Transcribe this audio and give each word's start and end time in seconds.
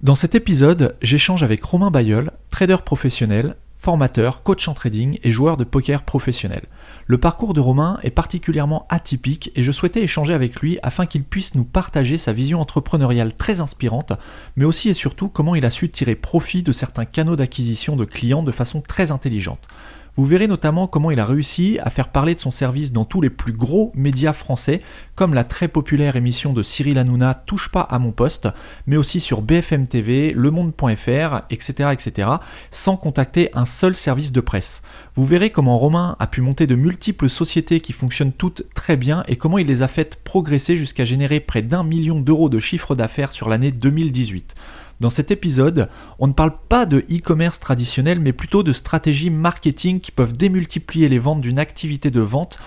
Dans 0.00 0.14
cet 0.14 0.36
épisode, 0.36 0.94
j'échange 1.02 1.42
avec 1.42 1.64
Romain 1.64 1.90
Bayeul, 1.90 2.30
trader 2.50 2.76
professionnel, 2.84 3.56
formateur, 3.78 4.44
coach 4.44 4.68
en 4.68 4.74
trading 4.74 5.18
et 5.24 5.32
joueur 5.32 5.56
de 5.56 5.64
poker 5.64 6.04
professionnel. 6.04 6.66
Le 7.06 7.18
parcours 7.18 7.52
de 7.52 7.58
Romain 7.58 7.98
est 8.04 8.12
particulièrement 8.12 8.86
atypique 8.90 9.50
et 9.56 9.64
je 9.64 9.72
souhaitais 9.72 10.02
échanger 10.02 10.34
avec 10.34 10.60
lui 10.60 10.78
afin 10.84 11.04
qu'il 11.04 11.24
puisse 11.24 11.56
nous 11.56 11.64
partager 11.64 12.16
sa 12.16 12.32
vision 12.32 12.60
entrepreneuriale 12.60 13.34
très 13.34 13.60
inspirante, 13.60 14.12
mais 14.54 14.64
aussi 14.64 14.88
et 14.88 14.94
surtout 14.94 15.28
comment 15.28 15.56
il 15.56 15.66
a 15.66 15.70
su 15.70 15.88
tirer 15.88 16.14
profit 16.14 16.62
de 16.62 16.70
certains 16.70 17.04
canaux 17.04 17.34
d'acquisition 17.34 17.96
de 17.96 18.04
clients 18.04 18.44
de 18.44 18.52
façon 18.52 18.80
très 18.80 19.10
intelligente. 19.10 19.66
Vous 20.18 20.24
verrez 20.24 20.48
notamment 20.48 20.88
comment 20.88 21.12
il 21.12 21.20
a 21.20 21.24
réussi 21.24 21.78
à 21.80 21.90
faire 21.90 22.08
parler 22.08 22.34
de 22.34 22.40
son 22.40 22.50
service 22.50 22.90
dans 22.90 23.04
tous 23.04 23.20
les 23.20 23.30
plus 23.30 23.52
gros 23.52 23.92
médias 23.94 24.32
français, 24.32 24.82
comme 25.14 25.32
la 25.32 25.44
très 25.44 25.68
populaire 25.68 26.16
émission 26.16 26.52
de 26.52 26.64
Cyril 26.64 26.98
Hanouna 26.98 27.34
Touche 27.34 27.70
pas 27.70 27.82
à 27.82 28.00
mon 28.00 28.10
poste, 28.10 28.48
mais 28.88 28.96
aussi 28.96 29.20
sur 29.20 29.42
BFM 29.42 29.86
TV, 29.86 30.32
lemonde.fr, 30.34 31.42
etc., 31.50 31.90
etc., 31.92 32.30
sans 32.72 32.96
contacter 32.96 33.50
un 33.54 33.64
seul 33.64 33.94
service 33.94 34.32
de 34.32 34.40
presse. 34.40 34.82
Vous 35.14 35.24
verrez 35.24 35.50
comment 35.50 35.78
Romain 35.78 36.16
a 36.18 36.26
pu 36.26 36.40
monter 36.40 36.66
de 36.66 36.74
multiples 36.74 37.30
sociétés 37.30 37.78
qui 37.78 37.92
fonctionnent 37.92 38.32
toutes 38.32 38.64
très 38.74 38.96
bien 38.96 39.22
et 39.28 39.36
comment 39.36 39.58
il 39.58 39.68
les 39.68 39.82
a 39.82 39.88
faites 39.88 40.16
progresser 40.24 40.76
jusqu'à 40.76 41.04
générer 41.04 41.38
près 41.38 41.62
d'un 41.62 41.84
million 41.84 42.20
d'euros 42.20 42.48
de 42.48 42.58
chiffre 42.58 42.96
d'affaires 42.96 43.30
sur 43.30 43.48
l'année 43.48 43.70
2018. 43.70 44.56
Dans 45.00 45.10
cet 45.10 45.30
épisode, 45.30 45.88
on 46.18 46.26
ne 46.26 46.32
parle 46.32 46.54
pas 46.68 46.84
de 46.84 46.98
e-commerce 47.10 47.60
traditionnel, 47.60 48.18
mais 48.18 48.32
plutôt 48.32 48.64
de 48.64 48.72
stratégies 48.72 49.30
marketing 49.30 50.00
qui 50.00 50.10
peuvent 50.10 50.32
démultiplier 50.32 51.08
les 51.08 51.20
ventes 51.20 51.40
d'une 51.40 51.60
activité 51.60 52.10
de 52.10 52.20
vente, 52.20 52.58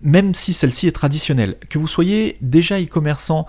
même 0.00 0.34
si 0.34 0.52
celle-ci 0.52 0.86
est 0.86 0.92
traditionnelle. 0.92 1.56
Que 1.68 1.78
vous 1.78 1.88
soyez 1.88 2.36
déjà 2.40 2.80
e-commerçant 2.80 3.46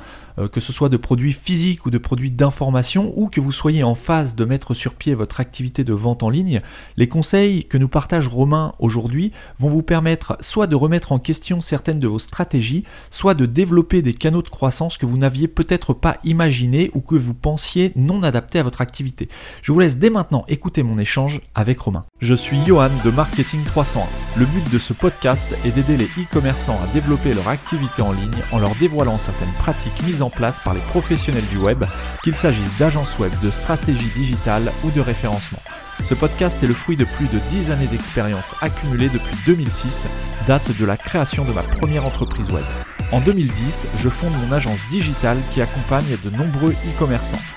que 0.51 0.59
ce 0.59 0.71
soit 0.71 0.89
de 0.89 0.97
produits 0.97 1.33
physiques 1.33 1.85
ou 1.85 1.89
de 1.89 1.97
produits 1.97 2.31
d'information, 2.31 3.11
ou 3.15 3.27
que 3.27 3.41
vous 3.41 3.51
soyez 3.51 3.83
en 3.83 3.95
phase 3.95 4.35
de 4.35 4.45
mettre 4.45 4.73
sur 4.73 4.93
pied 4.93 5.15
votre 5.15 5.39
activité 5.39 5.83
de 5.83 5.93
vente 5.93 6.23
en 6.23 6.29
ligne, 6.29 6.61
les 6.95 7.07
conseils 7.07 7.65
que 7.65 7.77
nous 7.77 7.87
partage 7.87 8.27
Romain 8.27 8.73
aujourd'hui 8.79 9.31
vont 9.59 9.69
vous 9.69 9.81
permettre 9.81 10.37
soit 10.41 10.67
de 10.67 10.75
remettre 10.75 11.11
en 11.11 11.19
question 11.19 11.61
certaines 11.61 11.99
de 11.99 12.07
vos 12.07 12.19
stratégies, 12.19 12.83
soit 13.11 13.33
de 13.33 13.45
développer 13.45 14.01
des 14.01 14.13
canaux 14.13 14.41
de 14.41 14.49
croissance 14.49 14.97
que 14.97 15.05
vous 15.05 15.17
n'aviez 15.17 15.47
peut-être 15.47 15.93
pas 15.93 16.17
imaginés 16.23 16.91
ou 16.93 17.01
que 17.01 17.15
vous 17.15 17.33
pensiez 17.33 17.91
non 17.95 18.23
adaptés 18.23 18.59
à 18.59 18.63
votre 18.63 18.81
activité. 18.81 19.29
Je 19.61 19.71
vous 19.71 19.79
laisse 19.79 19.97
dès 19.97 20.09
maintenant 20.09 20.45
écouter 20.47 20.83
mon 20.83 20.99
échange 20.99 21.41
avec 21.55 21.79
Romain. 21.79 22.05
Je 22.19 22.33
suis 22.33 22.59
Johan 22.65 22.89
de 23.03 23.11
Marketing 23.11 23.63
301. 23.63 24.05
Le 24.39 24.45
but 24.45 24.71
de 24.71 24.79
ce 24.79 24.93
podcast 24.93 25.57
est 25.65 25.71
d'aider 25.71 25.97
les 25.97 26.05
e-commerçants 26.05 26.79
à 26.83 26.93
développer 26.93 27.33
leur 27.33 27.47
activité 27.47 28.01
en 28.01 28.11
ligne 28.11 28.27
en 28.51 28.59
leur 28.59 28.75
dévoilant 28.75 29.17
certaines 29.17 29.53
pratiques 29.59 30.05
mises 30.05 30.21
en 30.21 30.26
place 30.29 30.59
par 30.59 30.73
les 30.73 30.81
professionnels 30.81 31.47
du 31.47 31.57
web, 31.57 31.83
qu'il 32.23 32.35
s'agisse 32.35 32.77
d'agences 32.77 33.17
web, 33.19 33.31
de 33.41 33.49
stratégie 33.49 34.09
digitale 34.15 34.71
ou 34.83 34.91
de 34.91 35.01
référencement. 35.01 35.59
Ce 36.05 36.13
podcast 36.13 36.57
est 36.63 36.67
le 36.67 36.73
fruit 36.73 36.95
de 36.95 37.05
plus 37.05 37.27
de 37.27 37.39
10 37.49 37.71
années 37.71 37.87
d'expérience 37.87 38.55
accumulée 38.61 39.09
depuis 39.09 39.35
2006, 39.45 40.05
date 40.47 40.77
de 40.77 40.85
la 40.85 40.95
création 40.95 41.43
de 41.43 41.51
ma 41.51 41.63
première 41.63 42.05
entreprise 42.05 42.49
web. 42.51 42.63
En 43.11 43.21
2010, 43.21 43.87
je 43.97 44.09
fonde 44.09 44.33
mon 44.45 44.51
agence 44.51 44.79
digitale 44.89 45.37
qui 45.53 45.61
accompagne 45.61 46.17
de 46.23 46.37
nombreux 46.37 46.71
e-commerçants. 46.71 47.56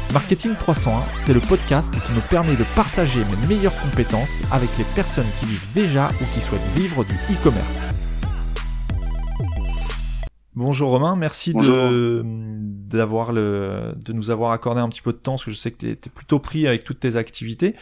Marketing 0.13 0.55
301, 0.55 1.03
c'est 1.19 1.33
le 1.33 1.39
podcast 1.39 1.93
qui 2.05 2.11
me 2.11 2.19
permet 2.19 2.57
de 2.57 2.65
partager 2.75 3.19
mes 3.19 3.47
meilleures 3.47 3.79
compétences 3.79 4.41
avec 4.51 4.69
les 4.77 4.83
personnes 4.93 5.27
qui 5.39 5.45
vivent 5.45 5.67
déjà 5.73 6.09
ou 6.09 6.25
qui 6.33 6.41
souhaitent 6.41 6.59
vivre 6.75 7.05
du 7.05 7.13
e-commerce. 7.13 7.81
Bonjour 10.53 10.89
Romain, 10.89 11.15
merci 11.15 11.53
de 11.53 12.23
d'avoir 12.25 13.31
le 13.31 13.93
de 14.03 14.11
nous 14.11 14.31
avoir 14.31 14.51
accordé 14.51 14.81
un 14.81 14.89
petit 14.89 15.01
peu 15.01 15.13
de 15.13 15.17
temps 15.17 15.33
parce 15.33 15.45
que 15.45 15.51
je 15.51 15.55
sais 15.55 15.71
que 15.71 15.77
tu 15.77 15.89
es, 15.91 15.95
plutôt 15.95 16.39
pris 16.39 16.67
avec 16.67 16.83
toutes 16.83 16.99
tes 16.99 17.15
activités. 17.15 17.75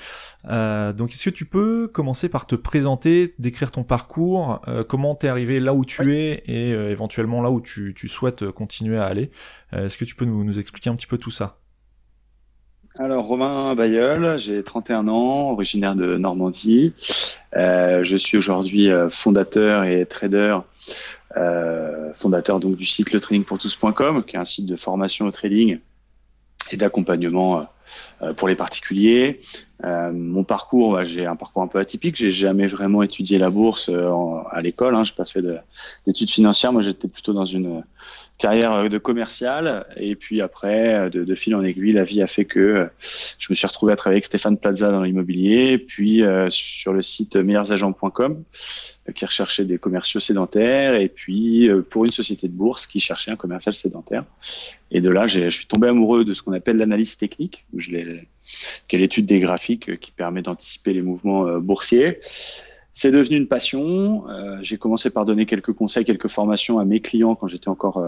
Euh, 0.47 0.93
donc 0.93 1.11
est-ce 1.11 1.31
que 1.31 1.35
tu 1.35 1.45
peux 1.45 1.87
commencer 1.87 2.29
par 2.29 2.45
te 2.45 2.53
présenter, 2.53 3.33
décrire 3.39 3.71
ton 3.71 3.83
parcours, 3.83 4.61
euh, 4.67 4.83
comment 4.83 5.15
tu 5.15 5.25
es 5.25 5.29
arrivé 5.29 5.59
là 5.59 5.73
où 5.73 5.83
tu 5.83 6.15
es 6.15 6.43
et 6.45 6.73
euh, 6.73 6.91
éventuellement 6.91 7.41
là 7.41 7.49
où 7.49 7.59
tu, 7.59 7.95
tu 7.95 8.07
souhaites 8.07 8.51
continuer 8.51 8.99
à 8.99 9.05
aller? 9.05 9.31
est-ce 9.71 9.97
que 9.97 10.05
tu 10.05 10.13
peux 10.13 10.25
nous, 10.25 10.43
nous 10.43 10.59
expliquer 10.59 10.91
un 10.91 10.95
petit 10.95 11.07
peu 11.07 11.17
tout 11.17 11.31
ça? 11.31 11.57
Alors, 12.99 13.25
Romain 13.25 13.75
Bayeul, 13.75 14.37
j'ai 14.37 14.61
31 14.61 15.07
ans, 15.07 15.51
originaire 15.51 15.95
de 15.95 16.17
Normandie. 16.17 16.93
Euh, 17.55 18.03
je 18.03 18.17
suis 18.17 18.37
aujourd'hui 18.37 18.89
fondateur 19.09 19.85
et 19.85 20.05
trader 20.05 20.59
euh, 21.37 22.11
fondateur 22.15 22.59
donc 22.59 22.75
du 22.75 22.85
site 22.85 23.11
letrainingpourtous.com, 23.11 24.23
qui 24.23 24.35
est 24.35 24.39
un 24.39 24.45
site 24.45 24.65
de 24.65 24.75
formation 24.75 25.27
au 25.27 25.31
trading 25.31 25.79
et 26.71 26.77
d'accompagnement 26.77 27.67
euh, 28.21 28.33
pour 28.33 28.47
les 28.47 28.55
particuliers. 28.55 29.39
Euh, 29.83 30.11
mon 30.11 30.43
parcours, 30.43 31.03
j'ai 31.03 31.25
un 31.25 31.35
parcours 31.35 31.61
un 31.61 31.67
peu 31.67 31.79
atypique. 31.79 32.15
J'ai 32.15 32.31
jamais 32.31 32.67
vraiment 32.67 33.03
étudié 33.03 33.37
la 33.37 33.49
bourse 33.49 33.89
à 34.51 34.61
l'école. 34.61 34.95
Hein. 34.95 35.03
J'ai 35.03 35.13
pas 35.13 35.25
fait 35.25 35.43
d'études 36.05 36.31
financières. 36.31 36.73
Moi, 36.73 36.81
j'étais 36.81 37.07
plutôt 37.07 37.33
dans 37.33 37.45
une 37.45 37.83
carrière 38.39 38.89
de 38.89 38.97
commercial. 38.97 39.85
Et 39.97 40.15
puis 40.15 40.41
après, 40.41 41.09
de, 41.11 41.23
de, 41.23 41.35
fil 41.35 41.53
en 41.55 41.63
aiguille, 41.63 41.91
la 41.91 42.03
vie 42.03 42.21
a 42.23 42.27
fait 42.27 42.45
que 42.45 42.89
je 43.37 43.47
me 43.49 43.55
suis 43.55 43.67
retrouvé 43.67 43.93
à 43.93 43.95
travailler 43.95 44.15
avec 44.15 44.25
Stéphane 44.25 44.57
Plaza 44.57 44.89
dans 44.89 45.03
l'immobilier, 45.03 45.77
puis 45.77 46.23
sur 46.49 46.93
le 46.93 47.01
site 47.01 47.35
meilleursagents.com 47.35 48.43
qui 49.11 49.25
recherchait 49.25 49.65
des 49.65 49.77
commerciaux 49.77 50.19
sédentaires, 50.19 50.95
et 50.95 51.09
puis 51.09 51.69
euh, 51.69 51.81
pour 51.81 52.05
une 52.05 52.11
société 52.11 52.47
de 52.47 52.53
bourse 52.53 52.87
qui 52.87 52.99
cherchait 52.99 53.31
un 53.31 53.35
commercial 53.35 53.73
sédentaire. 53.73 54.23
Et 54.91 55.01
de 55.01 55.09
là, 55.09 55.27
je 55.27 55.49
suis 55.49 55.67
tombé 55.67 55.87
amoureux 55.87 56.25
de 56.25 56.33
ce 56.33 56.41
qu'on 56.41 56.53
appelle 56.53 56.77
l'analyse 56.77 57.17
technique, 57.17 57.65
où 57.73 57.79
je 57.79 57.91
qui 58.87 58.95
est 58.95 58.99
l'étude 58.99 59.25
des 59.25 59.39
graphiques 59.39 59.89
euh, 59.89 59.95
qui 59.95 60.11
permet 60.11 60.41
d'anticiper 60.41 60.93
les 60.93 61.01
mouvements 61.01 61.47
euh, 61.47 61.59
boursiers. 61.59 62.19
C'est 62.93 63.11
devenu 63.11 63.37
une 63.37 63.47
passion. 63.47 64.25
j'ai 64.61 64.77
commencé 64.77 65.09
par 65.09 65.25
donner 65.25 65.45
quelques 65.45 65.71
conseils, 65.71 66.03
quelques 66.03 66.27
formations 66.27 66.79
à 66.79 66.85
mes 66.85 66.99
clients 66.99 67.35
quand 67.35 67.47
j'étais 67.47 67.69
encore 67.69 68.03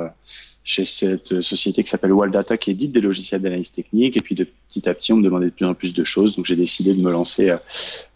chez 0.63 0.83
cette 0.83 1.39
société 1.39 1.83
qui 1.83 1.89
s'appelle 1.89 2.11
Waldata, 2.11 2.57
qui 2.57 2.71
édite 2.71 2.91
des 2.91 2.99
logiciels 2.99 3.41
d'analyse 3.41 3.71
technique. 3.71 4.17
Et 4.17 4.19
puis 4.19 4.35
de 4.35 4.45
petit 4.67 4.89
à 4.89 4.93
petit, 4.93 5.13
on 5.13 5.17
me 5.17 5.23
demandait 5.23 5.45
de 5.45 5.51
plus 5.51 5.65
en 5.65 5.75
plus 5.75 5.93
de 5.93 6.03
choses. 6.03 6.35
Donc 6.35 6.45
j'ai 6.45 6.57
décidé 6.57 6.93
de 6.93 7.01
me 7.01 7.11
lancer 7.11 7.55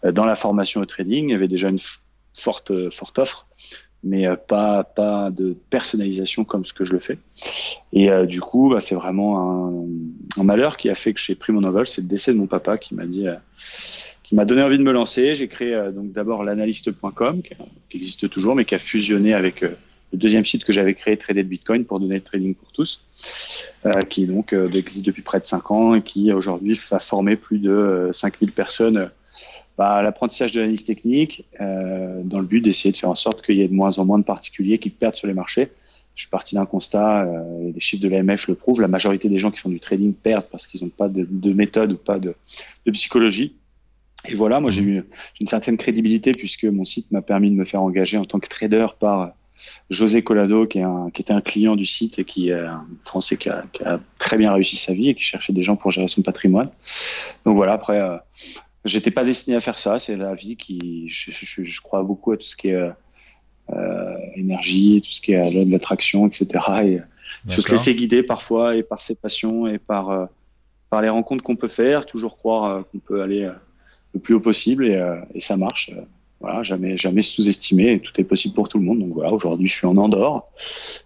dans 0.04 0.26
la 0.26 0.36
formation 0.36 0.82
au 0.82 0.84
trading. 0.84 1.28
Il 1.28 1.32
y 1.32 1.34
avait 1.34 1.48
déjà 1.48 1.70
une 1.70 1.80
forte, 2.36 2.90
forte 2.90 3.18
offre, 3.18 3.46
mais 4.04 4.26
euh, 4.26 4.36
pas, 4.36 4.84
pas 4.84 5.30
de 5.30 5.56
personnalisation 5.70 6.44
comme 6.44 6.64
ce 6.64 6.72
que 6.72 6.84
je 6.84 6.92
le 6.92 7.00
fais. 7.00 7.18
Et 7.92 8.10
euh, 8.10 8.26
du 8.26 8.40
coup, 8.40 8.70
bah, 8.70 8.80
c'est 8.80 8.94
vraiment 8.94 9.86
un, 10.38 10.44
malheur 10.44 10.76
qui 10.76 10.88
a 10.90 10.94
fait 10.94 11.12
que 11.12 11.20
j'ai 11.20 11.34
pris 11.34 11.52
mon 11.52 11.64
envol. 11.64 11.88
C'est 11.88 12.02
le 12.02 12.08
décès 12.08 12.32
de 12.32 12.38
mon 12.38 12.46
papa 12.46 12.78
qui 12.78 12.94
m'a 12.94 13.06
dit, 13.06 13.26
euh, 13.26 13.34
qui 14.28 14.34
m'a 14.34 14.44
donné 14.44 14.62
envie 14.62 14.78
de 14.78 14.82
me 14.82 14.92
lancer. 14.92 15.34
J'ai 15.34 15.48
créé 15.48 15.90
donc 15.94 16.12
d'abord 16.12 16.44
l'analyste.com, 16.44 17.42
qui, 17.42 17.54
qui, 17.88 17.96
existe 17.96 18.28
toujours, 18.28 18.54
mais 18.54 18.64
qui 18.64 18.74
a 18.74 18.78
fusionné 18.78 19.34
avec 19.34 19.62
le 19.62 19.76
deuxième 20.12 20.44
site 20.44 20.64
que 20.64 20.72
j'avais 20.72 20.94
créé, 20.94 21.16
Trader 21.16 21.42
Bitcoin, 21.42 21.84
pour 21.84 22.00
donner 22.00 22.16
le 22.16 22.22
trading 22.22 22.54
pour 22.54 22.72
tous, 22.72 23.04
qui 24.10 24.26
donc 24.26 24.52
existe 24.52 25.06
depuis 25.06 25.22
près 25.22 25.40
de 25.40 25.46
5 25.46 25.70
ans 25.70 25.94
et 25.94 26.02
qui 26.02 26.32
aujourd'hui 26.32 26.78
va 26.90 26.98
former 26.98 27.36
plus 27.36 27.58
de 27.58 28.10
5000 28.12 28.52
personnes 28.52 29.10
bah, 29.76 30.02
l'apprentissage 30.02 30.52
de 30.52 30.60
l'analyse 30.60 30.84
technique 30.84 31.44
euh, 31.60 32.22
dans 32.24 32.38
le 32.38 32.46
but 32.46 32.62
d'essayer 32.62 32.92
de 32.92 32.96
faire 32.96 33.10
en 33.10 33.14
sorte 33.14 33.42
qu'il 33.42 33.56
y 33.56 33.62
ait 33.62 33.68
de 33.68 33.74
moins 33.74 33.98
en 33.98 34.06
moins 34.06 34.18
de 34.18 34.24
particuliers 34.24 34.78
qui 34.78 34.90
perdent 34.90 35.16
sur 35.16 35.26
les 35.26 35.34
marchés. 35.34 35.70
Je 36.14 36.22
suis 36.22 36.30
parti 36.30 36.54
d'un 36.54 36.64
constat, 36.64 37.24
euh, 37.24 37.72
les 37.74 37.80
chiffres 37.80 38.02
de 38.02 38.08
l'AMF 38.08 38.48
le 38.48 38.54
prouvent, 38.54 38.80
la 38.80 38.88
majorité 38.88 39.28
des 39.28 39.38
gens 39.38 39.50
qui 39.50 39.60
font 39.60 39.68
du 39.68 39.80
trading 39.80 40.14
perdent 40.14 40.46
parce 40.50 40.66
qu'ils 40.66 40.82
n'ont 40.82 40.88
pas 40.88 41.08
de, 41.08 41.26
de, 41.28 41.52
méthode 41.52 41.92
ou 41.92 41.98
pas 41.98 42.18
de 42.18 42.34
psychologie. 42.90 43.54
Et 44.28 44.34
voilà, 44.34 44.60
moi 44.60 44.70
j'ai 44.70 44.82
eu 44.82 45.04
une 45.40 45.46
certaine 45.46 45.76
crédibilité 45.76 46.32
puisque 46.32 46.64
mon 46.64 46.84
site 46.84 47.10
m'a 47.12 47.22
permis 47.22 47.50
de 47.50 47.54
me 47.54 47.64
faire 47.64 47.82
engager 47.82 48.18
en 48.18 48.24
tant 48.24 48.40
que 48.40 48.48
trader 48.48 48.86
par 48.98 49.32
José 49.88 50.22
Colado, 50.22 50.66
qui, 50.66 50.78
est 50.78 50.82
un, 50.82 51.10
qui 51.10 51.22
était 51.22 51.32
un 51.32 51.40
client 51.40 51.76
du 51.76 51.84
site 51.84 52.18
et 52.18 52.24
qui 52.24 52.50
est 52.50 52.54
un 52.54 52.86
Français 53.04 53.36
qui 53.36 53.48
a, 53.48 53.64
qui 53.72 53.84
a, 53.84 54.00
très 54.18 54.36
bien 54.36 54.52
réussi 54.52 54.76
sa 54.76 54.92
vie 54.92 55.10
et 55.10 55.14
qui 55.14 55.22
cherchait 55.22 55.52
des 55.52 55.62
gens 55.62 55.76
pour 55.76 55.90
gérer 55.90 56.08
son 56.08 56.22
patrimoine. 56.22 56.70
Donc 57.44 57.56
voilà, 57.56 57.74
après, 57.74 58.00
euh, 58.00 58.16
J'étais 58.86 59.10
pas 59.10 59.24
destiné 59.24 59.56
à 59.56 59.60
faire 59.60 59.78
ça. 59.78 59.98
C'est 59.98 60.16
la 60.16 60.34
vie 60.34 60.56
qui. 60.56 61.08
Je, 61.08 61.32
je, 61.32 61.64
je, 61.64 61.80
crois 61.80 62.02
beaucoup 62.04 62.32
à 62.32 62.36
tout 62.36 62.46
ce 62.46 62.56
qui 62.56 62.68
est 62.68 62.74
euh, 62.74 62.90
euh 63.70 64.16
énergie, 64.36 65.02
tout 65.02 65.10
ce 65.10 65.20
qui 65.20 65.32
est 65.32 65.64
de 65.64 65.70
l'attraction, 65.70 66.26
etc. 66.26 66.64
Et 66.84 67.00
il 67.46 67.52
faut 67.52 67.62
se 67.62 67.72
laisser 67.72 67.94
guider 67.96 68.22
parfois 68.22 68.76
et 68.76 68.84
par 68.84 69.02
ses 69.02 69.16
passions 69.16 69.66
et 69.66 69.78
par 69.78 70.10
euh, 70.10 70.26
par 70.88 71.02
les 71.02 71.08
rencontres 71.08 71.42
qu'on 71.42 71.56
peut 71.56 71.68
faire. 71.68 72.06
Toujours 72.06 72.36
croire 72.36 72.64
euh, 72.64 72.82
qu'on 72.82 72.98
peut 72.98 73.22
aller 73.22 73.50
le 74.16 74.20
plus 74.20 74.34
haut 74.34 74.40
possible 74.40 74.86
et, 74.86 75.00
et 75.34 75.40
ça 75.40 75.56
marche. 75.56 75.90
voilà, 76.40 76.62
jamais, 76.62 76.96
jamais 76.96 77.22
sous-estimé. 77.22 78.00
Tout 78.00 78.12
est 78.20 78.24
possible 78.24 78.54
pour 78.54 78.68
tout 78.68 78.78
le 78.78 78.84
monde. 78.84 78.98
Donc 79.00 79.12
voilà, 79.14 79.32
aujourd'hui, 79.32 79.66
je 79.66 79.74
suis 79.74 79.86
en 79.86 79.96
Andorre 79.96 80.44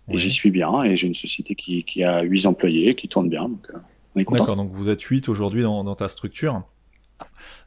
et 0.08 0.18
j'y 0.18 0.30
suis 0.30 0.50
bien. 0.50 0.82
Et 0.84 0.96
j'ai 0.96 1.06
une 1.06 1.14
société 1.14 1.54
qui, 1.54 1.84
qui 1.84 2.02
a 2.02 2.22
8 2.22 2.46
employés, 2.46 2.94
qui 2.94 3.08
tourne 3.08 3.28
bien. 3.28 3.48
Donc, 3.48 3.66
on 4.14 4.20
est 4.20 4.24
content. 4.24 4.42
D'accord, 4.42 4.56
donc 4.56 4.72
vous 4.72 4.88
êtes 4.88 5.02
8 5.02 5.28
aujourd'hui 5.28 5.62
dans, 5.62 5.84
dans 5.84 5.94
ta 5.94 6.08
structure. 6.08 6.62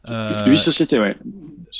Euh... 0.10 0.46
8 0.46 0.58
sociétés, 0.58 1.00
ouais. 1.00 1.16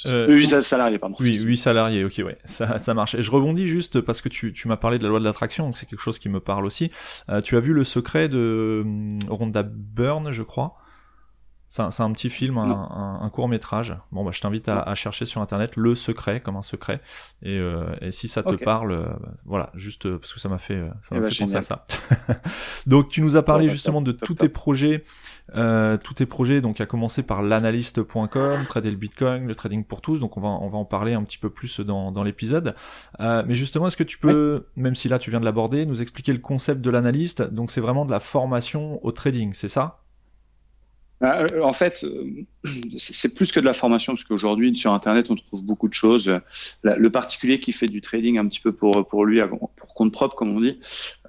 Euh, 0.06 0.34
8 0.34 0.64
salariés, 0.64 0.98
pardon. 0.98 1.16
Oui, 1.20 1.36
8 1.36 1.58
salariés, 1.58 2.06
ok, 2.06 2.22
ouais, 2.26 2.38
ça, 2.46 2.80
ça 2.80 2.94
marche. 2.94 3.16
Et 3.16 3.22
je 3.22 3.30
rebondis 3.30 3.68
juste 3.68 4.00
parce 4.00 4.22
que 4.22 4.30
tu, 4.30 4.54
tu 4.54 4.68
m'as 4.70 4.78
parlé 4.78 4.98
de 4.98 5.04
la 5.04 5.10
loi 5.10 5.20
de 5.20 5.26
l'attraction, 5.26 5.66
donc 5.66 5.78
c'est 5.78 5.86
quelque 5.86 6.02
chose 6.02 6.20
qui 6.20 6.30
me 6.30 6.40
parle 6.40 6.66
aussi. 6.66 6.90
Euh, 7.30 7.42
tu 7.42 7.58
as 7.58 7.60
vu 7.60 7.74
Le 7.74 7.84
Secret 7.84 8.30
de 8.30 8.38
euh, 8.86 9.20
Rhonda 9.30 9.64
Byrne, 9.64 10.32
je 10.32 10.44
crois? 10.44 10.76
C'est 11.74 12.04
un, 12.04 12.12
petit 12.12 12.30
film, 12.30 12.60
un, 12.60 13.30
court 13.34 13.48
métrage. 13.48 13.98
Bon, 14.12 14.24
bah, 14.24 14.30
je 14.32 14.40
t'invite 14.40 14.70
à, 14.70 14.94
chercher 14.94 15.26
sur 15.26 15.42
internet 15.42 15.76
Le 15.76 15.96
Secret 15.96 16.40
comme 16.40 16.56
un 16.56 16.62
secret. 16.62 17.02
Et, 17.42 17.58
euh, 17.58 18.12
si 18.12 18.28
ça 18.28 18.44
te 18.44 18.64
parle, 18.64 18.92
euh, 18.92 19.08
voilà, 19.44 19.72
juste 19.74 20.08
parce 20.18 20.34
que 20.34 20.40
ça 20.40 20.50
m'a 20.50 20.60
fait, 20.60 20.78
ça 21.02 21.16
m'a 21.16 21.18
eh 21.18 21.20
ben, 21.22 21.32
fait 21.32 21.40
penser 21.40 21.56
à 21.56 21.64
ça. 21.64 21.88
donc, 22.86 23.10
tu 23.10 23.24
nous 23.24 23.38
as 23.38 23.42
parlé 23.42 23.66
bah, 23.66 23.74
justement 23.74 24.04
de 24.04 24.12
tous 24.12 24.36
tes 24.36 24.50
projets, 24.50 25.04
euh, 25.56 25.98
tous 25.98 26.14
tes 26.14 26.28
projets. 26.28 26.62
Donc, 26.62 26.80
à 26.80 26.86
commencer 26.86 27.24
par 27.24 27.42
l'analyste.com, 27.42 28.66
trader 28.68 28.92
le 28.92 28.98
Bitcoin, 28.98 29.48
le 29.48 29.56
trading 29.56 29.84
pour 29.84 30.02
tous. 30.02 30.20
Donc, 30.20 30.38
on 30.38 30.42
va, 30.42 30.50
on 30.50 30.70
va 30.70 30.78
en 30.78 30.86
parler 30.86 31.14
un 31.16 31.24
petit 31.24 31.40
peu 31.40 31.50
plus 31.50 31.80
dans, 31.80 32.12
dans 32.12 32.22
l'épisode. 32.22 32.76
mais 33.20 33.56
justement, 33.56 33.88
est-ce 33.88 33.98
que 33.98 34.04
tu 34.04 34.20
peux, 34.20 34.68
même 34.76 34.94
si 34.94 35.10
là 35.10 35.18
tu 35.18 35.32
viens 35.32 35.40
de 35.40 35.46
l'aborder, 35.46 35.88
nous 35.88 36.04
expliquer 36.04 36.34
le 36.34 36.40
concept 36.40 36.82
de 36.82 36.92
l'analyste? 36.92 37.42
Donc, 37.42 37.72
c'est 37.72 37.82
vraiment 37.82 38.06
de 38.06 38.12
la 38.12 38.20
formation 38.20 39.04
au 39.04 39.12
trading, 39.12 39.54
c'est 39.54 39.70
ça? 39.70 40.03
bah, 40.03 40.03
euh, 40.03 40.03
en 41.24 41.74
fait, 41.74 42.04
euh, 42.04 42.46
c'est 42.98 43.34
plus 43.34 43.52
que 43.52 43.60
de 43.60 43.66
la 43.66 43.74
formation, 43.74 44.14
parce 44.14 44.26
qu'aujourd'hui, 44.26 44.76
sur 44.76 44.94
Internet, 44.94 45.28
on 45.30 45.36
trouve 45.36 45.64
beaucoup 45.64 45.88
de 45.88 45.94
choses. 45.94 46.40
Le 46.84 47.10
particulier 47.10 47.60
qui 47.60 47.72
fait 47.72 47.86
du 47.86 48.02
trading 48.02 48.38
un 48.38 48.48
petit 48.48 48.60
peu 48.60 48.74
pour, 48.74 49.08
pour 49.08 49.26
lui, 49.26 49.40
pour 49.78 49.94
compte 49.94 50.12
propre, 50.12 50.36
comme 50.36 50.56
on 50.56 50.60
dit, 50.60 50.80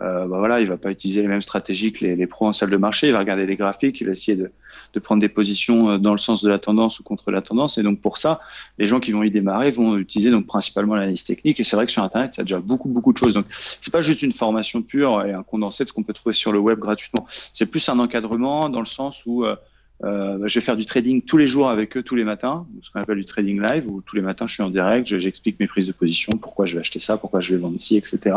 euh, 0.00 0.26
bah 0.26 0.38
voilà, 0.38 0.60
il 0.60 0.66
va 0.66 0.76
pas 0.76 0.90
utiliser 0.90 1.22
les 1.22 1.28
mêmes 1.28 1.42
stratégies 1.42 1.92
que 1.92 2.04
les, 2.04 2.26
pros 2.26 2.46
en 2.46 2.52
salle 2.52 2.70
de 2.70 2.76
marché. 2.76 3.08
Il 3.08 3.12
va 3.12 3.20
regarder 3.20 3.46
les 3.46 3.56
graphiques, 3.56 4.00
il 4.00 4.06
va 4.06 4.12
essayer 4.12 4.36
de, 4.36 4.50
de 4.94 5.00
prendre 5.00 5.20
des 5.20 5.28
positions 5.28 5.98
dans 5.98 6.12
le 6.12 6.18
sens 6.18 6.42
de 6.42 6.48
la 6.48 6.58
tendance 6.58 6.98
ou 6.98 7.04
contre 7.04 7.30
la 7.30 7.42
tendance. 7.42 7.78
Et 7.78 7.82
donc, 7.82 8.00
pour 8.00 8.18
ça, 8.18 8.40
les 8.78 8.86
gens 8.86 9.00
qui 9.00 9.12
vont 9.12 9.22
y 9.22 9.30
démarrer 9.30 9.70
vont 9.70 9.96
utiliser 9.96 10.30
donc 10.30 10.46
principalement 10.46 10.94
l'analyse 10.94 11.24
technique. 11.24 11.60
Et 11.60 11.64
c'est 11.64 11.76
vrai 11.76 11.86
que 11.86 11.92
sur 11.92 12.02
Internet, 12.02 12.32
il 12.34 12.38
y 12.38 12.40
a 12.40 12.44
déjà 12.44 12.58
beaucoup, 12.58 12.88
beaucoup 12.88 13.12
de 13.12 13.18
choses. 13.18 13.34
Donc, 13.34 13.46
c'est 13.50 13.92
pas 13.92 14.02
juste 14.02 14.22
une 14.22 14.32
formation 14.32 14.82
pure 14.82 15.24
et 15.24 15.32
un 15.32 15.42
condensé 15.42 15.84
de 15.84 15.88
ce 15.88 15.92
qu'on 15.92 16.02
peut 16.02 16.14
trouver 16.14 16.32
sur 16.32 16.50
le 16.50 16.58
web 16.58 16.78
gratuitement. 16.78 17.26
C'est 17.52 17.66
plus 17.66 17.88
un 17.88 17.98
encadrement 18.00 18.68
dans 18.68 18.80
le 18.80 18.86
sens 18.86 19.24
où 19.26 19.44
euh, 19.44 19.56
bah, 20.00 20.36
je 20.46 20.58
vais 20.58 20.64
faire 20.64 20.76
du 20.76 20.84
trading 20.84 21.22
tous 21.22 21.36
les 21.36 21.46
jours 21.46 21.68
avec 21.70 21.96
eux, 21.96 22.02
tous 22.02 22.14
les 22.14 22.24
matins, 22.24 22.66
ce 22.82 22.90
qu'on 22.90 23.00
appelle 23.00 23.18
du 23.18 23.24
trading 23.24 23.60
live, 23.60 23.88
où 23.88 24.02
tous 24.02 24.16
les 24.16 24.22
matins 24.22 24.46
je 24.46 24.54
suis 24.54 24.62
en 24.62 24.70
direct, 24.70 25.06
j'explique 25.06 25.58
mes 25.60 25.66
prises 25.66 25.86
de 25.86 25.92
position, 25.92 26.32
pourquoi 26.32 26.66
je 26.66 26.74
vais 26.74 26.80
acheter 26.80 26.98
ça, 26.98 27.16
pourquoi 27.16 27.40
je 27.40 27.54
vais 27.54 27.60
vendre 27.60 27.80
ci, 27.80 27.96
etc. 27.96 28.36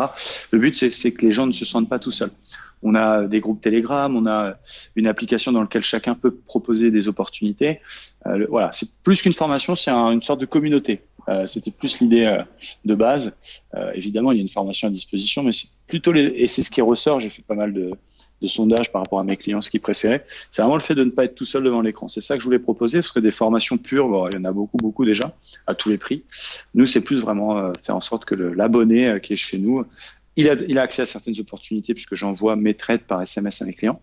Le 0.52 0.60
but, 0.60 0.76
c'est 0.76 1.14
que 1.14 1.26
les 1.26 1.32
gens 1.32 1.48
ne 1.48 1.52
se 1.52 1.66
sentent 1.66 1.90
pas 1.90 2.00
tout 2.00 2.12
seuls. 2.12 2.32
On 2.84 2.96
a 2.96 3.26
des 3.26 3.40
groupes 3.40 3.62
Telegram, 3.62 4.16
on 4.16 4.28
a 4.28 4.56
une 4.96 5.08
application 5.08 5.52
dans 5.52 5.62
laquelle 5.62 5.84
chacun 5.84 6.14
peut 6.14 6.32
proposer 6.32 6.92
des 6.92 7.08
opportunités. 7.08 7.80
Euh, 8.28 8.46
voilà, 8.50 8.72
c'est 8.74 8.90
plus 9.04 9.22
qu'une 9.22 9.34
formation, 9.34 9.76
c'est 9.76 9.92
une 9.92 10.22
sorte 10.22 10.40
de 10.40 10.46
communauté. 10.46 11.02
Euh, 11.30 11.46
C'était 11.46 11.72
plus 11.72 12.00
l'idée 12.00 12.26
euh, 12.26 12.44
de 12.86 12.96
base. 12.96 13.34
Euh, 13.76 13.92
évidemment, 13.94 14.32
il 14.32 14.38
y 14.38 14.40
a 14.40 14.42
une 14.42 14.48
formation 14.48 14.88
à 14.88 14.92
disposition, 14.92 15.44
mais 15.44 15.52
c'est 15.52 15.68
plutôt 15.88 16.12
les, 16.12 16.26
et 16.28 16.48
c'est 16.48 16.64
ce 16.64 16.72
qui 16.72 16.82
ressort. 16.82 17.20
J'ai 17.20 17.30
fait 17.30 17.42
pas 17.42 17.56
mal 17.56 17.74
de, 17.74 17.92
de 18.42 18.48
sondages 18.48 18.92
par 18.92 19.02
rapport 19.02 19.20
à 19.20 19.24
mes 19.24 19.38
clients, 19.38 19.62
ce 19.62 19.70
qu'ils 19.70 19.82
préféraient. 19.82 20.26
C'est 20.52 20.62
vraiment 20.62 20.76
le 20.76 20.82
fait 20.82 20.96
de 20.96 21.04
ne 21.04 21.10
pas 21.10 21.26
être 21.26 21.36
tout 21.36 21.46
seul 21.46 21.64
devant 21.64 21.82
l'écran. 21.82 22.08
C'est 22.08 22.22
ça 22.22 22.36
que 22.36 22.42
je 22.42 22.46
voulais 22.46 22.60
proposer, 22.60 23.00
parce 23.00 23.12
que 23.12 23.20
des 23.20 23.32
formations 23.32 23.78
pures, 23.78 24.08
bon, 24.08 24.28
il 24.30 24.36
y 24.36 24.38
en 24.38 24.46
a 24.46 24.52
beaucoup, 24.52 24.78
beaucoup 24.78 25.06
déjà, 25.06 25.36
à 25.66 25.76
tous 25.76 25.90
les 25.90 25.98
prix. 25.98 26.24
Nous, 26.76 26.88
c'est 26.88 27.02
plus 27.02 27.18
vraiment 27.18 27.58
euh, 27.58 27.74
faire 27.82 27.96
en 27.96 28.02
sorte 28.02 28.26
que 28.26 28.36
l'abonné 28.36 29.08
euh, 29.08 29.20
qui 29.20 29.34
est 29.34 29.38
chez 29.38 29.58
nous, 29.58 29.86
il 30.38 30.48
a, 30.50 30.54
il 30.68 30.78
a 30.78 30.84
accès 30.84 31.02
à 31.02 31.06
certaines 31.08 31.40
opportunités 31.40 31.96
puisque 31.96 32.14
j'envoie 32.14 32.56
mes 32.56 32.76
trades 32.76 33.02
par 33.02 33.22
SMS 33.22 33.62
à 33.64 33.66
mes 33.66 33.74
clients. 33.74 34.00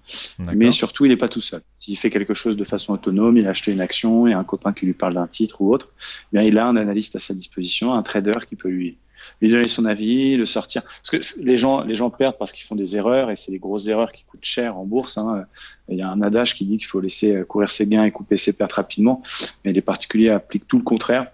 Mais 0.53 0.73
surtout, 0.73 1.05
il 1.05 1.11
n'est 1.11 1.17
pas 1.17 1.29
tout 1.29 1.41
seul. 1.41 1.63
S'il 1.79 1.97
fait 1.97 2.11
quelque 2.11 2.35
chose 2.35 2.57
de 2.57 2.65
façon 2.65 2.93
autonome, 2.93 3.37
il 3.37 3.47
a 3.47 3.51
acheté 3.51 3.71
une 3.71 3.81
action 3.81 4.27
et 4.27 4.33
un 4.33 4.43
copain 4.43 4.73
qui 4.73 4.85
lui 4.85 4.95
parle 4.95 5.15
d'un 5.15 5.29
titre 5.29 5.63
ou 5.63 5.73
autre, 5.73 5.93
eh 6.33 6.37
bien, 6.37 6.43
il 6.43 6.59
a 6.59 6.67
un 6.67 6.75
analyste 6.75 7.15
à 7.15 7.21
sa 7.21 7.35
disposition, 7.35 7.95
un 7.95 8.03
trader 8.03 8.33
qui 8.49 8.57
peut 8.57 8.69
lui, 8.69 8.99
lui 9.41 9.51
donner 9.51 9.69
son 9.69 9.85
avis, 9.85 10.37
le 10.37 10.47
sortir. 10.47 10.83
Parce 10.83 11.11
que 11.11 11.41
les 11.43 11.57
gens, 11.57 11.83
les 11.83 11.97
gens 11.97 12.11
perdent 12.11 12.39
parce 12.39 12.53
qu'ils 12.53 12.67
font 12.67 12.75
des 12.75 12.97
erreurs 12.97 13.31
et 13.31 13.37
c'est 13.37 13.53
des 13.53 13.59
grosses 13.59 13.89
erreurs 13.89 14.13
qui 14.13 14.25
coûtent 14.25 14.45
cher 14.45 14.77
en 14.77 14.85
bourse. 14.85 15.19
Hein. 15.19 15.45
Il 15.89 15.99
y 15.99 16.03
a 16.03 16.09
un 16.09 16.23
adage 16.23 16.55
qui 16.55 16.65
dit 16.65 16.79
qu'il 16.79 16.87
faut 16.87 17.01
laisser 17.01 17.45
courir 17.49 17.71
ses 17.71 17.87
gains 17.87 18.05
et 18.05 18.11
couper 18.11 18.37
ses 18.37 18.57
pertes 18.57 18.73
rapidement, 18.75 19.23
mais 19.65 19.73
les 19.73 19.83
particuliers 19.83 20.31
appliquent 20.31 20.69
tout 20.69 20.79
le 20.79 20.85
contraire. 20.85 21.27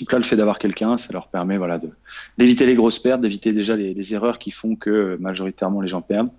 Donc 0.00 0.12
là, 0.12 0.18
le 0.18 0.24
fait 0.24 0.36
d'avoir 0.36 0.58
quelqu'un, 0.58 0.98
ça 0.98 1.12
leur 1.12 1.28
permet 1.28 1.58
voilà, 1.58 1.80
d'éviter 2.38 2.66
les 2.66 2.74
grosses 2.74 2.98
pertes, 2.98 3.20
d'éviter 3.20 3.52
déjà 3.52 3.76
les, 3.76 4.14
erreurs 4.14 4.38
qui 4.38 4.50
font 4.50 4.74
que 4.74 5.16
majoritairement 5.20 5.80
les 5.80 5.88
gens 5.88 6.02
perdent. 6.02 6.30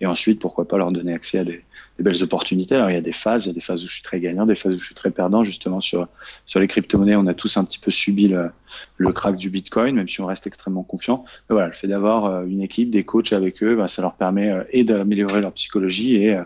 Et 0.00 0.06
ensuite, 0.06 0.40
pourquoi 0.40 0.66
pas 0.66 0.78
leur 0.78 0.90
donner 0.92 1.12
accès 1.12 1.38
à 1.38 1.44
des, 1.44 1.64
belles 1.98 2.22
opportunités. 2.22 2.74
Alors 2.74 2.90
il 2.90 2.94
y 2.94 2.98
a 2.98 3.02
des 3.02 3.12
phases, 3.12 3.44
il 3.44 3.48
y 3.48 3.50
a 3.52 3.54
des 3.54 3.60
phases 3.60 3.84
où 3.84 3.86
je 3.86 3.92
suis 3.92 4.02
très 4.02 4.18
gagnant, 4.18 4.44
des 4.44 4.56
phases 4.56 4.74
où 4.74 4.78
je 4.78 4.84
suis 4.84 4.94
très 4.94 5.12
perdant. 5.12 5.44
Justement, 5.44 5.80
sur, 5.80 6.08
sur 6.46 6.58
les 6.58 6.66
crypto-monnaies, 6.66 7.14
on 7.14 7.26
a 7.28 7.34
tous 7.34 7.56
un 7.56 7.64
petit 7.64 7.78
peu 7.78 7.92
subi 7.92 8.28
le, 8.28 8.50
le 8.96 9.12
crack 9.12 9.36
du 9.36 9.50
Bitcoin, 9.50 9.94
même 9.94 10.08
si 10.08 10.20
on 10.20 10.26
reste 10.26 10.46
extrêmement 10.46 10.82
confiant. 10.82 11.24
Mais 11.48 11.54
voilà, 11.54 11.68
le 11.68 11.74
fait 11.74 11.86
d'avoir 11.86 12.24
euh, 12.24 12.44
une 12.44 12.60
équipe, 12.60 12.90
des 12.90 13.04
coachs 13.04 13.32
avec 13.32 13.62
eux, 13.62 13.76
bah, 13.76 13.86
ça 13.88 14.02
leur 14.02 14.14
permet 14.14 14.50
euh, 14.50 14.64
et 14.70 14.82
d'améliorer 14.82 15.40
leur 15.40 15.52
psychologie 15.52 16.16
et, 16.16 16.34
euh, 16.34 16.42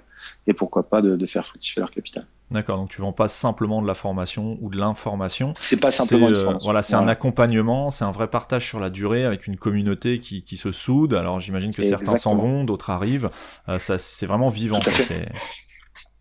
et 0.46 0.52
pourquoi 0.52 0.88
pas 0.88 1.00
de 1.00 1.26
faire 1.26 1.46
fructifier 1.46 1.80
leur 1.80 1.90
capital. 1.90 2.26
D'accord, 2.52 2.76
donc 2.76 2.90
tu 2.90 3.00
vends 3.00 3.12
pas 3.12 3.26
simplement 3.26 3.82
de 3.82 3.88
la 3.88 3.94
formation 3.94 4.56
ou 4.60 4.70
de 4.70 4.78
l'information. 4.78 5.52
C'est 5.56 5.80
pas 5.80 5.90
simplement 5.90 6.28
euh, 6.28 6.54
Voilà, 6.62 6.82
c'est 6.82 6.94
un 6.94 7.08
accompagnement, 7.08 7.90
c'est 7.90 8.04
un 8.04 8.12
vrai 8.12 8.28
partage 8.28 8.64
sur 8.64 8.78
la 8.78 8.88
durée 8.88 9.24
avec 9.24 9.48
une 9.48 9.56
communauté 9.56 10.20
qui, 10.20 10.44
qui 10.44 10.56
se 10.56 10.70
soude. 10.70 11.14
Alors 11.14 11.40
j'imagine 11.40 11.74
que 11.74 11.82
certains 11.82 12.16
s'en 12.16 12.36
vont, 12.36 12.62
d'autres 12.62 12.90
arrivent. 12.90 13.30
Euh, 13.68 13.80
ça, 13.80 13.98
c'est 13.98 14.26
vraiment 14.26 14.48
vivant. 14.48 14.78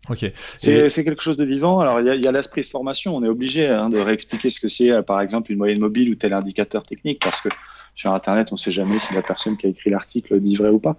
Ok. 0.08 0.32
C'est 0.58 1.04
quelque 1.04 1.22
chose 1.22 1.36
de 1.36 1.44
vivant. 1.44 1.78
Alors 1.80 2.00
il 2.00 2.06
y 2.06 2.26
a, 2.26 2.28
a 2.28 2.32
l'esprit 2.32 2.64
formation. 2.64 3.14
On 3.14 3.22
est 3.22 3.28
obligé 3.28 3.68
hein, 3.68 3.88
de 3.88 3.98
réexpliquer 3.98 4.50
ce 4.50 4.58
que 4.58 4.68
c'est, 4.68 4.90
euh, 4.90 5.02
par 5.02 5.20
exemple, 5.20 5.52
une 5.52 5.58
moyenne 5.58 5.80
mobile 5.80 6.10
ou 6.10 6.16
tel 6.16 6.32
indicateur 6.32 6.84
technique, 6.84 7.20
parce 7.22 7.40
que 7.40 7.48
sur 7.94 8.12
Internet, 8.12 8.48
on 8.50 8.56
ne 8.56 8.60
sait 8.60 8.72
jamais 8.72 8.98
si 8.98 9.14
la 9.14 9.22
personne 9.22 9.56
qui 9.56 9.66
a 9.66 9.68
écrit 9.68 9.90
l'article 9.90 10.40
dit 10.40 10.56
vrai 10.56 10.70
ou 10.70 10.80
pas. 10.80 10.96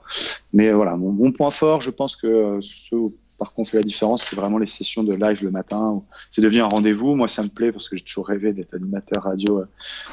Mais 0.54 0.72
voilà, 0.72 0.96
mon, 0.96 1.12
mon, 1.12 1.32
point 1.32 1.52
fort, 1.52 1.82
je 1.82 1.92
pense 1.92 2.16
que 2.16 2.60
ce 2.62 2.96
par 3.38 3.54
contre, 3.54 3.70
fait 3.70 3.78
la 3.78 3.84
différence, 3.84 4.24
c'est 4.24 4.36
vraiment 4.36 4.58
les 4.58 4.68
sessions 4.68 5.04
de 5.04 5.14
live 5.14 5.44
le 5.44 5.52
matin. 5.52 6.02
C'est 6.32 6.42
devenu 6.42 6.62
un 6.62 6.68
rendez-vous. 6.68 7.16
Moi, 7.16 7.28
ça 7.28 7.44
me 7.44 7.50
plaît 7.50 7.72
parce 7.72 7.88
que 7.88 7.96
j'ai 7.96 8.04
toujours 8.04 8.28
rêvé 8.28 8.52
d'être 8.52 8.74
animateur 8.74 9.24
radio 9.24 9.64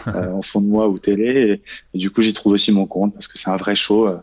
euh, 0.08 0.32
en 0.32 0.42
fond 0.42 0.60
de 0.60 0.66
moi 0.66 0.88
ou 0.88 0.98
télé. 0.98 1.62
Et, 1.94 1.98
du 1.98 2.10
coup, 2.10 2.20
j'y 2.20 2.34
trouve 2.34 2.52
aussi 2.52 2.70
mon 2.70 2.86
compte 2.86 3.14
parce 3.14 3.28
que 3.28 3.38
c'est 3.38 3.50
un 3.50 3.56
vrai 3.56 3.74
show. 3.74 4.08
Euh, 4.08 4.18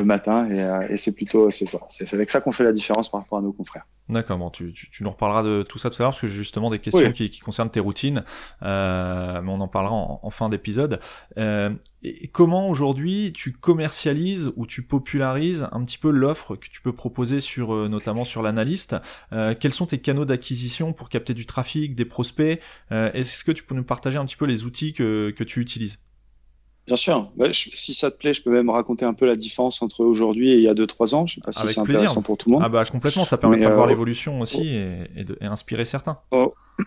le 0.00 0.06
matin 0.06 0.48
et, 0.50 0.62
euh, 0.62 0.88
et 0.88 0.96
c'est 0.96 1.12
plutôt 1.12 1.50
c'est 1.50 1.66
c'est 1.90 2.14
avec 2.14 2.30
ça 2.30 2.40
qu'on 2.40 2.52
fait 2.52 2.64
la 2.64 2.72
différence 2.72 3.10
par 3.10 3.20
rapport 3.20 3.38
à 3.38 3.42
nos 3.42 3.52
confrères. 3.52 3.86
D'accord, 4.08 4.38
bon, 4.38 4.50
tu, 4.50 4.72
tu, 4.72 4.88
tu, 4.88 5.02
nous 5.02 5.10
reparleras 5.10 5.42
de 5.42 5.64
tout 5.68 5.78
ça 5.78 5.90
tout 5.90 5.96
à 6.00 6.04
l'heure 6.04 6.12
parce 6.12 6.20
que 6.20 6.28
j'ai 6.28 6.34
justement 6.34 6.70
des 6.70 6.78
questions 6.78 7.10
qui, 7.12 7.28
qui, 7.28 7.40
concernent 7.40 7.70
tes 7.70 7.80
routines, 7.80 8.22
euh, 8.62 9.40
mais 9.42 9.50
on 9.50 9.60
en 9.60 9.66
parlera 9.66 9.94
en, 9.94 10.20
en 10.22 10.30
fin 10.30 10.48
d'épisode. 10.48 11.00
Euh, 11.38 11.70
et 12.04 12.28
comment 12.28 12.68
aujourd'hui 12.68 13.32
tu 13.34 13.52
commercialises 13.52 14.52
ou 14.54 14.66
tu 14.66 14.82
popularises 14.82 15.66
un 15.72 15.84
petit 15.84 15.98
peu 15.98 16.10
l'offre 16.10 16.54
que 16.54 16.68
tu 16.68 16.80
peux 16.80 16.92
proposer 16.92 17.40
sur 17.40 17.74
euh, 17.74 17.88
notamment 17.88 18.24
sur 18.24 18.42
l'analyste? 18.42 18.94
Euh, 19.32 19.54
Quels 19.58 19.72
sont 19.72 19.86
tes 19.86 19.98
canaux 19.98 20.24
d'acquisition 20.24 20.92
pour 20.92 21.08
capter 21.08 21.34
du 21.34 21.46
trafic, 21.46 21.96
des 21.96 22.04
prospects? 22.04 22.60
Euh, 22.92 23.10
Est-ce 23.12 23.42
que 23.42 23.50
tu 23.50 23.64
peux 23.64 23.74
nous 23.74 23.82
partager 23.82 24.18
un 24.18 24.24
petit 24.24 24.36
peu 24.36 24.46
les 24.46 24.64
outils 24.64 24.92
que, 24.92 25.34
que 25.36 25.42
tu 25.42 25.60
utilises? 25.60 25.98
Bien 26.86 26.96
sûr. 26.96 27.32
Bah, 27.36 27.48
si 27.52 27.94
ça 27.94 28.10
te 28.10 28.16
plaît, 28.16 28.32
je 28.32 28.42
peux 28.42 28.50
même 28.50 28.70
raconter 28.70 29.04
un 29.04 29.14
peu 29.14 29.26
la 29.26 29.34
différence 29.34 29.82
entre 29.82 30.04
aujourd'hui 30.04 30.52
et 30.52 30.56
il 30.56 30.62
y 30.62 30.68
a 30.68 30.74
2-3 30.74 31.14
ans. 31.14 31.26
Je 31.26 31.34
sais 31.34 31.40
pas 31.40 31.52
si 31.52 31.66
c'est 31.66 31.80
intéressant 31.80 32.22
pour 32.22 32.36
tout 32.36 32.48
le 32.48 32.54
monde. 32.54 32.62
Ah 32.64 32.68
bah 32.68 32.84
complètement, 32.84 33.24
ça 33.24 33.36
permet 33.36 33.56
de 33.56 33.66
voir 33.66 33.86
euh, 33.86 33.88
l'évolution 33.88 34.40
aussi 34.40 34.60
oh. 34.60 35.04
et, 35.16 35.24
de, 35.24 35.36
et, 35.40 35.46
inspirer 35.46 35.84
certains. 35.84 36.18
Oh. 36.30 36.54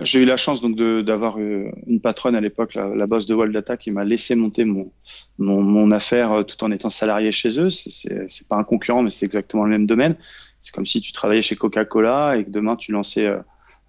J'ai 0.00 0.22
eu 0.22 0.24
la 0.24 0.36
chance 0.36 0.60
donc 0.60 0.76
d'avoir 0.76 1.38
euh, 1.38 1.70
une 1.88 2.00
patronne 2.00 2.36
à 2.36 2.40
l'époque, 2.40 2.74
la, 2.74 2.94
la, 2.94 3.06
boss 3.08 3.26
de 3.26 3.34
World 3.34 3.52
Data, 3.52 3.76
qui 3.76 3.90
m'a 3.90 4.04
laissé 4.04 4.36
monter 4.36 4.64
mon, 4.64 4.92
mon, 5.38 5.60
mon, 5.60 5.90
affaire 5.90 6.32
euh, 6.32 6.42
tout 6.44 6.62
en 6.62 6.70
étant 6.70 6.90
salarié 6.90 7.32
chez 7.32 7.60
eux. 7.60 7.70
C'est 7.70 8.48
pas 8.48 8.56
un 8.56 8.64
concurrent, 8.64 9.02
mais 9.02 9.10
c'est 9.10 9.26
exactement 9.26 9.64
le 9.64 9.70
même 9.70 9.86
domaine. 9.86 10.16
C'est 10.62 10.72
comme 10.72 10.86
si 10.86 11.00
tu 11.00 11.12
travaillais 11.12 11.42
chez 11.42 11.56
Coca-Cola 11.56 12.36
et 12.36 12.44
que 12.44 12.50
demain 12.50 12.76
tu 12.76 12.92
lançais 12.92 13.28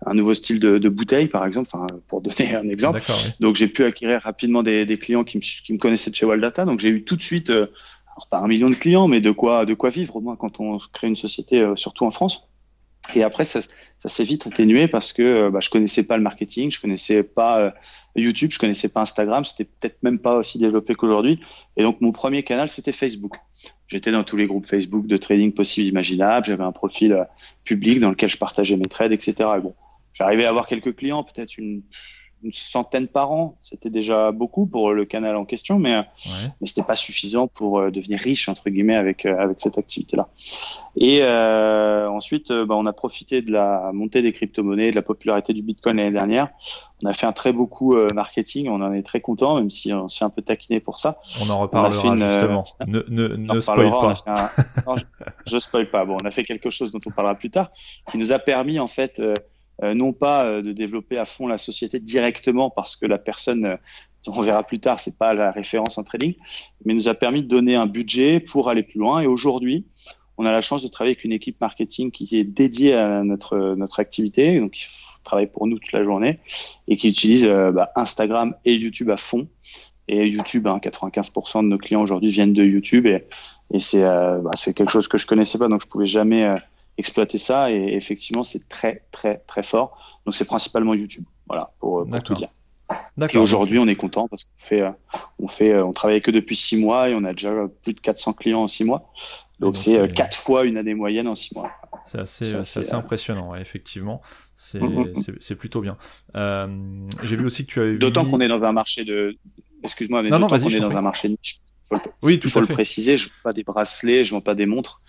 un 0.05 0.13
nouveau 0.13 0.33
style 0.33 0.59
de, 0.59 0.77
de 0.77 0.89
bouteille, 0.89 1.27
par 1.27 1.45
exemple, 1.45 1.69
pour 2.07 2.21
donner 2.21 2.55
un 2.55 2.67
exemple. 2.69 3.01
Donc, 3.39 3.55
j'ai 3.55 3.67
pu 3.67 3.83
acquérir 3.83 4.21
rapidement 4.21 4.63
des, 4.63 4.85
des 4.85 4.97
clients 4.97 5.23
qui 5.23 5.37
me, 5.37 5.41
qui 5.41 5.73
me, 5.73 5.77
connaissaient 5.77 6.11
de 6.11 6.15
chez 6.15 6.25
Waldata. 6.25 6.65
Donc, 6.65 6.79
j'ai 6.79 6.89
eu 6.89 7.03
tout 7.03 7.15
de 7.15 7.21
suite, 7.21 7.49
euh, 7.49 7.67
alors 8.15 8.27
pas 8.29 8.39
un 8.39 8.47
million 8.47 8.69
de 8.69 8.75
clients, 8.75 9.07
mais 9.07 9.21
de 9.21 9.31
quoi, 9.31 9.65
de 9.65 9.73
quoi 9.73 9.89
vivre, 9.89 10.15
au 10.15 10.21
moins, 10.21 10.35
quand 10.35 10.59
on 10.59 10.77
crée 10.93 11.07
une 11.07 11.15
société, 11.15 11.61
euh, 11.61 11.75
surtout 11.75 12.05
en 12.05 12.11
France. 12.11 12.49
Et 13.15 13.23
après, 13.23 13.45
ça, 13.45 13.59
ça 13.99 14.07
s'est 14.09 14.23
vite 14.23 14.47
atténué 14.47 14.87
parce 14.87 15.13
que 15.13 15.21
euh, 15.21 15.49
bah, 15.49 15.59
je 15.61 15.69
connaissais 15.69 16.03
pas 16.03 16.17
le 16.17 16.23
marketing, 16.23 16.71
je 16.71 16.79
connaissais 16.79 17.23
pas 17.23 17.59
euh, 17.59 17.71
YouTube, 18.15 18.51
je 18.51 18.59
connaissais 18.59 18.89
pas 18.89 19.01
Instagram, 19.01 19.45
c'était 19.45 19.65
peut-être 19.65 20.01
même 20.03 20.19
pas 20.19 20.35
aussi 20.35 20.57
développé 20.57 20.95
qu'aujourd'hui. 20.95 21.39
Et 21.75 21.83
donc, 21.83 21.99
mon 22.01 22.11
premier 22.11 22.43
canal, 22.43 22.69
c'était 22.69 22.91
Facebook. 22.91 23.35
J'étais 23.87 24.11
dans 24.11 24.23
tous 24.23 24.37
les 24.37 24.47
groupes 24.47 24.65
Facebook 24.65 25.07
de 25.07 25.17
trading 25.17 25.53
possibles, 25.53 25.87
imaginables. 25.87 26.45
J'avais 26.45 26.63
un 26.63 26.71
profil 26.71 27.13
euh, 27.13 27.23
public 27.63 27.99
dans 27.99 28.09
lequel 28.09 28.29
je 28.29 28.37
partageais 28.37 28.77
mes 28.77 28.85
trades, 28.85 29.11
etc. 29.11 29.33
Et 29.57 29.61
bon, 29.61 29.73
J'arrivais 30.13 30.45
à 30.45 30.49
avoir 30.49 30.67
quelques 30.67 30.95
clients, 30.95 31.23
peut-être 31.23 31.57
une 31.57 31.83
une 32.43 32.53
centaine 32.53 33.07
par 33.07 33.31
an. 33.31 33.57
C'était 33.61 33.89
déjà 33.89 34.31
beaucoup 34.31 34.65
pour 34.65 34.93
le 34.93 35.05
canal 35.05 35.35
en 35.35 35.45
question, 35.45 35.79
mais, 35.79 35.97
ouais. 35.97 36.05
mais 36.61 36.67
c'était 36.67 36.83
pas 36.83 36.95
suffisant 36.95 37.47
pour 37.47 37.79
euh, 37.79 37.91
devenir 37.91 38.19
riche 38.19 38.47
entre 38.47 38.69
guillemets 38.69 38.95
avec 38.95 39.25
euh, 39.25 39.37
avec 39.37 39.59
cette 39.59 39.77
activité-là. 39.77 40.29
Et 40.95 41.19
euh, 41.21 42.09
ensuite, 42.09 42.51
bah, 42.51 42.75
on 42.77 42.85
a 42.85 42.93
profité 42.93 43.41
de 43.41 43.51
la 43.51 43.91
montée 43.93 44.21
des 44.21 44.31
crypto-monnaies, 44.31 44.91
de 44.91 44.95
la 44.95 45.01
popularité 45.01 45.53
du 45.53 45.61
Bitcoin 45.61 45.97
l'année 45.97 46.11
dernière. 46.11 46.49
On 47.03 47.07
a 47.07 47.13
fait 47.13 47.25
un 47.25 47.31
très 47.31 47.53
beau 47.53 47.65
coup 47.65 47.95
marketing. 48.13 48.67
On 48.69 48.81
en 48.81 48.91
est 48.91 49.03
très 49.03 49.21
content, 49.21 49.55
même 49.55 49.69
si 49.69 49.93
on 49.93 50.09
s'est 50.09 50.25
un 50.25 50.29
peu 50.29 50.41
taquiné 50.41 50.81
pour 50.81 50.99
ça. 50.99 51.19
On 51.41 51.49
en 51.49 51.59
reparlera 51.59 52.17
justement. 52.17 52.63
ne 52.85 53.03
ne, 53.07 53.27
ne 53.35 53.61
spoil 53.61 53.91
pas. 53.91 54.51
je, 54.97 55.03
je 55.45 55.59
spoil 55.59 55.89
pas. 55.89 56.03
Bon, 56.03 56.17
on 56.21 56.25
a 56.25 56.31
fait 56.31 56.43
quelque 56.43 56.69
chose 56.69 56.91
dont 56.91 56.99
on 57.05 57.11
parlera 57.11 57.35
plus 57.35 57.51
tard, 57.51 57.71
qui 58.11 58.17
nous 58.17 58.33
a 58.33 58.39
permis 58.39 58.79
en 58.79 58.89
fait 58.89 59.19
euh, 59.19 59.33
non 59.81 60.13
pas 60.13 60.45
euh, 60.45 60.61
de 60.61 60.71
développer 60.71 61.17
à 61.17 61.25
fond 61.25 61.47
la 61.47 61.57
société 61.57 61.99
directement 61.99 62.69
parce 62.69 62.95
que 62.95 63.05
la 63.05 63.17
personne, 63.17 63.65
euh, 63.65 63.77
on 64.27 64.41
verra 64.41 64.63
plus 64.63 64.79
tard, 64.79 64.99
c'est 64.99 65.17
pas 65.17 65.33
la 65.33 65.51
référence 65.51 65.97
en 65.97 66.03
trading, 66.03 66.35
mais 66.85 66.93
nous 66.93 67.09
a 67.09 67.13
permis 67.13 67.43
de 67.43 67.47
donner 67.47 67.75
un 67.75 67.87
budget 67.87 68.39
pour 68.39 68.69
aller 68.69 68.83
plus 68.83 68.99
loin. 68.99 69.21
Et 69.21 69.27
aujourd'hui, 69.27 69.85
on 70.37 70.45
a 70.45 70.51
la 70.51 70.61
chance 70.61 70.83
de 70.83 70.87
travailler 70.87 71.15
avec 71.15 71.23
une 71.23 71.31
équipe 71.31 71.59
marketing 71.61 72.11
qui 72.11 72.37
est 72.37 72.43
dédiée 72.43 72.93
à 72.93 73.23
notre 73.23 73.75
notre 73.75 73.99
activité, 73.99 74.59
donc 74.59 74.71
qui 74.71 74.85
travaille 75.23 75.47
pour 75.47 75.67
nous 75.67 75.79
toute 75.79 75.91
la 75.91 76.03
journée 76.03 76.39
et 76.87 76.95
qui 76.95 77.09
utilise 77.09 77.45
bah, 77.45 77.91
Instagram 77.95 78.55
et 78.65 78.73
YouTube 78.73 79.09
à 79.09 79.17
fond. 79.17 79.47
Et 80.07 80.27
YouTube, 80.27 80.65
hein, 80.65 80.79
95% 80.81 81.63
de 81.63 81.67
nos 81.67 81.77
clients 81.77 82.01
aujourd'hui 82.01 82.31
viennent 82.31 82.53
de 82.53 82.63
YouTube 82.63 83.05
et, 83.05 83.25
et 83.73 83.79
c'est 83.79 84.01
bah, 84.01 84.51
c'est 84.55 84.73
quelque 84.73 84.91
chose 84.91 85.07
que 85.07 85.17
je 85.17 85.27
connaissais 85.27 85.57
pas, 85.57 85.67
donc 85.67 85.81
je 85.81 85.87
pouvais 85.87 86.05
jamais 86.05 86.55
exploiter 86.99 87.37
ça. 87.37 87.71
Et 87.71 87.95
effectivement, 87.95 88.43
c'est 88.43 88.67
très, 88.69 89.03
très, 89.11 89.37
très 89.47 89.63
fort. 89.63 89.97
Donc, 90.25 90.35
c'est 90.35 90.45
principalement 90.45 90.93
YouTube. 90.93 91.25
Voilà, 91.47 91.71
pour, 91.79 92.05
pour 92.07 92.23
tout 92.23 92.35
dire. 92.35 92.49
Et 93.33 93.37
aujourd'hui, 93.37 93.79
on 93.79 93.87
est 93.87 93.95
content 93.95 94.27
parce 94.27 94.45
qu'on 94.45 94.57
fait, 94.57 94.81
euh, 94.81 94.91
on 95.39 95.47
fait, 95.47 95.73
euh, 95.73 95.85
on 95.85 95.93
travaille 95.93 96.21
que 96.21 96.31
depuis 96.31 96.55
six 96.55 96.77
mois 96.77 97.09
et 97.09 97.15
on 97.15 97.23
a 97.23 97.33
déjà 97.33 97.51
plus 97.83 97.93
de 97.93 97.99
400 97.99 98.33
clients 98.33 98.63
en 98.63 98.67
six 98.67 98.83
mois. 98.83 99.11
Donc, 99.59 99.75
c'est 99.75 99.99
euh, 99.99 100.07
quatre 100.07 100.37
fois 100.37 100.63
une 100.63 100.77
année 100.77 100.93
moyenne 100.93 101.27
en 101.27 101.35
six 101.35 101.53
mois. 101.53 101.71
C'est 102.05 102.19
assez, 102.19 102.55
assez, 102.55 102.93
impressionnant, 102.93 103.55
effectivement. 103.55 104.21
C'est 104.55 105.55
plutôt 105.55 105.81
bien. 105.81 105.97
Euh, 106.35 106.67
J'ai 107.23 107.35
vu 107.35 107.45
aussi 107.45 107.65
que 107.65 107.71
tu 107.71 107.79
avais. 107.79 107.97
D'autant 107.97 108.25
qu'on 108.25 108.39
est 108.39 108.47
dans 108.47 108.63
un 108.63 108.71
marché 108.71 109.03
de. 109.05 109.37
Excuse-moi, 109.83 110.23
mais 110.23 110.29
d'autant 110.29 110.47
qu'on 110.47 110.69
est 110.69 110.79
dans 110.79 110.97
un 110.97 111.01
marché 111.01 111.29
niche 111.29 111.57
oui, 112.21 112.39
tout 112.39 112.47
il 112.47 112.51
faut 112.51 112.61
le 112.61 112.67
préciser. 112.67 113.17
Je 113.17 113.25
ne 113.25 113.29
vends 113.29 113.35
pas 113.43 113.53
des 113.53 113.63
bracelets, 113.63 114.23
je 114.23 114.33
ne 114.33 114.37
vends 114.37 114.41
pas 114.41 114.55
des 114.55 114.65
montres, 114.65 115.01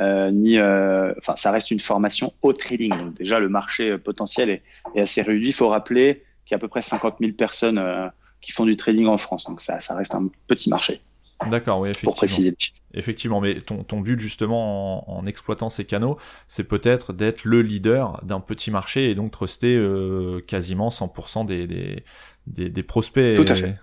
euh, 0.00 0.30
ni. 0.30 0.58
Euh, 0.58 1.12
enfin, 1.18 1.36
ça 1.36 1.50
reste 1.50 1.70
une 1.70 1.80
formation 1.80 2.32
au 2.42 2.52
trading. 2.52 2.90
Donc 2.90 3.14
déjà, 3.14 3.38
le 3.38 3.48
marché 3.48 3.96
potentiel 3.98 4.50
est, 4.50 4.62
est 4.94 5.00
assez 5.00 5.22
réduit. 5.22 5.48
Il 5.48 5.54
faut 5.54 5.68
rappeler 5.68 6.24
qu'il 6.44 6.52
y 6.52 6.54
a 6.54 6.56
à 6.56 6.60
peu 6.60 6.68
près 6.68 6.82
50 6.82 7.16
000 7.20 7.32
personnes 7.32 7.78
euh, 7.78 8.08
qui 8.40 8.52
font 8.52 8.64
du 8.64 8.76
trading 8.76 9.06
en 9.06 9.18
France. 9.18 9.44
Donc 9.44 9.60
ça, 9.60 9.80
ça 9.80 9.96
reste 9.96 10.14
un 10.14 10.28
petit 10.46 10.70
marché. 10.70 11.00
D'accord, 11.50 11.80
oui, 11.80 11.90
effectivement. 11.90 12.12
Pour 12.12 12.16
préciser. 12.16 12.56
Effectivement, 12.94 13.40
mais 13.40 13.60
ton, 13.60 13.84
ton 13.84 14.00
but 14.00 14.18
justement 14.18 15.10
en, 15.10 15.18
en 15.18 15.26
exploitant 15.26 15.68
ces 15.68 15.84
canaux, 15.84 16.16
c'est 16.48 16.64
peut-être 16.64 17.12
d'être 17.12 17.44
le 17.44 17.60
leader 17.60 18.20
d'un 18.24 18.40
petit 18.40 18.70
marché 18.70 19.10
et 19.10 19.14
donc 19.14 19.32
truster 19.32 19.74
euh, 19.76 20.40
quasiment 20.46 20.88
100% 20.88 21.44
des, 21.44 21.66
des, 21.66 22.04
des, 22.46 22.70
des 22.70 22.82
prospects. 22.82 23.36
Tout 23.36 23.44
à 23.46 23.54
fait. 23.54 23.76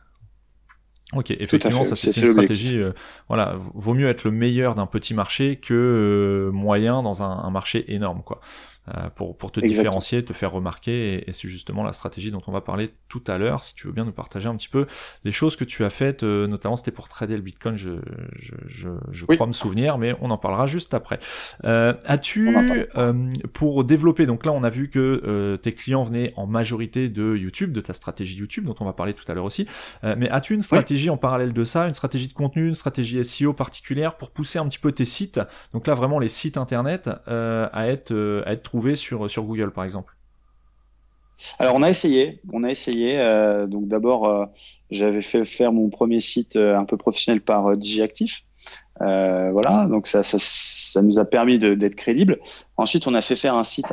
Ok, 1.11 1.31
effectivement, 1.31 1.83
ça 1.83 1.95
c'est 1.95 2.15
une 2.21 2.31
stratégie. 2.31 2.77
Euh, 2.77 2.91
voilà, 3.27 3.55
vaut 3.75 3.93
mieux 3.93 4.07
être 4.07 4.23
le 4.23 4.31
meilleur 4.31 4.73
d'un 4.73 4.87
petit 4.87 5.13
marché 5.13 5.57
que 5.57 5.73
euh, 5.73 6.51
moyen 6.51 7.03
dans 7.03 7.21
un, 7.21 7.43
un, 7.43 7.51
marché 7.51 7.93
énorme, 7.93 8.23
quoi. 8.23 8.41
Euh, 8.89 9.09
pour, 9.15 9.37
pour 9.37 9.53
te 9.53 9.61
différencier, 9.61 10.25
te 10.25 10.33
faire 10.33 10.51
remarquer. 10.51 11.23
Et, 11.29 11.31
c'est 11.31 11.47
justement 11.47 11.83
la 11.83 11.93
stratégie 11.93 12.31
dont 12.31 12.41
on 12.47 12.51
va 12.51 12.59
parler 12.59 12.91
tout 13.07 13.23
à 13.27 13.37
l'heure. 13.37 13.63
Si 13.63 13.75
tu 13.75 13.87
veux 13.87 13.93
bien 13.93 14.03
nous 14.03 14.11
partager 14.11 14.49
un 14.49 14.57
petit 14.57 14.67
peu 14.67 14.87
les 15.23 15.31
choses 15.31 15.55
que 15.55 15.63
tu 15.63 15.85
as 15.85 15.89
faites, 15.89 16.23
euh, 16.23 16.47
notamment 16.47 16.75
c'était 16.75 16.91
pour 16.91 17.07
trader 17.07 17.37
le 17.37 17.41
Bitcoin, 17.41 17.77
je, 17.77 17.91
je, 18.37 18.55
je, 18.67 18.89
je 19.09 19.25
crois 19.25 19.47
me 19.47 19.53
souvenir, 19.53 19.97
mais 19.97 20.15
on 20.19 20.31
en 20.31 20.37
parlera 20.37 20.65
juste 20.65 20.93
après. 20.93 21.19
Euh, 21.63 21.93
As-tu, 22.03 22.57
euh, 22.97 23.13
pour 23.53 23.85
développer, 23.85 24.25
donc 24.25 24.45
là 24.45 24.51
on 24.51 24.65
a 24.65 24.69
vu 24.69 24.89
que 24.89 25.57
tes 25.61 25.71
clients 25.71 26.03
venaient 26.03 26.33
en 26.35 26.45
majorité 26.45 27.07
de 27.07 27.37
YouTube, 27.37 27.71
de 27.71 27.79
ta 27.79 27.93
stratégie 27.93 28.35
YouTube, 28.35 28.65
dont 28.65 28.75
on 28.81 28.85
va 28.85 28.93
parler 28.93 29.13
tout 29.13 29.29
à 29.31 29.33
l'heure 29.33 29.45
aussi, 29.45 29.65
mais 30.03 30.29
as-tu 30.29 30.53
une 30.53 30.61
stratégie 30.61 31.09
en 31.09 31.17
parallèle 31.17 31.53
de 31.53 31.63
ça, 31.63 31.87
une 31.87 31.93
stratégie 31.93 32.27
de 32.27 32.33
contenu, 32.33 32.67
une 32.67 32.75
stratégie 32.75 33.23
SEO 33.23 33.53
particulière 33.53 34.17
pour 34.17 34.31
pousser 34.31 34.59
un 34.59 34.67
petit 34.67 34.79
peu 34.79 34.91
tes 34.91 35.05
sites, 35.05 35.39
donc 35.71 35.87
là 35.87 35.93
vraiment 35.93 36.19
les 36.19 36.27
sites 36.27 36.57
internet, 36.57 37.09
à 37.27 37.87
être, 37.87 38.43
à 38.45 38.51
être 38.51 38.72
sur, 38.95 39.29
sur 39.29 39.43
Google, 39.43 39.71
par 39.71 39.83
exemple 39.83 40.15
alors 41.59 41.75
on 41.75 41.81
a 41.81 41.89
essayé, 41.89 42.39
on 42.51 42.63
a 42.63 42.69
essayé. 42.69 43.19
Euh, 43.19 43.67
donc 43.67 43.87
d'abord, 43.87 44.27
euh, 44.27 44.45
j'avais 44.91 45.21
fait 45.21 45.45
faire 45.45 45.71
mon 45.71 45.89
premier 45.89 46.21
site 46.21 46.55
euh, 46.55 46.77
un 46.77 46.85
peu 46.85 46.97
professionnel 46.97 47.41
par 47.41 47.75
DigiActif. 47.75 48.43
voilà, 48.99 49.87
donc 49.89 50.07
ça, 50.07 50.23
ça, 50.23 51.01
nous 51.01 51.19
a 51.19 51.25
permis 51.25 51.59
d'être 51.59 51.95
crédible. 51.95 52.39
Ensuite, 52.77 53.07
on 53.07 53.13
a 53.13 53.21
fait 53.21 53.35
faire 53.35 53.55
un 53.55 53.63
site 53.63 53.87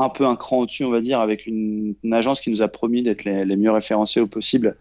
un 0.00 0.08
peu 0.08 0.26
un 0.26 0.36
cran 0.36 0.58
au-dessus, 0.58 0.84
on 0.84 0.90
va 0.90 1.00
dire, 1.00 1.20
avec 1.20 1.46
une, 1.46 1.94
agence 2.12 2.40
qui 2.40 2.50
nous 2.50 2.62
a 2.62 2.68
promis 2.68 3.02
d'être 3.02 3.24
les, 3.24 3.56
mieux 3.56 3.72
référencés 3.72 4.20
au 4.20 4.26
possible 4.26 4.76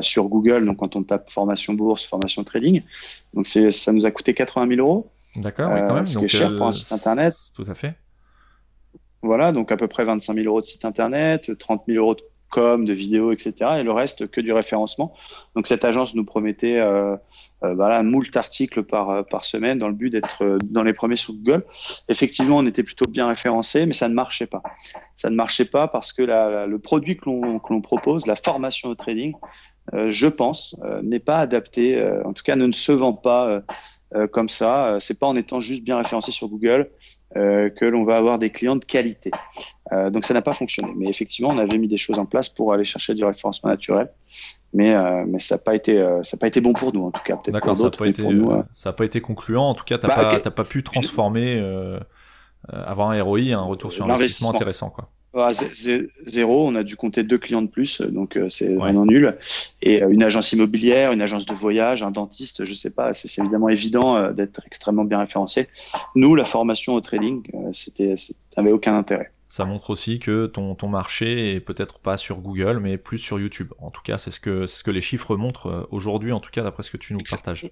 sur 0.00 0.28
Google. 0.28 0.66
Donc 0.66 0.78
quand 0.78 0.96
on 0.96 1.02
tape 1.02 1.30
formation 1.30 1.74
bourse, 1.74 2.04
formation 2.04 2.44
trading, 2.44 2.82
donc 3.34 3.46
ça 3.46 3.92
nous 3.92 4.04
a 4.04 4.10
coûté 4.10 4.34
80 4.34 4.76
000 4.76 4.80
euros. 4.80 5.10
D'accord, 5.36 5.70
quand 5.70 5.94
même. 5.94 6.06
Ce 6.06 6.18
qui 6.18 6.24
est 6.24 6.28
cher 6.28 6.54
pour 6.56 6.66
un 6.66 6.72
site 6.72 6.92
internet. 6.92 7.34
Tout 7.54 7.66
à 7.68 7.74
fait. 7.74 7.94
Voilà, 9.22 9.52
donc 9.52 9.72
à 9.72 9.76
peu 9.76 9.88
près 9.88 10.04
25 10.04 10.34
000 10.34 10.46
euros 10.46 10.60
de 10.60 10.66
site 10.66 10.84
internet, 10.84 11.58
30 11.58 11.84
000 11.88 11.98
euros 11.98 12.14
de 12.14 12.22
com, 12.50 12.84
de 12.84 12.92
vidéos, 12.92 13.32
etc. 13.32 13.52
Et 13.78 13.82
le 13.82 13.92
reste 13.92 14.30
que 14.30 14.40
du 14.40 14.52
référencement. 14.52 15.14
Donc 15.54 15.66
cette 15.66 15.84
agence 15.84 16.14
nous 16.14 16.24
promettait 16.24 16.78
euh, 16.78 17.16
euh, 17.64 17.74
voilà, 17.74 18.02
moult 18.02 18.36
articles 18.36 18.82
par, 18.84 19.10
euh, 19.10 19.22
par 19.22 19.44
semaine 19.44 19.78
dans 19.78 19.88
le 19.88 19.94
but 19.94 20.10
d'être 20.10 20.44
euh, 20.44 20.58
dans 20.64 20.82
les 20.82 20.92
premiers 20.92 21.16
sur 21.16 21.34
Google. 21.34 21.64
Effectivement, 22.08 22.58
on 22.58 22.66
était 22.66 22.82
plutôt 22.82 23.06
bien 23.06 23.26
référencé, 23.26 23.84
mais 23.86 23.92
ça 23.92 24.08
ne 24.08 24.14
marchait 24.14 24.46
pas. 24.46 24.62
Ça 25.16 25.28
ne 25.30 25.34
marchait 25.34 25.64
pas 25.64 25.88
parce 25.88 26.12
que 26.12 26.22
la, 26.22 26.66
le 26.66 26.78
produit 26.78 27.16
que 27.16 27.24
l'on 27.26 27.80
propose, 27.80 28.26
la 28.26 28.36
formation 28.36 28.90
au 28.90 28.94
trading, 28.94 29.34
euh, 29.94 30.10
je 30.10 30.28
pense, 30.28 30.76
n'est 31.02 31.20
pas 31.20 31.38
adapté. 31.38 32.00
en 32.24 32.32
tout 32.32 32.42
cas, 32.44 32.56
ne, 32.56 32.66
ne 32.66 32.72
se 32.72 32.92
vend 32.92 33.14
pas 33.14 33.62
comme 34.32 34.48
ça. 34.48 34.98
c'est 35.00 35.18
pas 35.18 35.26
en 35.26 35.36
étant 35.36 35.60
juste 35.60 35.84
bien 35.84 35.98
référencé 35.98 36.32
sur 36.32 36.48
Google 36.48 36.90
euh, 37.36 37.68
que 37.68 37.84
l'on 37.84 38.04
va 38.04 38.16
avoir 38.16 38.38
des 38.38 38.50
clients 38.50 38.76
de 38.76 38.84
qualité. 38.84 39.30
Euh, 39.92 40.10
donc 40.10 40.24
ça 40.24 40.34
n'a 40.34 40.42
pas 40.42 40.54
fonctionné. 40.54 40.92
Mais 40.96 41.08
effectivement, 41.08 41.50
on 41.50 41.58
avait 41.58 41.78
mis 41.78 41.88
des 41.88 41.96
choses 41.96 42.18
en 42.18 42.26
place 42.26 42.48
pour 42.48 42.72
aller 42.72 42.84
chercher 42.84 43.14
du 43.14 43.24
référencement 43.24 43.70
naturel. 43.70 44.10
Mais, 44.72 44.94
euh, 44.94 45.24
mais 45.26 45.38
ça 45.38 45.56
n'a 45.56 45.60
pas, 45.60 45.74
été, 45.74 45.98
euh, 45.98 46.22
ça 46.22 46.36
pas 46.36 46.46
été 46.46 46.60
bon 46.60 46.72
pour 46.72 46.92
nous, 46.92 47.04
en 47.04 47.10
tout 47.10 47.22
cas. 47.22 47.36
Peut-être 47.36 47.60
pour 47.60 47.74
d'autres, 47.74 48.04
mais 48.04 48.12
pour 48.12 48.32
nous. 48.32 48.62
Ça 48.74 48.90
n'a 48.90 48.92
pas 48.94 49.04
été 49.04 49.20
concluant. 49.20 49.70
En 49.70 49.74
tout 49.74 49.84
cas, 49.84 49.98
tu 49.98 50.06
n'as 50.06 50.14
bah, 50.14 50.40
pas, 50.42 50.50
pas, 50.50 50.64
pu 50.64 50.82
transformer, 50.82 51.62
avoir 52.68 53.10
un 53.10 53.22
ROI, 53.22 53.52
un 53.52 53.62
retour 53.62 53.92
sur 53.92 54.10
investissement 54.10 54.54
intéressant. 54.54 54.90
Quoi. 54.90 55.08
Ah, 55.34 55.52
zéro, 56.26 56.66
on 56.66 56.74
a 56.74 56.82
dû 56.82 56.96
compter 56.96 57.22
deux 57.22 57.36
clients 57.36 57.60
de 57.60 57.68
plus, 57.68 58.00
donc 58.00 58.36
euh, 58.36 58.48
c'est 58.48 58.74
vraiment 58.74 59.04
nul. 59.04 59.36
Et 59.82 60.02
euh, 60.02 60.08
une 60.08 60.22
agence 60.22 60.52
immobilière, 60.52 61.12
une 61.12 61.20
agence 61.20 61.44
de 61.44 61.52
voyage, 61.52 62.02
un 62.02 62.10
dentiste, 62.10 62.64
je 62.64 62.72
sais 62.72 62.90
pas, 62.90 63.12
c'est 63.12 63.38
évidemment 63.38 63.68
évident 63.68 64.16
euh, 64.16 64.32
d'être 64.32 64.62
extrêmement 64.66 65.04
bien 65.04 65.20
référencé. 65.20 65.68
Nous, 66.14 66.34
la 66.34 66.46
formation 66.46 66.94
au 66.94 67.02
trading, 67.02 67.42
c'était, 67.72 68.16
ça 68.16 68.32
n'avait 68.56 68.72
aucun 68.72 68.96
intérêt. 68.96 69.30
Ça 69.50 69.66
montre 69.66 69.90
aussi 69.90 70.18
que 70.18 70.46
ton, 70.46 70.74
ton 70.74 70.88
marché 70.88 71.54
est 71.54 71.60
peut-être 71.60 71.98
pas 71.98 72.16
sur 72.16 72.38
Google, 72.38 72.80
mais 72.80 72.96
plus 72.96 73.18
sur 73.18 73.38
YouTube. 73.38 73.72
En 73.78 73.90
tout 73.90 74.02
cas, 74.02 74.16
c'est 74.16 74.30
ce 74.30 74.40
que, 74.40 74.66
ce 74.66 74.82
que 74.82 74.90
les 74.90 75.00
chiffres 75.02 75.36
montrent 75.36 75.88
aujourd'hui, 75.90 76.32
en 76.32 76.40
tout 76.40 76.50
cas, 76.50 76.62
d'après 76.62 76.82
ce 76.82 76.90
que 76.90 76.96
tu 76.96 77.12
nous 77.12 77.20
partages. 77.28 77.70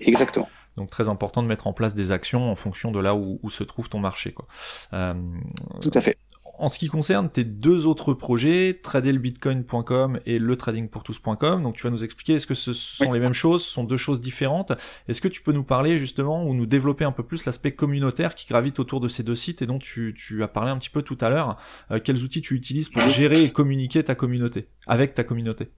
Exactement. 0.00 0.48
Donc 0.76 0.90
très 0.90 1.08
important 1.08 1.42
de 1.42 1.48
mettre 1.48 1.66
en 1.66 1.72
place 1.72 1.94
des 1.94 2.12
actions 2.12 2.50
en 2.50 2.56
fonction 2.56 2.92
de 2.92 2.98
là 2.98 3.14
où, 3.14 3.38
où 3.42 3.50
se 3.50 3.62
trouve 3.62 3.88
ton 3.88 3.98
marché. 3.98 4.32
Quoi. 4.32 4.46
Tout 4.90 5.90
à 5.94 6.00
fait 6.00 6.16
en 6.58 6.68
ce 6.68 6.78
qui 6.78 6.88
concerne 6.88 7.30
tes 7.30 7.44
deux 7.44 7.86
autres 7.86 8.14
projets, 8.14 8.80
tradelbitcoin.com 8.82 10.20
et 10.26 10.38
le 10.38 10.56
tradingpourtous.com, 10.56 11.62
donc 11.62 11.76
tu 11.76 11.82
vas 11.82 11.90
nous 11.90 12.04
expliquer 12.04 12.34
est-ce 12.34 12.46
que 12.46 12.54
ce 12.54 12.72
sont 12.72 13.12
les 13.12 13.20
mêmes 13.20 13.34
choses, 13.34 13.64
ce 13.64 13.72
sont 13.72 13.84
deux 13.84 13.96
choses 13.96 14.20
différentes? 14.20 14.72
Est-ce 15.08 15.20
que 15.20 15.28
tu 15.28 15.42
peux 15.42 15.52
nous 15.52 15.64
parler 15.64 15.98
justement 15.98 16.44
ou 16.44 16.54
nous 16.54 16.66
développer 16.66 17.04
un 17.04 17.12
peu 17.12 17.22
plus 17.22 17.44
l'aspect 17.44 17.72
communautaire 17.72 18.34
qui 18.34 18.46
gravite 18.46 18.78
autour 18.78 19.00
de 19.00 19.08
ces 19.08 19.22
deux 19.22 19.34
sites 19.34 19.62
et 19.62 19.66
dont 19.66 19.78
tu, 19.78 20.14
as 20.42 20.48
parlé 20.48 20.70
un 20.70 20.78
petit 20.78 20.90
peu 20.90 21.02
tout 21.02 21.18
à 21.20 21.30
l'heure 21.30 21.56
euh, 21.90 22.00
Quels 22.02 22.22
outils 22.22 22.42
tu 22.42 22.54
utilises 22.54 22.88
pour 22.88 23.02
gérer 23.02 23.42
et 23.42 23.50
communiquer 23.50 24.02
ta 24.02 24.14
communauté, 24.14 24.68
avec 24.86 25.14
ta 25.14 25.24
communauté? 25.24 25.68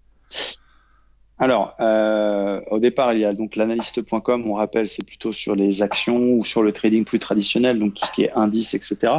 Alors, 1.43 1.75
euh, 1.81 2.61
au 2.71 2.79
départ, 2.79 3.15
il 3.15 3.19
y 3.19 3.25
a 3.25 3.33
donc 3.33 3.57
l'analyste.com, 3.57 4.45
on 4.47 4.55
rappelle, 4.55 4.89
c'est 4.89 5.05
plutôt 5.05 5.33
sur 5.33 5.57
les 5.57 5.83
actions 5.83 6.35
ou 6.35 6.45
sur 6.45 6.63
le 6.63 6.71
trading 6.71 7.05
plus 7.05 7.19
traditionnel, 7.19 7.81
donc 7.81 7.95
tout 7.95 8.07
ce 8.07 8.13
qui 8.13 8.23
est 8.23 8.31
indice, 8.35 8.75
etc. 8.75 9.13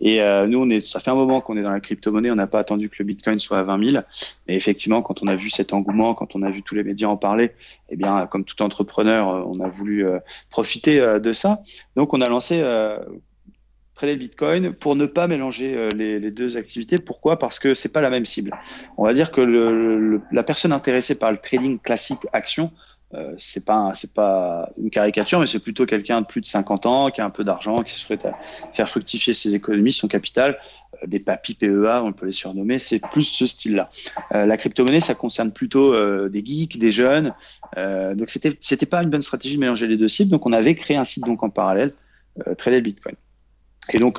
Et 0.00 0.22
euh, 0.22 0.46
nous, 0.46 0.62
on 0.62 0.70
est, 0.70 0.80
ça 0.80 0.98
fait 0.98 1.10
un 1.10 1.14
moment 1.14 1.42
qu'on 1.42 1.58
est 1.58 1.62
dans 1.62 1.70
la 1.70 1.80
crypto-monnaie, 1.80 2.30
on 2.30 2.36
n'a 2.36 2.46
pas 2.46 2.58
attendu 2.58 2.88
que 2.88 2.94
le 3.00 3.04
Bitcoin 3.04 3.38
soit 3.38 3.58
à 3.58 3.64
20 3.64 3.92
000. 3.92 4.02
Et 4.46 4.56
effectivement, 4.56 5.02
quand 5.02 5.22
on 5.22 5.26
a 5.26 5.36
vu 5.36 5.50
cet 5.50 5.74
engouement, 5.74 6.14
quand 6.14 6.34
on 6.34 6.40
a 6.40 6.50
vu 6.50 6.62
tous 6.62 6.74
les 6.74 6.84
médias 6.84 7.08
en 7.08 7.18
parler, 7.18 7.52
eh 7.90 7.96
bien, 7.96 8.26
comme 8.28 8.46
tout 8.46 8.62
entrepreneur, 8.62 9.46
on 9.46 9.60
a 9.60 9.68
voulu 9.68 10.06
euh, 10.06 10.20
profiter 10.48 10.98
de 11.20 11.32
ça. 11.34 11.60
Donc, 11.96 12.14
on 12.14 12.22
a 12.22 12.30
lancé 12.30 12.62
trader 13.98 14.14
le 14.14 14.18
Bitcoin 14.18 14.72
pour 14.72 14.96
ne 14.96 15.06
pas 15.06 15.26
mélanger 15.26 15.88
les, 15.94 16.30
deux 16.30 16.56
activités. 16.56 16.96
Pourquoi? 16.98 17.38
Parce 17.38 17.58
que 17.58 17.74
c'est 17.74 17.92
pas 17.92 18.00
la 18.00 18.10
même 18.10 18.26
cible. 18.26 18.52
On 18.96 19.04
va 19.04 19.12
dire 19.12 19.30
que 19.30 20.20
la 20.30 20.42
personne 20.42 20.72
intéressée 20.72 21.18
par 21.18 21.32
le 21.32 21.38
trading 21.38 21.78
classique 21.78 22.26
action 22.32 22.70
euh, 23.14 23.32
c'est 23.38 23.64
pas 23.64 23.92
c'est 23.94 24.12
pas 24.12 24.70
une 24.76 24.90
caricature, 24.90 25.40
mais 25.40 25.46
c'est 25.46 25.60
plutôt 25.60 25.86
quelqu'un 25.86 26.20
de 26.20 26.26
plus 26.26 26.42
de 26.42 26.46
50 26.46 26.84
ans 26.84 27.10
qui 27.10 27.22
a 27.22 27.24
un 27.24 27.30
peu 27.30 27.42
d'argent, 27.42 27.82
qui 27.82 27.94
souhaite 27.94 28.26
faire 28.74 28.88
fructifier 28.88 29.32
ses 29.32 29.54
économies, 29.54 29.94
son 29.94 30.08
capital, 30.08 30.58
euh, 31.02 31.06
des 31.06 31.18
papis 31.18 31.54
PEA, 31.54 32.02
on 32.02 32.12
peut 32.12 32.26
les 32.26 32.32
surnommer, 32.32 32.78
c'est 32.78 33.00
plus 33.00 33.22
ce 33.22 33.46
style-là. 33.46 33.88
Euh, 34.34 34.44
la 34.44 34.58
crypto-monnaie, 34.58 35.00
ça 35.00 35.14
concerne 35.14 35.52
plutôt 35.52 35.94
des 36.28 36.44
geeks, 36.44 36.78
des 36.78 36.92
jeunes, 36.92 37.32
donc 37.76 38.28
c'était 38.28 38.52
c'était 38.60 38.86
pas 38.86 39.02
une 39.02 39.10
bonne 39.10 39.22
stratégie 39.22 39.54
de 39.54 39.60
mélanger 39.60 39.86
les 39.86 39.96
deux 39.96 40.08
sites, 40.08 40.28
donc 40.28 40.44
on 40.44 40.52
avait 40.52 40.74
créé 40.74 40.98
un 40.98 41.06
site 41.06 41.24
donc 41.24 41.42
en 41.42 41.48
parallèle, 41.48 41.94
Trader 42.58 42.82
Bitcoin. 42.82 43.14
Et 43.92 43.98
donc 43.98 44.18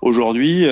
aujourd'hui, 0.00 0.66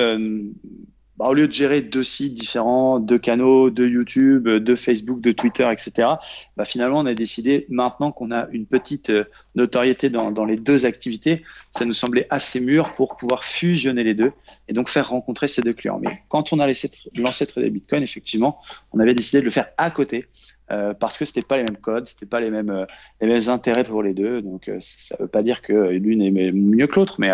bah, 1.17 1.29
au 1.29 1.33
lieu 1.33 1.47
de 1.47 1.53
gérer 1.53 1.81
deux 1.81 2.03
sites 2.03 2.35
différents, 2.35 2.99
deux 2.99 3.17
canaux, 3.17 3.71
deux 3.71 3.89
YouTube, 3.89 4.47
deux 4.47 4.75
Facebook, 4.75 5.19
deux 5.19 5.33
Twitter, 5.33 5.67
etc., 5.71 6.09
bah, 6.55 6.63
finalement, 6.63 6.99
on 6.99 7.07
a 7.07 7.15
décidé, 7.15 7.65
maintenant 7.69 8.11
qu'on 8.11 8.29
a 8.29 8.47
une 8.51 8.67
petite 8.67 9.09
euh, 9.09 9.23
notoriété 9.55 10.11
dans, 10.11 10.31
dans, 10.31 10.45
les 10.45 10.57
deux 10.57 10.85
activités, 10.85 11.43
ça 11.75 11.85
nous 11.85 11.93
semblait 11.93 12.27
assez 12.29 12.59
mûr 12.59 12.93
pour 12.93 13.17
pouvoir 13.17 13.43
fusionner 13.43 14.03
les 14.03 14.13
deux 14.13 14.31
et 14.67 14.73
donc 14.73 14.89
faire 14.89 15.09
rencontrer 15.09 15.47
ces 15.47 15.63
deux 15.63 15.73
clients. 15.73 15.99
Mais 15.99 16.21
quand 16.29 16.53
on 16.53 16.59
a 16.59 16.67
lancé 16.67 17.47
Trader 17.47 17.69
Bitcoin, 17.71 18.03
effectivement, 18.03 18.61
on 18.91 18.99
avait 18.99 19.15
décidé 19.15 19.39
de 19.39 19.45
le 19.45 19.51
faire 19.51 19.69
à 19.77 19.89
côté 19.89 20.27
euh, 20.69 20.93
parce 20.93 21.17
que 21.17 21.25
c'était 21.25 21.41
pas 21.41 21.57
les 21.57 21.63
mêmes 21.63 21.77
codes, 21.77 22.07
c'était 22.07 22.25
pas 22.25 22.39
les 22.39 22.49
mêmes 22.49 22.69
euh, 22.69 22.85
les 23.21 23.27
mêmes 23.27 23.49
intérêts 23.49 23.83
pour 23.83 24.03
les 24.03 24.13
deux. 24.13 24.41
Donc 24.41 24.67
euh, 24.67 24.77
ça 24.81 25.15
veut 25.19 25.27
pas 25.27 25.41
dire 25.41 25.61
que 25.61 25.73
l'une 25.73 26.21
est 26.21 26.51
mieux 26.51 26.87
que 26.87 26.95
l'autre, 26.95 27.15
mais 27.19 27.31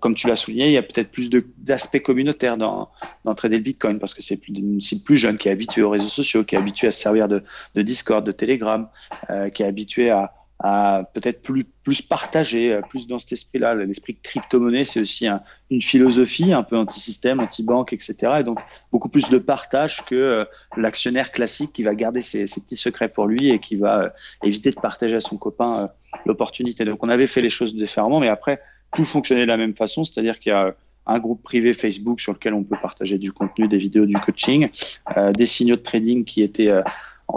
comme 0.00 0.14
tu 0.14 0.26
l'as 0.26 0.36
souligné, 0.36 0.66
il 0.66 0.72
y 0.72 0.76
a 0.76 0.82
peut-être 0.82 1.10
plus 1.10 1.30
d'aspects 1.58 2.00
communautaires 2.00 2.56
dans 2.56 2.90
dans 3.24 3.34
trader 3.34 3.58
le 3.58 3.62
Bitcoin 3.62 3.98
parce 3.98 4.14
que 4.14 4.22
c'est 4.22 4.48
une 4.48 4.80
cible 4.80 5.04
plus 5.04 5.16
jeune 5.16 5.38
qui 5.38 5.48
est 5.48 5.52
habituée 5.52 5.82
aux 5.82 5.90
réseaux 5.90 6.08
sociaux, 6.08 6.44
qui 6.44 6.56
est 6.56 6.58
habituée 6.58 6.88
à 6.88 6.90
se 6.90 7.00
servir 7.00 7.28
de, 7.28 7.42
de 7.74 7.82
Discord, 7.82 8.24
de 8.24 8.32
Telegram, 8.32 8.88
qui 9.52 9.62
est 9.62 9.66
habituée 9.66 10.10
à 10.10 10.32
à 10.60 11.04
peut-être 11.12 11.42
plus 11.42 11.64
plus 11.64 12.00
partagé, 12.00 12.72
euh, 12.72 12.80
plus 12.80 13.06
dans 13.06 13.18
cet 13.18 13.32
esprit-là. 13.32 13.74
L'esprit 13.74 14.16
crypto-monnaie, 14.22 14.84
c'est 14.84 15.00
aussi 15.00 15.26
une 15.70 15.82
philosophie 15.82 16.52
un 16.52 16.62
peu 16.62 16.78
anti-système, 16.78 17.40
anti-banque, 17.40 17.92
etc. 17.92 18.36
Et 18.40 18.42
donc 18.44 18.60
beaucoup 18.90 19.08
plus 19.08 19.28
de 19.28 19.38
partage 19.38 20.04
que 20.04 20.14
euh, 20.14 20.44
l'actionnaire 20.76 21.32
classique 21.32 21.72
qui 21.72 21.82
va 21.82 21.94
garder 21.94 22.22
ses, 22.22 22.44
petits 22.44 22.76
secrets 22.76 23.08
pour 23.08 23.26
lui 23.26 23.50
et 23.50 23.58
qui 23.58 23.76
va 23.76 24.02
euh, 24.02 24.08
éviter 24.42 24.70
de 24.70 24.80
partager 24.80 25.16
à 25.16 25.20
son 25.20 25.36
copain 25.36 25.90
l'opportunité. 26.24 26.84
Donc 26.84 27.02
on 27.02 27.08
avait 27.08 27.26
fait 27.26 27.40
les 27.40 27.50
choses 27.50 27.74
différemment, 27.74 28.20
mais 28.20 28.28
après 28.28 28.60
tout 28.94 29.04
fonctionnait 29.04 29.42
de 29.42 29.48
la 29.48 29.56
même 29.56 29.74
façon, 29.74 30.04
c'est-à-dire 30.04 30.38
qu'il 30.38 30.50
y 30.50 30.54
a 30.54 30.74
un 31.06 31.18
groupe 31.18 31.42
privé 31.42 31.74
Facebook 31.74 32.20
sur 32.20 32.32
lequel 32.32 32.54
on 32.54 32.62
peut 32.62 32.78
partager 32.80 33.18
du 33.18 33.32
contenu, 33.32 33.68
des 33.68 33.76
vidéos, 33.76 34.06
du 34.06 34.16
coaching, 34.16 34.70
des 35.36 35.44
signaux 35.46 35.76
de 35.76 35.82
trading 35.82 36.24
qui 36.24 36.42
étaient 36.42 36.72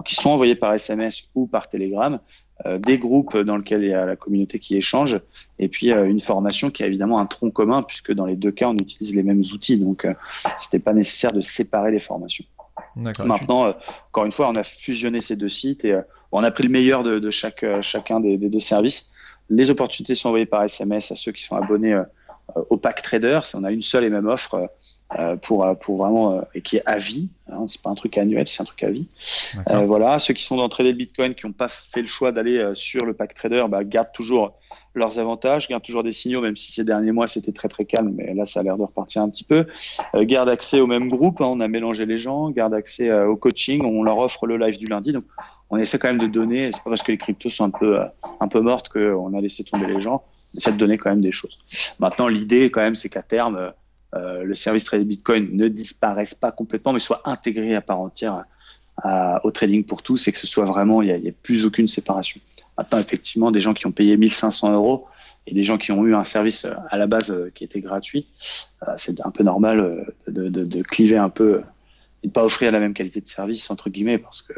qui 0.05 0.15
sont 0.15 0.29
envoyés 0.29 0.55
par 0.55 0.73
SMS 0.73 1.23
ou 1.35 1.47
par 1.47 1.67
Telegram, 1.67 2.19
des 2.65 2.97
groupes 2.97 3.37
dans 3.37 3.57
lesquels 3.57 3.83
il 3.83 3.89
y 3.89 3.93
a 3.93 4.05
la 4.05 4.15
communauté 4.15 4.59
qui 4.59 4.75
échange, 4.75 5.19
et 5.59 5.67
puis 5.67 5.91
euh, 5.91 6.05
une 6.05 6.19
formation 6.19 6.69
qui 6.69 6.83
a 6.83 6.87
évidemment 6.87 7.19
un 7.19 7.25
tronc 7.25 7.51
commun, 7.51 7.83
puisque 7.83 8.11
dans 8.11 8.25
les 8.25 8.35
deux 8.35 8.51
cas, 8.51 8.67
on 8.67 8.75
utilise 8.75 9.15
les 9.15 9.23
mêmes 9.23 9.43
outils, 9.53 9.79
donc 9.79 10.05
euh, 10.05 10.13
c'était 10.57 10.79
pas 10.79 10.93
nécessaire 10.93 11.31
de 11.31 11.41
séparer 11.41 11.91
les 11.91 11.99
formations. 11.99 12.45
Maintenant, 12.95 13.73
encore 14.09 14.25
une 14.25 14.31
fois, 14.31 14.49
on 14.49 14.55
a 14.55 14.63
fusionné 14.63 15.21
ces 15.21 15.35
deux 15.35 15.49
sites 15.49 15.85
et 15.85 15.99
on 16.31 16.43
a 16.43 16.51
pris 16.51 16.63
le 16.63 16.69
meilleur 16.69 17.03
de, 17.03 17.19
de 17.19 17.29
chaque, 17.29 17.65
chacun 17.81 18.19
des, 18.19 18.37
des, 18.37 18.49
deux 18.49 18.59
services. 18.59 19.11
Les 19.49 19.69
opportunités 19.69 20.15
sont 20.15 20.29
envoyées 20.29 20.45
par 20.45 20.63
SMS 20.63 21.11
à 21.11 21.15
ceux 21.15 21.31
qui 21.31 21.43
sont 21.43 21.55
abonnés 21.55 21.99
au 22.69 22.77
pack 22.77 23.01
trader. 23.01 23.39
On 23.53 23.63
a 23.63 23.71
une 23.71 23.81
seule 23.81 24.03
et 24.03 24.09
même 24.09 24.27
offre 24.27 24.55
euh, 24.55 24.67
pour, 25.41 25.65
euh, 25.65 25.73
pour 25.73 25.97
vraiment 25.97 26.33
euh, 26.33 26.41
et 26.53 26.61
qui 26.61 26.77
est 26.77 26.83
à 26.85 26.97
vie. 26.97 27.29
Hein, 27.49 27.65
c'est 27.67 27.81
pas 27.81 27.89
un 27.89 27.95
truc 27.95 28.17
annuel, 28.17 28.47
c'est 28.47 28.61
un 28.61 28.65
truc 28.65 28.83
à 28.83 28.89
vie. 28.89 29.07
voilà, 29.85 30.19
ceux 30.19 30.33
qui 30.33 30.43
sont 30.43 30.57
dans 30.57 30.67
trader 30.67 30.91
le 30.91 30.97
Bitcoin, 30.97 31.33
qui 31.33 31.45
n'ont 31.45 31.53
pas 31.53 31.69
fait 31.69 32.01
le 32.01 32.07
choix 32.07 32.31
d'aller 32.31 32.71
sur 32.73 33.05
le 33.05 33.13
pack 33.13 33.33
trader, 33.33 33.65
bah, 33.69 33.83
gardent 33.83 34.11
toujours 34.11 34.53
leurs 34.93 35.19
avantages, 35.19 35.67
gardent 35.67 35.83
toujours 35.83 36.03
des 36.03 36.11
signaux, 36.11 36.41
même 36.41 36.57
si 36.57 36.71
ces 36.71 36.83
derniers 36.83 37.11
mois 37.11 37.27
c'était 37.27 37.51
très 37.51 37.67
très 37.67 37.85
calme, 37.85 38.13
mais 38.15 38.33
là 38.33 38.45
ça 38.45 38.59
a 38.59 38.63
l'air 38.63 38.77
de 38.77 38.83
repartir 38.83 39.21
un 39.21 39.29
petit 39.29 39.43
peu. 39.43 39.65
Euh, 40.15 40.25
garde 40.25 40.49
accès 40.49 40.79
au 40.79 40.87
même 40.87 41.07
groupe, 41.07 41.39
hein, 41.39 41.47
on 41.47 41.59
a 41.59 41.67
mélangé 41.67 42.05
les 42.05 42.17
gens, 42.17 42.49
garde 42.49 42.73
accès 42.73 43.11
au 43.11 43.37
coaching, 43.37 43.85
on 43.85 44.03
leur 44.03 44.17
offre 44.17 44.47
le 44.47 44.57
live 44.57 44.77
du 44.77 44.87
lundi, 44.87 45.13
donc 45.13 45.23
on 45.69 45.77
essaie 45.77 45.99
quand 45.99 46.07
même 46.07 46.17
de 46.17 46.27
donner. 46.27 46.71
C'est 46.73 46.83
pas 46.83 46.89
parce 46.89 47.03
que 47.03 47.11
les 47.11 47.17
cryptos 47.17 47.49
sont 47.49 47.65
un 47.65 47.69
peu 47.69 47.99
un 48.39 48.47
peu 48.47 48.59
mortes 48.59 48.89
qu'on 48.89 49.37
a 49.37 49.41
laissé 49.41 49.63
tomber 49.63 49.85
les 49.85 50.01
gens. 50.01 50.23
On 50.53 50.57
essaie 50.57 50.71
de 50.71 50.77
donner 50.77 50.97
quand 50.97 51.09
même 51.09 51.21
des 51.21 51.31
choses. 51.31 51.59
Maintenant, 51.99 52.27
l'idée 52.27 52.69
quand 52.71 52.81
même, 52.81 52.95
c'est 52.95 53.09
qu'à 53.09 53.21
terme 53.21 53.73
euh, 54.15 54.43
le 54.43 54.55
service 54.55 54.85
trading 54.85 55.07
Bitcoin 55.07 55.49
ne 55.51 55.67
disparaisse 55.67 56.33
pas 56.33 56.51
complètement, 56.51 56.93
mais 56.93 56.99
soit 56.99 57.21
intégré 57.25 57.75
à 57.75 57.81
part 57.81 57.99
entière 57.99 58.45
au 59.43 59.51
trading 59.51 59.83
pour 59.83 60.01
tous 60.01 60.27
et 60.27 60.31
que 60.31 60.39
ce 60.39 60.47
soit 60.47 60.65
vraiment, 60.65 61.03
il 61.03 61.21
n'y 61.21 61.29
a, 61.29 61.31
plus 61.43 61.65
aucune 61.65 61.87
séparation. 61.87 62.41
Maintenant, 62.79 62.97
effectivement, 62.97 63.51
des 63.51 63.61
gens 63.61 63.75
qui 63.75 63.85
ont 63.85 63.91
payé 63.91 64.17
1500 64.17 64.73
euros 64.73 65.05
et 65.45 65.53
des 65.53 65.63
gens 65.63 65.77
qui 65.77 65.91
ont 65.91 66.03
eu 66.03 66.15
un 66.15 66.23
service 66.23 66.65
euh, 66.65 66.73
à 66.89 66.97
la 66.97 67.05
base 67.05 67.29
euh, 67.29 67.51
qui 67.53 67.63
était 67.63 67.79
gratuit, 67.79 68.25
c'est 68.95 69.23
un 69.23 69.29
peu 69.29 69.43
normal 69.43 70.07
de, 70.27 70.49
de, 70.49 70.81
cliver 70.81 71.17
un 71.17 71.29
peu 71.29 71.61
et 72.23 72.27
de 72.27 72.31
pas 72.31 72.43
offrir 72.43 72.71
la 72.71 72.79
même 72.79 72.95
qualité 72.95 73.21
de 73.21 73.27
service, 73.27 73.69
entre 73.69 73.91
guillemets, 73.91 74.17
parce 74.17 74.41
que 74.41 74.53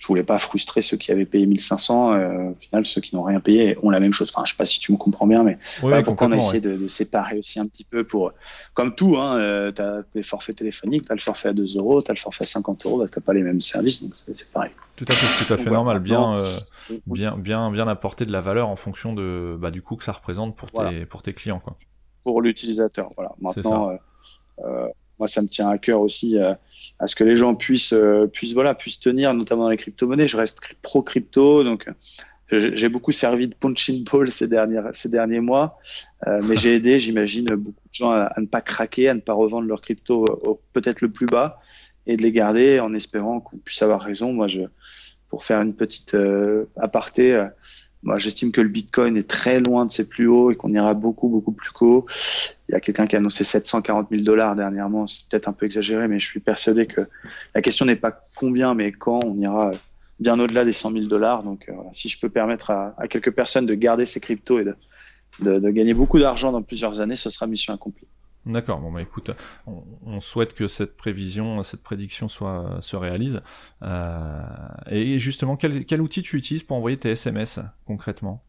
je 0.00 0.06
voulais 0.06 0.22
pas 0.22 0.38
frustrer 0.38 0.80
ceux 0.80 0.96
qui 0.96 1.12
avaient 1.12 1.26
payé 1.26 1.44
1500. 1.44 2.14
Euh, 2.14 2.50
au 2.50 2.54
final, 2.54 2.86
ceux 2.86 3.02
qui 3.02 3.14
n'ont 3.14 3.22
rien 3.22 3.38
payé 3.38 3.76
ont 3.82 3.90
la 3.90 4.00
même 4.00 4.14
chose. 4.14 4.32
Enfin, 4.34 4.46
je 4.46 4.52
sais 4.52 4.56
pas 4.56 4.64
si 4.64 4.80
tu 4.80 4.92
me 4.92 4.96
comprends 4.96 5.26
bien, 5.26 5.44
mais 5.44 5.58
pourquoi 6.02 6.26
on 6.26 6.32
a 6.32 6.38
essayé 6.38 6.60
de, 6.60 6.88
séparer 6.88 7.38
aussi 7.38 7.60
un 7.60 7.66
petit 7.66 7.84
peu 7.84 8.02
pour, 8.02 8.32
comme 8.72 8.94
tout, 8.94 9.16
hein, 9.18 9.38
euh, 9.38 9.70
tu 9.70 9.82
as 9.82 10.02
les 10.14 10.22
forfaits 10.22 10.56
téléphoniques, 10.56 11.04
tu 11.04 11.12
as 11.12 11.14
le 11.14 11.20
forfait 11.20 11.50
à 11.50 11.52
2 11.52 11.76
euros, 11.76 12.02
tu 12.02 12.10
as 12.10 12.14
le 12.14 12.18
forfait 12.18 12.44
à 12.44 12.46
50 12.46 12.86
euros, 12.86 12.98
bah, 12.98 13.04
tu 13.12 13.20
pas 13.20 13.34
les 13.34 13.42
mêmes 13.42 13.60
services, 13.60 14.02
donc 14.02 14.12
c'est 14.14 14.50
pareil. 14.50 14.70
Tout 14.96 15.04
à 15.06 15.12
fait, 15.12 15.44
tout 15.44 15.52
à 15.52 15.58
fait 15.58 15.70
normal. 15.70 15.98
Bien, 15.98 16.38
euh, 16.38 16.46
bien, 17.06 17.36
bien, 17.36 17.70
bien 17.70 17.86
apporter 17.86 18.24
de 18.24 18.32
la 18.32 18.40
valeur 18.40 18.70
en 18.70 18.76
fonction 18.76 19.12
de, 19.12 19.58
bah, 19.60 19.70
du 19.70 19.82
coût 19.82 19.96
que 19.96 20.04
ça 20.04 20.12
représente 20.12 20.56
pour 20.56 20.70
tes, 20.72 21.04
pour 21.04 21.22
tes 21.22 21.34
clients, 21.34 21.60
quoi. 21.60 21.76
Pour 22.24 22.40
l'utilisateur, 22.40 23.10
voilà. 23.16 23.32
Maintenant, 23.38 23.98
moi, 25.20 25.28
ça 25.28 25.42
me 25.42 25.48
tient 25.48 25.68
à 25.68 25.76
cœur 25.78 26.00
aussi 26.00 26.38
euh, 26.38 26.54
à 26.98 27.06
ce 27.06 27.14
que 27.14 27.24
les 27.24 27.36
gens 27.36 27.54
puissent, 27.54 27.92
euh, 27.92 28.26
puissent, 28.26 28.54
voilà, 28.54 28.74
puissent 28.74 28.98
tenir, 28.98 29.34
notamment 29.34 29.64
dans 29.64 29.68
les 29.68 29.76
crypto-monnaies. 29.76 30.26
Je 30.26 30.38
reste 30.38 30.60
pro 30.80 31.02
crypto, 31.02 31.62
donc 31.62 31.86
euh, 32.52 32.72
j'ai 32.74 32.88
beaucoup 32.88 33.12
servi 33.12 33.46
de 33.46 33.54
punching 33.54 34.02
ball 34.04 34.32
ces 34.32 34.48
derniers, 34.48 34.80
ces 34.92 35.08
derniers 35.08 35.38
mois, 35.38 35.78
mais 36.26 36.56
j'ai 36.56 36.74
aidé, 36.74 36.98
j'imagine, 36.98 37.46
beaucoup 37.46 37.88
de 37.88 37.94
gens 37.94 38.10
à, 38.10 38.32
ne 38.38 38.46
pas 38.46 38.60
craquer, 38.60 39.08
à 39.08 39.14
ne 39.14 39.20
pas 39.20 39.34
revendre 39.34 39.68
leur 39.68 39.80
crypto 39.80 40.24
peut-être 40.72 41.00
le 41.00 41.12
plus 41.12 41.26
bas 41.26 41.60
et 42.08 42.16
de 42.16 42.22
les 42.22 42.32
garder 42.32 42.80
en 42.80 42.92
espérant 42.92 43.38
qu'on 43.38 43.58
puisse 43.58 43.80
avoir 43.82 44.00
raison. 44.00 44.32
Moi, 44.32 44.48
je, 44.48 44.62
pour 45.28 45.44
faire 45.44 45.60
une 45.60 45.76
petite 45.76 46.16
aparté, 46.76 47.40
moi, 48.02 48.16
j'estime 48.16 48.50
que 48.50 48.62
le 48.62 48.68
Bitcoin 48.68 49.16
est 49.16 49.28
très 49.28 49.60
loin 49.60 49.84
de 49.84 49.92
ses 49.92 50.08
plus 50.08 50.26
hauts 50.26 50.50
et 50.50 50.56
qu'on 50.56 50.72
ira 50.72 50.94
beaucoup, 50.94 51.28
beaucoup 51.28 51.52
plus 51.52 51.70
haut. 51.82 52.06
Il 52.68 52.72
y 52.72 52.74
a 52.74 52.80
quelqu'un 52.80 53.06
qui 53.06 53.14
a 53.14 53.18
annoncé 53.18 53.44
740 53.44 54.08
000 54.10 54.22
dollars 54.22 54.56
dernièrement. 54.56 55.06
C'est 55.06 55.28
peut-être 55.28 55.48
un 55.48 55.52
peu 55.52 55.66
exagéré, 55.66 56.08
mais 56.08 56.18
je 56.18 56.26
suis 56.26 56.40
persuadé 56.40 56.86
que 56.86 57.02
la 57.54 57.60
question 57.60 57.84
n'est 57.84 57.96
pas 57.96 58.26
combien, 58.36 58.74
mais 58.74 58.92
quand 58.92 59.20
on 59.24 59.36
ira 59.36 59.72
bien 60.18 60.38
au-delà 60.40 60.64
des 60.64 60.72
100 60.72 60.92
000 60.92 61.04
dollars. 61.06 61.42
Donc, 61.42 61.68
euh, 61.68 61.72
si 61.92 62.08
je 62.08 62.18
peux 62.18 62.30
permettre 62.30 62.70
à, 62.70 62.94
quelques 63.08 63.32
personnes 63.32 63.66
de 63.66 63.74
garder 63.74 64.06
ces 64.06 64.20
cryptos 64.20 64.60
et 64.60 64.64
de, 64.64 65.58
de 65.58 65.70
gagner 65.70 65.92
beaucoup 65.92 66.18
d'argent 66.18 66.52
dans 66.52 66.62
plusieurs 66.62 67.00
années, 67.00 67.16
ce 67.16 67.28
sera 67.28 67.46
mission 67.46 67.74
accomplie. 67.74 68.06
D'accord. 68.46 68.80
Bon 68.80 68.90
bah 68.90 69.02
écoute, 69.02 69.30
on, 69.66 70.20
souhaite 70.20 70.54
que 70.54 70.66
cette 70.66 70.96
prévision, 70.96 71.62
cette 71.62 71.82
prédiction 71.82 72.28
soit 72.28 72.78
se 72.80 72.96
réalise. 72.96 73.42
Euh, 73.82 74.42
et 74.90 75.18
justement, 75.18 75.56
quel, 75.56 75.84
quel, 75.84 76.00
outil 76.00 76.22
tu 76.22 76.36
utilises 76.36 76.62
pour 76.62 76.76
envoyer 76.76 76.96
tes 76.96 77.10
SMS 77.10 77.60
concrètement? 77.86 78.42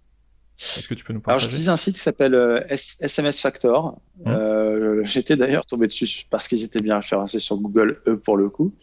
Est-ce 0.57 0.87
que 0.87 0.93
tu 0.93 1.03
peux 1.03 1.11
nous 1.11 1.19
partager? 1.19 1.43
Alors, 1.43 1.49
j'utilise 1.49 1.69
un 1.69 1.77
site 1.77 1.95
qui 1.95 2.01
s'appelle 2.01 2.65
SMS 2.69 3.37
euh, 3.37 3.41
Factor. 3.41 3.99
Mmh. 4.19 4.29
Euh, 4.29 5.01
J'étais 5.03 5.35
d'ailleurs 5.35 5.65
tombé 5.65 5.87
dessus 5.87 6.25
parce 6.29 6.47
qu'ils 6.47 6.63
étaient 6.63 6.83
bien 6.83 6.97
référencés 6.97 7.39
sur 7.39 7.57
Google, 7.57 7.99
eux, 8.07 8.17
pour 8.17 8.37
le 8.37 8.47
coup. 8.49 8.73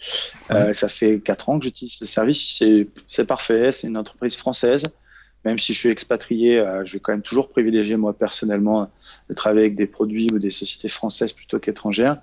Ça 0.49 0.89
fait 0.89 1.21
quatre 1.21 1.49
ans 1.49 1.59
que 1.59 1.65
j'utilise 1.65 1.95
ce 1.95 2.05
service. 2.05 2.63
C'est 3.09 3.25
parfait. 3.27 3.73
C'est 3.73 3.87
une 3.87 3.97
entreprise 3.97 4.37
française 4.37 4.85
même 5.45 5.59
si 5.59 5.73
je 5.73 5.79
suis 5.79 5.89
expatrié, 5.89 6.63
je 6.85 6.95
vais 6.95 6.99
quand 6.99 7.13
même 7.13 7.23
toujours 7.23 7.49
privilégier 7.49 7.97
moi 7.97 8.13
personnellement 8.13 8.91
de 9.29 9.35
travailler 9.35 9.67
avec 9.67 9.77
des 9.77 9.87
produits 9.87 10.29
ou 10.33 10.39
des 10.39 10.51
sociétés 10.51 10.89
françaises 10.89 11.33
plutôt 11.33 11.59
qu'étrangères, 11.59 12.19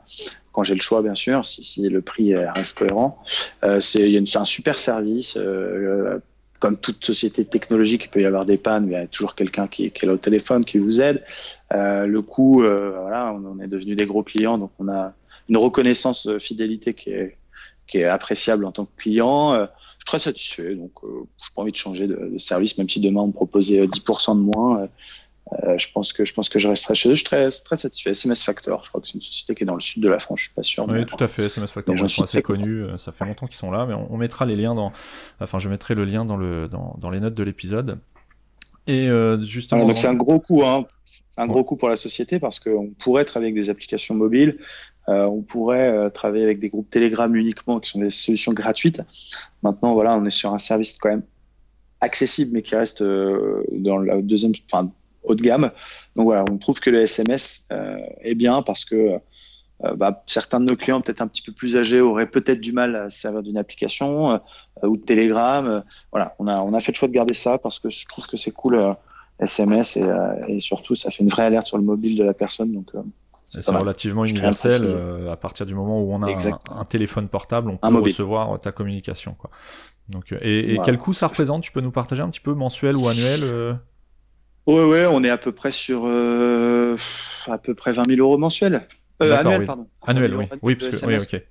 quand 0.51 0.63
j'ai 0.63 0.75
le 0.75 0.81
choix 0.81 1.01
bien 1.01 1.15
sûr, 1.15 1.45
si, 1.45 1.63
si 1.63 1.87
le 1.87 2.01
prix 2.01 2.35
reste 2.35 2.77
cohérent. 2.77 3.21
Euh, 3.63 3.81
c'est 3.81 4.37
un 4.37 4.45
super 4.45 4.79
service. 4.79 5.37
Euh, 5.37 6.19
comme 6.59 6.77
toute 6.77 7.03
société 7.05 7.43
technologique, 7.45 8.05
il 8.05 8.09
peut 8.09 8.21
y 8.21 8.25
avoir 8.25 8.45
des 8.45 8.57
pannes, 8.57 8.85
mais 8.85 8.93
il 8.93 8.99
y 8.99 9.03
a 9.03 9.07
toujours 9.07 9.35
quelqu'un 9.35 9.67
qui, 9.67 9.85
est 9.85 10.03
là 10.03 10.13
au 10.13 10.17
téléphone, 10.17 10.63
qui 10.63 10.77
vous 10.77 11.01
aide. 11.01 11.23
Euh, 11.73 12.05
le 12.05 12.21
coût, 12.21 12.63
euh, 12.63 12.97
voilà, 13.01 13.33
on, 13.33 13.59
est 13.59 13.67
devenu 13.67 13.95
des 13.95 14.05
gros 14.05 14.23
clients, 14.23 14.57
donc 14.57 14.71
on 14.79 14.87
a 14.87 15.13
une 15.49 15.57
reconnaissance 15.57 16.29
fidélité 16.39 16.93
qui 16.93 17.09
est, 17.11 17.37
qui 17.87 17.99
est 17.99 18.05
appréciable 18.05 18.65
en 18.65 18.71
tant 18.71 18.85
que 18.85 18.95
client 18.97 19.67
très 20.05 20.19
satisfait. 20.19 20.75
Donc, 20.75 20.91
euh, 21.03 21.07
je 21.07 21.19
n'ai 21.19 21.55
pas 21.55 21.61
envie 21.63 21.71
de 21.71 21.77
changer 21.77 22.07
de, 22.07 22.37
service, 22.37 22.77
même 22.77 22.87
si 22.87 23.01
demain 23.01 23.21
on 23.21 23.27
me 23.27 23.33
proposait 23.33 23.85
10% 23.85 24.31
euh, 24.31 24.35
de 24.35 24.39
moins. 24.39 24.87
Euh, 25.53 25.77
je 25.77 25.91
pense 25.91 26.11
que 26.11 26.25
je 26.25 26.33
pense 26.33 26.49
que 26.49 26.57
je 26.57 26.67
resterai 26.67 26.95
chez 26.95 27.09
eux. 27.09 27.13
Je 27.13 27.19
suis 27.19 27.25
très, 27.25 27.51
très 27.51 27.77
satisfait. 27.77 28.11
SMS 28.11 28.43
Factor, 28.43 28.83
je 28.83 28.89
crois 28.89 28.99
que 28.99 29.07
c'est 29.07 29.13
une 29.13 29.21
société 29.21 29.53
qui 29.53 29.63
est 29.63 29.67
dans 29.67 29.75
le 29.75 29.79
sud 29.79 30.01
de 30.01 30.09
la 30.09 30.19
France. 30.19 30.39
Je 30.39 30.45
suis 30.45 30.53
pas 30.53 30.63
sûr. 30.63 30.87
Oui, 30.89 31.05
tout 31.05 31.23
à 31.23 31.27
fait. 31.27 31.43
SMS 31.43 31.71
Factor, 31.71 31.95
ils 31.95 32.09
sont 32.09 32.23
assez 32.23 32.41
connus. 32.41 32.83
Euh, 32.83 32.97
ça 32.97 33.11
fait 33.11 33.25
longtemps 33.25 33.45
qu'ils 33.45 33.55
sont 33.55 33.69
là, 33.69 33.85
mais 33.85 33.93
on, 33.93 34.17
mettra 34.17 34.45
les 34.45 34.55
liens 34.55 34.73
dans. 34.73 34.91
Enfin, 35.39 35.59
je 35.59 35.69
mettrai 35.69 35.93
le 35.93 36.05
lien 36.05 36.25
dans 36.25 36.37
le 36.37 36.67
dans, 36.67 36.95
dans 36.99 37.11
les 37.11 37.19
notes 37.19 37.35
de 37.35 37.43
l'épisode. 37.43 37.99
Et 38.87 39.07
euh, 39.07 39.39
justement. 39.41 39.85
donc 39.85 39.97
c'est 39.97 40.07
un 40.07 40.15
gros 40.15 40.39
coup, 40.39 40.63
hein. 40.63 40.85
Un 41.37 41.47
gros 41.47 41.63
coup 41.65 41.75
pour 41.75 41.89
la 41.89 41.97
société 41.97 42.39
parce 42.39 42.61
qu'on 42.61 42.91
pourrait 42.97 43.25
travailler 43.25 43.51
avec 43.51 43.61
des 43.61 43.69
applications 43.69 44.15
mobiles. 44.15 44.57
Euh, 45.09 45.25
on 45.25 45.41
pourrait 45.43 46.09
travailler 46.11 46.45
avec 46.45 46.59
des 46.59 46.69
groupes 46.69 46.89
Telegram 46.89 47.33
uniquement, 47.35 47.79
qui 47.79 47.91
sont 47.91 47.99
des 47.99 48.09
solutions 48.09 48.53
gratuites. 48.53 49.01
Maintenant, 49.61 49.93
voilà, 49.93 50.17
on 50.17 50.25
est 50.25 50.31
sur 50.31 50.53
un 50.53 50.59
service 50.59 50.97
quand 50.97 51.09
même 51.09 51.23
accessible, 51.99 52.51
mais 52.53 52.61
qui 52.61 52.75
reste 52.75 53.03
dans 53.03 53.97
la 53.97 54.21
deuxième, 54.21 54.53
enfin, 54.71 54.89
haut 55.25 55.35
de 55.35 55.41
gamme. 55.41 55.71
Donc 56.15 56.25
voilà, 56.25 56.45
on 56.51 56.57
trouve 56.57 56.79
que 56.79 56.89
le 56.89 57.01
SMS 57.01 57.67
euh, 57.71 57.97
est 58.21 58.35
bien 58.35 58.61
parce 58.61 58.85
que 58.85 59.19
euh, 59.83 59.95
bah, 59.95 60.23
certains 60.25 60.59
de 60.59 60.65
nos 60.65 60.75
clients, 60.75 61.01
peut-être 61.01 61.21
un 61.21 61.27
petit 61.27 61.41
peu 61.41 61.51
plus 61.51 61.75
âgés, 61.75 62.01
auraient 62.01 62.29
peut-être 62.29 62.61
du 62.61 62.71
mal 62.71 62.95
à 62.95 63.09
se 63.09 63.19
servir 63.19 63.43
d'une 63.43 63.57
application 63.57 64.31
euh, 64.31 64.37
ou 64.83 64.97
de 64.97 65.01
Telegram. 65.01 65.83
voilà, 66.11 66.35
on 66.39 66.47
a, 66.47 66.61
on 66.61 66.73
a 66.73 66.79
fait 66.79 66.91
le 66.91 66.97
choix 66.97 67.07
de 67.07 67.13
garder 67.13 67.33
ça 67.33 67.57
parce 67.57 67.79
que 67.79 67.89
je 67.89 68.05
trouve 68.07 68.27
que 68.27 68.37
c'est 68.37 68.51
cool 68.51 68.95
SMS 69.39 69.97
et, 69.97 70.59
surtout 70.59 70.95
ça 70.95 71.11
fait 71.11 71.23
une 71.23 71.29
vraie 71.29 71.43
alerte 71.43 71.67
sur 71.67 71.77
le 71.77 71.83
mobile 71.83 72.17
de 72.17 72.23
la 72.23 72.33
personne. 72.33 72.71
Donc 72.71 72.91
c'est 73.47 73.67
relativement 73.69 74.25
universel. 74.25 74.97
à 75.29 75.35
partir 75.35 75.65
du 75.65 75.75
moment 75.75 76.01
où 76.01 76.13
on 76.13 76.23
a 76.23 76.31
un, 76.71 76.85
téléphone 76.85 77.27
portable, 77.27 77.69
on 77.69 77.77
peut 77.77 77.99
recevoir 77.99 78.59
ta 78.59 78.71
communication. 78.71 79.35
Quoi. 79.37 79.49
Donc, 80.07 80.33
et, 80.41 80.77
quel 80.85 80.97
coût 80.97 81.13
ça 81.13 81.27
représente? 81.27 81.63
Tu 81.63 81.71
peux 81.73 81.81
nous 81.81 81.91
partager 81.91 82.21
un 82.21 82.29
petit 82.29 82.39
peu 82.39 82.53
mensuel 82.53 82.95
ou 82.95 83.07
annuel 83.09 83.77
Ouais, 84.67 84.83
ouais, 84.83 85.05
on 85.05 85.23
est 85.23 85.29
à 85.29 85.37
peu 85.37 85.51
près 85.51 85.71
sur 85.71 86.03
euh, 86.05 86.97
à 87.47 87.57
peu 87.57 87.75
près 87.75 87.93
20 87.93 88.07
000 88.07 88.19
euros 88.19 88.37
mensuels. 88.37 88.87
Euh, 89.21 89.37
annuel, 89.37 89.65
pardon. 89.65 89.87
Annuel, 90.05 90.35
oui. 90.35 90.45
Oui, 90.61 90.75
parce 90.75 90.99
que, 90.99 91.05
oui, 91.05 91.15
ok. 91.17 91.41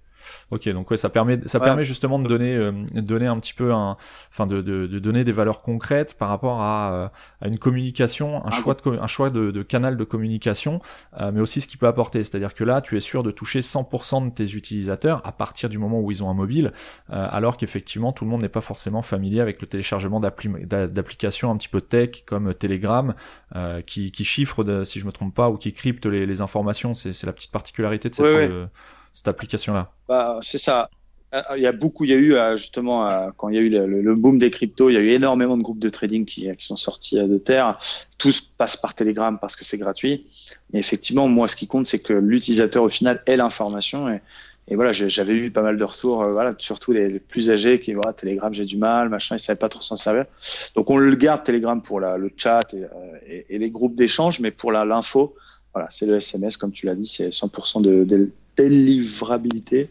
Ok, 0.50 0.68
donc 0.68 0.90
ouais, 0.90 0.96
ça 0.96 1.08
permet, 1.08 1.40
ça 1.46 1.60
permet 1.60 1.84
justement 1.84 2.18
de 2.18 2.28
donner, 2.28 2.54
euh, 2.54 2.72
donner 2.94 3.26
un 3.26 3.38
petit 3.38 3.54
peu 3.54 3.72
un, 3.72 3.96
enfin 4.30 4.46
de, 4.46 4.60
de, 4.60 4.86
de, 4.86 4.98
donner 4.98 5.24
des 5.24 5.32
valeurs 5.32 5.62
concrètes 5.62 6.14
par 6.14 6.28
rapport 6.28 6.60
à, 6.60 6.92
euh, 6.92 7.08
à 7.40 7.48
une 7.48 7.58
communication, 7.58 8.44
un 8.44 8.48
ah 8.48 8.50
choix 8.50 8.74
de, 8.74 8.98
un 8.98 9.06
choix 9.06 9.30
de, 9.30 9.50
de 9.50 9.62
canal 9.62 9.96
de 9.96 10.04
communication, 10.04 10.80
euh, 11.20 11.30
mais 11.32 11.40
aussi 11.40 11.60
ce 11.60 11.68
qu'il 11.68 11.78
peut 11.78 11.86
apporter. 11.86 12.22
C'est-à-dire 12.22 12.54
que 12.54 12.64
là, 12.64 12.80
tu 12.80 12.96
es 12.96 13.00
sûr 13.00 13.22
de 13.22 13.30
toucher 13.30 13.60
100% 13.60 14.28
de 14.28 14.34
tes 14.34 14.54
utilisateurs 14.54 15.20
à 15.24 15.32
partir 15.32 15.68
du 15.68 15.78
moment 15.78 16.00
où 16.00 16.10
ils 16.10 16.22
ont 16.22 16.30
un 16.30 16.34
mobile, 16.34 16.72
alors 17.08 17.56
qu'effectivement 17.56 18.12
tout 18.12 18.24
le 18.24 18.30
monde 18.30 18.42
n'est 18.42 18.48
pas 18.48 18.60
forcément 18.60 19.02
familier 19.02 19.40
avec 19.40 19.60
le 19.60 19.66
téléchargement 19.66 20.20
d'applications 20.20 21.50
un 21.50 21.56
petit 21.56 21.68
peu 21.68 21.80
tech 21.80 22.24
comme 22.26 22.54
Telegram, 22.54 23.14
qui, 23.86 24.10
qui 24.10 24.24
chiffre, 24.24 24.84
si 24.84 25.00
je 25.00 25.06
me 25.06 25.12
trompe 25.12 25.34
pas, 25.34 25.50
ou 25.50 25.56
qui 25.56 25.72
crypte 25.72 26.06
les, 26.06 26.26
les 26.26 26.40
informations. 26.40 26.94
C'est 26.94 27.24
la 27.24 27.32
petite 27.32 27.52
particularité 27.52 28.08
de 28.10 28.14
cette 28.14 28.26
cette 29.14 29.28
application-là 29.28 29.92
bah, 30.08 30.38
C'est 30.42 30.58
ça. 30.58 30.90
Il 31.56 31.62
y 31.62 31.66
a 31.66 31.72
beaucoup, 31.72 32.04
il 32.04 32.10
y 32.10 32.14
a 32.14 32.16
eu 32.16 32.34
euh, 32.34 32.56
justement 32.56 33.10
euh, 33.10 33.30
quand 33.36 33.48
il 33.48 33.56
y 33.56 33.58
a 33.58 33.60
eu 33.60 33.68
le, 33.68 34.14
boom 34.14 34.38
des 34.38 34.52
cryptos, 34.52 34.90
il 34.90 34.92
y 34.92 34.96
a 34.96 35.00
eu 35.00 35.08
énormément 35.08 35.56
de 35.56 35.62
groupes 35.62 35.80
de 35.80 35.88
trading 35.88 36.24
qui, 36.24 36.48
sont 36.60 36.76
sortis 36.76 37.16
de 37.16 37.38
terre. 37.38 37.78
Tous 38.18 38.40
passent 38.40 38.76
par 38.76 38.94
Telegram 38.94 39.36
parce 39.40 39.56
que 39.56 39.64
c'est 39.64 39.78
gratuit. 39.78 40.26
Et 40.72 40.78
effectivement, 40.78 41.26
moi, 41.26 41.48
ce 41.48 41.56
qui 41.56 41.66
compte, 41.66 41.88
c'est 41.88 41.98
que 41.98 42.12
l'utilisateur 42.12 42.84
au 42.84 42.88
final 42.88 43.20
ait 43.26 43.36
l'information. 43.36 44.08
Et, 44.68 44.76
voilà, 44.76 44.92
j'avais 44.92 45.34
eu 45.34 45.50
pas 45.50 45.62
mal 45.62 45.76
de 45.76 45.84
retours, 45.84 46.22
euh, 46.22 46.32
voilà, 46.32 46.54
surtout 46.58 46.92
les, 46.92 47.18
plus 47.18 47.50
âgés 47.50 47.80
qui 47.80 47.94
voilà, 47.94 48.12
Telegram, 48.12 48.54
j'ai 48.54 48.64
du 48.64 48.76
mal, 48.76 49.08
machin, 49.08 49.34
ils 49.34 49.40
savaient 49.40 49.58
pas 49.58 49.68
trop 49.68 49.82
s'en 49.82 49.96
servir. 49.96 50.26
Donc 50.76 50.88
on 50.88 50.98
le 50.98 51.14
garde 51.16 51.42
Telegram 51.42 51.82
pour 51.82 51.98
le 51.98 52.30
chat 52.36 52.62
et, 53.26 53.46
et, 53.50 53.58
les 53.58 53.70
groupes 53.70 53.94
d'échange, 53.94 54.38
mais 54.40 54.52
pour 54.52 54.70
l'info, 54.70 55.34
voilà, 55.74 55.88
c'est 55.90 56.06
le 56.06 56.16
SMS, 56.16 56.56
comme 56.56 56.72
tu 56.72 56.86
l'as 56.86 56.94
dit, 56.94 57.06
c'est 57.06 57.28
100% 57.28 57.82
de, 57.82 58.04
de, 58.04 58.30
délivrabilité. 58.56 59.90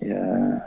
Et, 0.00 0.12
euh, 0.12 0.16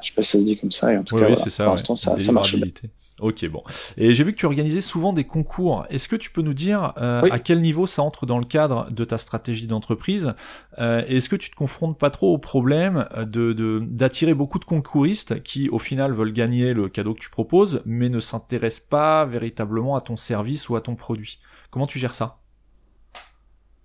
je 0.01 0.07
sais 0.07 0.13
pas 0.15 0.21
si 0.21 0.31
ça 0.31 0.39
se 0.39 0.45
dit 0.45 0.57
comme 0.57 0.71
ça. 0.71 0.93
Et 0.93 0.97
en 0.97 1.03
tout 1.03 1.17
cas, 1.17 1.35
ça, 1.35 1.63
pour 1.63 1.73
l'instant, 1.73 1.95
ça, 1.95 2.17
ça, 2.19 2.31
marche 2.31 2.55
bien. 2.55 2.71
Ok, 3.19 3.45
bon. 3.49 3.63
Et 3.97 4.13
j'ai 4.13 4.23
vu 4.23 4.31
que 4.31 4.37
tu 4.37 4.45
organisais 4.45 4.79
souvent 4.79 5.11
des 5.11 5.25
concours. 5.25 5.85
Est-ce 5.89 6.07
que 6.07 6.15
tu 6.15 6.31
peux 6.31 6.41
nous 6.41 6.53
dire 6.53 6.93
euh, 6.97 7.21
à 7.29 7.37
quel 7.39 7.59
niveau 7.59 7.85
ça 7.85 8.01
entre 8.01 8.25
dans 8.25 8.39
le 8.39 8.45
cadre 8.45 8.89
de 8.91 9.03
ta 9.03 9.17
stratégie 9.17 9.67
d'entreprise 9.67 10.33
euh, 10.79 11.03
Est-ce 11.05 11.27
que 11.27 11.35
tu 11.35 11.51
te 11.51 11.55
confrontes 11.55 11.99
pas 11.99 12.11
trop 12.11 12.33
au 12.33 12.37
problème 12.37 13.07
de 13.17 13.81
d'attirer 13.89 14.33
beaucoup 14.33 14.57
de 14.57 14.63
concouristes 14.65 15.43
qui, 15.43 15.67
au 15.67 15.79
final, 15.79 16.13
veulent 16.13 16.31
gagner 16.31 16.73
le 16.73 16.87
cadeau 16.87 17.13
que 17.13 17.19
tu 17.19 17.29
proposes, 17.29 17.81
mais 17.85 18.07
ne 18.07 18.21
s'intéressent 18.21 18.87
pas 18.87 19.25
véritablement 19.25 19.97
à 19.97 20.01
ton 20.01 20.15
service 20.15 20.69
ou 20.69 20.77
à 20.77 20.81
ton 20.81 20.95
produit? 20.95 21.39
Comment 21.71 21.87
tu 21.87 21.99
gères 21.99 22.15
ça? 22.15 22.38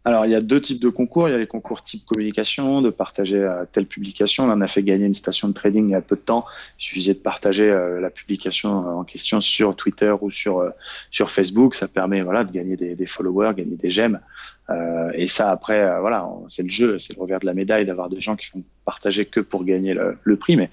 Alors, 0.06 0.26
il 0.26 0.32
y 0.32 0.34
a 0.34 0.42
deux 0.42 0.60
types 0.60 0.82
de 0.82 0.90
concours. 0.90 1.28
Il 1.28 1.32
y 1.32 1.34
a 1.34 1.38
les 1.38 1.46
concours 1.46 1.82
type 1.82 2.04
communication, 2.04 2.82
de 2.82 2.90
partager 2.90 3.38
euh, 3.38 3.64
telle 3.72 3.86
publication. 3.86 4.46
Là, 4.46 4.54
on 4.54 4.60
a 4.60 4.66
fait 4.66 4.82
gagner 4.82 5.06
une 5.06 5.14
station 5.14 5.48
de 5.48 5.54
trading 5.54 5.88
il 5.88 5.92
y 5.92 5.94
a 5.94 6.02
peu 6.02 6.16
de 6.16 6.20
temps. 6.20 6.44
Il 6.78 6.84
suffisait 6.84 7.14
de 7.14 7.20
partager 7.20 7.70
euh, 7.70 8.00
la 8.00 8.10
publication 8.10 8.86
euh, 8.86 8.90
en 8.92 9.04
question 9.04 9.40
sur 9.40 9.74
Twitter 9.76 10.14
ou 10.20 10.30
sur 10.30 10.70
sur 11.10 11.30
Facebook. 11.30 11.74
Ça 11.74 11.88
permet 11.88 12.20
voilà 12.20 12.44
de 12.44 12.52
gagner 12.52 12.76
des, 12.76 13.06
followers, 13.06 13.54
gagner 13.56 13.76
des 13.76 13.88
j'aime. 13.88 14.20
et 15.14 15.26
ça, 15.26 15.50
après, 15.50 16.00
voilà, 16.00 16.28
c'est 16.48 16.62
le 16.62 16.70
jeu, 16.70 16.98
c'est 16.98 17.16
le 17.16 17.22
revers 17.22 17.40
de 17.40 17.46
la 17.46 17.54
médaille 17.54 17.86
d'avoir 17.86 18.08
des 18.08 18.20
gens 18.20 18.36
qui 18.36 18.46
font 18.46 18.62
partager 18.84 19.24
que 19.24 19.40
pour 19.40 19.64
gagner 19.64 19.94
le, 19.94 20.18
le 20.22 20.36
prix. 20.36 20.56
Mais 20.56 20.70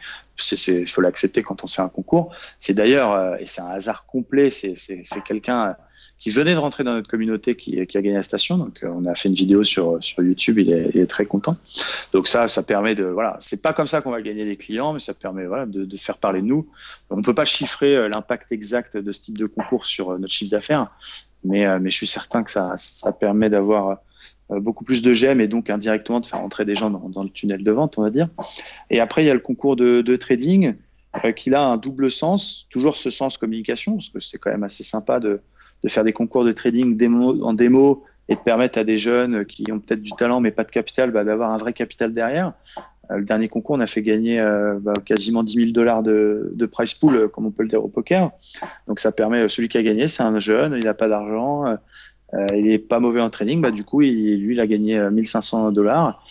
il 0.51 0.87
faut 0.87 1.01
l'accepter 1.01 1.43
quand 1.43 1.63
on 1.63 1.67
fait 1.67 1.81
un 1.81 1.89
concours. 1.89 2.33
C'est 2.59 2.73
d'ailleurs, 2.73 3.37
et 3.39 3.45
c'est 3.45 3.61
un 3.61 3.67
hasard 3.67 4.05
complet. 4.05 4.49
C'est 4.51 5.23
quelqu'un 5.25 5.75
qui 6.21 6.29
venait 6.29 6.53
de 6.53 6.59
rentrer 6.59 6.83
dans 6.83 6.93
notre 6.93 7.09
communauté 7.09 7.55
qui, 7.55 7.85
qui 7.87 7.97
a 7.97 8.01
gagné 8.01 8.15
la 8.15 8.23
station. 8.23 8.59
Donc, 8.59 8.83
euh, 8.83 8.91
on 8.93 9.05
a 9.07 9.15
fait 9.15 9.27
une 9.27 9.35
vidéo 9.35 9.63
sur, 9.63 9.97
sur 10.03 10.21
YouTube. 10.21 10.59
Il 10.59 10.71
est, 10.71 10.91
il 10.93 11.01
est, 11.01 11.07
très 11.07 11.25
content. 11.25 11.57
Donc, 12.13 12.27
ça, 12.27 12.47
ça 12.47 12.61
permet 12.61 12.93
de, 12.93 13.05
voilà, 13.05 13.37
c'est 13.41 13.63
pas 13.63 13.73
comme 13.73 13.87
ça 13.87 14.01
qu'on 14.01 14.11
va 14.11 14.21
gagner 14.21 14.45
des 14.45 14.55
clients, 14.55 14.93
mais 14.93 14.99
ça 14.99 15.15
permet, 15.15 15.47
voilà, 15.47 15.65
de, 15.65 15.83
de 15.83 15.97
faire 15.97 16.19
parler 16.19 16.41
de 16.41 16.45
nous. 16.45 16.69
On 17.09 17.23
peut 17.23 17.33
pas 17.33 17.45
chiffrer 17.45 17.95
euh, 17.95 18.07
l'impact 18.07 18.51
exact 18.51 18.97
de 18.97 19.11
ce 19.11 19.21
type 19.21 19.37
de 19.39 19.47
concours 19.47 19.87
sur 19.87 20.11
euh, 20.11 20.19
notre 20.19 20.31
chiffre 20.31 20.51
d'affaires, 20.51 20.91
mais, 21.43 21.79
mais 21.79 21.89
je 21.89 21.95
suis 21.95 22.07
certain 22.07 22.43
que 22.43 22.51
ça, 22.51 22.75
ça 22.77 23.11
permet 23.11 23.49
d'avoir 23.49 23.97
beaucoup 24.49 24.83
plus 24.83 25.01
de 25.01 25.11
gemmes 25.11 25.41
et 25.41 25.47
donc 25.47 25.71
indirectement 25.71 26.19
de 26.19 26.27
faire 26.27 26.39
entrer 26.39 26.65
des 26.65 26.75
gens 26.75 26.91
dans, 26.91 27.09
dans, 27.09 27.23
le 27.23 27.29
tunnel 27.29 27.63
de 27.63 27.71
vente, 27.71 27.97
on 27.97 28.03
va 28.03 28.11
dire. 28.11 28.27
Et 28.91 28.99
après, 28.99 29.23
il 29.23 29.27
y 29.27 29.31
a 29.31 29.33
le 29.33 29.39
concours 29.39 29.75
de, 29.75 30.01
de 30.01 30.15
trading 30.17 30.75
qui 31.35 31.51
a 31.51 31.63
un 31.63 31.77
double 31.77 32.11
sens, 32.11 32.67
toujours 32.69 32.95
ce 32.95 33.09
sens 33.09 33.39
communication, 33.39 33.93
parce 33.93 34.09
que 34.09 34.19
c'est 34.19 34.37
quand 34.37 34.51
même 34.51 34.63
assez 34.63 34.83
sympa 34.83 35.19
de, 35.19 35.41
de 35.83 35.89
faire 35.89 36.03
des 36.03 36.13
concours 36.13 36.43
de 36.43 36.51
trading 36.51 36.97
en 37.43 37.53
démo 37.53 38.03
et 38.29 38.35
de 38.35 38.39
permettre 38.39 38.79
à 38.79 38.83
des 38.83 38.97
jeunes 38.97 39.45
qui 39.45 39.71
ont 39.71 39.79
peut-être 39.79 40.01
du 40.01 40.11
talent 40.11 40.39
mais 40.39 40.51
pas 40.51 40.63
de 40.63 40.71
capital 40.71 41.11
bah, 41.11 41.23
d'avoir 41.23 41.51
un 41.51 41.57
vrai 41.57 41.73
capital 41.73 42.13
derrière. 42.13 42.53
Euh, 43.11 43.17
le 43.17 43.25
dernier 43.25 43.47
concours, 43.47 43.75
on 43.75 43.79
a 43.79 43.87
fait 43.87 44.01
gagner 44.01 44.39
euh, 44.39 44.79
bah, 44.79 44.93
quasiment 45.05 45.43
10 45.43 45.53
000 45.53 45.71
dollars 45.71 46.03
de, 46.03 46.51
de, 46.53 46.65
price 46.65 46.93
pool, 46.93 47.15
euh, 47.15 47.27
comme 47.27 47.45
on 47.45 47.51
peut 47.51 47.63
le 47.63 47.69
dire 47.69 47.83
au 47.83 47.87
poker. 47.87 48.31
Donc 48.87 48.99
ça 48.99 49.11
permet, 49.11 49.47
celui 49.49 49.69
qui 49.69 49.77
a 49.77 49.83
gagné, 49.83 50.07
c'est 50.07 50.23
un 50.23 50.39
jeune, 50.39 50.73
il 50.73 50.85
n'a 50.85 50.93
pas 50.93 51.07
d'argent, 51.07 51.77
il 52.55 52.71
est 52.71 52.79
pas 52.79 52.99
mauvais 52.99 53.21
en 53.21 53.29
trading, 53.29 53.61
bah, 53.61 53.71
du 53.71 53.83
coup, 53.83 53.99
lui, 53.99 54.53
il 54.53 54.59
a 54.59 54.67
gagné 54.67 54.99
1500 55.09 55.71
dollars. 55.71 56.25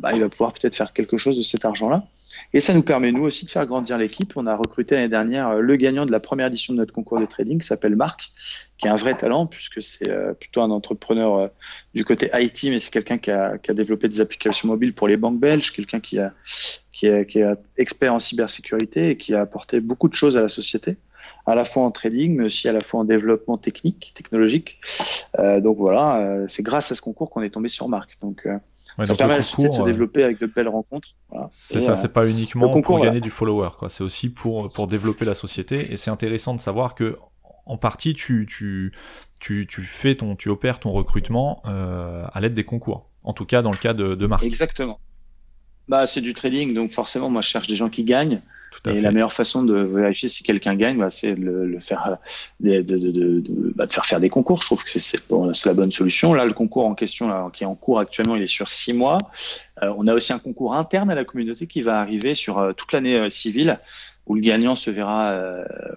Bah, 0.00 0.12
il 0.12 0.20
va 0.20 0.28
pouvoir 0.28 0.52
peut-être 0.52 0.74
faire 0.74 0.92
quelque 0.92 1.16
chose 1.16 1.36
de 1.36 1.42
cet 1.42 1.64
argent-là. 1.64 2.06
Et 2.52 2.60
ça 2.60 2.74
nous 2.74 2.82
permet, 2.82 3.12
nous 3.12 3.22
aussi, 3.22 3.46
de 3.46 3.50
faire 3.50 3.66
grandir 3.66 3.98
l'équipe. 3.98 4.32
On 4.36 4.46
a 4.46 4.56
recruté 4.56 4.94
l'année 4.94 5.08
dernière 5.08 5.50
euh, 5.50 5.60
le 5.60 5.76
gagnant 5.76 6.06
de 6.06 6.12
la 6.12 6.20
première 6.20 6.46
édition 6.48 6.72
de 6.72 6.78
notre 6.78 6.92
concours 6.92 7.20
de 7.20 7.26
trading, 7.26 7.60
qui 7.60 7.66
s'appelle 7.66 7.96
Marc, 7.96 8.32
qui 8.78 8.86
est 8.86 8.90
un 8.90 8.96
vrai 8.96 9.14
talent, 9.14 9.46
puisque 9.46 9.82
c'est 9.82 10.08
euh, 10.08 10.34
plutôt 10.34 10.62
un 10.62 10.70
entrepreneur 10.70 11.36
euh, 11.36 11.48
du 11.94 12.04
côté 12.04 12.30
IT, 12.34 12.64
mais 12.64 12.78
c'est 12.78 12.92
quelqu'un 12.92 13.18
qui 13.18 13.30
a, 13.30 13.58
développé 13.74 14.08
des 14.08 14.20
applications 14.20 14.68
mobiles 14.68 14.94
pour 14.94 15.08
les 15.08 15.16
banques 15.16 15.40
belges, 15.40 15.72
quelqu'un 15.72 16.00
qui, 16.00 16.18
est, 16.18 17.60
expert 17.76 18.14
en 18.14 18.20
cybersécurité 18.20 19.10
et 19.10 19.16
qui 19.16 19.34
a 19.34 19.40
apporté 19.40 19.80
beaucoup 19.80 20.08
de 20.08 20.14
choses 20.14 20.36
à 20.36 20.40
la 20.40 20.48
société 20.48 20.96
à 21.46 21.54
la 21.54 21.66
fois 21.66 21.82
en 21.82 21.90
trading, 21.90 22.36
mais 22.36 22.44
aussi 22.44 22.70
à 22.70 22.72
la 22.72 22.80
fois 22.80 23.00
en 23.00 23.04
développement 23.04 23.58
technique, 23.58 24.12
technologique. 24.14 24.80
Donc 25.36 25.76
voilà, 25.76 26.38
c'est 26.48 26.62
grâce 26.62 26.90
à 26.90 26.94
ce 26.94 27.02
concours 27.02 27.28
qu'on 27.28 27.42
est 27.42 27.50
tombé 27.50 27.68
sur 27.68 27.86
Marc. 27.86 28.16
Donc 28.22 28.48
ça 29.02 29.14
permet 29.14 29.34
à 29.34 29.36
la 29.38 29.42
société 29.42 29.68
de 29.68 29.74
se 29.74 29.82
développer 29.82 30.22
avec 30.22 30.40
de 30.40 30.46
belles 30.46 30.68
rencontres. 30.68 31.10
Voilà. 31.30 31.48
C'est 31.50 31.80
ça, 31.80 31.96
c'est 31.96 32.12
pas 32.12 32.28
uniquement 32.28 32.80
pour 32.80 33.00
gagner 33.00 33.20
du 33.20 33.30
follower, 33.30 33.70
quoi. 33.78 33.88
C'est 33.88 34.04
aussi 34.04 34.28
pour 34.28 34.72
pour 34.72 34.86
développer 34.86 35.24
la 35.24 35.34
société. 35.34 35.92
Et 35.92 35.96
c'est 35.96 36.10
intéressant 36.10 36.54
de 36.54 36.60
savoir 36.60 36.94
que 36.94 37.16
en 37.66 37.76
partie 37.76 38.14
tu 38.14 38.46
tu 38.48 38.92
tu 39.40 39.66
tu 39.66 39.82
fais 39.82 40.14
ton 40.14 40.36
tu 40.36 40.48
opères 40.48 40.80
ton 40.80 40.90
recrutement 40.90 41.62
euh, 41.66 42.26
à 42.32 42.40
l'aide 42.40 42.54
des 42.54 42.64
concours. 42.64 43.08
En 43.24 43.32
tout 43.32 43.46
cas 43.46 43.62
dans 43.62 43.72
le 43.72 43.78
cas 43.78 43.94
de, 43.94 44.14
de 44.14 44.26
Marc. 44.26 44.42
Exactement. 44.44 45.00
Bah 45.88 46.06
c'est 46.06 46.20
du 46.20 46.32
trading, 46.34 46.74
donc 46.74 46.90
forcément 46.92 47.30
moi 47.30 47.42
je 47.42 47.48
cherche 47.48 47.66
des 47.66 47.76
gens 47.76 47.90
qui 47.90 48.04
gagnent 48.04 48.40
et 48.86 49.00
la 49.00 49.12
meilleure 49.12 49.32
façon 49.32 49.62
de 49.62 49.74
vérifier 49.74 50.28
si 50.28 50.42
quelqu'un 50.42 50.74
gagne, 50.74 50.98
bah, 50.98 51.10
c'est 51.10 51.34
de 51.34 51.44
le, 51.44 51.80
faire, 51.80 52.18
de, 52.60 52.82
de, 52.82 52.98
de, 52.98 53.72
bah, 53.74 53.86
de, 53.86 53.92
faire 53.92 54.04
faire 54.04 54.20
des 54.20 54.28
concours. 54.28 54.60
Je 54.60 54.66
trouve 54.66 54.84
que 54.84 54.98
c'est 54.98 55.66
la 55.66 55.74
bonne 55.74 55.92
solution. 55.92 56.34
Là, 56.34 56.44
le 56.44 56.52
concours 56.52 56.86
en 56.86 56.94
question, 56.94 57.28
là, 57.28 57.48
qui 57.52 57.64
est 57.64 57.66
en 57.66 57.74
cours 57.74 57.98
actuellement, 57.98 58.36
il 58.36 58.42
est 58.42 58.46
sur 58.46 58.70
six 58.70 58.92
mois. 58.92 59.18
Euh, 59.82 59.92
on 59.96 60.06
a 60.06 60.14
aussi 60.14 60.32
un 60.32 60.38
concours 60.38 60.74
interne 60.74 61.10
à 61.10 61.14
la 61.14 61.24
communauté 61.24 61.66
qui 61.66 61.82
va 61.82 62.00
arriver 62.00 62.34
sur 62.34 62.58
euh, 62.58 62.72
toute 62.72 62.92
l'année 62.92 63.16
euh, 63.16 63.30
civile, 63.30 63.78
où 64.26 64.34
le 64.34 64.40
gagnant 64.40 64.74
se 64.74 64.90
verra 64.90 65.38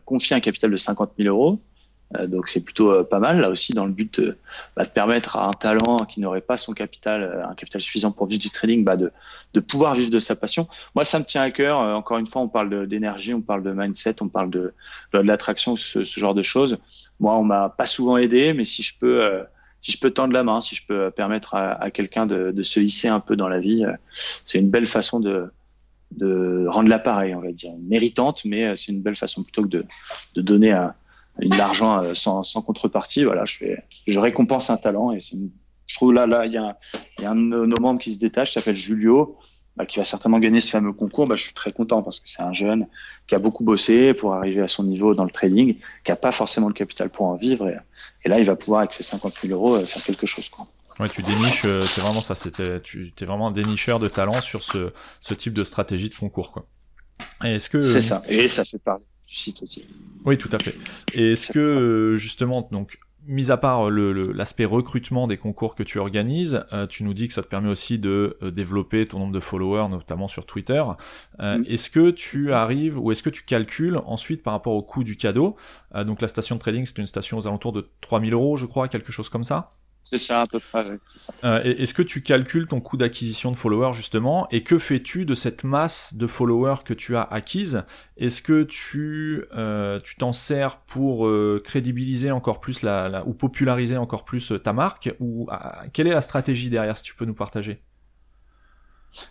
confier 0.03 0.35
un 0.35 0.41
capital 0.41 0.69
de 0.69 0.75
50 0.75 1.11
000 1.17 1.33
euros. 1.33 1.61
Euh, 2.15 2.27
donc 2.27 2.47
c'est 2.47 2.63
plutôt 2.63 2.91
euh, 2.91 3.03
pas 3.03 3.19
mal 3.19 3.41
là 3.41 3.49
aussi 3.49 3.73
dans 3.73 3.85
le 3.85 3.91
but 3.91 4.21
bah, 4.77 4.83
de, 4.83 4.89
permettre 4.89 5.35
à 5.35 5.47
un 5.47 5.51
talent 5.51 5.97
qui 6.07 6.21
n'aurait 6.21 6.41
pas 6.41 6.55
son 6.55 6.73
capital, 6.73 7.21
euh, 7.21 7.45
un 7.45 7.53
capital 7.53 7.81
suffisant 7.81 8.11
pour 8.11 8.27
vivre 8.27 8.41
du 8.41 8.49
trading, 8.49 8.85
bah, 8.85 8.95
de, 8.95 9.11
de 9.53 9.59
pouvoir 9.59 9.93
vivre 9.93 10.09
de 10.09 10.19
sa 10.19 10.35
passion. 10.35 10.67
Moi 10.95 11.03
ça 11.03 11.19
me 11.19 11.25
tient 11.25 11.41
à 11.41 11.51
cœur. 11.51 11.79
encore 11.79 12.17
une 12.17 12.27
fois, 12.27 12.41
on 12.41 12.47
parle 12.47 12.87
d'énergie, 12.87 13.33
on 13.33 13.41
parle 13.41 13.63
de 13.63 13.71
mindset, 13.71 14.21
on 14.21 14.29
parle 14.29 14.49
de, 14.49 14.73
de, 15.13 15.19
l'attraction, 15.19 15.75
ce, 15.75 16.05
ce, 16.05 16.19
genre 16.19 16.33
de 16.33 16.43
choses. 16.43 16.77
Moi 17.19 17.37
on 17.37 17.43
m'a 17.43 17.69
pas 17.69 17.85
souvent 17.85 18.17
aidé, 18.17 18.53
mais 18.53 18.65
si 18.65 18.83
je 18.83 18.97
peux 18.97 19.43
si 19.81 19.91
je 19.91 19.99
peux 19.99 20.11
tendre 20.11 20.33
la 20.33 20.43
main, 20.43 20.61
si 20.61 20.75
je 20.75 20.85
peux 20.85 21.11
permettre 21.11 21.55
à, 21.55 21.73
à 21.73 21.91
quelqu'un 21.91 22.25
de, 22.25 22.51
de, 22.51 22.63
se 22.63 22.79
hisser 22.79 23.09
un 23.09 23.19
peu 23.19 23.35
dans 23.35 23.47
la 23.47 23.59
vie, 23.59 23.85
c'est 24.45 24.59
une 24.59 24.69
belle 24.69 24.87
façon 24.87 25.19
de, 25.19 25.51
de 26.11 26.65
rendre 26.67 26.89
l'appareil, 26.89 27.35
on 27.35 27.41
va 27.41 27.51
dire, 27.51 27.73
méritante, 27.81 28.43
mais 28.43 28.75
c'est 28.75 28.91
une 28.91 29.01
belle 29.01 29.15
façon 29.15 29.43
plutôt 29.43 29.63
que 29.63 29.67
de, 29.67 29.85
de 30.35 30.41
donner 30.41 30.71
à, 30.71 30.95
de 31.39 31.57
l'argent 31.57 32.03
euh, 32.03 32.13
sans, 32.13 32.43
sans, 32.43 32.61
contrepartie. 32.61 33.23
Voilà, 33.23 33.45
je, 33.45 33.57
fais, 33.57 33.83
je 34.07 34.19
récompense 34.19 34.69
un 34.69 34.77
talent 34.77 35.11
et 35.11 35.19
c'est 35.19 35.37
je 35.87 35.95
trouve 35.95 36.13
là, 36.13 36.27
là, 36.27 36.45
il 36.45 36.53
y 36.53 36.57
a, 36.57 36.77
y 37.19 37.25
a 37.25 37.31
un 37.31 37.35
de 37.35 37.65
nos 37.65 37.79
membres 37.79 37.99
qui 37.99 38.13
se 38.13 38.19
détache, 38.19 38.53
s'appelle 38.53 38.75
Julio, 38.75 39.37
bah, 39.77 39.85
qui 39.85 39.99
va 39.99 40.05
certainement 40.05 40.39
gagner 40.39 40.59
ce 40.59 40.69
fameux 40.69 40.91
concours. 40.91 41.27
Bah, 41.27 41.35
je 41.35 41.43
suis 41.43 41.53
très 41.53 41.71
content 41.71 42.03
parce 42.03 42.19
que 42.19 42.29
c'est 42.29 42.41
un 42.41 42.53
jeune 42.53 42.87
qui 43.27 43.35
a 43.35 43.39
beaucoup 43.39 43.63
bossé 43.63 44.13
pour 44.13 44.33
arriver 44.33 44.61
à 44.61 44.67
son 44.67 44.83
niveau 44.83 45.15
dans 45.15 45.23
le 45.23 45.31
trading, 45.31 45.77
qui 46.03 46.11
a 46.11 46.15
pas 46.15 46.31
forcément 46.31 46.67
le 46.67 46.73
capital 46.73 47.09
pour 47.09 47.27
en 47.27 47.35
vivre. 47.35 47.69
Et, 47.69 47.77
et 48.25 48.29
là, 48.29 48.39
il 48.39 48.45
va 48.45 48.55
pouvoir, 48.55 48.81
avec 48.81 48.93
ses 48.93 49.03
50 49.03 49.33
000 49.41 49.53
euros, 49.53 49.75
euh, 49.75 49.83
faire 49.83 50.03
quelque 50.03 50.25
chose. 50.25 50.49
Quoi. 50.49 50.67
Ouais, 50.99 51.07
tu 51.07 51.21
déniches, 51.21 51.65
euh, 51.65 51.81
c'est 51.81 52.01
vraiment 52.01 52.21
ça. 52.21 52.35
C'était, 52.35 52.81
tu 52.81 53.13
es 53.19 53.25
vraiment 53.25 53.47
un 53.47 53.51
dénicheur 53.51 53.99
de 53.99 54.07
talent 54.07 54.41
sur 54.41 54.63
ce, 54.63 54.91
ce 55.19 55.33
type 55.33 55.53
de 55.53 55.63
stratégie 55.63 56.09
de 56.09 56.15
concours. 56.15 56.51
Quoi. 56.51 56.65
Est-ce 57.43 57.69
que 57.69 57.81
c'est 57.81 58.01
ça 58.01 58.23
Et 58.27 58.49
ça 58.49 58.65
fait 58.65 58.79
parler 58.79 59.05
site 59.27 59.61
aussi. 59.63 59.85
Oui, 60.25 60.37
tout 60.37 60.49
à 60.51 60.59
fait. 60.59 60.75
Et 61.17 61.33
est-ce 61.33 61.51
que 61.51 61.59
euh, 61.59 62.17
justement, 62.17 62.67
donc, 62.71 62.99
mis 63.25 63.51
à 63.51 63.57
part 63.57 63.89
l'aspect 63.89 64.63
le, 64.63 64.69
recrutement 64.69 65.27
des 65.27 65.37
concours 65.37 65.75
que 65.75 65.83
tu 65.83 65.99
organises, 65.99 66.63
euh, 66.71 66.87
tu 66.87 67.03
nous 67.03 67.13
dis 67.13 67.27
que 67.27 67.33
ça 67.33 67.43
te 67.43 67.47
permet 67.47 67.69
aussi 67.69 67.99
de 67.99 68.37
euh, 68.41 68.51
développer 68.51 69.05
ton 69.05 69.19
nombre 69.19 69.33
de 69.33 69.39
followers, 69.41 69.89
notamment 69.89 70.29
sur 70.29 70.45
Twitter. 70.45 70.81
Est-ce 71.39 71.89
que 71.89 72.11
tu 72.11 72.53
arrives 72.53 72.97
ou 72.97 73.11
est-ce 73.11 73.23
que 73.23 73.29
tu 73.29 73.43
calcules 73.43 73.97
ensuite 74.05 74.43
par 74.43 74.53
rapport 74.53 74.73
au 74.73 74.81
coût 74.81 75.03
du 75.03 75.17
cadeau? 75.17 75.57
Donc 75.93 76.21
la 76.21 76.27
station 76.27 76.55
de 76.55 76.61
trading, 76.61 76.85
c'est 76.85 76.97
une 76.99 77.05
station 77.05 77.37
aux 77.37 77.47
alentours 77.47 77.73
de 77.73 77.89
3000 78.01 78.33
euros, 78.33 78.55
je 78.55 78.65
crois, 78.65 78.87
quelque 78.87 79.11
chose 79.11 79.29
comme 79.29 79.43
ça 79.43 79.71
c'est 80.09 80.17
ça, 80.17 80.41
à 80.41 80.45
peu 80.45 80.59
près. 80.59 80.85
Euh, 81.43 81.61
Est-ce 81.63 81.93
que 81.93 82.01
tu 82.01 82.23
calcules 82.23 82.65
ton 82.65 82.79
coût 82.79 82.95
d'acquisition 82.95 83.51
de 83.51 83.57
followers 83.57 83.91
justement 83.93 84.47
Et 84.51 84.63
que 84.63 84.79
fais-tu 84.79 85.25
de 85.25 85.35
cette 85.35 85.65
masse 85.65 86.13
de 86.13 86.27
followers 86.27 86.83
que 86.85 86.93
tu 86.93 87.17
as 87.17 87.23
acquise 87.23 87.83
Est-ce 88.15 88.41
que 88.41 88.63
tu 88.63 89.43
euh, 89.57 89.99
tu 89.99 90.15
t'en 90.15 90.31
sers 90.31 90.79
pour 90.79 91.27
euh, 91.27 91.61
crédibiliser 91.61 92.31
encore 92.31 92.61
plus 92.61 92.83
la, 92.83 93.23
ou 93.27 93.33
populariser 93.33 93.97
encore 93.97 94.23
plus 94.23 94.53
ta 94.63 94.71
marque 94.71 95.13
Ou 95.19 95.49
quelle 95.91 96.07
est 96.07 96.13
la 96.13 96.21
stratégie 96.21 96.69
derrière 96.69 96.97
Si 96.97 97.03
tu 97.03 97.13
peux 97.13 97.25
nous 97.25 97.33
partager? 97.33 97.81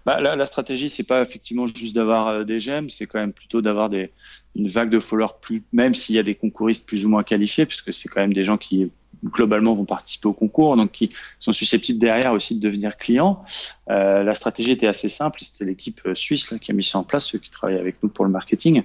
Bah, 0.04 0.20
la, 0.20 0.36
la, 0.36 0.46
stratégie, 0.46 0.88
c'est 0.88 1.06
pas 1.06 1.22
effectivement 1.22 1.66
juste 1.66 1.94
d'avoir 1.94 2.28
euh, 2.28 2.44
des 2.44 2.60
gemmes, 2.60 2.90
c'est 2.90 3.06
quand 3.06 3.18
même 3.18 3.32
plutôt 3.32 3.60
d'avoir 3.60 3.90
une 3.92 4.68
vague 4.68 4.90
de 4.90 4.98
followers 4.98 5.34
plus, 5.40 5.62
même 5.72 5.94
s'il 5.94 6.16
y 6.16 6.18
a 6.18 6.22
des 6.22 6.34
concouristes 6.34 6.86
plus 6.88 7.04
ou 7.06 7.08
moins 7.08 7.22
qualifiés, 7.22 7.66
puisque 7.66 7.92
c'est 7.92 8.08
quand 8.08 8.20
même 8.20 8.32
des 8.32 8.44
gens 8.44 8.56
qui 8.56 8.90
globalement 9.24 9.74
vont 9.74 9.84
participer 9.84 10.28
au 10.28 10.32
concours, 10.32 10.76
donc 10.76 10.92
qui 10.92 11.10
sont 11.38 11.52
susceptibles 11.52 11.98
derrière 11.98 12.32
aussi 12.32 12.56
de 12.56 12.60
devenir 12.60 12.96
clients. 12.96 13.44
Euh, 13.90 14.22
la 14.22 14.34
stratégie 14.34 14.72
était 14.72 14.86
assez 14.86 15.08
simple, 15.08 15.40
c'était 15.40 15.64
l'équipe 15.64 16.00
euh, 16.06 16.14
suisse 16.14 16.52
qui 16.60 16.70
a 16.70 16.74
mis 16.74 16.84
ça 16.84 16.98
en 16.98 17.04
place, 17.04 17.26
ceux 17.26 17.38
qui 17.38 17.50
travaillent 17.50 17.78
avec 17.78 18.02
nous 18.02 18.08
pour 18.08 18.24
le 18.24 18.30
marketing. 18.30 18.82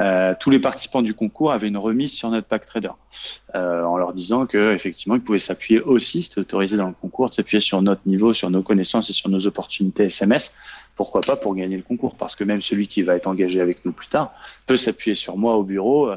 Euh, 0.00 0.34
tous 0.38 0.50
les 0.50 0.58
participants 0.58 1.02
du 1.02 1.14
concours 1.14 1.52
avaient 1.52 1.68
une 1.68 1.78
remise 1.78 2.12
sur 2.12 2.30
notre 2.30 2.46
pack 2.46 2.66
trader, 2.66 2.92
en 3.54 3.96
leur 3.96 4.12
disant 4.12 4.46
que 4.46 4.74
effectivement 4.74 5.14
ils 5.16 5.22
pouvaient 5.22 5.38
s'appuyer 5.38 5.80
aussi, 5.80 6.22
c'était 6.22 6.40
autorisé 6.40 6.76
dans 6.76 6.88
le 6.88 6.94
concours, 6.94 7.30
de 7.30 7.34
s'appuyer 7.34 7.60
sur 7.60 7.80
notre 7.82 8.02
niveau, 8.06 8.34
sur 8.34 8.50
nos 8.50 8.62
connaissances 8.62 9.10
et 9.10 9.12
sur 9.12 9.28
nos 9.28 9.46
opportunités 9.46 10.04
SMS. 10.04 10.54
Pourquoi 10.96 11.22
pas 11.22 11.36
pour 11.36 11.54
gagner 11.54 11.76
le 11.76 11.82
concours? 11.82 12.16
Parce 12.16 12.36
que 12.36 12.44
même 12.44 12.60
celui 12.60 12.86
qui 12.86 13.02
va 13.02 13.16
être 13.16 13.26
engagé 13.26 13.60
avec 13.60 13.84
nous 13.84 13.92
plus 13.92 14.08
tard 14.08 14.32
peut 14.66 14.76
s'appuyer 14.76 15.14
sur 15.14 15.36
moi 15.36 15.56
au 15.56 15.62
bureau 15.62 16.10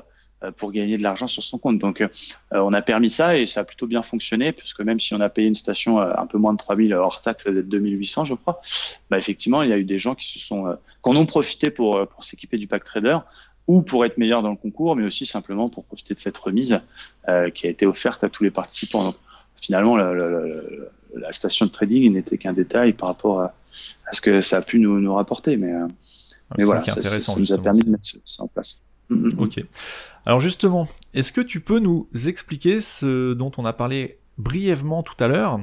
pour 0.57 0.71
gagner 0.71 0.97
de 0.97 1.03
l'argent 1.03 1.27
sur 1.27 1.43
son 1.43 1.57
compte. 1.57 1.79
Donc, 1.79 2.01
euh, 2.01 2.07
on 2.51 2.73
a 2.73 2.81
permis 2.81 3.09
ça 3.09 3.37
et 3.37 3.45
ça 3.45 3.61
a 3.61 3.63
plutôt 3.63 3.87
bien 3.87 4.01
fonctionné, 4.01 4.51
puisque 4.51 4.81
même 4.81 4.99
si 4.99 5.13
on 5.13 5.21
a 5.21 5.29
payé 5.29 5.47
une 5.47 5.55
station 5.55 5.99
euh, 5.99 6.11
un 6.17 6.27
peu 6.27 6.37
moins 6.37 6.53
de 6.53 6.57
3000 6.57 6.93
hors 6.93 7.21
taxe, 7.21 7.47
d'être 7.47 7.67
2800, 7.67 8.25
je 8.25 8.33
crois, 8.35 8.61
bah, 9.09 9.17
effectivement, 9.17 9.61
il 9.61 9.69
y 9.69 9.73
a 9.73 9.77
eu 9.77 9.83
des 9.83 9.99
gens 9.99 10.15
qui 10.15 10.27
se 10.27 10.39
sont, 10.39 10.77
qui 11.03 11.09
en 11.09 11.15
ont 11.15 11.25
profité 11.25 11.69
pour, 11.69 12.07
pour 12.07 12.23
s'équiper 12.23 12.57
du 12.57 12.67
pack 12.67 12.83
trader 12.83 13.17
ou 13.67 13.81
pour 13.81 14.05
être 14.05 14.17
meilleur 14.17 14.43
dans 14.43 14.51
le 14.51 14.57
concours, 14.57 14.95
mais 14.95 15.05
aussi 15.05 15.25
simplement 15.25 15.69
pour 15.69 15.85
profiter 15.85 16.13
de 16.13 16.19
cette 16.19 16.37
remise 16.37 16.81
qui 17.55 17.65
a 17.65 17.69
été 17.69 17.87
offerte 17.87 18.23
à 18.23 18.29
tous 18.29 18.43
les 18.43 18.51
participants. 18.51 19.03
Donc, 19.03 19.15
finalement, 19.55 19.95
la, 19.95 20.13
la, 21.15 21.31
station 21.31 21.65
de 21.65 21.71
trading 21.71 22.13
n'était 22.13 22.37
qu'un 22.37 22.53
détail 22.53 22.93
par 22.93 23.09
rapport 23.09 23.41
à, 23.41 23.55
ce 24.11 24.21
que 24.21 24.41
ça 24.41 24.57
a 24.57 24.61
pu 24.61 24.79
nous, 24.79 24.99
nous 24.99 25.15
rapporter. 25.15 25.57
Mais, 25.57 25.73
mais 26.59 26.63
voilà, 26.63 26.85
ça, 26.85 27.01
ça, 27.01 27.33
nous 27.39 27.53
a 27.53 27.57
permis 27.57 27.81
de 27.81 27.89
mettre 27.89 28.07
ça 28.23 28.43
en 28.43 28.47
place. 28.47 28.81
Ok. 29.37 29.63
Alors 30.25 30.39
justement, 30.39 30.87
est-ce 31.13 31.31
que 31.31 31.41
tu 31.41 31.61
peux 31.61 31.79
nous 31.79 32.07
expliquer 32.25 32.81
ce 32.81 33.33
dont 33.33 33.51
on 33.57 33.65
a 33.65 33.73
parlé 33.73 34.19
brièvement 34.37 35.03
tout 35.03 35.15
à 35.23 35.27
l'heure 35.27 35.59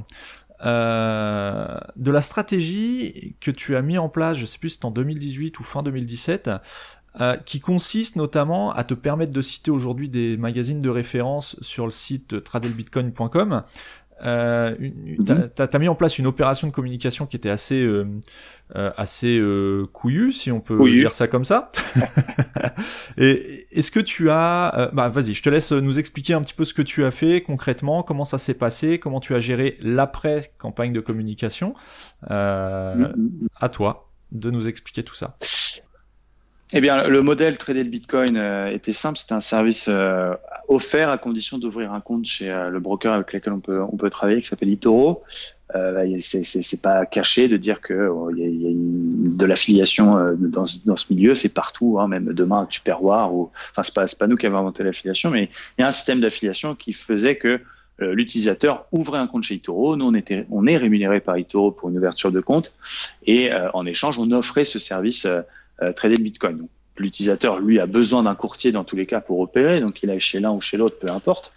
euh, 0.65 1.79
de 1.97 2.11
la 2.13 2.21
stratégie 2.21 3.35
que 3.41 3.51
tu 3.51 3.75
as 3.75 3.83
mis 3.83 3.99
en 3.99 4.09
place, 4.09 4.39
je 4.39 4.47
sais 4.47 4.59
plus 4.59 4.71
si 4.71 4.79
c'est 4.79 4.85
en 4.85 4.93
2018 4.93 5.59
ou 5.59 5.65
fin 5.65 5.83
2017, 5.83 6.51
euh, 7.21 7.37
qui 7.37 7.59
consiste 7.59 8.17
notamment 8.17 8.73
à 8.73 8.85
te 8.85 8.95
permettre 8.95 9.33
de 9.33 9.43
citer 9.43 9.71
aujourd'hui 9.71 10.09
des 10.09 10.37
magazines 10.37 10.81
de 10.81 10.89
référence 10.89 11.57
sur 11.61 11.85
le 11.85 11.91
site 11.91 12.45
tradelbitcoin.com 12.45 13.65
euh, 14.25 14.77
t'as 15.55 15.67
as 15.73 15.79
mis 15.79 15.89
en 15.89 15.95
place 15.95 16.19
une 16.19 16.27
opération 16.27 16.69
de 16.69 16.73
communication 16.73 17.27
qui 17.27 17.37
était 17.37 17.51
assez 17.51 17.81
euh, 17.83 18.07
euh 18.77 18.91
assez 18.97 19.39
euh, 19.39 19.87
couillue, 19.93 20.33
si 20.33 20.53
on 20.53 20.61
peut 20.61 20.77
dire 20.91 21.13
ça 21.13 21.29
comme 21.29 21.45
ça. 21.45 21.71
Et 23.19 23.67
est-ce 23.73 23.91
que 23.91 24.01
tu 24.01 24.31
as, 24.31 24.75
euh, 24.79 24.91
bah 24.93 25.09
vas-y, 25.09 25.35
je 25.35 25.43
te 25.43 25.51
laisse 25.51 25.73
nous 25.73 25.99
expliquer 25.99 26.35
un 26.35 26.43
petit 26.43 26.55
peu 26.55 26.65
ce 26.65 26.75
que 26.75 26.83
tu 26.83 27.05
as 27.05 27.11
fait 27.11 27.43
concrètement, 27.43 28.03
comment 28.03 28.25
ça 28.25 28.39
s'est 28.39 28.55
passé, 28.55 28.99
comment 28.99 29.21
tu 29.21 29.35
as 29.35 29.41
géré 29.41 29.77
l'après 29.81 30.53
campagne 30.59 30.93
de 30.93 31.01
communication. 31.01 31.75
Mhm. 32.31 33.49
À 33.61 33.69
toi 33.69 34.09
de 34.31 34.51
nous 34.51 34.67
expliquer 34.67 35.03
tout 35.03 35.15
ça. 35.15 35.37
Eh 36.75 36.81
bien, 36.81 37.07
le 37.07 37.23
modèle 37.23 37.59
trader 37.59 37.85
le 37.85 37.91
Bitcoin 37.91 38.37
était 38.73 38.93
simple. 38.93 39.19
C'était 39.19 39.35
un 39.35 39.41
service 39.41 39.89
offert 40.73 41.11
à 41.11 41.19
condition 41.19 41.59
d'ouvrir 41.59 41.93
un 41.93 42.01
compte 42.01 42.25
chez 42.25 42.51
euh, 42.51 42.71
le 42.71 42.81
broker 42.81 43.13
avec 43.13 43.33
lequel 43.33 43.53
on 43.53 43.61
peut, 43.61 43.81
on 43.81 43.97
peut 43.97 44.11
travailler, 44.11 44.41
qui 44.41 44.49
s'appelle 44.49 44.71
Itoro. 44.71 45.23
Euh, 45.75 46.19
c'est 46.21 46.83
pas 46.83 47.07
caché 47.07 47.49
de 47.49 47.57
dire 47.57 47.81
que 47.81 48.09
oh, 48.09 48.31
il 48.31 48.39
y 48.39 48.45
a, 48.45 48.49
y 48.49 48.67
a 48.67 48.75
de 48.75 49.47
l'affiliation 49.47 50.19
euh, 50.19 50.35
dans, 50.37 50.65
dans, 50.85 50.97
ce 50.97 51.07
milieu, 51.13 51.35
c'est 51.35 51.55
partout, 51.55 51.99
hein, 51.99 52.09
même 52.09 52.33
demain 52.35 52.67
Tupperware 52.67 53.33
ou, 53.33 53.51
enfin 53.71 53.83
c'est 53.83 53.95
pas, 53.95 54.05
pas 54.07 54.27
nous 54.27 54.37
qui 54.37 54.45
avons 54.45 54.59
inventé 54.59 54.83
l'affiliation, 54.83 55.31
mais 55.31 55.49
il 55.79 55.81
y 55.81 55.85
a 55.85 55.89
un 55.89 55.93
système 55.93 56.21
d'affiliation 56.21 56.75
qui 56.75 56.93
faisait 56.93 57.37
que 57.37 57.59
euh, 58.03 58.15
l'utilisateur 58.15 58.85
ouvrait 58.93 59.19
un 59.19 59.27
compte 59.27 59.45
chez 59.45 59.55
Itoro, 59.55 59.97
nous 59.97 60.05
on, 60.05 60.15
était, 60.15 60.47
on 60.51 60.67
est 60.67 60.77
rémunéré 60.77 61.21
par 61.21 61.39
Itoro 61.39 61.71
pour 61.71 61.89
une 61.89 61.97
ouverture 61.97 62.33
de 62.33 62.41
compte, 62.41 62.75
et 63.27 63.51
en 63.73 63.87
échange 63.87 64.19
on 64.19 64.31
offrait 64.31 64.65
ce 64.65 64.79
service 64.79 65.27
trader 65.97 66.17
le 66.17 66.23
Bitcoin. 66.23 66.69
L'utilisateur, 66.99 67.59
lui, 67.59 67.81
a 67.81 67.87
besoin 67.87 68.23
d'un 68.23 68.35
courtier 68.35 68.71
dans 68.71 68.85
tous 68.85 68.97
les 68.97 69.07
cas 69.07 69.21
pour 69.21 69.41
opérer, 69.41 69.81
donc 69.81 70.03
il 70.03 70.11
aille 70.11 70.21
chez 70.21 70.41
l'un 70.41 70.53
ou 70.53 70.61
chez 70.61 70.77
l'autre, 70.77 70.99
peu 70.99 71.11
importe. 71.11 71.53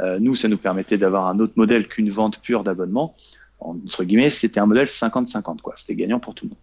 Euh, 0.00 0.18
nous, 0.20 0.34
ça 0.34 0.48
nous 0.48 0.58
permettait 0.58 0.98
d'avoir 0.98 1.26
un 1.26 1.38
autre 1.38 1.54
modèle 1.56 1.88
qu'une 1.88 2.10
vente 2.10 2.40
pure 2.40 2.64
d'abonnement. 2.64 3.14
Entre 3.60 4.04
guillemets, 4.04 4.28
c'était 4.28 4.60
un 4.60 4.66
modèle 4.66 4.86
50-50, 4.86 5.60
quoi. 5.62 5.72
C'était 5.76 5.94
gagnant 5.94 6.20
pour 6.20 6.34
tout 6.34 6.44
le 6.44 6.50
monde. 6.50 6.58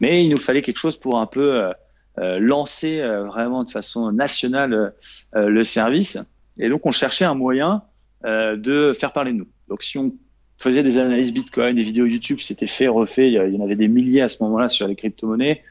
Mais 0.00 0.24
il 0.24 0.30
nous 0.30 0.38
fallait 0.38 0.62
quelque 0.62 0.78
chose 0.78 0.96
pour 0.96 1.18
un 1.18 1.26
peu 1.26 1.54
euh, 1.54 1.72
euh 2.18 2.38
lancer 2.38 3.00
euh, 3.00 3.24
vraiment 3.24 3.62
de 3.62 3.68
façon 3.68 4.10
nationale 4.10 4.94
euh, 5.34 5.48
le 5.48 5.64
service. 5.64 6.18
Et 6.58 6.70
donc, 6.70 6.86
on 6.86 6.92
cherchait 6.92 7.26
un 7.26 7.34
moyen 7.34 7.82
de 8.24 8.92
faire 8.98 9.12
parler 9.12 9.32
de 9.32 9.36
nous. 9.36 9.48
Donc, 9.68 9.84
si 9.84 9.98
on 9.98 10.12
faisait 10.58 10.82
des 10.82 10.98
analyses 10.98 11.32
Bitcoin, 11.32 11.76
des 11.76 11.84
vidéos 11.84 12.06
YouTube, 12.06 12.38
c'était 12.40 12.66
fait, 12.66 12.88
refait, 12.88 13.30
il 13.30 13.34
y 13.34 13.56
en 13.56 13.62
avait 13.62 13.76
des 13.76 13.86
milliers 13.86 14.22
à 14.22 14.28
ce 14.28 14.42
moment-là 14.42 14.68
sur 14.68 14.88
les 14.88 14.96
crypto-monnaies. 14.96 15.62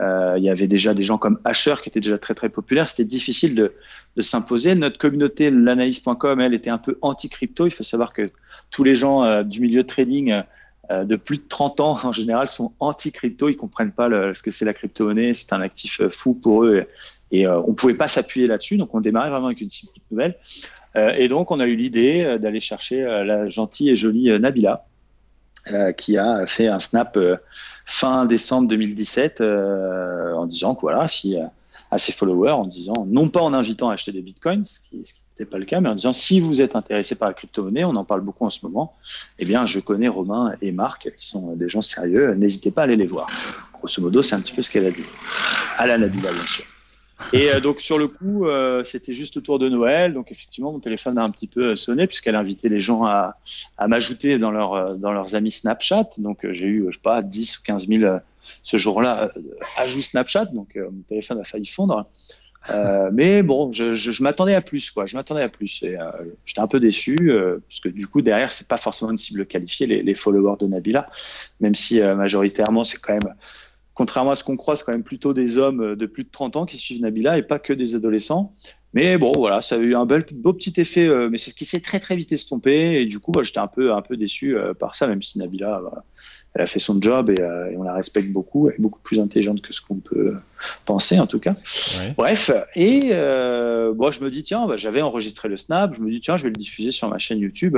Euh, 0.00 0.34
il 0.36 0.44
y 0.44 0.50
avait 0.50 0.66
déjà 0.66 0.94
des 0.94 1.02
gens 1.02 1.18
comme 1.18 1.38
Asher 1.44 1.74
qui 1.82 1.88
étaient 1.88 2.00
déjà 2.00 2.18
très 2.18 2.34
très 2.34 2.48
populaires. 2.48 2.88
C'était 2.88 3.08
difficile 3.08 3.54
de, 3.54 3.72
s'imposer. 4.20 4.74
Notre 4.74 4.98
communauté, 4.98 5.50
l'analyse.com, 5.50 6.40
elle 6.40 6.54
était 6.54 6.70
un 6.70 6.78
peu 6.78 6.98
anti-crypto. 7.02 7.66
Il 7.66 7.70
faut 7.70 7.84
savoir 7.84 8.12
que 8.12 8.30
tous 8.70 8.84
les 8.84 8.96
gens 8.96 9.24
euh, 9.24 9.42
du 9.42 9.60
milieu 9.60 9.82
de 9.82 9.86
trading 9.86 10.42
euh, 10.90 11.04
de 11.04 11.16
plus 11.16 11.38
de 11.38 11.44
30 11.48 11.80
ans 11.80 11.98
en 12.02 12.12
général 12.12 12.48
sont 12.48 12.72
anti-crypto. 12.80 13.48
Ils 13.48 13.56
comprennent 13.56 13.92
pas 13.92 14.08
ce 14.34 14.42
que 14.42 14.50
c'est 14.50 14.64
la 14.64 14.74
crypto-monnaie. 14.74 15.34
C'est 15.34 15.52
un 15.52 15.60
actif 15.60 16.02
fou 16.08 16.34
pour 16.34 16.64
eux. 16.64 16.84
Et, 17.30 17.46
on 17.46 17.74
pouvait 17.74 17.94
pas 17.94 18.08
s'appuyer 18.08 18.46
là-dessus. 18.46 18.76
Donc 18.76 18.94
on 18.94 19.00
démarrait 19.00 19.30
vraiment 19.30 19.46
avec 19.46 19.60
une 19.60 19.70
cible 19.70 19.92
nouvelle. 20.10 20.34
et 20.96 21.28
donc 21.28 21.50
on 21.50 21.60
a 21.60 21.66
eu 21.66 21.76
l'idée 21.76 22.38
d'aller 22.40 22.60
chercher 22.60 23.02
la 23.02 23.48
gentille 23.48 23.90
et 23.90 23.96
jolie 23.96 24.30
Nabila. 24.40 24.86
Qui 25.96 26.16
a 26.16 26.46
fait 26.46 26.68
un 26.68 26.78
snap 26.78 27.18
fin 27.88 28.26
décembre 28.26 28.68
2017 28.68 29.40
euh, 29.40 30.34
en 30.34 30.44
disant 30.46 30.74
que 30.74 30.82
voilà, 30.82 31.06
euh, 31.24 31.46
à 31.90 31.96
ses 31.98 32.12
followers 32.12 32.52
en 32.52 32.66
disant, 32.66 33.06
non 33.08 33.28
pas 33.28 33.40
en 33.40 33.54
invitant 33.54 33.88
à 33.88 33.94
acheter 33.94 34.12
des 34.12 34.20
bitcoins, 34.20 34.64
ce 34.66 34.78
qui, 34.80 34.98
n'était 34.98 35.50
pas 35.50 35.56
le 35.56 35.64
cas, 35.64 35.80
mais 35.80 35.88
en 35.88 35.94
disant 35.94 36.12
si 36.12 36.38
vous 36.38 36.60
êtes 36.60 36.76
intéressé 36.76 37.14
par 37.14 37.28
la 37.28 37.34
crypto-monnaie, 37.34 37.84
on 37.84 37.96
en 37.96 38.04
parle 38.04 38.20
beaucoup 38.20 38.44
en 38.44 38.50
ce 38.50 38.58
moment, 38.62 38.94
eh 39.38 39.46
bien 39.46 39.64
je 39.64 39.80
connais 39.80 40.08
Romain 40.08 40.54
et 40.60 40.70
Marc 40.70 41.10
qui 41.16 41.26
sont 41.26 41.56
des 41.56 41.68
gens 41.68 41.80
sérieux, 41.80 42.34
n'hésitez 42.34 42.70
pas 42.70 42.82
à 42.82 42.84
aller 42.84 42.96
les 42.96 43.06
voir. 43.06 43.26
Grosso 43.72 44.02
modo, 44.02 44.20
c'est 44.20 44.34
un 44.34 44.40
petit 44.40 44.52
peu 44.52 44.60
ce 44.60 44.70
qu'elle 44.70 44.86
a 44.86 44.90
dit. 44.90 45.04
À 45.78 45.86
la 45.86 45.96
Nabila, 45.96 46.30
bien 46.30 46.42
sûr. 46.42 46.64
Et 47.32 47.50
euh, 47.50 47.60
donc 47.60 47.80
sur 47.80 47.98
le 47.98 48.08
coup, 48.08 48.46
euh, 48.46 48.84
c'était 48.84 49.14
juste 49.14 49.36
autour 49.36 49.58
de 49.58 49.68
Noël, 49.68 50.12
donc 50.14 50.30
effectivement 50.30 50.72
mon 50.72 50.80
téléphone 50.80 51.18
a 51.18 51.22
un 51.22 51.30
petit 51.30 51.48
peu 51.48 51.76
sonné 51.76 52.06
puisqu'elle 52.06 52.36
a 52.36 52.38
invité 52.38 52.68
les 52.68 52.80
gens 52.80 53.04
à, 53.04 53.36
à 53.76 53.88
m'ajouter 53.88 54.38
dans, 54.38 54.50
leur, 54.50 54.96
dans 54.96 55.12
leurs 55.12 55.34
amis 55.34 55.50
Snapchat. 55.50 56.10
Donc 56.18 56.46
j'ai 56.52 56.66
eu, 56.66 56.86
je 56.88 56.96
sais 56.96 57.02
pas, 57.02 57.22
10 57.22 57.58
ou 57.58 57.62
15 57.64 57.88
000 57.88 58.18
ce 58.62 58.76
jour-là 58.76 59.32
ajouts 59.76 60.02
Snapchat, 60.02 60.46
donc 60.46 60.76
mon 60.76 61.02
téléphone 61.08 61.40
a 61.40 61.44
failli 61.44 61.66
fondre. 61.66 62.06
Euh, 62.70 63.10
mais 63.12 63.42
bon, 63.42 63.72
je, 63.72 63.94
je, 63.94 64.10
je 64.10 64.22
m'attendais 64.22 64.54
à 64.54 64.60
plus, 64.60 64.90
quoi. 64.90 65.06
Je 65.06 65.16
m'attendais 65.16 65.42
à 65.42 65.48
plus. 65.48 65.82
Et 65.82 65.98
euh, 65.98 66.10
j'étais 66.44 66.60
un 66.60 66.66
peu 66.66 66.80
déçu 66.80 67.16
euh, 67.22 67.58
parce 67.68 67.80
que 67.80 67.88
du 67.88 68.06
coup 68.06 68.22
derrière, 68.22 68.52
c'est 68.52 68.68
pas 68.68 68.76
forcément 68.76 69.10
une 69.10 69.18
cible 69.18 69.46
qualifiée 69.46 69.86
les, 69.86 70.02
les 70.02 70.14
followers 70.14 70.56
de 70.60 70.66
Nabila, 70.66 71.08
même 71.60 71.74
si 71.74 72.00
majoritairement 72.00 72.84
c'est 72.84 72.98
quand 72.98 73.14
même 73.14 73.34
contrairement 73.98 74.30
à 74.30 74.36
ce 74.36 74.44
qu'on 74.44 74.56
croit, 74.56 74.76
c'est 74.76 74.84
quand 74.84 74.92
même 74.92 75.02
plutôt 75.02 75.34
des 75.34 75.58
hommes 75.58 75.96
de 75.96 76.06
plus 76.06 76.22
de 76.22 76.30
30 76.30 76.54
ans 76.54 76.66
qui 76.66 76.76
suivent 76.76 77.02
Nabila 77.02 77.36
et 77.36 77.42
pas 77.42 77.58
que 77.58 77.72
des 77.72 77.96
adolescents. 77.96 78.52
Mais 78.94 79.18
bon, 79.18 79.32
voilà, 79.36 79.60
ça 79.60 79.74
a 79.74 79.78
eu 79.78 79.96
un 79.96 80.06
bel, 80.06 80.24
beau 80.34 80.52
petit 80.52 80.80
effet, 80.80 81.08
euh, 81.08 81.28
mais 81.28 81.36
c'est 81.36 81.50
ce 81.50 81.56
qui 81.56 81.64
s'est 81.64 81.80
très 81.80 81.98
très 81.98 82.14
vite 82.14 82.30
estompé. 82.30 83.02
Et 83.02 83.06
du 83.06 83.18
coup, 83.18 83.32
bah, 83.32 83.42
j'étais 83.42 83.58
un 83.58 83.66
peu, 83.66 83.92
un 83.92 84.00
peu 84.00 84.16
déçu 84.16 84.56
euh, 84.56 84.72
par 84.72 84.94
ça, 84.94 85.08
même 85.08 85.20
si 85.20 85.36
Nabila, 85.40 85.80
bah, 85.82 86.04
elle 86.54 86.62
a 86.62 86.68
fait 86.68 86.78
son 86.78 87.02
job 87.02 87.28
et, 87.28 87.40
euh, 87.40 87.72
et, 87.72 87.76
on 87.76 87.82
la 87.82 87.92
respecte 87.92 88.30
beaucoup. 88.30 88.68
Elle 88.68 88.76
est 88.76 88.80
beaucoup 88.80 89.00
plus 89.00 89.18
intelligente 89.18 89.62
que 89.62 89.74
ce 89.74 89.80
qu'on 89.80 89.96
peut 89.96 90.36
penser, 90.86 91.18
en 91.18 91.26
tout 91.26 91.40
cas. 91.40 91.52
Ouais. 91.52 92.14
Bref, 92.16 92.52
et 92.76 93.00
bon, 93.96 94.12
je 94.12 94.22
me 94.22 94.30
dis, 94.30 94.44
tiens, 94.44 94.68
bah, 94.68 94.76
j'avais 94.76 95.02
enregistré 95.02 95.48
le 95.48 95.56
snap, 95.56 95.92
je 95.94 96.02
me 96.02 96.10
dis, 96.12 96.20
tiens, 96.20 96.36
je 96.36 96.44
vais 96.44 96.50
le 96.50 96.56
diffuser 96.56 96.92
sur 96.92 97.08
ma 97.08 97.18
chaîne 97.18 97.40
YouTube 97.40 97.76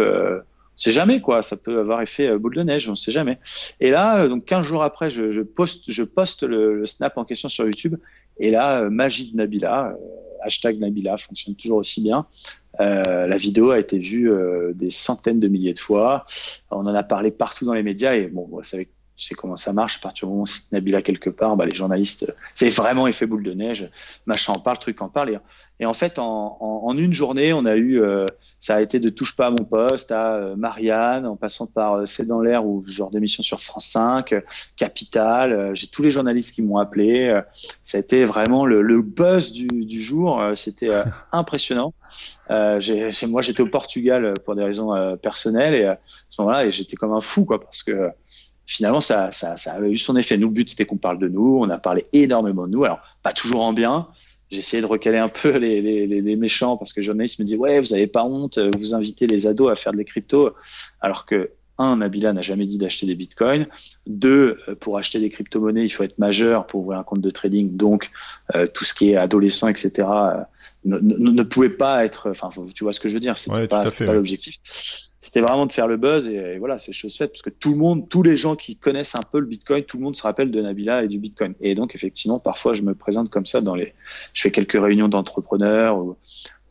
sait 0.80 0.92
jamais 0.92 1.20
quoi, 1.20 1.42
ça 1.42 1.56
peut 1.56 1.78
avoir 1.78 2.00
effet 2.02 2.26
euh, 2.26 2.38
boule 2.38 2.56
de 2.56 2.62
neige, 2.62 2.88
on 2.88 2.96
sait 2.96 3.12
jamais. 3.12 3.38
Et 3.80 3.90
là, 3.90 4.22
euh, 4.22 4.28
donc 4.28 4.46
15 4.46 4.66
jours 4.66 4.82
après, 4.82 5.10
je, 5.10 5.42
poste, 5.42 6.42
le, 6.42 6.86
snap 6.86 7.18
en 7.18 7.24
question 7.24 7.48
sur 7.48 7.66
YouTube. 7.66 7.96
Et 8.38 8.50
là, 8.50 8.80
euh, 8.80 8.90
magie 8.90 9.30
de 9.30 9.36
Nabila, 9.36 9.94
hashtag 10.42 10.78
Nabila 10.78 11.18
fonctionne 11.18 11.54
toujours 11.54 11.78
aussi 11.78 12.02
bien. 12.02 12.26
La 12.78 13.36
vidéo 13.36 13.72
a 13.72 13.78
été 13.78 13.98
vue 13.98 14.32
des 14.74 14.88
centaines 14.88 15.38
de 15.38 15.48
milliers 15.48 15.74
de 15.74 15.78
fois. 15.78 16.24
On 16.70 16.86
en 16.86 16.94
a 16.94 17.02
parlé 17.02 17.30
partout 17.30 17.66
dans 17.66 17.74
les 17.74 17.82
médias 17.82 18.14
et 18.14 18.28
bon, 18.28 18.48
vous 18.50 18.62
savez, 18.62 18.88
tu 19.20 19.26
sais 19.26 19.34
comment 19.34 19.56
ça 19.56 19.74
marche. 19.74 19.98
À 19.98 20.00
partir 20.00 20.26
du 20.26 20.30
moment 20.30 20.44
où 20.44 20.46
c'est 20.46 20.72
Nabila 20.72 21.02
quelque 21.02 21.28
part, 21.28 21.54
bah, 21.54 21.66
les 21.66 21.76
journalistes, 21.76 22.34
c'est 22.54 22.70
vraiment 22.70 23.06
effet 23.06 23.26
boule 23.26 23.42
de 23.42 23.52
neige. 23.52 23.90
Machin 24.24 24.54
en 24.54 24.58
parle, 24.58 24.78
truc 24.78 25.02
en 25.02 25.10
parle. 25.10 25.34
Et, 25.34 25.38
et 25.80 25.84
en 25.84 25.92
fait, 25.92 26.18
en, 26.18 26.56
en, 26.58 26.88
en, 26.88 26.96
une 26.96 27.12
journée, 27.12 27.52
on 27.52 27.66
a 27.66 27.76
eu, 27.76 28.00
euh, 28.00 28.24
ça 28.60 28.76
a 28.76 28.80
été 28.80 28.98
de 28.98 29.10
touche 29.10 29.36
pas 29.36 29.48
à 29.48 29.50
mon 29.50 29.64
poste 29.64 30.10
à 30.10 30.36
euh, 30.36 30.56
Marianne, 30.56 31.26
en 31.26 31.36
passant 31.36 31.66
par 31.66 31.96
euh, 31.96 32.06
C'est 32.06 32.24
dans 32.24 32.40
l'air 32.40 32.64
ou 32.64 32.82
genre 32.82 33.10
d'émission 33.10 33.42
sur 33.42 33.60
France 33.60 33.88
5, 33.88 34.32
euh, 34.32 34.40
Capital. 34.76 35.74
J'ai 35.74 35.88
tous 35.88 36.02
les 36.02 36.10
journalistes 36.10 36.54
qui 36.54 36.62
m'ont 36.62 36.78
appelé. 36.78 37.38
ça 37.84 37.98
a 37.98 38.00
été 38.00 38.24
vraiment 38.24 38.64
le, 38.64 38.80
le 38.80 39.02
buzz 39.02 39.52
du, 39.52 39.66
du 39.66 40.00
jour. 40.00 40.42
C'était 40.56 40.88
impressionnant. 41.32 41.92
moi, 42.48 43.42
j'étais 43.42 43.60
au 43.60 43.66
Portugal 43.66 44.32
pour 44.46 44.54
des 44.54 44.64
raisons 44.64 45.18
personnelles 45.18 45.74
et 45.74 45.84
à 45.84 45.98
ce 46.30 46.40
moment-là, 46.40 46.64
et 46.64 46.72
j'étais 46.72 46.96
comme 46.96 47.12
un 47.12 47.20
fou, 47.20 47.44
quoi, 47.44 47.60
parce 47.60 47.82
que 47.82 48.10
finalement, 48.70 49.00
ça, 49.00 49.32
ça, 49.32 49.56
ça 49.56 49.72
avait 49.72 49.90
eu 49.90 49.98
son 49.98 50.16
effet. 50.16 50.38
Nous, 50.38 50.46
le 50.46 50.54
but, 50.54 50.70
c'était 50.70 50.86
qu'on 50.86 50.96
parle 50.96 51.18
de 51.18 51.28
nous. 51.28 51.58
On 51.60 51.68
a 51.70 51.78
parlé 51.78 52.06
énormément 52.12 52.66
de 52.66 52.72
nous. 52.72 52.84
Alors, 52.84 53.00
pas 53.22 53.32
toujours 53.32 53.62
en 53.62 53.72
bien 53.72 54.08
j'ai 54.50 54.58
essayé 54.58 54.82
de 54.82 54.86
recaler 54.86 55.18
un 55.18 55.28
peu 55.28 55.56
les, 55.58 55.80
les, 55.80 56.06
les, 56.08 56.34
méchants 56.34 56.76
parce 56.76 56.92
que 56.92 56.98
les 56.98 57.06
journalistes 57.06 57.38
me 57.38 57.44
disent 57.44 57.54
ouais 57.54 57.78
vous 57.78 57.94
avez 57.94 58.08
pas 58.08 58.24
honte 58.24 58.58
vous 58.76 58.96
invitez 58.96 59.28
les 59.28 59.46
ados 59.46 59.70
à 59.70 59.76
faire 59.76 59.92
des 59.92 60.04
cryptos 60.04 60.52
alors 61.00 61.24
que 61.24 61.50
un 61.78 61.98
Nabila 61.98 62.32
n'a 62.32 62.42
jamais 62.42 62.66
dit 62.66 62.76
d'acheter 62.76 63.06
des 63.06 63.14
bitcoins 63.14 63.68
deux 64.08 64.58
pour 64.80 64.98
acheter 64.98 65.20
des 65.20 65.30
crypto-monnaies 65.30 65.84
il 65.84 65.90
faut 65.90 66.02
être 66.02 66.18
majeur 66.18 66.66
pour 66.66 66.80
ouvrir 66.80 66.98
un 66.98 67.04
compte 67.04 67.20
de 67.20 67.30
trading 67.30 67.76
donc 67.76 68.10
euh, 68.56 68.66
tout 68.66 68.84
ce 68.84 68.92
qui 68.92 69.10
est 69.10 69.16
adolescent 69.16 69.68
etc 69.68 70.08
euh, 70.08 70.40
ne, 70.84 70.98
ne, 70.98 71.30
ne, 71.30 71.42
pouvait 71.44 71.70
pas 71.70 72.04
être 72.04 72.28
enfin 72.30 72.50
tu 72.74 72.82
vois 72.82 72.92
ce 72.92 72.98
que 72.98 73.08
je 73.08 73.14
veux 73.14 73.20
dire 73.20 73.38
c'était 73.38 73.56
ouais, 73.56 73.68
pas, 73.68 73.84
pas 73.84 74.12
l'objectif 74.12 74.58
c'était 75.20 75.40
vraiment 75.40 75.66
de 75.66 75.72
faire 75.72 75.86
le 75.86 75.98
buzz 75.98 76.28
et, 76.28 76.58
voilà, 76.58 76.78
c'est 76.78 76.92
chose 76.92 77.14
faite 77.16 77.32
parce 77.32 77.42
que 77.42 77.50
tout 77.50 77.70
le 77.70 77.76
monde, 77.76 78.08
tous 78.08 78.22
les 78.22 78.38
gens 78.38 78.56
qui 78.56 78.76
connaissent 78.76 79.14
un 79.14 79.22
peu 79.22 79.38
le 79.38 79.46
Bitcoin, 79.46 79.84
tout 79.84 79.98
le 79.98 80.02
monde 80.02 80.16
se 80.16 80.22
rappelle 80.22 80.50
de 80.50 80.60
Nabila 80.62 81.04
et 81.04 81.08
du 81.08 81.18
Bitcoin. 81.18 81.54
Et 81.60 81.74
donc 81.74 81.94
effectivement, 81.94 82.38
parfois 82.38 82.72
je 82.72 82.82
me 82.82 82.94
présente 82.94 83.28
comme 83.28 83.44
ça 83.44 83.60
dans 83.60 83.74
les, 83.74 83.92
je 84.32 84.40
fais 84.40 84.50
quelques 84.50 84.80
réunions 84.80 85.08
d'entrepreneurs 85.08 85.98
ou, 85.98 86.16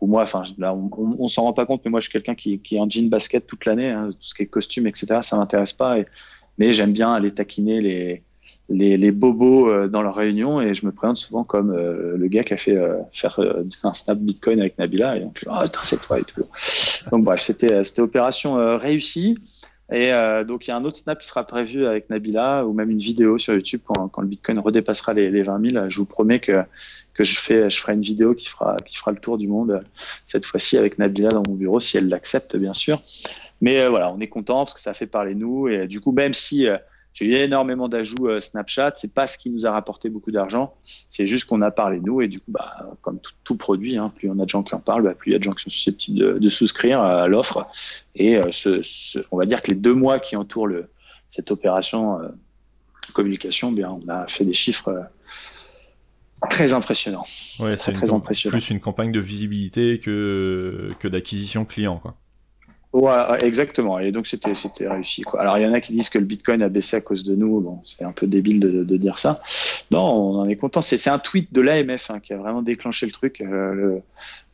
ou, 0.01 0.07
moi, 0.07 0.23
enfin 0.23 0.43
là 0.57 0.73
on, 0.73 0.89
on, 0.97 1.15
on 1.19 1.27
s'en 1.27 1.43
rend 1.43 1.53
pas 1.53 1.67
compte, 1.67 1.81
mais 1.85 1.91
moi 1.91 1.99
je 1.99 2.05
suis 2.05 2.11
quelqu'un 2.11 2.35
qui, 2.35 2.59
qui 2.59 2.77
est 2.77 2.79
en 2.79 2.89
jean 2.89 3.07
basket 3.07 3.45
toute 3.45 3.65
l'année, 3.65 3.91
hein, 3.91 4.09
tout 4.09 4.17
ce 4.21 4.33
qui 4.33 4.41
est 4.41 4.47
costume, 4.47 4.87
etc. 4.87 5.19
Ça 5.21 5.37
m'intéresse 5.37 5.73
pas, 5.73 5.99
et, 5.99 6.07
mais 6.57 6.73
j'aime 6.73 6.91
bien 6.91 7.13
aller 7.13 7.31
taquiner 7.31 7.81
les 7.81 8.23
les, 8.69 9.11
bobos 9.11 9.69
euh, 9.69 9.87
dans 9.87 10.01
leur 10.01 10.15
réunion 10.15 10.61
et 10.61 10.73
je 10.73 10.85
me 10.85 10.91
présente 10.91 11.17
souvent 11.17 11.43
comme 11.43 11.71
euh, 11.71 12.15
le 12.17 12.27
gars 12.27 12.43
qui 12.43 12.53
a 12.53 12.57
fait 12.57 12.75
euh, 12.75 12.97
faire 13.11 13.39
un 13.83 13.93
snap 13.93 14.17
Bitcoin 14.19 14.59
avec 14.59 14.77
Nabila 14.77 15.17
et 15.17 15.21
donc 15.21 15.43
oh, 15.47 15.65
c'est 15.83 16.01
toi 16.01 16.19
et 16.19 16.23
tout. 16.23 16.43
Donc 17.11 17.23
bref, 17.23 17.41
c'était 17.41 17.83
c'était 17.83 18.01
opération 18.01 18.55
réussie 18.77 19.37
et 19.91 20.11
donc 20.47 20.67
il 20.67 20.69
y 20.69 20.71
a 20.71 20.77
un 20.77 20.85
autre 20.85 20.97
snap 20.97 21.19
qui 21.19 21.27
sera 21.27 21.45
prévu 21.45 21.87
avec 21.87 22.09
Nabila 22.11 22.65
ou 22.65 22.73
même 22.73 22.91
une 22.91 22.99
vidéo 22.99 23.39
sur 23.39 23.55
YouTube 23.55 23.81
quand, 23.85 24.07
quand 24.09 24.21
le 24.21 24.27
Bitcoin 24.27 24.59
redépassera 24.59 25.13
les, 25.13 25.31
les 25.31 25.41
20 25.41 25.71
000. 25.71 25.89
Je 25.89 25.97
vous 25.97 26.05
promets 26.05 26.39
que 26.39 26.61
que 27.13 27.23
je 27.23 27.39
fais 27.39 27.69
je 27.69 27.79
ferai 27.79 27.93
une 27.93 28.01
vidéo 28.01 28.35
qui 28.35 28.47
fera 28.47 28.77
qui 28.85 28.97
fera 28.97 29.11
le 29.11 29.17
tour 29.17 29.37
du 29.37 29.47
monde 29.47 29.79
cette 30.25 30.45
fois-ci 30.45 30.77
avec 30.77 30.99
Nabila 30.99 31.29
dans 31.29 31.43
mon 31.47 31.55
bureau 31.55 31.79
si 31.79 31.97
elle 31.97 32.09
l'accepte 32.09 32.55
bien 32.55 32.73
sûr. 32.73 33.01
Mais 33.61 33.87
voilà, 33.89 34.11
on 34.11 34.19
est 34.19 34.27
content 34.27 34.59
parce 34.59 34.73
que 34.73 34.79
ça 34.79 34.93
fait 34.93 35.07
parler 35.07 35.35
nous 35.35 35.67
et 35.67 35.87
du 35.87 36.01
coup 36.01 36.11
même 36.11 36.33
si 36.33 36.67
j'ai 37.13 37.25
eu 37.25 37.33
énormément 37.33 37.89
d'ajouts 37.89 38.27
euh, 38.27 38.39
Snapchat. 38.39 38.93
C'est 38.95 39.13
pas 39.13 39.27
ce 39.27 39.37
qui 39.37 39.49
nous 39.49 39.65
a 39.65 39.71
rapporté 39.71 40.09
beaucoup 40.09 40.31
d'argent. 40.31 40.73
C'est 41.09 41.27
juste 41.27 41.45
qu'on 41.45 41.61
a 41.61 41.71
parlé 41.71 41.99
de 41.99 42.05
nous 42.05 42.21
et 42.21 42.27
du 42.27 42.39
coup, 42.39 42.51
bah, 42.51 42.95
comme 43.01 43.19
tout, 43.19 43.33
tout 43.43 43.57
produit, 43.57 43.97
hein, 43.97 44.11
plus 44.15 44.29
on 44.29 44.39
a 44.39 44.45
de 44.45 44.49
gens 44.49 44.63
qui 44.63 44.73
en 44.75 44.79
parlent, 44.79 45.03
bah, 45.03 45.15
plus 45.15 45.31
il 45.31 45.33
y 45.33 45.35
a 45.35 45.39
de 45.39 45.43
gens 45.43 45.53
qui 45.53 45.63
sont 45.63 45.69
susceptibles 45.69 46.19
de, 46.19 46.39
de 46.39 46.49
souscrire 46.49 47.01
à 47.01 47.27
l'offre. 47.27 47.67
Et 48.15 48.37
euh, 48.37 48.49
ce, 48.51 48.81
ce, 48.81 49.19
on 49.31 49.37
va 49.37 49.45
dire 49.45 49.61
que 49.61 49.71
les 49.71 49.77
deux 49.77 49.95
mois 49.95 50.19
qui 50.19 50.35
entourent 50.35 50.67
le, 50.67 50.89
cette 51.29 51.51
opération 51.51 52.19
euh, 52.21 52.29
communication, 53.13 53.71
bien, 53.71 53.89
on 53.89 54.07
a 54.07 54.27
fait 54.27 54.45
des 54.45 54.53
chiffres 54.53 54.89
euh, 54.89 55.01
très 56.49 56.73
impressionnants. 56.73 57.25
Ouais, 57.59 57.75
c'est 57.75 57.91
très 57.91 58.13
impressionnant. 58.13 58.51
Plus 58.53 58.69
une 58.69 58.79
campagne 58.79 59.11
de 59.11 59.19
visibilité 59.19 59.99
que 59.99 60.93
que 60.99 61.07
d'acquisition 61.07 61.65
client, 61.65 61.97
quoi. 61.97 62.15
Ouais, 62.91 63.11
exactement. 63.41 63.99
Et 63.99 64.11
donc 64.11 64.25
c'était 64.25 64.51
réussi. 64.87 65.23
Alors 65.37 65.59
il 65.59 65.63
y 65.63 65.67
en 65.67 65.73
a 65.73 65.79
qui 65.79 65.93
disent 65.93 66.09
que 66.09 66.17
le 66.17 66.25
Bitcoin 66.25 66.63
a 66.63 66.69
baissé 66.69 66.97
à 66.97 67.01
cause 67.01 67.23
de 67.23 67.35
nous. 67.35 67.61
Bon, 67.61 67.79
c'est 67.83 68.03
un 68.03 68.11
peu 68.11 68.25
débile 68.25 68.59
de, 68.59 68.97
dire 68.97 69.19
ça. 69.19 69.41
Non, 69.91 70.01
on 70.01 70.39
en 70.39 70.49
est 70.49 70.55
content. 70.55 70.81
C'est 70.81 71.09
un 71.09 71.19
tweet 71.19 71.53
de 71.53 71.61
l'AMF 71.61 72.09
hein, 72.09 72.19
qui 72.19 72.33
a 72.33 72.37
vraiment 72.37 72.63
déclenché 72.63 73.05
le 73.05 73.11
truc. 73.11 73.41
Euh, 73.41 73.99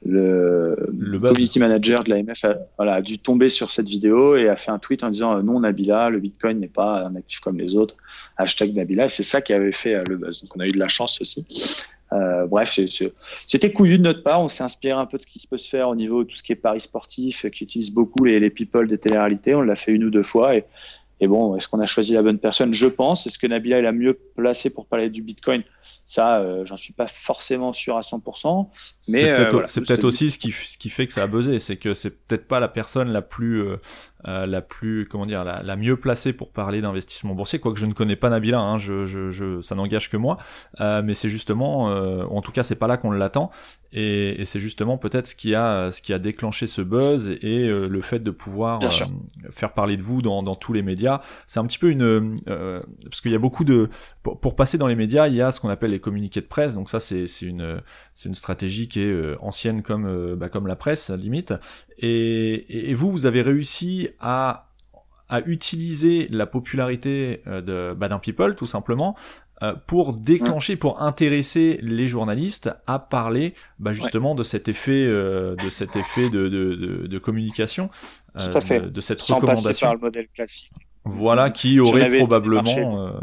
le, 0.03 0.75
le 0.91 1.19
community 1.19 1.59
manager 1.59 2.03
de 2.03 2.09
l'AMF 2.09 2.45
a, 2.45 2.55
voilà, 2.77 2.95
a 2.95 3.01
dû 3.01 3.17
tomber 3.17 3.49
sur 3.49 3.71
cette 3.71 3.87
vidéo 3.87 4.35
et 4.35 4.49
a 4.49 4.55
fait 4.55 4.71
un 4.71 4.79
tweet 4.79 5.03
en 5.03 5.09
disant 5.09 5.41
non 5.41 5.61
Nabila, 5.61 6.09
le 6.09 6.19
Bitcoin 6.19 6.59
n'est 6.59 6.67
pas 6.67 7.05
un 7.05 7.15
actif 7.15 7.39
comme 7.39 7.57
les 7.57 7.75
autres. 7.75 7.95
Hashtag 8.37 8.75
Nabila. 8.75 9.09
C'est 9.09 9.23
ça 9.23 9.41
qui 9.41 9.53
avait 9.53 9.71
fait 9.71 9.97
euh, 9.97 10.03
le 10.07 10.17
buzz. 10.17 10.41
Donc 10.41 10.55
on 10.55 10.59
a 10.59 10.67
eu 10.67 10.71
de 10.71 10.79
la 10.79 10.87
chance 10.87 11.21
aussi. 11.21 11.45
Euh, 12.13 12.45
bref, 12.45 12.79
c'était 13.47 13.71
couillu 13.73 13.97
de 13.97 14.03
notre 14.03 14.21
part. 14.21 14.41
On 14.41 14.47
s'est 14.47 14.63
inspiré 14.63 14.93
un 14.93 15.05
peu 15.05 15.17
de 15.17 15.23
ce 15.23 15.27
qui 15.27 15.47
peut 15.47 15.57
se 15.57 15.69
faire 15.69 15.89
au 15.89 15.95
niveau 15.95 16.23
de 16.23 16.29
tout 16.29 16.35
ce 16.35 16.43
qui 16.43 16.51
est 16.51 16.55
paris 16.55 16.81
sportif, 16.81 17.49
qui 17.49 17.63
utilise 17.63 17.91
beaucoup 17.91 18.25
les, 18.25 18.39
les 18.39 18.51
people 18.51 18.87
des 18.87 18.99
télé-réalités. 18.99 19.55
On 19.55 19.61
l'a 19.61 19.75
fait 19.75 19.91
une 19.91 20.03
ou 20.03 20.11
deux 20.11 20.23
fois. 20.23 20.55
Et, 20.55 20.65
et 21.19 21.27
bon, 21.27 21.55
est-ce 21.55 21.67
qu'on 21.67 21.79
a 21.79 21.87
choisi 21.87 22.13
la 22.13 22.21
bonne 22.21 22.37
personne? 22.37 22.73
Je 22.73 22.87
pense. 22.87 23.25
Est-ce 23.25 23.39
que 23.39 23.47
Nabila 23.47 23.79
est 23.79 23.81
la 23.81 23.91
mieux 23.91 24.19
placée 24.35 24.69
pour 24.69 24.85
parler 24.85 25.09
du 25.09 25.23
Bitcoin? 25.23 25.63
Ça, 26.05 26.39
euh, 26.39 26.65
j'en 26.65 26.77
suis 26.77 26.93
pas 26.93 27.07
forcément 27.07 27.73
sûr 27.73 27.97
à 27.97 28.01
100%. 28.01 28.69
Mais 29.07 29.21
c'est 29.21 29.25
peut-être, 29.25 29.39
euh, 29.39 29.49
voilà, 29.51 30.01
peut 30.01 30.07
aussi 30.07 30.31
ce 30.31 30.37
qui, 30.37 30.51
ce 30.51 30.77
qui 30.77 30.89
fait 30.89 31.07
que 31.07 31.13
ça 31.13 31.23
a 31.23 31.27
buzzé. 31.27 31.59
C'est 31.59 31.77
que 31.77 31.93
c'est 31.93 32.11
peut-être 32.11 32.47
pas 32.47 32.59
la 32.59 32.67
personne 32.67 33.09
la 33.09 33.21
plus 33.21 33.61
euh, 33.61 33.77
euh, 34.27 34.47
la 34.47 34.61
plus 34.61 35.07
comment 35.07 35.27
dire 35.27 35.43
la, 35.43 35.61
la, 35.61 35.75
mieux 35.75 35.97
placée 35.97 36.33
pour 36.33 36.51
parler 36.51 36.81
d'investissement 36.81 37.35
boursier 37.35 37.59
quoique 37.59 37.79
je 37.79 37.85
ne 37.85 37.93
connais 37.93 38.15
pas 38.15 38.29
Nabila 38.29 38.59
hein, 38.59 38.79
je, 38.79 39.05
je, 39.05 39.29
je, 39.29 39.61
ça 39.61 39.75
n'engage 39.75 40.09
que 40.09 40.17
moi 40.17 40.37
euh, 40.81 41.03
mais 41.03 41.13
c'est 41.13 41.29
justement 41.29 41.91
euh, 41.91 42.23
en 42.31 42.41
tout 42.41 42.51
cas 42.51 42.63
c'est 42.63 42.75
pas 42.75 42.87
là 42.87 42.97
qu'on 42.97 43.11
l'attend 43.11 43.51
et, 43.91 44.41
et 44.41 44.45
c'est 44.45 44.59
justement 44.59 44.97
peut-être 44.97 45.27
ce 45.27 45.35
qui 45.35 45.53
a 45.53 45.91
ce 45.91 46.01
qui 46.01 46.11
a 46.11 46.17
déclenché 46.17 46.65
ce 46.65 46.81
buzz 46.81 47.37
et 47.41 47.67
euh, 47.67 47.87
le 47.87 48.01
fait 48.01 48.17
de 48.17 48.31
pouvoir 48.31 48.79
euh, 48.83 49.49
faire 49.51 49.73
parler 49.73 49.95
de 49.95 50.01
vous 50.01 50.23
dans, 50.23 50.41
dans 50.41 50.55
tous 50.55 50.73
les 50.73 50.81
médias 50.81 51.21
c'est 51.45 51.59
un 51.59 51.65
petit 51.67 51.77
peu 51.77 51.91
une 51.91 52.35
parce 52.45 53.21
qu'il 53.21 53.31
y 53.31 53.35
a 53.35 53.39
beaucoup 53.39 53.63
de 53.63 53.89
pour, 54.23 54.39
pour, 54.39 54.55
passer 54.55 54.79
dans 54.79 54.87
les 54.87 54.95
médias 54.95 55.27
il 55.27 55.35
y 55.35 55.41
a 55.41 55.51
ce 55.51 55.59
qu'on 55.59 55.69
appelle 55.75 55.91
les 55.91 55.99
communiqués 55.99 56.41
de 56.41 56.45
presse 56.47 56.73
donc 56.73 56.89
ça 56.89 56.99
c'est 56.99 57.27
c'est 57.27 57.45
une 57.45 57.81
c'est 58.15 58.29
une 58.29 58.35
stratégie 58.35 58.87
qui 58.87 59.01
est 59.01 59.35
ancienne 59.39 59.83
comme 59.83 60.35
bah, 60.35 60.49
comme 60.49 60.67
la 60.67 60.75
presse 60.75 61.09
limite 61.09 61.53
et, 61.99 62.89
et 62.89 62.93
vous 62.93 63.11
vous 63.11 63.25
avez 63.25 63.41
réussi 63.41 64.09
à, 64.19 64.69
à 65.29 65.41
utiliser 65.41 66.27
la 66.31 66.45
popularité 66.45 67.41
euh, 67.47 67.61
de 67.61 67.93
bah, 67.93 68.07
d'un 68.07 68.19
people 68.19 68.55
tout 68.55 68.67
simplement 68.67 69.15
pour 69.87 70.13
déclencher, 70.13 70.75
pour 70.75 71.01
intéresser 71.01 71.79
les 71.81 72.09
journalistes 72.09 72.69
à 72.87 72.99
parler 72.99 73.55
bah, 73.79 73.93
justement 73.93 74.35
de 74.35 74.43
cet 74.43 74.67
effet, 74.67 75.07
de 75.07 75.69
cet 75.69 75.95
effet 75.95 76.29
de, 76.29 76.49
de, 76.49 77.07
de, 77.07 77.19
communication, 77.19 77.89
Tout 78.33 78.57
à 78.57 78.61
fait. 78.61 78.81
de, 78.81 79.01
cette 79.01 79.21
Sans 79.21 79.37
recommandation. 79.37 79.69
Passer 79.69 79.85
par 79.85 79.93
le 79.93 80.01
modèle 80.01 80.27
classique. 80.27 80.73
Voilà, 81.05 81.51
qui 81.51 81.79
aurait 81.79 82.17
probablement 82.17 83.13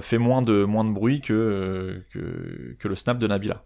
fait 0.00 0.18
moins 0.18 0.42
de 0.42 0.64
moins 0.64 0.84
de 0.84 0.90
bruit 0.90 1.20
que, 1.20 2.00
que, 2.12 2.76
que 2.78 2.88
le 2.88 2.94
snap 2.94 3.18
de 3.18 3.26
Nabila. 3.26 3.64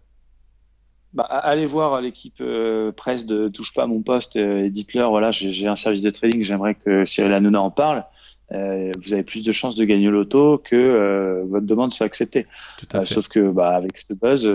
Bah, 1.13 1.23
allez 1.23 1.65
voir 1.65 1.99
l'équipe 2.01 2.35
euh, 2.41 2.91
presse 2.91 3.25
de 3.25 3.47
Touche 3.47 3.73
pas 3.73 3.83
à 3.83 3.87
mon 3.87 4.01
poste 4.01 4.35
euh, 4.35 4.65
et 4.65 4.69
dites-leur 4.69 5.09
voilà, 5.09 5.31
j'ai 5.31 5.67
un 5.67 5.75
service 5.75 6.01
de 6.01 6.09
trading, 6.09 6.43
j'aimerais 6.43 6.75
que 6.75 7.05
Cyril 7.05 7.33
Hanouna 7.33 7.61
en 7.61 7.71
parle. 7.71 8.05
Euh, 8.51 8.91
vous 9.03 9.13
avez 9.13 9.23
plus 9.23 9.43
de 9.43 9.51
chances 9.51 9.75
de 9.75 9.83
gagner 9.83 10.09
l'auto 10.09 10.57
que 10.57 11.43
votre 11.49 11.65
demande 11.65 11.91
soit 11.91 12.05
acceptée. 12.05 12.45
sauf 13.05 13.27
que 13.29 13.49
bah, 13.51 13.75
avec 13.75 13.97
ce 13.97 14.13
buzz, 14.13 14.47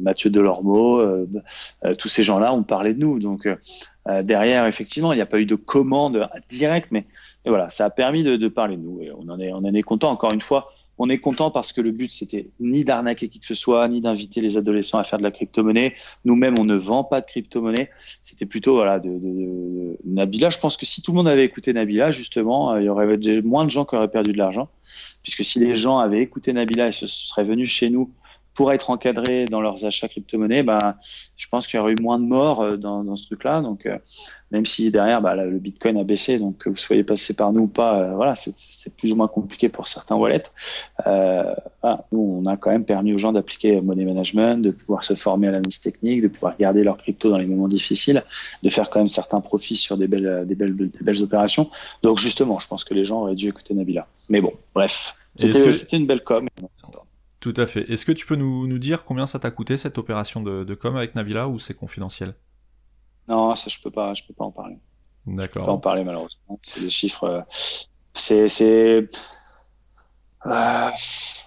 Mathieu 0.00 0.30
Delormeau, 0.30 1.26
tous 1.98 2.08
ces 2.08 2.22
gens-là 2.22 2.52
ont 2.52 2.64
parlé 2.64 2.92
de 2.92 2.98
nous. 2.98 3.18
Donc 3.18 3.48
derrière, 4.22 4.66
effectivement, 4.66 5.12
il 5.12 5.16
n'y 5.16 5.22
a 5.22 5.26
pas 5.26 5.38
eu 5.38 5.46
de 5.46 5.54
commande 5.54 6.28
directe, 6.50 6.88
mais, 6.90 7.06
voilà, 7.46 7.70
ça 7.70 7.86
a 7.86 7.90
permis 7.90 8.24
de, 8.24 8.36
de, 8.36 8.48
parler 8.48 8.76
de 8.76 8.82
nous. 8.82 9.00
Et 9.02 9.10
on 9.12 9.28
en 9.28 9.40
est, 9.40 9.52
on 9.52 9.58
en 9.58 9.74
est 9.74 9.82
content. 9.82 10.10
Encore 10.10 10.32
une 10.32 10.40
fois, 10.40 10.72
on 10.98 11.08
est 11.08 11.18
content 11.18 11.50
parce 11.50 11.72
que 11.72 11.80
le 11.80 11.92
but, 11.92 12.10
c'était 12.10 12.50
ni 12.60 12.84
d'arnaquer 12.84 13.28
qui 13.28 13.38
que 13.38 13.46
ce 13.46 13.54
soit, 13.54 13.86
ni 13.88 14.00
d'inviter 14.00 14.40
les 14.40 14.56
adolescents 14.56 14.98
à 14.98 15.04
faire 15.04 15.18
de 15.18 15.22
la 15.22 15.30
crypto-monnaie. 15.30 15.94
Nous-mêmes, 16.24 16.54
on 16.58 16.64
ne 16.64 16.74
vend 16.74 17.04
pas 17.04 17.20
de 17.20 17.26
crypto-monnaie. 17.26 17.90
C'était 18.24 18.46
plutôt 18.46 18.74
voilà 18.74 18.98
de, 18.98 19.08
de, 19.08 19.96
Nabila. 20.04 20.50
Je 20.50 20.58
pense 20.58 20.76
que 20.76 20.86
si 20.86 21.00
tout 21.00 21.12
le 21.12 21.18
monde 21.18 21.28
avait 21.28 21.44
écouté 21.44 21.72
Nabila, 21.72 22.10
justement, 22.10 22.72
euh, 22.72 22.80
il 22.80 22.86
y 22.86 22.88
aurait 22.88 23.16
moins 23.42 23.64
de 23.64 23.70
gens 23.70 23.84
qui 23.84 23.94
auraient 23.94 24.10
perdu 24.10 24.32
de 24.32 24.38
l'argent. 24.38 24.68
Puisque 25.22 25.44
si 25.44 25.60
les 25.60 25.76
gens 25.76 25.98
avaient 25.98 26.20
écouté 26.20 26.52
Nabila 26.52 26.88
et 26.88 26.92
se 26.92 27.06
seraient 27.06 27.44
venus 27.44 27.68
chez 27.68 27.90
nous 27.90 28.10
pour 28.58 28.72
être 28.72 28.90
encadrés 28.90 29.44
dans 29.44 29.60
leurs 29.60 29.84
achats 29.84 30.08
crypto-monnaies, 30.08 30.64
bah, 30.64 30.96
je 31.36 31.46
pense 31.46 31.68
qu'il 31.68 31.78
y 31.78 31.80
aurait 31.80 31.92
eu 31.92 32.02
moins 32.02 32.18
de 32.18 32.24
morts 32.24 32.60
euh, 32.60 32.76
dans, 32.76 33.04
dans 33.04 33.14
ce 33.14 33.24
truc-là. 33.26 33.60
Donc, 33.60 33.86
euh, 33.86 33.96
même 34.50 34.66
si 34.66 34.90
derrière, 34.90 35.22
bah, 35.22 35.36
le 35.36 35.60
Bitcoin 35.60 35.96
a 35.96 36.02
baissé, 36.02 36.38
donc 36.38 36.58
que 36.58 36.68
vous 36.68 36.74
soyez 36.74 37.04
passé 37.04 37.34
par 37.34 37.52
nous 37.52 37.62
ou 37.62 37.66
pas, 37.68 38.00
euh, 38.00 38.14
voilà, 38.16 38.34
c'est 38.34 38.96
plus 38.96 39.12
ou 39.12 39.14
moins 39.14 39.28
compliqué 39.28 39.68
pour 39.68 39.86
certains 39.86 40.16
wallets. 40.16 40.42
Euh, 41.06 41.54
voilà, 41.82 42.04
nous, 42.10 42.42
on 42.42 42.46
a 42.46 42.56
quand 42.56 42.72
même 42.72 42.84
permis 42.84 43.12
aux 43.12 43.18
gens 43.18 43.32
d'appliquer 43.32 43.80
money 43.80 44.04
management, 44.04 44.60
de 44.60 44.72
pouvoir 44.72 45.04
se 45.04 45.14
former 45.14 45.46
à 45.46 45.52
l'analyse 45.52 45.80
technique, 45.80 46.22
de 46.22 46.26
pouvoir 46.26 46.56
garder 46.56 46.82
leur 46.82 46.96
crypto 46.96 47.30
dans 47.30 47.38
les 47.38 47.46
moments 47.46 47.68
difficiles, 47.68 48.24
de 48.64 48.68
faire 48.70 48.90
quand 48.90 48.98
même 48.98 49.06
certains 49.06 49.40
profits 49.40 49.76
sur 49.76 49.96
des 49.96 50.08
belles, 50.08 50.44
des 50.48 50.56
belles, 50.56 50.74
des 50.74 50.90
belles 51.00 51.22
opérations. 51.22 51.70
Donc, 52.02 52.18
justement, 52.18 52.58
je 52.58 52.66
pense 52.66 52.82
que 52.82 52.92
les 52.92 53.04
gens 53.04 53.22
auraient 53.22 53.36
dû 53.36 53.46
écouter 53.46 53.72
Nabila. 53.74 54.08
Mais 54.30 54.40
bon, 54.40 54.52
bref, 54.74 55.14
c'était 55.36 55.96
une 55.96 56.08
belle 56.08 56.24
com. 56.24 56.48
Tout 57.40 57.54
à 57.56 57.66
fait. 57.66 57.88
Est-ce 57.90 58.04
que 58.04 58.12
tu 58.12 58.26
peux 58.26 58.34
nous, 58.34 58.66
nous 58.66 58.78
dire 58.78 59.04
combien 59.04 59.26
ça 59.26 59.38
t'a 59.38 59.50
coûté 59.50 59.76
cette 59.76 59.96
opération 59.98 60.42
de, 60.42 60.64
de 60.64 60.74
com 60.74 60.96
avec 60.96 61.14
Nabila 61.14 61.48
ou 61.48 61.58
c'est 61.58 61.74
confidentiel? 61.74 62.34
Non, 63.28 63.54
ça 63.54 63.70
je 63.70 63.78
peux 63.80 63.90
pas, 63.90 64.14
je 64.14 64.24
peux 64.24 64.34
pas 64.34 64.44
en 64.44 64.50
parler. 64.50 64.76
D'accord. 65.26 65.46
Je 65.46 65.58
peux 65.60 65.66
pas 65.66 65.72
en 65.72 65.78
parler 65.78 66.04
malheureusement. 66.04 66.58
C'est 66.62 66.80
des 66.80 66.90
chiffres. 66.90 67.24
Euh, 67.24 67.40
c'est, 68.14 68.48
c'est. 68.48 69.08
Euh, 70.46 70.90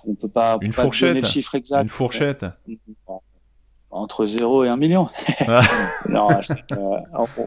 on 0.06 0.16
peut 0.16 0.30
pas. 0.30 0.58
Une 0.62 0.72
fourchette. 0.72 1.10
donner 1.10 1.22
le 1.22 1.28
chiffre 1.28 1.56
exact. 1.56 1.82
Une 1.82 1.90
fourchette 1.90 2.46
entre 3.92 4.26
0 4.26 4.64
et 4.64 4.70
1 4.70 4.78
million. 4.78 5.10
Ah. 5.48 5.62
non, 6.10 6.30
euh, 6.32 6.98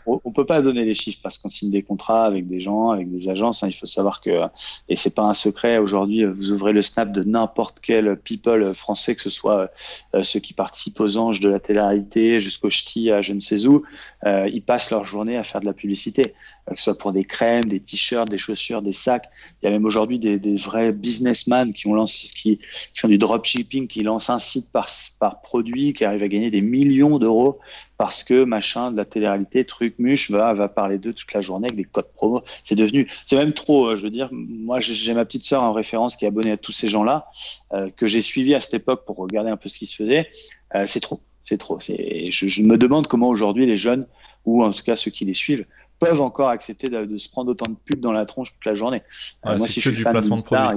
on, 0.07 0.21
on, 0.25 0.33
peut 0.33 0.45
pas 0.45 0.63
donner 0.63 0.85
les 0.85 0.95
chiffres 0.95 1.21
parce 1.23 1.39
qu'on 1.39 1.49
signe 1.49 1.71
des 1.71 1.83
contrats 1.83 2.25
avec 2.25 2.47
des 2.47 2.61
gens, 2.61 2.91
avec 2.91 3.11
des 3.11 3.29
agences. 3.29 3.63
Hein. 3.63 3.69
il 3.69 3.73
faut 3.75 3.87
savoir 3.87 4.21
que, 4.21 4.43
et 4.89 4.97
c'est 4.97 5.15
pas 5.15 5.23
un 5.23 5.35
secret, 5.35 5.79
aujourd'hui, 5.79 6.25
vous 6.25 6.53
ouvrez 6.53 6.73
le 6.73 6.83
snap 6.83 7.13
de 7.13 7.23
n'importe 7.23 7.79
quel 7.81 8.17
people 8.17 8.75
français, 8.75 9.15
que 9.15 9.23
ce 9.23 9.31
soit 9.31 9.71
euh, 10.15 10.23
ceux 10.23 10.41
qui 10.41 10.53
participent 10.53 11.01
aux 11.01 11.17
anges 11.17 11.41
de 11.41 11.49
la 11.49 11.61
télé-réalité 11.61 12.41
jusqu'au 12.41 12.71
ch'ti 12.71 13.11
à 13.11 13.23
je 13.23 13.33
ne 13.33 13.41
sais 13.41 13.67
où, 13.67 13.83
euh, 14.27 14.49
ils 14.53 14.63
passent 14.63 14.91
leur 14.91 15.05
journée 15.05 15.37
à 15.37 15.45
faire 15.45 15.61
de 15.61 15.67
la 15.67 15.73
publicité, 15.73 16.35
que 16.71 16.77
ce 16.77 16.85
soit 16.85 16.99
pour 16.99 17.13
des 17.13 17.25
crèmes, 17.25 17.65
des 17.65 17.81
t-shirts, 17.81 18.29
des 18.29 18.39
chaussures, 18.39 18.83
des 18.83 18.93
sacs. 18.93 19.29
Il 19.63 19.67
y 19.67 19.69
a 19.69 19.71
même 19.71 19.85
aujourd'hui 19.85 20.19
des, 20.19 20.39
des, 20.39 20.57
vrais 20.57 20.93
businessmen 20.93 21.73
qui 21.73 21.87
ont 21.87 21.95
lancé, 21.95 22.29
qui, 22.29 22.59
qui 22.59 23.01
font 23.01 23.09
du 23.09 23.19
dropshipping, 23.19 23.87
qui 23.87 24.03
lancent 24.03 24.31
un 24.31 24.39
site 24.39 24.71
par, 24.73 24.89
par 25.19 25.43
produit, 25.43 25.93
qui 25.93 26.05
arrivent 26.05 26.23
à 26.23 26.29
gagner 26.29 26.51
des 26.51 26.63
millions 26.63 27.19
d'euros 27.19 27.61
parce 27.97 28.25
que 28.25 28.45
machin 28.45 28.91
de 28.91 28.97
la 28.97 29.05
télé-réalité, 29.05 29.65
truc 29.65 29.95
muche, 29.99 30.31
va, 30.31 30.53
va 30.53 30.69
parler 30.69 30.99
d'eux 30.99 31.13
toute 31.13 31.33
la 31.33 31.41
journée 31.41 31.67
avec 31.67 31.77
des 31.77 31.85
codes 31.85 32.13
promo. 32.15 32.43
C'est 32.65 32.75
devenu, 32.75 33.09
c'est 33.27 33.37
même 33.37 33.53
trop. 33.53 33.89
Euh, 33.89 33.97
je 33.97 34.03
veux 34.03 34.11
dire, 34.11 34.29
moi 34.33 34.81
j'ai 34.81 35.15
ma 35.15 35.25
petite 35.25 35.45
sœur 35.45 35.63
en 35.63 35.73
référence 35.73 36.17
qui 36.17 36.25
est 36.25 36.29
abonnée 36.29 36.51
à 36.51 36.57
tous 36.57 36.73
ces 36.73 36.89
gens-là 36.89 37.27
euh, 37.73 37.91
que 37.97 38.07
j'ai 38.07 38.21
suivi 38.21 38.55
à 38.55 38.61
cette 38.61 38.75
époque 38.75 39.05
pour 39.05 39.17
regarder 39.17 39.51
un 39.51 39.57
peu 39.57 39.69
ce 39.69 39.79
qui 39.79 39.87
se 39.87 39.97
faisait. 39.97 40.29
Euh, 40.75 40.87
c'est 40.87 41.01
trop, 41.01 41.21
c'est 41.41 41.59
trop. 41.59 41.79
Je, 41.79 42.29
je, 42.31 42.63
me 42.63 42.77
demande 42.77 43.07
comment 43.07 43.29
aujourd'hui 43.29 43.67
les 43.67 43.77
jeunes 43.77 44.07
ou 44.45 44.63
en 44.65 44.73
tout 44.73 44.83
cas 44.83 44.97
ceux 44.97 45.11
qui 45.11 45.25
les 45.25 45.35
suivent 45.35 45.67
peuvent 45.99 46.21
encore 46.21 46.49
accepter 46.49 46.89
de, 46.89 47.19
se 47.19 47.29
prendre 47.29 47.51
autant 47.51 47.71
de 47.71 47.77
pubs 47.77 48.01
dans 48.01 48.13
la 48.13 48.27
tronche 48.27 48.53
toute 48.53 48.65
la 48.65 48.75
journée. 48.75 49.03
moi, 49.45 49.67
si 49.67 49.81
je 49.81 49.91
suis 49.91 50.03
fan 50.03 50.15
de 50.15 50.37
Star 50.37 50.75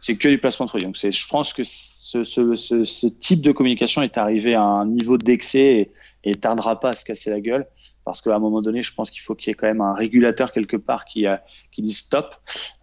c'est 0.00 0.16
que 0.16 0.28
du 0.28 0.38
placement 0.38 0.66
de 0.66 0.70
produit. 0.70 0.86
Donc, 0.86 0.96
je 0.96 1.28
pense 1.28 1.52
que 1.52 1.64
ce, 1.64 2.22
ce, 2.22 2.54
ce, 2.54 2.84
ce, 2.84 3.06
type 3.08 3.42
de 3.42 3.50
communication 3.50 4.00
est 4.00 4.16
arrivé 4.16 4.54
à 4.54 4.62
un 4.62 4.86
niveau 4.86 5.18
d'excès 5.18 5.58
et, 5.58 5.92
et 6.22 6.34
tardera 6.36 6.78
pas 6.78 6.90
à 6.90 6.92
se 6.92 7.04
casser 7.04 7.30
la 7.30 7.40
gueule 7.40 7.66
parce 8.04 8.22
qu'à 8.22 8.34
un 8.34 8.38
moment 8.38 8.62
donné, 8.62 8.82
je 8.82 8.94
pense 8.94 9.10
qu'il 9.10 9.22
faut 9.22 9.34
qu'il 9.34 9.50
y 9.50 9.52
ait 9.52 9.54
quand 9.54 9.66
même 9.66 9.80
un 9.80 9.94
régulateur 9.94 10.52
quelque 10.52 10.76
part 10.76 11.04
qui, 11.04 11.26
euh, 11.26 11.36
qui 11.72 11.82
dise 11.82 11.98
stop. 11.98 12.36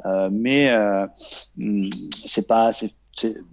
Euh, 0.06 0.30
mais 0.32 0.70
euh, 0.70 1.08
hmm, 1.56 1.90
c'est 2.26 2.48
pas, 2.48 2.72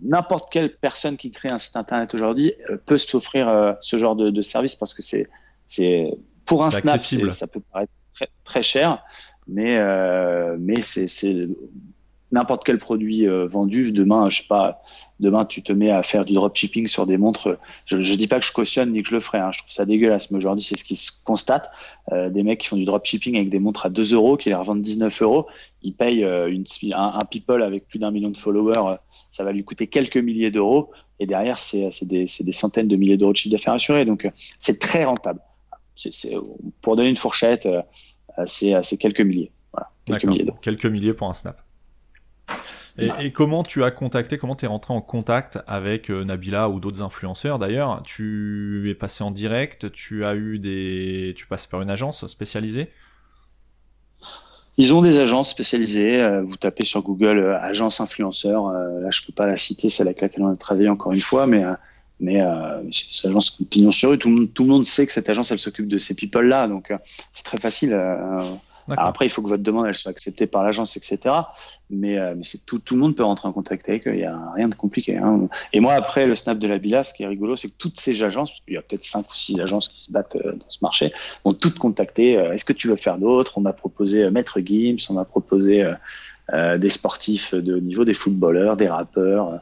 n'importe 0.03 0.51
quelle 0.51 0.77
personne 0.77 1.17
qui 1.17 1.31
crée 1.31 1.51
un 1.51 1.59
site 1.59 1.77
internet 1.77 2.15
aujourd'hui 2.15 2.53
euh, 2.71 2.77
peut 2.85 2.99
s'offrir 2.99 3.49
euh, 3.49 3.73
ce 3.81 3.97
genre 3.97 4.17
de, 4.17 4.31
de, 4.31 4.43
service 4.43 4.75
parce 4.75 4.95
que 4.95 5.03
c'est, 5.03 5.29
c'est 5.67 6.13
pour 6.53 6.65
un 6.65 6.71
snap, 6.71 7.01
ça 7.01 7.47
peut 7.47 7.61
paraître 7.73 7.93
très, 8.15 8.29
très 8.45 8.63
cher, 8.63 9.03
mais 9.47 9.79
mais 10.59 10.81
c'est 10.81 11.07
n'importe 12.33 12.65
quel 12.65 12.79
produit 12.79 13.29
euh, 13.29 13.47
vendu. 13.47 13.93
Demain, 13.93 14.29
je 14.31 14.39
sais 14.39 14.49
pas, 14.49 14.83
demain 15.21 15.45
tu 15.45 15.63
te 15.63 15.73
mets 15.73 15.91
à 15.91 16.03
faire 16.03 16.25
du 16.25 16.33
dropshipping 16.33 16.89
sur 16.89 17.07
des 17.07 17.19
montres. 17.19 17.59
Je, 17.85 18.03
je 18.03 18.15
dis 18.15 18.27
pas 18.27 18.41
que 18.41 18.47
je 18.47 18.53
cautionne 18.53 18.93
ni 18.93 19.03
que 19.03 19.09
je 19.09 19.15
le 19.15 19.21
ferai. 19.21 19.39
Hein. 19.39 19.51
Je 19.53 19.59
trouve 19.59 19.71
ça 19.71 19.85
dégueulasse. 19.85 20.31
Mais 20.31 20.39
aujourd'hui, 20.39 20.65
c'est 20.65 20.77
ce 20.77 20.85
qui 20.85 20.97
se 20.97 21.13
constate. 21.25 21.71
Euh, 22.11 22.31
des 22.31 22.43
mecs 22.43 22.61
qui 22.61 22.69
font 22.69 22.77
du 22.77 22.85
dropshipping 22.85 23.37
avec 23.37 23.51
des 23.51 23.61
montres 23.61 23.87
à 23.87 23.91
2 23.91 24.15
euros, 24.15 24.37
qui 24.37 24.49
les 24.49 24.55
revendent 24.55 24.83
19 24.83 25.23
euros, 25.23 25.47
ils 25.83 25.95
payent 25.95 26.25
euh, 26.25 26.51
une, 26.51 26.65
un, 26.95 27.13
un, 27.21 27.25
people 27.31 27.63
avec 27.63 27.87
plus 27.87 27.99
d'un 27.99 28.11
million 28.11 28.31
de 28.31 28.37
followers. 28.37 28.97
ça 29.31 29.45
va 29.45 29.53
lui 29.53 29.63
coûter 29.63 29.87
quelques 29.87 30.17
milliers 30.17 30.51
d'euros. 30.51 30.91
Et 31.21 31.27
derrière, 31.27 31.59
c'est 31.59 31.91
des, 32.03 32.27
des, 32.41 32.53
centaines 32.53 32.89
de 32.89 32.97
milliers 32.97 33.17
d'euros 33.17 33.33
de 33.33 33.37
chiffre 33.37 33.53
d'affaires 33.53 33.75
assuré. 33.75 34.05
Donc, 34.05 34.29
c'est 34.59 34.81
très 34.81 35.05
rentable. 35.05 35.41
Pour 36.81 36.97
donner 36.97 37.09
une 37.09 37.17
fourchette, 37.17 37.69
c'est 38.47 38.97
quelques 38.99 39.21
milliers. 39.21 39.53
Voilà, 39.73 39.91
quelques 40.05 40.25
milliers, 40.25 40.47
quelques 40.63 40.87
milliers 40.87 41.15
pour 41.15 41.29
un 41.29 41.35
snap. 41.35 41.63
Et, 42.99 43.09
et, 43.21 43.33
comment 43.33 43.63
tu 43.63 43.85
as 43.85 43.91
contacté, 43.91 44.37
comment 44.37 44.55
tu 44.55 44.67
es 44.67 44.69
rentré 44.69 44.93
en 44.93 45.01
contact 45.01 45.59
avec 45.67 46.11
euh, 46.11 46.25
Nabila 46.25 46.69
ou 46.69 46.79
d'autres 46.79 47.01
influenceurs 47.01 47.59
d'ailleurs? 47.59 48.03
Tu 48.05 48.91
es 48.91 48.95
passé 48.95 49.25
en 49.25 49.31
direct, 49.31 49.91
tu 49.93 50.27
as 50.27 50.35
eu 50.35 50.59
des, 50.59 51.33
tu 51.37 51.47
passes 51.47 51.67
par 51.67 51.81
une 51.81 51.89
agence 51.89 52.27
spécialisée? 52.27 52.91
Ils 54.77 54.93
ont 54.93 55.01
des 55.01 55.21
agences 55.21 55.51
spécialisées. 55.51 56.21
Euh, 56.21 56.43
vous 56.43 56.57
tapez 56.57 56.85
sur 56.85 57.03
Google 57.03 57.39
euh, 57.39 57.61
agence 57.61 58.01
influenceur. 58.01 58.71
là, 58.71 59.11
je 59.11 59.23
peux 59.23 59.33
pas 59.33 59.47
la 59.47 59.57
citer, 59.57 59.89
c'est 59.89 60.03
avec 60.03 60.21
laquelle 60.21 60.43
on 60.43 60.53
a 60.53 60.57
travaillé 60.57 60.91
encore 60.91 61.13
une 61.13 61.21
fois, 61.21 61.47
mais 61.47 61.65
mais 62.23 62.41
c'est 62.91 63.25
une 63.25 63.31
agence 63.31 63.51
pignon 63.69 63.91
sur 63.91 64.11
rue. 64.11 64.19
Tout 64.19 64.29
le, 64.29 64.35
monde, 64.37 64.55
tout 64.55 64.63
le 64.63 64.71
monde 64.71 64.87
sait 64.87 65.07
que 65.07 65.13
cette 65.13 65.29
agence, 65.29 65.51
elle 65.51 65.59
s'occupe 65.59 65.89
de 65.89 65.99
ces 65.99 66.15
people-là, 66.15 66.69
donc 66.69 66.93
c'est 67.33 67.45
très 67.45 67.59
facile 67.59 67.93
après, 68.89 69.27
il 69.27 69.29
faut 69.29 69.43
que 69.43 69.49
votre 69.49 69.63
demande 69.63 69.87
elle 69.87 69.95
soit 69.95 70.11
acceptée 70.11 70.47
par 70.47 70.63
l'agence, 70.63 70.97
etc. 70.97 71.35
Mais, 71.91 72.19
euh, 72.19 72.35
mais 72.37 72.43
tout, 72.67 72.79
tout 72.79 72.95
le 72.95 73.01
monde 73.01 73.15
peut 73.15 73.23
rentrer 73.23 73.49
en 73.49 73.53
contact 73.53 73.89
avec 73.89 74.07
eux. 74.09 74.13
Il 74.15 74.19
n'y 74.19 74.25
a 74.25 74.39
rien 74.55 74.69
de 74.69 74.75
compliqué. 74.75 75.17
Hein. 75.17 75.49
Et 75.73 75.81
moi, 75.81 75.95
après 75.95 76.27
le 76.27 76.35
snap 76.35 76.59
de 76.59 76.67
la 76.67 76.79
Bila, 76.79 77.05
ce 77.05 77.15
qui 77.15 77.23
est 77.23 77.27
rigolo, 77.27 77.57
c'est 77.57 77.69
que 77.69 77.77
toutes 77.79 78.01
ces 78.01 78.23
agences, 78.23 78.51
parce 78.51 78.61
qu'il 78.63 78.75
y 78.75 78.77
a 78.77 78.83
peut-être 78.83 79.05
cinq 79.05 79.31
ou 79.31 79.35
six 79.35 79.61
agences 79.61 79.89
qui 79.89 80.01
se 80.01 80.13
battent 80.13 80.37
euh, 80.37 80.53
dans 80.53 80.69
ce 80.69 80.79
marché, 80.83 81.13
vont 81.45 81.53
toutes 81.53 81.79
contacter. 81.79 82.39
Euh, 82.39 82.53
est-ce 82.53 82.65
que 82.65 82.73
tu 82.73 82.89
veux 82.89 82.97
faire 82.97 83.19
d'autres? 83.19 83.59
On 83.59 83.61
m'a 83.61 83.73
proposé 83.73 84.29
Maître 84.31 84.61
Gims, 84.61 84.99
on 85.11 85.15
m'a 85.15 85.25
proposé 85.25 85.85
des 86.53 86.91
sportifs 86.91 87.55
de 87.55 87.77
haut 87.77 87.81
niveau, 87.81 88.05
des 88.05 88.15
footballeurs, 88.15 88.77
des 88.77 88.89
rappeurs. 88.89 89.61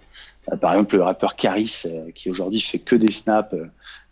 par 0.60 0.72
exemple, 0.72 0.96
le 0.96 1.02
rappeur 1.02 1.36
Caris, 1.36 1.84
qui 2.14 2.30
aujourd'hui 2.30 2.60
fait 2.60 2.80
que 2.80 2.96
des 2.96 3.12
snaps 3.12 3.54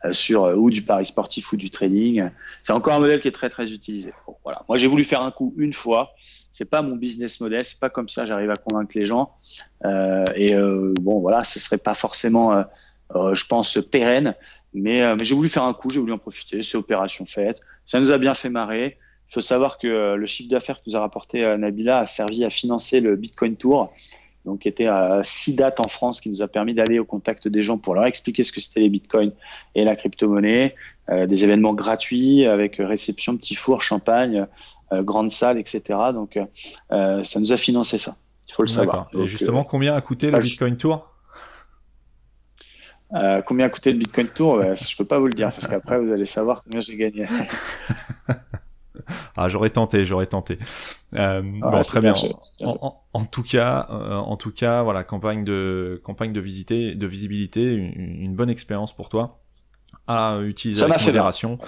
euh, 0.05 0.13
sur 0.13 0.45
euh, 0.45 0.55
ou 0.55 0.71
du 0.71 0.83
pari 0.83 1.05
sportif 1.05 1.53
ou 1.53 1.57
du 1.57 1.71
trading. 1.71 2.31
C'est 2.63 2.73
encore 2.73 2.95
un 2.95 3.01
modèle 3.01 3.21
qui 3.21 3.27
est 3.27 3.33
très 3.33 3.51
très 3.51 3.73
utilisé. 3.73 4.13
voilà. 4.45 4.63
Moi, 4.69 4.79
j'ai 4.79 4.87
voulu 4.87 5.03
faire 5.03 5.23
un 5.23 5.33
coup 5.33 5.53
une 5.57 5.73
fois. 5.73 6.15
C'est 6.53 6.71
pas 6.71 6.83
mon 6.83 6.95
business 6.95 7.41
model. 7.41 7.65
C'est 7.65 7.81
pas 7.81 7.91
comme 7.91 8.09
ça 8.09 8.25
j'arrive 8.25 8.51
à 8.51 8.55
convaincre 8.55 8.93
les 8.95 9.07
gens. 9.07 9.35
Euh, 9.85 10.25
et 10.37 10.55
euh, 10.55 10.95
bon, 11.01 11.19
voilà, 11.19 11.43
ce 11.43 11.59
serait 11.59 11.79
pas 11.79 11.95
forcément, 11.95 12.65
euh, 13.17 13.35
je 13.35 13.45
pense, 13.47 13.77
pérenne. 13.91 14.35
Mais, 14.73 15.17
mais 15.17 15.25
j'ai 15.25 15.35
voulu 15.35 15.49
faire 15.49 15.65
un 15.65 15.75
coup. 15.75 15.91
J'ai 15.91 15.99
voulu 15.99 16.13
en 16.13 16.19
profiter. 16.19 16.63
C'est 16.63 16.79
opération 16.79 17.27
faite. 17.27 17.61
Ça 17.85 17.99
nous 17.99 18.13
a 18.13 18.19
bien 18.19 18.35
fait 18.35 18.51
marrer. 18.51 18.99
Il 19.31 19.35
faut 19.35 19.41
savoir 19.41 19.79
que 19.79 20.15
le 20.15 20.27
chiffre 20.27 20.49
d'affaires 20.49 20.77
que 20.77 20.85
nous 20.87 20.97
a 20.97 21.01
rapporté 21.01 21.57
Nabila 21.59 22.01
a 22.01 22.07
servi 22.07 22.45
à 22.45 22.51
financer 22.51 23.01
le 23.01 23.17
Bitcoin 23.17 23.57
Tour. 23.57 23.93
donc 24.47 24.61
qui 24.61 24.69
était 24.69 24.87
à 24.87 25.21
six 25.23 25.55
dates 25.55 25.81
en 25.81 25.89
France, 25.89 26.21
qui 26.23 26.31
nous 26.31 26.41
a 26.41 26.49
permis 26.49 26.73
d'aller 26.73 26.99
au 26.99 27.05
contact 27.05 27.47
des 27.47 27.63
gens 27.63 27.77
pour 27.77 27.95
leur 27.95 28.07
expliquer 28.07 28.43
ce 28.43 28.53
que 28.53 28.61
c'était 28.61 28.81
les 28.81 28.89
bitcoins 28.89 29.33
et 29.75 29.85
la 29.85 29.97
crypto-monnaie, 29.97 30.75
des 31.11 31.45
événements 31.45 31.75
gratuits 31.75 32.47
avec 32.47 32.77
réception, 32.79 33.37
petit 33.37 33.55
four, 33.55 33.83
champagne, 33.83 34.47
grande 34.91 35.31
salle, 35.31 35.59
etc. 35.59 35.83
Donc 36.15 36.39
ça 36.91 37.41
nous 37.41 37.53
a 37.53 37.57
financé 37.59 37.99
ça. 37.99 38.17
Il 38.49 38.55
faut 38.55 38.63
le 38.63 38.69
savoir. 38.69 39.11
et 39.13 39.27
justement, 39.27 39.63
combien 39.63 39.95
a 39.95 40.01
coûté 40.01 40.31
le 40.31 40.41
Bitcoin 40.41 40.77
Tour? 40.79 41.07
Euh, 43.15 43.41
combien 43.43 43.67
a 43.67 43.69
coûté 43.69 43.93
le 43.93 43.99
Bitcoin 43.99 44.29
Tour? 44.29 44.63
Je 44.75 44.97
peux 44.97 45.05
pas 45.05 45.19
vous 45.19 45.27
le 45.27 45.33
dire 45.33 45.51
parce 45.51 45.67
qu'après 45.67 45.99
vous 45.99 46.11
allez 46.11 46.27
savoir 46.27 46.63
combien 46.63 46.81
j'ai 46.81 46.97
gagné. 46.97 47.27
ah, 49.37 49.49
j'aurais 49.49 49.71
tenté, 49.71 50.05
j'aurais 50.05 50.27
tenté. 50.27 50.59
Euh, 51.15 51.43
bon, 51.43 51.83
très 51.83 52.01
bien. 52.01 52.13
En, 52.61 53.25
tout 53.25 53.43
cas, 53.43 53.87
euh, 53.91 54.15
en 54.15 54.37
tout 54.37 54.53
cas, 54.53 54.83
voilà, 54.83 55.05
campagne 55.05 55.45
de 55.45 56.01
campagne 56.05 56.33
de 56.33 56.41
visiter, 56.41 56.95
de 56.95 57.07
visibilité, 57.07 57.75
une, 57.75 58.35
bonne 58.35 58.51
expérience 58.51 58.95
pour 58.95 59.09
toi 59.09 59.41
à 60.07 60.39
utiliser 60.43 60.85
avec 60.85 61.05
modération. 61.05 61.59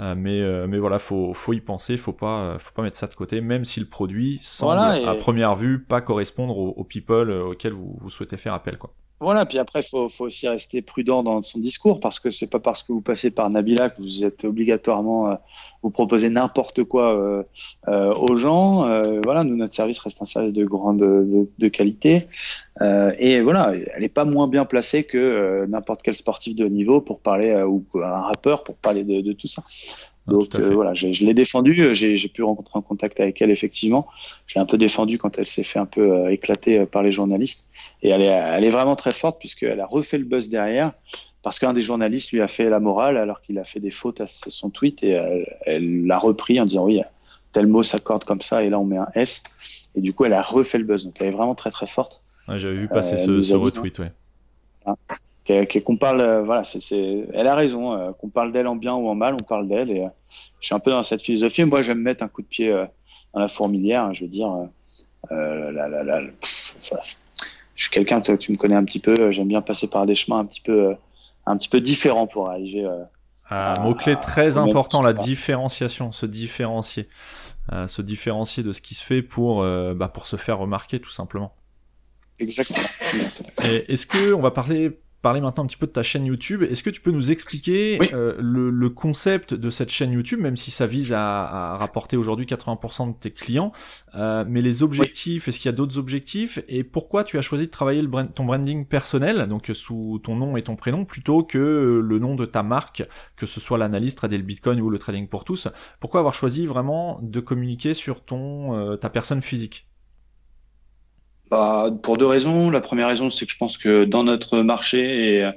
Euh, 0.00 0.14
mais 0.16 0.40
euh, 0.40 0.66
mais 0.68 0.78
voilà, 0.78 0.98
faut 0.98 1.34
faut 1.34 1.52
y 1.52 1.60
penser, 1.60 1.96
faut 1.96 2.12
pas 2.12 2.58
faut 2.58 2.72
pas 2.72 2.82
mettre 2.82 2.96
ça 2.96 3.06
de 3.06 3.14
côté, 3.14 3.40
même 3.40 3.64
si 3.64 3.80
le 3.80 3.86
produit 3.86 4.38
semble 4.42 4.80
à 4.80 5.14
première 5.14 5.56
vue 5.56 5.82
pas 5.82 6.00
correspondre 6.00 6.56
aux, 6.58 6.70
aux 6.70 6.84
people 6.84 7.30
auxquels 7.30 7.72
vous, 7.72 7.96
vous 8.00 8.10
souhaitez 8.10 8.36
faire 8.36 8.54
appel, 8.54 8.78
quoi. 8.78 8.92
Voilà, 9.20 9.46
puis 9.46 9.58
après, 9.58 9.80
il 9.80 9.88
faut, 9.88 10.08
faut, 10.08 10.26
aussi 10.26 10.46
rester 10.46 10.80
prudent 10.80 11.24
dans 11.24 11.42
son 11.42 11.58
discours 11.58 11.98
parce 11.98 12.20
que 12.20 12.30
c'est 12.30 12.46
pas 12.46 12.60
parce 12.60 12.84
que 12.84 12.92
vous 12.92 13.00
passez 13.00 13.32
par 13.32 13.50
Nabila 13.50 13.90
que 13.90 14.00
vous 14.00 14.24
êtes 14.24 14.44
obligatoirement 14.44 15.30
euh, 15.30 15.34
vous 15.82 15.90
proposer 15.90 16.30
n'importe 16.30 16.84
quoi 16.84 17.16
euh, 17.16 17.42
euh, 17.88 18.14
aux 18.14 18.36
gens. 18.36 18.84
Euh, 18.84 19.20
voilà, 19.24 19.42
nous 19.42 19.56
notre 19.56 19.74
service 19.74 19.98
reste 19.98 20.22
un 20.22 20.24
service 20.24 20.52
de 20.52 20.64
grande 20.64 21.00
de, 21.00 21.48
de 21.58 21.68
qualité 21.68 22.28
euh, 22.80 23.12
et 23.18 23.40
voilà, 23.40 23.72
elle 23.74 24.02
n'est 24.02 24.08
pas 24.08 24.24
moins 24.24 24.46
bien 24.46 24.64
placée 24.64 25.02
que 25.02 25.66
n'importe 25.68 26.02
quel 26.02 26.14
sportif 26.14 26.54
de 26.54 26.64
haut 26.64 26.68
niveau 26.68 27.00
pour 27.00 27.20
parler 27.20 27.52
ou 27.62 27.84
un 27.96 28.20
rappeur 28.20 28.62
pour 28.62 28.76
parler 28.76 29.02
de, 29.02 29.20
de 29.20 29.32
tout 29.32 29.48
ça. 29.48 29.64
Ah, 30.28 30.32
Donc 30.32 30.54
euh, 30.54 30.70
voilà, 30.74 30.94
je, 30.94 31.12
je 31.12 31.24
l'ai 31.24 31.34
défendu, 31.34 31.94
j'ai 31.94 32.28
pu 32.28 32.42
rentrer 32.42 32.78
en 32.78 32.82
contact 32.82 33.18
avec 33.20 33.40
elle 33.40 33.50
effectivement. 33.50 34.06
Je 34.46 34.54
l'ai 34.54 34.60
un 34.60 34.66
peu 34.66 34.76
défendu 34.76 35.18
quand 35.18 35.38
elle 35.38 35.46
s'est 35.46 35.62
fait 35.62 35.78
un 35.78 35.86
peu 35.86 36.12
euh, 36.12 36.30
éclater 36.30 36.80
euh, 36.80 36.86
par 36.86 37.02
les 37.02 37.12
journalistes. 37.12 37.68
Et 38.02 38.10
elle 38.10 38.22
est, 38.22 38.26
elle 38.26 38.64
est 38.64 38.70
vraiment 38.70 38.96
très 38.96 39.12
forte 39.12 39.38
puisqu'elle 39.38 39.80
a 39.80 39.86
refait 39.86 40.18
le 40.18 40.24
buzz 40.24 40.50
derrière 40.50 40.92
parce 41.42 41.58
qu'un 41.58 41.72
des 41.72 41.80
journalistes 41.80 42.32
lui 42.32 42.42
a 42.42 42.48
fait 42.48 42.68
la 42.68 42.80
morale 42.80 43.16
alors 43.16 43.40
qu'il 43.40 43.58
a 43.58 43.64
fait 43.64 43.80
des 43.80 43.90
fautes 43.90 44.20
à 44.20 44.26
son 44.26 44.70
tweet 44.70 45.02
et 45.02 45.18
elle 45.64 46.06
l'a 46.06 46.18
repris 46.18 46.60
en 46.60 46.66
disant 46.66 46.84
oui, 46.84 47.00
tel 47.52 47.66
mot 47.66 47.82
s'accorde 47.82 48.24
comme 48.24 48.42
ça 48.42 48.62
et 48.62 48.68
là 48.68 48.78
on 48.78 48.84
met 48.84 48.98
un 48.98 49.08
S. 49.14 49.42
Et 49.94 50.00
du 50.00 50.12
coup, 50.12 50.24
elle 50.26 50.34
a 50.34 50.42
refait 50.42 50.78
le 50.78 50.84
buzz. 50.84 51.04
Donc 51.04 51.14
elle 51.20 51.28
est 51.28 51.32
vraiment 51.32 51.54
très 51.54 51.70
très 51.70 51.86
forte. 51.86 52.22
J'avais 52.48 52.74
vu 52.74 52.88
passer 52.88 53.16
ce, 53.18 53.40
ce 53.40 53.54
retweet, 53.54 53.98
ouais. 53.98 54.12
Ah 54.84 54.94
qu'on 55.84 55.96
parle, 55.96 56.20
euh, 56.20 56.42
voilà, 56.42 56.64
c'est, 56.64 57.26
elle 57.32 57.46
a 57.46 57.54
raison, 57.54 57.92
euh, 57.92 58.12
qu'on 58.12 58.28
parle 58.28 58.52
d'elle 58.52 58.66
en 58.66 58.76
bien 58.76 58.94
ou 58.94 59.08
en 59.08 59.14
mal, 59.14 59.34
on 59.34 59.44
parle 59.44 59.68
d'elle. 59.68 59.90
Et 59.90 60.04
euh, 60.04 60.08
je 60.60 60.66
suis 60.66 60.74
un 60.74 60.78
peu 60.78 60.90
dans 60.90 61.02
cette 61.02 61.22
philosophie. 61.22 61.64
Moi, 61.64 61.82
j'aime 61.82 62.00
mettre 62.00 62.22
un 62.22 62.28
coup 62.28 62.42
de 62.42 62.46
pied 62.46 62.70
dans 63.32 63.40
la 63.40 63.48
fourmilière. 63.48 64.04
Hein, 64.04 64.12
je 64.12 64.24
veux 64.24 64.30
dire, 64.30 64.50
je 65.30 67.82
suis 67.82 67.90
quelqu'un, 67.90 68.20
tu, 68.20 68.36
tu 68.38 68.52
me 68.52 68.56
connais 68.56 68.74
un 68.74 68.84
petit 68.84 69.00
peu. 69.00 69.30
J'aime 69.30 69.48
bien 69.48 69.62
passer 69.62 69.88
par 69.88 70.06
des 70.06 70.14
chemins 70.14 70.40
un 70.40 70.44
petit 70.44 70.60
peu, 70.60 70.94
un 71.46 71.56
petit 71.56 71.68
peu 71.68 71.80
différents 71.80 72.26
pour 72.26 72.50
arriver. 72.50 72.86
un 73.50 73.74
mot 73.80 73.94
clé 73.94 74.16
très 74.20 74.58
important, 74.58 75.02
la 75.02 75.14
différenciation, 75.14 76.12
se 76.12 76.26
différencier, 76.26 77.08
se 77.86 78.02
différencier 78.02 78.62
de 78.62 78.72
ce 78.72 78.82
qui 78.82 78.94
se 78.94 79.02
fait 79.02 79.22
pour, 79.22 79.62
bah, 79.62 80.08
pour 80.08 80.26
se 80.26 80.36
faire 80.36 80.58
remarquer, 80.58 81.00
tout 81.00 81.10
simplement. 81.10 81.54
Exactement. 82.38 82.78
Est-ce 83.62 84.06
que 84.06 84.32
on 84.32 84.40
va 84.40 84.50
parler 84.50 84.98
parler 85.22 85.40
maintenant 85.40 85.64
un 85.64 85.66
petit 85.66 85.76
peu 85.76 85.86
de 85.86 85.92
ta 85.92 86.02
chaîne 86.02 86.24
YouTube. 86.24 86.62
Est-ce 86.62 86.82
que 86.82 86.90
tu 86.90 87.00
peux 87.00 87.10
nous 87.10 87.30
expliquer 87.30 87.98
euh, 88.12 88.36
le, 88.38 88.70
le, 88.70 88.90
concept 88.90 89.52
de 89.52 89.70
cette 89.70 89.90
chaîne 89.90 90.12
YouTube, 90.12 90.40
même 90.40 90.56
si 90.56 90.70
ça 90.70 90.86
vise 90.86 91.12
à, 91.12 91.74
à 91.74 91.76
rapporter 91.76 92.16
aujourd'hui 92.16 92.46
80% 92.46 93.08
de 93.08 93.18
tes 93.18 93.30
clients, 93.30 93.72
euh, 94.14 94.44
mais 94.46 94.62
les 94.62 94.82
objectifs, 94.82 95.48
est-ce 95.48 95.58
qu'il 95.58 95.70
y 95.70 95.74
a 95.74 95.76
d'autres 95.76 95.98
objectifs 95.98 96.60
et 96.68 96.84
pourquoi 96.84 97.24
tu 97.24 97.38
as 97.38 97.42
choisi 97.42 97.64
de 97.64 97.70
travailler 97.70 98.02
le 98.02 98.08
ton 98.34 98.44
branding 98.44 98.86
personnel, 98.86 99.46
donc 99.48 99.70
sous 99.74 100.20
ton 100.22 100.36
nom 100.36 100.56
et 100.56 100.62
ton 100.62 100.76
prénom, 100.76 101.04
plutôt 101.04 101.42
que 101.42 102.00
le 102.02 102.18
nom 102.18 102.34
de 102.34 102.44
ta 102.44 102.62
marque, 102.62 103.06
que 103.36 103.46
ce 103.46 103.60
soit 103.60 103.78
l'analyse 103.78 104.14
Trader 104.14 104.38
le 104.38 104.44
Bitcoin 104.44 104.80
ou 104.80 104.90
le 104.90 104.98
Trading 104.98 105.28
pour 105.28 105.44
tous? 105.44 105.68
Pourquoi 106.00 106.20
avoir 106.20 106.34
choisi 106.34 106.66
vraiment 106.66 107.20
de 107.22 107.40
communiquer 107.40 107.94
sur 107.94 108.24
ton 108.24 108.74
euh, 108.74 108.96
ta 108.96 109.10
personne 109.10 109.42
physique? 109.42 109.87
Bah, 111.50 111.90
Pour 112.02 112.16
deux 112.16 112.26
raisons. 112.26 112.70
La 112.70 112.80
première 112.80 113.08
raison, 113.08 113.30
c'est 113.30 113.46
que 113.46 113.52
je 113.52 113.58
pense 113.58 113.78
que 113.78 114.04
dans 114.04 114.24
notre 114.24 114.58
marché 114.58 115.38
et 115.38 115.50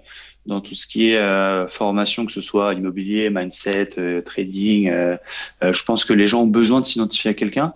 dans 0.46 0.60
tout 0.60 0.74
ce 0.74 0.88
qui 0.88 1.12
est 1.12 1.18
euh, 1.18 1.68
formation, 1.68 2.26
que 2.26 2.32
ce 2.32 2.42
soit 2.42 2.74
immobilier, 2.74 3.30
mindset, 3.30 4.00
euh, 4.00 4.22
trading. 4.22 4.90
Euh, 4.90 5.18
je 5.62 5.84
pense 5.84 6.04
que 6.04 6.14
les 6.14 6.28
gens 6.28 6.42
ont 6.42 6.48
besoin 6.48 6.82
de 6.82 6.86
s'identifier 6.86 7.32
à 7.32 7.34
quelqu'un. 7.34 7.74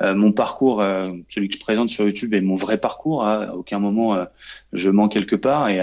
Mon 0.00 0.32
parcours, 0.32 0.82
celui 1.28 1.48
que 1.48 1.54
je 1.54 1.60
présente 1.60 1.88
sur 1.88 2.04
YouTube, 2.04 2.34
est 2.34 2.40
mon 2.40 2.56
vrai 2.56 2.78
parcours. 2.78 3.24
À 3.24 3.54
aucun 3.54 3.78
moment 3.78 4.26
je 4.72 4.90
mens 4.90 5.08
quelque 5.08 5.36
part. 5.36 5.68
Et, 5.68 5.80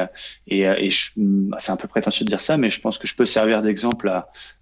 et, 0.48 0.62
et 0.62 0.90
c'est 0.92 1.72
un 1.72 1.78
peu 1.78 1.88
prétentieux 1.88 2.26
de 2.26 2.30
dire 2.30 2.42
ça, 2.42 2.58
mais 2.58 2.70
je 2.70 2.80
pense 2.80 2.98
que 2.98 3.08
je 3.08 3.16
peux 3.16 3.26
servir 3.26 3.62
d'exemple 3.62 4.10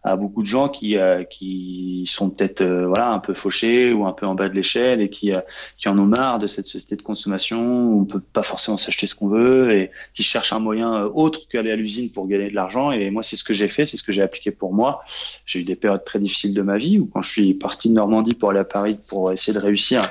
à, 0.03 0.15
beaucoup 0.15 0.41
de 0.41 0.47
gens 0.47 0.69
qui, 0.69 0.97
qui 1.29 2.05
sont 2.07 2.29
peut-être 2.29 2.63
voilà 2.63 3.11
un 3.11 3.19
peu 3.19 3.33
fauchés 3.33 3.93
ou 3.93 4.05
un 4.05 4.13
peu 4.13 4.25
en 4.25 4.35
bas 4.35 4.49
de 4.49 4.55
l'échelle 4.55 5.01
et 5.01 5.09
qui, 5.09 5.31
qui 5.77 5.89
en 5.89 5.97
ont 5.97 6.05
marre 6.05 6.39
de 6.39 6.47
cette 6.47 6.65
société 6.65 6.95
de 6.95 7.01
consommation 7.01 7.87
où 7.87 8.01
on 8.01 8.05
peut 8.05 8.21
pas 8.21 8.43
forcément 8.43 8.77
s'acheter 8.77 9.07
ce 9.07 9.15
qu'on 9.15 9.27
veut 9.27 9.73
et 9.73 9.91
qui 10.13 10.23
cherchent 10.23 10.53
un 10.53 10.59
moyen 10.59 11.03
autre 11.03 11.47
que 11.47 11.57
aller 11.57 11.71
à 11.71 11.75
l'usine 11.75 12.11
pour 12.11 12.27
gagner 12.27 12.49
de 12.49 12.55
l'argent. 12.55 12.91
Et 12.91 13.09
moi, 13.09 13.23
c'est 13.23 13.35
ce 13.35 13.43
que 13.43 13.53
j'ai 13.53 13.67
fait, 13.67 13.85
c'est 13.85 13.97
ce 13.97 14.03
que 14.03 14.11
j'ai 14.11 14.21
appliqué 14.21 14.51
pour 14.51 14.73
moi. 14.73 15.03
J'ai 15.45 15.59
eu 15.59 15.63
des 15.63 15.75
périodes 15.75 16.03
très 16.03 16.19
difficiles 16.19 16.53
de 16.53 16.61
ma 16.61 16.77
vie 16.77 16.99
où 16.99 17.05
quand 17.05 17.21
je 17.21 17.29
suis 17.29 17.53
parti 17.53 17.89
de 17.89 17.93
Normandie 17.93 18.33
pour 18.33 18.49
aller 18.49 18.59
à 18.59 18.65
Paris 18.65 18.97
pour 19.07 19.31
essayer 19.41 19.53
de 19.53 19.63
réussir, 19.63 20.01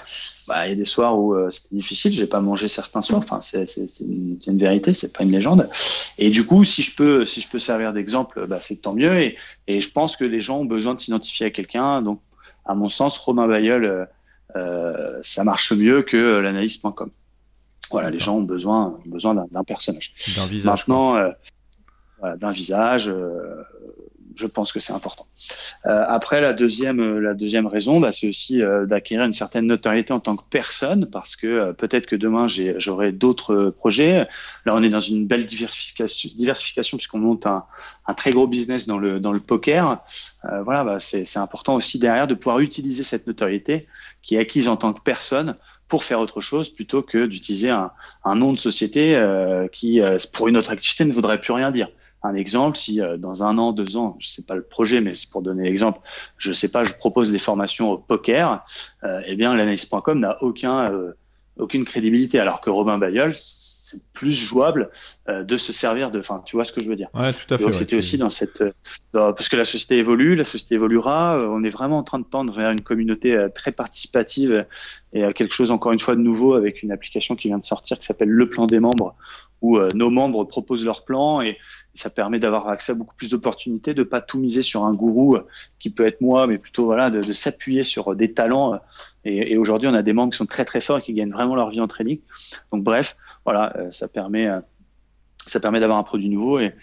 bah, 0.48 0.66
il 0.66 0.70
y 0.70 0.72
a 0.72 0.76
des 0.76 0.84
soirs 0.84 1.16
où 1.18 1.34
euh, 1.34 1.50
c'était 1.50 1.76
difficile. 1.76 2.12
J'ai 2.12 2.26
pas 2.26 2.40
mangé 2.40 2.68
certains 2.68 3.02
soirs. 3.02 3.20
Enfin, 3.22 3.40
c'est 3.40 3.64
une, 4.00 4.38
une, 4.46 4.58
vérité, 4.58 4.92
c'est 4.92 5.12
pas 5.12 5.22
une 5.22 5.30
légende. 5.30 5.68
Et 6.18 6.30
du 6.30 6.44
coup, 6.44 6.64
si 6.64 6.82
je 6.82 6.96
peux, 6.96 7.24
si 7.24 7.40
je 7.40 7.48
peux 7.48 7.58
servir 7.58 7.92
d'exemple, 7.92 8.46
bah, 8.46 8.58
c'est 8.60 8.76
tant 8.76 8.92
mieux. 8.92 9.16
Et, 9.16 9.36
et, 9.68 9.80
je 9.80 9.90
pense 9.90 10.16
que 10.16 10.24
les 10.24 10.40
gens 10.40 10.58
ont 10.58 10.64
besoin 10.64 10.94
de 10.94 11.00
s'identifier 11.00 11.46
à 11.46 11.50
quelqu'un. 11.50 12.02
Donc, 12.02 12.20
à 12.64 12.74
mon 12.74 12.88
sens, 12.88 13.16
Romain 13.18 13.46
Bayeul, 13.46 13.84
euh, 13.84 14.04
euh 14.56 15.18
ça 15.22 15.44
marche 15.44 15.72
mieux 15.72 16.02
que 16.02 16.16
l'analyse.com. 16.16 17.10
Voilà, 17.90 18.10
les 18.10 18.20
gens 18.20 18.36
ont 18.36 18.42
besoin, 18.42 18.98
besoin 19.06 19.34
d'un 19.34 19.64
personnage. 19.64 20.14
D'un 20.36 20.46
visage. 20.46 20.80
Maintenant, 20.80 21.16
euh, 21.16 21.30
voilà, 22.20 22.36
d'un 22.36 22.52
visage. 22.52 23.12
Je 24.40 24.46
pense 24.46 24.72
que 24.72 24.80
c'est 24.80 24.94
important. 24.94 25.26
Euh, 25.84 26.02
après, 26.08 26.40
la 26.40 26.54
deuxième, 26.54 26.98
euh, 27.00 27.20
la 27.20 27.34
deuxième 27.34 27.66
raison, 27.66 28.00
bah, 28.00 28.10
c'est 28.10 28.26
aussi 28.26 28.62
euh, 28.62 28.86
d'acquérir 28.86 29.26
une 29.26 29.34
certaine 29.34 29.66
notoriété 29.66 30.14
en 30.14 30.20
tant 30.20 30.34
que 30.34 30.44
personne, 30.48 31.04
parce 31.04 31.36
que 31.36 31.72
peut-être 31.72 32.06
que 32.06 32.16
demain 32.16 32.46
j'aurai 32.48 33.12
d'autres 33.12 33.68
projets. 33.68 34.26
Là, 34.64 34.74
on 34.74 34.82
est 34.82 34.88
dans 34.88 35.00
une 35.00 35.26
belle 35.26 35.44
diversification, 35.44 36.96
puisqu'on 36.96 37.18
monte 37.18 37.44
un, 37.44 37.64
très 38.16 38.30
gros 38.30 38.46
business 38.46 38.86
dans 38.86 38.98
le 38.98 39.40
poker. 39.40 40.02
voilà, 40.64 40.84
bah, 40.84 41.00
c'est 41.00 41.36
important 41.36 41.74
aussi 41.74 41.98
derrière 41.98 42.26
de 42.26 42.34
pouvoir 42.34 42.60
utiliser 42.60 43.02
cette 43.02 43.26
notoriété 43.26 43.86
qui 44.22 44.36
est 44.36 44.38
acquise 44.38 44.68
en 44.68 44.76
tant 44.76 44.94
que 44.94 45.02
personne 45.02 45.56
pour 45.86 46.04
faire 46.04 46.20
autre 46.20 46.40
chose 46.40 46.70
plutôt 46.70 47.02
que 47.02 47.26
d'utiliser 47.26 47.70
un, 47.70 47.90
nom 48.34 48.52
de 48.52 48.58
société 48.58 49.22
qui, 49.72 50.00
pour 50.32 50.48
une 50.48 50.56
autre 50.56 50.70
activité, 50.70 51.04
ne 51.04 51.12
voudrait 51.12 51.40
plus 51.40 51.52
rien 51.52 51.70
dire. 51.70 51.88
Un 52.22 52.34
exemple, 52.34 52.76
si 52.76 53.00
euh, 53.00 53.16
dans 53.16 53.42
un 53.42 53.58
an, 53.58 53.72
deux 53.72 53.96
ans, 53.96 54.16
je 54.18 54.28
sais 54.28 54.42
pas 54.42 54.54
le 54.54 54.62
projet, 54.62 55.00
mais 55.00 55.12
c'est 55.12 55.30
pour 55.30 55.42
donner 55.42 55.64
l'exemple, 55.64 56.00
je 56.36 56.52
sais 56.52 56.70
pas, 56.70 56.84
je 56.84 56.94
propose 56.94 57.32
des 57.32 57.38
formations 57.38 57.90
au 57.90 57.98
poker, 57.98 58.64
eh 59.26 59.36
bien 59.36 59.54
l'analyse.com 59.54 60.20
n'a 60.20 60.42
aucun 60.42 61.12
aucune 61.60 61.84
crédibilité. 61.84 62.40
Alors 62.40 62.60
que 62.60 62.70
Robin 62.70 62.98
Bayol, 62.98 63.32
c'est 63.34 64.02
plus 64.12 64.32
jouable 64.32 64.90
euh, 65.28 65.44
de 65.44 65.56
se 65.56 65.72
servir 65.72 66.10
de. 66.10 66.18
Enfin, 66.18 66.42
tu 66.44 66.56
vois 66.56 66.64
ce 66.64 66.72
que 66.72 66.82
je 66.82 66.88
veux 66.88 66.96
dire. 66.96 67.08
Ouais, 67.14 67.32
tout 67.32 67.54
à 67.54 67.58
fait. 67.58 67.64
Donc 67.64 67.74
c'était 67.74 67.96
aussi 67.96 68.18
dans 68.18 68.30
cette, 68.30 68.62
euh, 68.62 68.72
parce 69.12 69.48
que 69.48 69.56
la 69.56 69.64
société 69.64 69.98
évolue, 69.98 70.36
la 70.36 70.44
société 70.44 70.74
évoluera. 70.76 71.38
Euh, 71.38 71.46
on 71.48 71.62
est 71.62 71.70
vraiment 71.70 71.98
en 71.98 72.02
train 72.02 72.18
de 72.18 72.24
tendre 72.24 72.52
vers 72.52 72.70
une 72.70 72.80
communauté 72.80 73.36
très 73.54 73.72
participative 73.72 74.66
et 75.12 75.22
quelque 75.34 75.54
chose 75.54 75.70
encore 75.70 75.92
une 75.92 76.00
fois 76.00 76.14
de 76.14 76.20
nouveau 76.20 76.54
avec 76.54 76.82
une 76.82 76.92
application 76.92 77.34
qui 77.34 77.48
vient 77.48 77.58
de 77.58 77.64
sortir 77.64 77.98
qui 77.98 78.06
s'appelle 78.06 78.28
Le 78.28 78.48
Plan 78.48 78.66
des 78.66 78.80
membres, 78.80 79.16
où 79.62 79.78
nos 79.94 80.10
membres 80.10 80.44
proposent 80.44 80.84
leur 80.84 81.04
plan 81.04 81.40
et 81.40 81.58
ça 81.92 82.08
permet 82.08 82.38
d'avoir 82.38 82.68
accès 82.68 82.92
à 82.92 82.94
beaucoup 82.94 83.14
plus 83.14 83.30
d'opportunités, 83.30 83.94
de 83.94 84.02
pas 84.02 84.20
tout 84.20 84.38
miser 84.38 84.62
sur 84.62 84.84
un 84.84 84.92
gourou 84.92 85.38
qui 85.78 85.90
peut 85.90 86.06
être 86.06 86.20
moi, 86.20 86.46
mais 86.46 86.56
plutôt 86.56 86.86
voilà 86.86 87.10
de, 87.10 87.22
de 87.22 87.32
s'appuyer 87.32 87.82
sur 87.82 88.14
des 88.14 88.32
talents. 88.32 88.80
Et, 89.24 89.52
et 89.52 89.56
aujourd'hui, 89.56 89.88
on 89.88 89.94
a 89.94 90.02
des 90.02 90.12
membres 90.12 90.32
qui 90.32 90.38
sont 90.38 90.46
très 90.46 90.64
très 90.64 90.80
forts 90.80 90.98
et 90.98 91.02
qui 91.02 91.12
gagnent 91.12 91.32
vraiment 91.32 91.54
leur 91.54 91.70
vie 91.70 91.80
en 91.80 91.88
trading. 91.88 92.20
Donc 92.72 92.84
bref, 92.84 93.16
voilà, 93.44 93.74
ça 93.90 94.08
permet 94.08 94.48
ça 95.46 95.58
permet 95.58 95.80
d'avoir 95.80 95.98
un 95.98 96.02
produit 96.02 96.28
nouveau 96.28 96.58
et, 96.60 96.74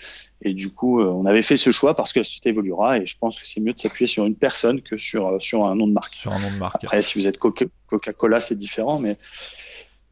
et 0.41 0.53
du 0.53 0.69
coup, 0.69 1.01
on 1.01 1.25
avait 1.25 1.41
fait 1.41 1.57
ce 1.57 1.71
choix 1.71 1.95
parce 1.95 2.11
que 2.11 2.19
la 2.19 2.23
société 2.23 2.49
évoluera 2.49 2.97
et 2.97 3.07
je 3.07 3.17
pense 3.17 3.39
que 3.39 3.47
c'est 3.47 3.61
mieux 3.61 3.73
de 3.73 3.80
s'appuyer 3.80 4.07
sur 4.07 4.25
une 4.25 4.36
personne 4.36 4.82
que 4.82 4.97
sur 4.97 5.38
sur 5.41 5.65
un 5.65 5.75
nom 5.75 5.88
de 5.88 5.93
marque. 5.93 6.15
Sur 6.15 6.34
un 6.34 6.39
nom 6.39 6.51
de 6.51 6.57
marque. 6.57 6.84
Après, 6.84 7.01
si 7.01 7.19
vous 7.19 7.28
êtes 7.28 7.38
Coca-Cola, 7.38 8.39
c'est 8.39 8.57
différent, 8.57 8.99
mais 8.99 9.17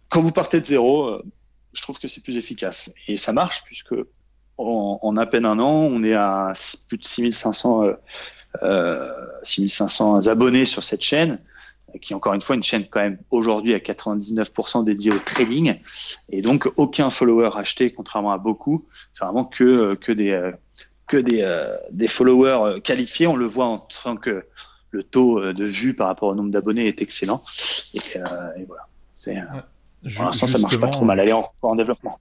quand 0.09 0.21
vous 0.21 0.31
partez 0.31 0.61
de 0.61 0.65
zéro, 0.65 1.21
je 1.75 1.81
trouve 1.81 1.99
que 1.99 2.07
c'est 2.07 2.23
plus 2.23 2.37
efficace. 2.37 2.93
Et 3.07 3.17
ça 3.17 3.33
marche 3.33 3.63
puisque 3.63 3.93
en, 4.57 5.17
à 5.17 5.25
peine 5.25 5.45
un 5.45 5.59
an, 5.59 5.89
on 5.91 6.03
est 6.03 6.13
à 6.13 6.53
plus 6.87 6.97
de 6.97 7.05
6500, 7.05 7.83
euh, 8.63 9.11
6500 9.43 10.27
abonnés 10.27 10.65
sur 10.65 10.83
cette 10.83 11.01
chaîne 11.01 11.39
qui 12.01 12.11
est 12.11 12.15
encore 12.15 12.33
une 12.33 12.41
fois 12.41 12.57
une 12.57 12.63
chaîne 12.63 12.85
quand 12.89 12.99
même 12.99 13.17
aujourd'hui 13.31 13.73
à 13.73 13.79
99% 13.79 14.83
dédiée 14.83 15.11
au 15.11 15.19
trading. 15.19 15.79
Et 16.29 16.41
donc 16.41 16.69
aucun 16.75 17.09
follower 17.09 17.51
acheté 17.55 17.91
contrairement 17.91 18.33
à 18.33 18.37
beaucoup. 18.37 18.85
C'est 19.13 19.23
vraiment 19.23 19.45
que 19.45 19.95
que 19.95 20.11
des 20.11 20.51
que 21.07 21.17
des, 21.17 21.41
euh, 21.41 21.77
des 21.91 22.07
followers 22.07 22.81
qualifiés. 22.81 23.27
On 23.27 23.35
le 23.35 23.45
voit 23.45 23.65
en 23.65 23.77
tant 23.77 24.17
que 24.17 24.45
le 24.91 25.03
taux 25.03 25.53
de 25.53 25.65
vue 25.65 25.93
par 25.93 26.07
rapport 26.07 26.29
au 26.29 26.35
nombre 26.35 26.51
d'abonnés 26.51 26.87
est 26.87 27.01
excellent. 27.01 27.43
Euh, 28.15 28.19
et 28.57 28.65
voilà. 28.65 28.87
C'est 29.17 29.37
pour 30.13 30.25
l'instant, 30.25 30.47
ça 30.47 30.59
marche 30.59 30.79
pas 30.79 30.89
trop 30.89 31.05
mal. 31.05 31.19
Elle 31.19 31.29
est 31.29 31.33
encore 31.33 31.53
en 31.61 31.75
développement. 31.75 32.17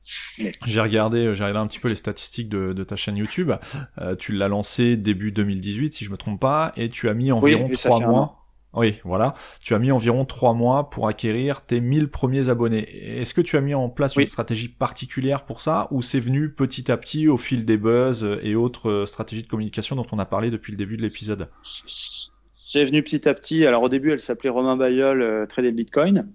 J'ai 0.67 0.81
regardé, 0.81 1.35
j'ai 1.35 1.45
regardé 1.45 1.59
un 1.59 1.67
petit 1.67 1.79
peu 1.79 1.89
les 1.89 1.97
statistiques 1.97 2.49
de, 2.49 2.73
de 2.73 2.85
ta 2.85 2.97
chaîne 2.97 3.17
YouTube. 3.17 3.53
Euh, 3.99 4.17
tu 4.17 4.33
l'as 4.33 4.49
lancé 4.49 4.97
début 4.97 5.33
2018, 5.33 5.95
si 5.95 6.05
je 6.05 6.11
me 6.11 6.17
trompe 6.17 6.41
pas, 6.41 6.73
et 6.77 6.89
tu 6.89 7.09
as 7.09 7.15
mis 7.15 7.33
environ 7.33 7.69
trois 7.75 8.01
mois. 8.01 8.41
Oui, 8.73 8.97
voilà. 9.05 9.35
Tu 9.61 9.75
as 9.75 9.79
mis 9.79 9.93
environ 9.93 10.25
trois 10.25 10.53
mois 10.53 10.91
pour 10.91 11.07
acquérir 11.07 11.63
tes 11.63 11.81
1000 11.81 12.09
premiers 12.09 12.49
abonnés. 12.49 13.21
Est-ce 13.21 13.33
que 13.33 13.41
tu 13.41 13.57
as 13.57 13.61
mis 13.61 13.75
en 13.75 13.89
place 13.89 14.17
une 14.17 14.25
stratégie 14.25 14.69
particulière 14.69 15.45
pour 15.45 15.61
ça, 15.61 15.87
ou 15.93 16.03
c'est 16.03 16.19
venu 16.19 16.51
petit 16.51 16.91
à 16.91 16.97
petit 16.97 17.29
au 17.29 17.37
fil 17.37 17.65
des 17.65 17.77
buzz 17.77 18.27
et 18.43 18.57
autres 18.57 19.05
stratégies 19.07 19.43
de 19.43 19.49
communication 19.49 19.95
dont 19.95 20.07
on 20.11 20.19
a 20.19 20.25
parlé 20.25 20.51
depuis 20.51 20.73
le 20.73 20.79
début 20.79 20.97
de 20.97 21.03
l'épisode? 21.03 21.51
C'est 21.63 22.85
venu 22.85 23.05
petit 23.05 23.29
à 23.29 23.35
petit. 23.35 23.65
Alors 23.67 23.83
au 23.83 23.89
début, 23.89 24.11
elle 24.11 24.21
s'appelait 24.21 24.51
Romain 24.51 24.77
Bayol, 24.77 25.23
euh, 25.23 25.47
Trader 25.47 25.71
Bitcoin 25.71 26.27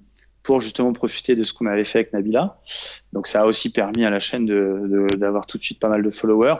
pour 0.44 0.62
justement 0.62 0.94
profiter 0.94 1.36
de 1.36 1.44
ce 1.44 1.54
qu'on 1.54 1.66
avait 1.66 1.86
fait 1.86 2.00
avec 2.00 2.14
Nabila. 2.14 2.60
Donc 3.14 3.28
ça 3.28 3.42
a 3.42 3.46
aussi 3.46 3.72
permis 3.72 4.06
à 4.06 4.10
la 4.10 4.20
chaîne 4.20 4.46
d'avoir 5.18 5.46
tout 5.46 5.58
de 5.58 5.64
suite 5.64 5.80
pas 5.80 5.90
mal 5.90 6.04
de 6.04 6.10
followers. 6.10 6.56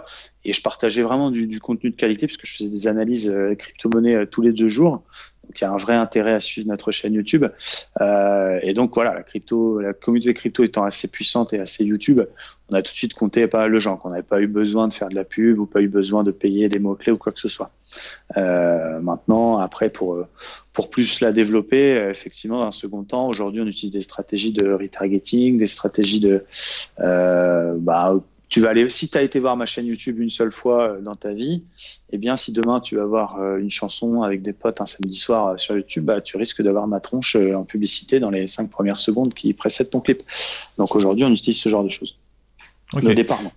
Et 0.46 0.54
je 0.54 0.62
partageais 0.62 1.02
vraiment 1.02 1.32
du, 1.32 1.60
contenu 1.60 1.92
de 1.92 1.96
qualité 1.96 2.28
puisque 2.28 2.46
je 2.46 2.56
faisais 2.56 2.70
des 2.70 2.88
analyses 2.88 3.30
euh, 3.30 3.56
crypto-monnaies 3.56 4.16
euh, 4.16 4.26
tous 4.26 4.42
les 4.42 4.54
deux 4.54 4.70
jours. 4.70 5.04
Donc 5.44 5.60
il 5.60 5.64
y 5.64 5.68
a 5.68 5.72
un 5.72 5.78
vrai 5.78 5.96
intérêt 5.96 6.34
à 6.34 6.40
suivre 6.40 6.68
notre 6.68 6.92
chaîne 6.92 7.14
YouTube. 7.14 7.46
Euh, 8.02 8.60
et 8.62 8.74
donc 8.74 8.94
voilà, 8.94 9.16
la 9.16 9.24
crypto, 9.24 9.80
la 9.80 9.94
communauté 9.94 10.34
crypto 10.34 10.64
étant 10.64 10.84
assez 10.84 11.10
puissante 11.10 11.54
et 11.54 11.60
assez 11.60 11.84
YouTube, 11.84 12.22
on 12.70 12.76
a 12.76 12.84
tout 12.84 12.92
de 12.92 12.98
suite 12.98 13.16
compté 13.16 13.48
pas 13.48 13.58
mal 13.60 13.72
de 13.72 13.80
gens, 13.80 13.98
qu'on 13.98 14.12
n'avait 14.12 14.22
pas 14.22 14.42
eu 14.42 14.48
besoin 14.48 14.88
de 14.88 14.94
faire 14.94 15.10
de 15.10 15.16
la 15.16 15.24
pub 15.24 15.58
ou 15.58 15.66
pas 15.66 15.82
eu 15.82 15.88
besoin 15.88 16.24
de 16.24 16.32
payer 16.32 16.70
des 16.70 16.78
mots-clés 16.78 17.12
ou 17.12 17.18
quoi 17.18 17.32
que 17.32 17.40
ce 17.40 17.50
soit. 17.50 17.72
Maintenant, 18.36 19.58
après, 19.58 19.90
pour, 19.90 20.24
pour 20.80 20.90
plus 20.90 21.20
la 21.20 21.34
développer, 21.34 21.92
euh, 21.92 22.10
effectivement, 22.10 22.60
dans 22.60 22.68
un 22.68 22.72
second 22.72 23.04
temps, 23.04 23.28
aujourd'hui, 23.28 23.60
on 23.60 23.68
utilise 23.68 23.92
des 23.92 24.02
stratégies 24.02 24.54
de 24.54 24.72
retargeting, 24.72 25.58
des 25.58 25.68
stratégies 25.68 26.22
de... 26.22 26.46
Euh, 27.02 27.76
bah, 27.78 28.16
tu 28.48 28.62
vas 28.62 28.70
aller, 28.70 28.90
si 28.90 29.10
tu 29.10 29.18
as 29.18 29.22
été 29.22 29.42
voir 29.42 29.58
ma 29.58 29.66
chaîne 29.66 29.88
YouTube 29.88 30.22
une 30.22 30.30
seule 30.30 30.54
fois 30.54 30.84
euh, 30.84 31.02
dans 31.02 31.18
ta 31.18 31.34
vie, 31.34 31.64
eh 32.14 32.18
bien, 32.18 32.38
si 32.38 32.54
demain 32.54 32.80
tu 32.80 32.96
vas 32.96 33.04
voir 33.04 33.58
une 33.58 33.70
chanson 33.70 34.22
avec 34.22 34.42
des 34.42 34.54
potes 34.54 34.80
un 34.80 34.86
samedi 34.86 35.18
soir 35.18 35.60
sur 35.60 35.76
YouTube, 35.76 36.06
bah, 36.06 36.22
tu 36.22 36.38
risques 36.38 36.62
d'avoir 36.62 36.88
ma 36.88 37.02
tronche 37.02 37.36
en 37.36 37.66
publicité 37.66 38.22
dans 38.22 38.30
les 38.30 38.48
cinq 38.48 38.72
premières 38.72 39.02
secondes 39.02 39.34
qui 39.34 39.52
précèdent 39.52 39.90
ton 39.90 40.00
clip. 40.00 40.24
Donc 40.78 40.96
aujourd'hui, 40.96 41.26
on 41.26 41.32
utilise 41.32 41.60
ce 41.60 41.68
genre 41.68 41.84
de 41.84 41.90
choses. 41.90 42.16
Au 42.94 43.02
départ, 43.02 43.44
non. 43.44 43.52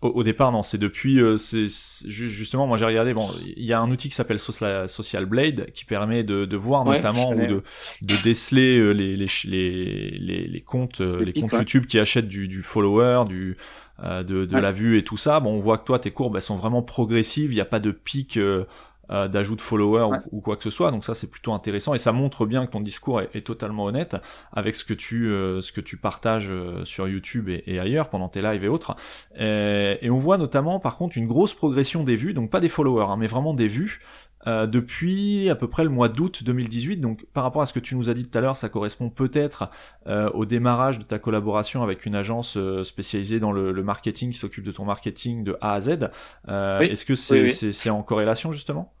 Au, 0.00 0.22
départ, 0.22 0.52
non. 0.52 0.62
C'est 0.62 0.78
depuis, 0.78 1.20
c'est 1.38 1.66
justement, 2.08 2.66
moi 2.68 2.76
j'ai 2.76 2.84
regardé. 2.84 3.14
Bon, 3.14 3.30
il 3.44 3.64
y 3.64 3.72
a 3.72 3.80
un 3.80 3.90
outil 3.90 4.08
qui 4.08 4.14
s'appelle 4.14 4.38
Social 4.38 5.26
Blade 5.26 5.72
qui 5.72 5.84
permet 5.84 6.22
de, 6.22 6.44
de 6.44 6.56
voir 6.56 6.84
notamment 6.84 7.32
ou 7.32 7.34
de, 7.34 7.62
de 8.02 8.22
déceler 8.22 8.94
les 8.94 9.16
les 9.16 9.26
les 9.46 10.46
les, 10.46 10.60
comptes 10.60 11.00
les, 11.00 11.32
comptes 11.32 11.52
YouTube 11.52 11.86
qui 11.86 11.98
achètent 11.98 12.28
du, 12.28 12.46
du 12.46 12.62
follower, 12.62 13.24
du 13.28 13.56
euh, 14.04 14.22
de, 14.22 14.44
de 14.44 14.56
la 14.56 14.70
vue 14.70 14.96
et 14.96 15.02
tout 15.02 15.16
ça. 15.16 15.40
Bon, 15.40 15.56
on 15.56 15.58
voit 15.58 15.76
que 15.76 15.84
toi, 15.84 15.98
tes 15.98 16.12
courbes, 16.12 16.36
elles 16.36 16.42
sont 16.42 16.54
vraiment 16.54 16.82
progressives. 16.82 17.50
Il 17.50 17.56
n'y 17.56 17.60
a 17.60 17.64
pas 17.64 17.80
de 17.80 17.90
pic 17.90 18.36
euh, 18.36 18.64
euh, 19.10 19.28
d'ajout 19.28 19.56
de 19.56 19.60
followers 19.60 20.16
ou, 20.32 20.40
quoi 20.40 20.56
que 20.56 20.64
ce 20.64 20.70
soit. 20.70 20.90
Donc 20.90 21.04
ça, 21.04 21.14
c'est 21.14 21.26
plutôt 21.26 21.52
intéressant 21.52 21.94
et 21.94 21.98
ça 21.98 22.12
montre 22.12 22.46
bien 22.46 22.66
que 22.66 22.72
ton 22.72 22.80
discours 22.80 23.20
est, 23.20 23.46
totalement 23.48 23.84
honnête 23.84 24.16
avec 24.52 24.76
ce 24.76 24.84
que 24.84 24.94
tu 24.94 25.28
ce 25.28 25.72
que 25.72 25.80
tu 25.80 25.96
partages 25.96 26.52
sur 26.84 27.08
YouTube 27.08 27.48
et, 27.48 27.78
ailleurs 27.78 28.10
pendant 28.10 28.28
tes 28.28 28.42
lives 28.42 28.64
et 28.64 28.68
autres. 28.68 28.96
Et, 29.38 29.98
et, 30.02 30.10
on 30.10 30.18
voit 30.18 30.38
notamment, 30.38 30.80
par 30.80 30.96
contre, 30.96 31.16
une 31.16 31.26
grosse 31.26 31.54
progression 31.54 32.02
des 32.02 32.16
vues, 32.16 32.34
donc 32.34 32.50
pas 32.50 32.60
des 32.60 32.68
followers, 32.68 33.06
hein, 33.08 33.16
mais 33.16 33.26
vraiment 33.26 33.54
des 33.54 33.68
vues. 33.68 34.00
Euh, 34.46 34.68
depuis 34.68 35.50
à 35.50 35.56
peu 35.56 35.68
près 35.68 35.82
le 35.82 35.90
mois 35.90 36.08
d'août 36.08 36.44
2018. 36.44 36.98
Donc 36.98 37.26
par 37.32 37.42
rapport 37.42 37.62
à 37.62 37.66
ce 37.66 37.72
que 37.72 37.80
tu 37.80 37.96
nous 37.96 38.08
as 38.08 38.14
dit 38.14 38.24
tout 38.24 38.38
à 38.38 38.40
l'heure, 38.40 38.56
ça 38.56 38.68
correspond 38.68 39.10
peut-être 39.10 39.68
euh, 40.06 40.30
au 40.30 40.46
démarrage 40.46 40.98
de 40.98 41.04
ta 41.04 41.18
collaboration 41.18 41.82
avec 41.82 42.06
une 42.06 42.14
agence 42.14 42.56
euh, 42.56 42.84
spécialisée 42.84 43.40
dans 43.40 43.52
le, 43.52 43.82
marketing 43.82 44.32
qui 44.32 44.38
s'occupe 44.38 44.64
de 44.64 44.72
ton 44.72 44.84
marketing 44.84 45.44
de 45.44 45.56
A 45.60 45.74
à 45.74 45.80
Z. 45.80 46.10
Est-ce 46.48 47.04
que 47.04 47.14
c'est 47.14 47.90
en 47.90 48.02
corrélation 48.02 48.52
justement? 48.52 48.92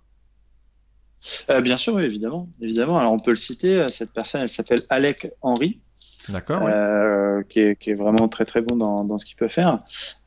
Bien 1.62 1.76
sûr, 1.76 2.00
évidemment, 2.00 2.48
évidemment. 2.60 2.98
Alors 2.98 3.12
on 3.12 3.18
peut 3.18 3.30
le 3.30 3.36
citer. 3.36 3.88
Cette 3.90 4.12
personne, 4.12 4.42
elle 4.42 4.50
s'appelle 4.50 4.82
Alec 4.88 5.32
Henry. 5.42 5.80
D'accord. 6.28 6.68
Qui, 7.48 7.60
est, 7.60 7.94
vraiment 7.94 8.28
très 8.28 8.44
très 8.44 8.60
bon 8.60 8.76
dans, 8.76 9.04
dans 9.04 9.18
ce 9.18 9.24
qu'il 9.24 9.36
peut 9.36 9.48
faire. 9.48 9.80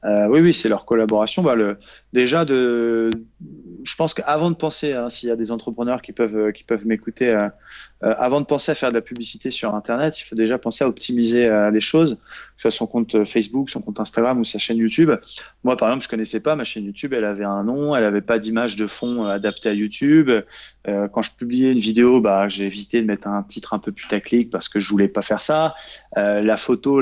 oui, 0.03 0.39
oui, 0.39 0.53
c'est 0.53 0.69
leur 0.69 0.85
collaboration. 0.85 1.43
Bah, 1.43 1.55
le, 1.55 1.77
déjà 2.13 2.45
de, 2.45 3.09
je 3.83 3.95
pense 3.95 4.13
qu'avant 4.13 4.51
de 4.51 4.55
penser, 4.55 4.93
hein, 4.93 5.09
s'il 5.09 5.29
y 5.29 5.31
a 5.31 5.35
des 5.35 5.51
entrepreneurs 5.51 6.01
qui 6.01 6.11
peuvent 6.11 6.35
euh, 6.35 6.51
qui 6.51 6.63
peuvent 6.63 6.85
m'écouter, 6.85 7.29
euh, 7.29 7.47
euh, 8.03 8.13
avant 8.17 8.41
de 8.41 8.45
penser 8.45 8.71
à 8.71 8.75
faire 8.75 8.89
de 8.89 8.95
la 8.95 9.01
publicité 9.01 9.51
sur 9.51 9.73
Internet, 9.73 10.19
il 10.19 10.23
faut 10.23 10.35
déjà 10.35 10.57
penser 10.57 10.83
à 10.83 10.87
optimiser 10.87 11.49
les 11.71 11.81
choses, 11.81 12.15
que 12.15 12.21
ce 12.57 12.61
soit 12.63 12.71
son 12.71 12.87
compte 12.87 13.23
Facebook, 13.25 13.69
son 13.69 13.81
compte 13.81 13.99
Instagram 13.99 14.39
ou 14.39 14.43
sa 14.43 14.59
chaîne 14.59 14.77
YouTube. 14.77 15.11
Moi, 15.63 15.77
par 15.77 15.89
exemple, 15.89 16.03
je 16.03 16.09
connaissais 16.09 16.39
pas 16.39 16.55
ma 16.55 16.63
chaîne 16.63 16.85
YouTube, 16.85 17.13
elle 17.13 17.25
avait 17.25 17.45
un 17.45 17.63
nom, 17.63 17.95
elle 17.95 18.03
avait 18.03 18.21
pas 18.21 18.39
d'image 18.39 18.75
de 18.75 18.87
fond 18.87 19.25
adaptée 19.25 19.69
à 19.69 19.73
YouTube. 19.73 20.31
quand 20.85 21.21
je 21.21 21.31
publiais 21.37 21.71
une 21.71 21.79
vidéo, 21.79 22.21
bah, 22.21 22.47
j'ai 22.47 22.65
évité 22.65 23.01
de 23.01 23.05
mettre 23.05 23.27
un 23.27 23.43
titre 23.43 23.73
un 23.73 23.79
peu 23.79 23.91
putaclic 23.91 24.49
parce 24.49 24.67
que 24.67 24.79
je 24.79 24.89
voulais 24.89 25.07
pas 25.07 25.21
faire 25.21 25.41
ça. 25.41 25.75
La 26.15 26.57
photo, 26.57 27.01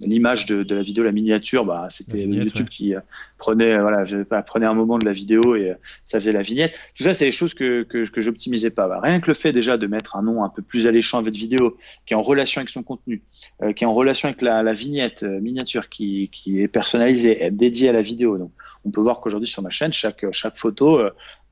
l'image 0.00 0.46
de, 0.46 0.62
de, 0.62 0.74
la 0.74 0.82
vidéo, 0.82 1.04
la 1.04 1.12
miniature, 1.12 1.64
bah, 1.64 1.86
c'était 1.90 2.24
YouTube 2.24 2.68
qui 2.68 2.94
prenait 3.38 3.78
voilà, 3.78 4.04
je 4.04 4.18
prenais 4.42 4.66
un 4.66 4.74
moment 4.74 4.98
de 4.98 5.04
la 5.04 5.12
vidéo 5.12 5.54
et 5.56 5.70
euh, 5.70 5.74
ça 6.04 6.18
faisait 6.20 6.32
la 6.32 6.42
vignette. 6.42 6.78
Tout 6.96 7.04
ça, 7.04 7.14
c'est 7.14 7.24
des 7.24 7.32
choses 7.32 7.54
que, 7.54 7.82
que, 7.82 8.08
que 8.08 8.20
j'optimisais 8.20 8.70
pas. 8.70 8.88
Bah, 8.88 9.00
rien 9.02 9.20
que 9.20 9.28
le 9.28 9.34
fait 9.34 9.52
déjà 9.52 9.76
de 9.76 9.86
mettre 9.86 10.16
un 10.16 10.22
nom 10.22 10.44
un 10.44 10.48
peu 10.48 10.62
plus 10.62 10.86
alléchant 10.86 11.18
à 11.18 11.22
votre 11.22 11.38
vidéo, 11.38 11.76
qui 12.06 12.14
est 12.14 12.16
en 12.16 12.22
relation 12.22 12.60
avec 12.60 12.70
son 12.70 12.82
contenu, 12.82 13.22
euh, 13.62 13.72
qui 13.72 13.84
est 13.84 13.86
en 13.86 13.94
relation 13.94 14.28
avec 14.28 14.42
la, 14.42 14.62
la 14.62 14.72
vignette 14.74 15.22
euh, 15.22 15.40
miniature, 15.40 15.88
qui, 15.88 16.28
qui 16.32 16.60
est 16.60 16.68
personnalisée, 16.68 17.50
dédiée 17.50 17.88
à 17.88 17.92
la 17.92 18.02
vidéo. 18.02 18.38
Donc, 18.38 18.52
on 18.84 18.90
peut 18.90 19.00
voir 19.00 19.20
qu'aujourd'hui 19.20 19.48
sur 19.48 19.62
ma 19.62 19.70
chaîne, 19.70 19.92
chaque, 19.92 20.26
chaque 20.32 20.56
photo, 20.56 21.00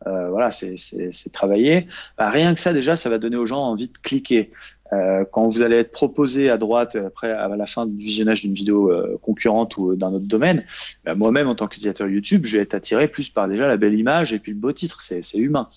euh, 0.06 0.30
voilà, 0.30 0.50
c'est 0.50 1.32
travaillé. 1.32 1.86
Bah, 2.18 2.30
rien 2.30 2.54
que 2.54 2.60
ça, 2.60 2.72
déjà, 2.72 2.96
ça 2.96 3.08
va 3.08 3.18
donner 3.18 3.36
aux 3.36 3.46
gens 3.46 3.60
envie 3.60 3.88
de 3.88 3.98
cliquer. 4.02 4.50
Euh, 4.92 5.24
quand 5.30 5.48
vous 5.48 5.62
allez 5.62 5.76
être 5.76 5.90
proposé 5.90 6.50
à 6.50 6.58
droite 6.58 6.96
après 6.96 7.30
à 7.30 7.48
la 7.48 7.66
fin 7.66 7.86
du 7.86 7.96
visionnage 7.96 8.42
d'une 8.42 8.54
vidéo 8.54 8.90
euh, 8.90 9.18
concurrente 9.22 9.76
ou 9.76 9.94
d'un 9.94 10.12
autre 10.12 10.26
domaine, 10.26 10.64
bah, 11.04 11.14
moi-même 11.14 11.48
en 11.48 11.54
tant 11.54 11.66
qu'utilisateur 11.66 12.08
YouTube, 12.08 12.46
je 12.46 12.56
vais 12.56 12.62
être 12.62 12.74
attiré 12.74 13.08
plus 13.08 13.28
par 13.28 13.48
déjà 13.48 13.66
la 13.66 13.76
belle 13.76 13.98
image 13.98 14.32
et 14.32 14.38
puis 14.38 14.52
le 14.52 14.58
beau 14.58 14.72
titre, 14.72 15.00
c'est 15.00 15.22
humain. 15.34 15.68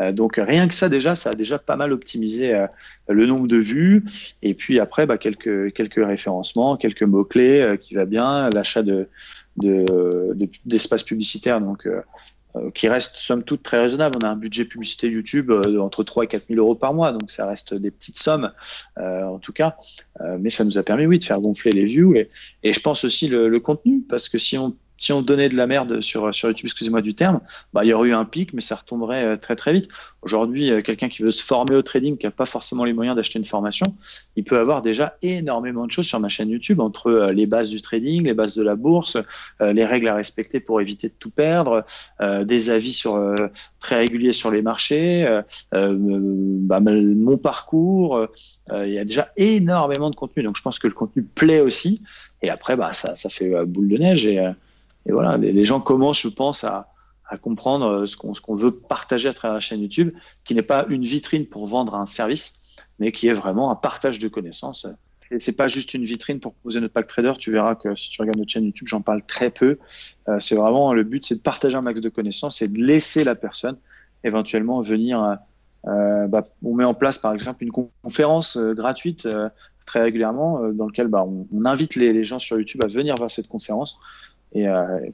Euh, 0.00 0.12
donc 0.12 0.36
rien 0.36 0.68
que 0.68 0.74
ça 0.74 0.88
déjà, 0.88 1.14
ça 1.14 1.30
a 1.30 1.34
déjà 1.34 1.58
pas 1.58 1.76
mal 1.76 1.92
optimisé 1.92 2.66
le 3.08 3.26
nombre 3.26 3.46
de 3.46 3.56
vues. 3.56 4.04
Et 4.42 4.54
puis 4.54 4.80
après 4.80 5.06
bah, 5.06 5.18
quelques 5.18 5.72
quelques 5.72 6.04
référencements, 6.04 6.76
quelques 6.76 7.02
mots 7.02 7.24
clés 7.24 7.78
qui 7.82 7.94
va 7.94 8.06
bien, 8.06 8.48
l'achat 8.50 8.82
de 8.82 9.08
d'espace 9.56 11.02
de, 11.04 11.08
publicitaires 11.08 11.60
donc 11.60 11.86
euh, 11.86 12.00
qui 12.74 12.88
reste 12.88 13.16
somme 13.16 13.42
toute 13.42 13.62
très 13.62 13.78
raisonnable. 13.78 14.18
On 14.22 14.26
a 14.26 14.30
un 14.30 14.36
budget 14.36 14.64
publicité 14.64 15.08
YouTube 15.08 15.50
euh, 15.50 15.78
entre 15.78 16.04
3 16.04 16.24
et 16.24 16.26
4 16.26 16.44
000 16.48 16.60
euros 16.60 16.74
par 16.74 16.94
mois, 16.94 17.12
donc 17.12 17.30
ça 17.30 17.46
reste 17.46 17.74
des 17.74 17.90
petites 17.90 18.18
sommes 18.18 18.52
euh, 18.98 19.24
en 19.24 19.38
tout 19.38 19.52
cas, 19.52 19.76
mais 20.38 20.50
ça 20.50 20.64
nous 20.64 20.78
a 20.78 20.82
permis 20.82 21.06
oui 21.06 21.18
de 21.18 21.24
faire 21.24 21.40
gonfler 21.40 21.72
les 21.72 21.84
views 21.84 22.14
et, 22.14 22.30
et 22.62 22.72
je 22.72 22.80
pense 22.80 23.04
aussi 23.04 23.28
le, 23.28 23.48
le 23.48 23.60
contenu 23.60 24.02
parce 24.08 24.28
que 24.28 24.38
si 24.38 24.56
on 24.58 24.76
si 25.02 25.12
on 25.12 25.20
donnait 25.20 25.48
de 25.48 25.56
la 25.56 25.66
merde 25.66 26.00
sur, 26.00 26.32
sur 26.32 26.48
YouTube, 26.48 26.66
excusez-moi 26.66 27.02
du 27.02 27.14
terme, 27.14 27.40
bah, 27.72 27.84
il 27.84 27.88
y 27.88 27.92
aurait 27.92 28.10
eu 28.10 28.14
un 28.14 28.24
pic, 28.24 28.52
mais 28.52 28.60
ça 28.60 28.76
retomberait 28.76 29.24
euh, 29.24 29.36
très 29.36 29.56
très 29.56 29.72
vite. 29.72 29.88
Aujourd'hui, 30.22 30.70
euh, 30.70 30.80
quelqu'un 30.80 31.08
qui 31.08 31.24
veut 31.24 31.32
se 31.32 31.42
former 31.42 31.74
au 31.74 31.82
trading, 31.82 32.16
qui 32.16 32.24
n'a 32.24 32.30
pas 32.30 32.46
forcément 32.46 32.84
les 32.84 32.92
moyens 32.92 33.16
d'acheter 33.16 33.40
une 33.40 33.44
formation, 33.44 33.96
il 34.36 34.44
peut 34.44 34.60
avoir 34.60 34.80
déjà 34.80 35.16
énormément 35.20 35.86
de 35.86 35.90
choses 35.90 36.06
sur 36.06 36.20
ma 36.20 36.28
chaîne 36.28 36.50
YouTube, 36.50 36.78
entre 36.78 37.08
euh, 37.08 37.32
les 37.32 37.46
bases 37.46 37.68
du 37.68 37.82
trading, 37.82 38.22
les 38.22 38.32
bases 38.32 38.54
de 38.54 38.62
la 38.62 38.76
bourse, 38.76 39.18
les 39.60 39.84
règles 39.84 40.06
à 40.06 40.14
respecter 40.14 40.60
pour 40.60 40.80
éviter 40.80 41.08
de 41.08 41.14
tout 41.18 41.30
perdre, 41.30 41.84
des 42.20 42.70
avis 42.70 42.92
sur, 42.92 43.34
très 43.80 43.96
réguliers 43.96 44.32
sur 44.32 44.50
les 44.50 44.62
marchés, 44.62 45.40
bah, 45.72 46.80
mon 46.80 47.38
parcours. 47.38 48.26
il 48.72 48.90
y 48.90 48.98
a 48.98 49.04
déjà 49.04 49.30
énormément 49.36 50.10
de 50.10 50.16
contenu, 50.16 50.42
donc 50.42 50.56
je 50.56 50.62
pense 50.62 50.78
que 50.78 50.86
le 50.86 50.94
contenu 50.94 51.22
plaît 51.22 51.60
aussi. 51.60 52.02
Et 52.42 52.50
après, 52.50 52.76
bah, 52.76 52.92
ça, 52.92 53.16
ça 53.16 53.28
fait 53.30 53.64
boule 53.64 53.88
de 53.88 53.98
neige 53.98 54.26
et 54.26 54.52
et 55.06 55.12
voilà, 55.12 55.36
les, 55.36 55.64
gens 55.64 55.80
commencent, 55.80 56.20
je 56.20 56.28
pense, 56.28 56.64
à, 56.64 56.88
comprendre 57.40 57.86
euh, 57.86 58.06
ce 58.06 58.16
qu'on 58.16 58.54
veut 58.54 58.72
partager 58.72 59.26
à 59.26 59.32
travers 59.32 59.54
la 59.54 59.60
chaîne 59.60 59.80
YouTube, 59.80 60.14
qui 60.44 60.54
n'est 60.54 60.60
pas 60.60 60.84
une 60.90 61.04
vitrine 61.04 61.46
pour 61.46 61.66
vendre 61.66 61.94
un 61.94 62.04
service, 62.04 62.60
mais 62.98 63.10
qui 63.10 63.26
est 63.26 63.32
vraiment 63.32 63.70
un 63.70 63.74
partage 63.74 64.18
de 64.18 64.28
connaissances. 64.28 64.86
c'est 65.38 65.56
pas 65.56 65.66
juste 65.66 65.94
une 65.94 66.04
vitrine 66.04 66.40
pour 66.40 66.52
proposer 66.52 66.80
notre 66.80 66.92
pack 66.92 67.06
trader. 67.06 67.32
Tu 67.38 67.50
verras 67.50 67.74
que 67.74 67.94
si 67.94 68.10
tu 68.10 68.20
regardes 68.20 68.36
notre 68.36 68.50
chaîne 68.50 68.64
YouTube, 68.64 68.86
j'en 68.86 69.00
parle 69.00 69.22
très 69.24 69.50
peu. 69.50 69.78
Euh, 70.28 70.38
c'est 70.40 70.56
vraiment 70.56 70.92
le 70.92 71.04
but, 71.04 71.24
c'est 71.24 71.36
de 71.36 71.40
partager 71.40 71.74
un 71.74 71.80
max 71.80 72.02
de 72.02 72.10
connaissances 72.10 72.60
et 72.60 72.68
de 72.68 72.78
laisser 72.78 73.24
la 73.24 73.34
personne 73.34 73.78
éventuellement 74.24 74.82
venir. 74.82 75.38
Euh, 75.86 76.26
bah, 76.26 76.44
on 76.62 76.74
met 76.74 76.84
en 76.84 76.94
place 76.94 77.16
par 77.16 77.32
exemple 77.32 77.64
une 77.64 77.72
conférence 77.72 78.58
gratuite 78.58 79.26
très 79.86 80.02
régulièrement 80.02 80.68
dans 80.68 80.86
lequel 80.86 81.08
bah, 81.08 81.24
on, 81.26 81.48
on, 81.52 81.64
invite 81.64 81.96
les, 81.96 82.12
les, 82.12 82.24
gens 82.24 82.38
sur 82.38 82.56
YouTube 82.56 82.82
à 82.84 82.88
venir 82.88 83.16
voir 83.16 83.30
cette 83.30 83.48
conférence 83.48 83.98
et 84.54 84.66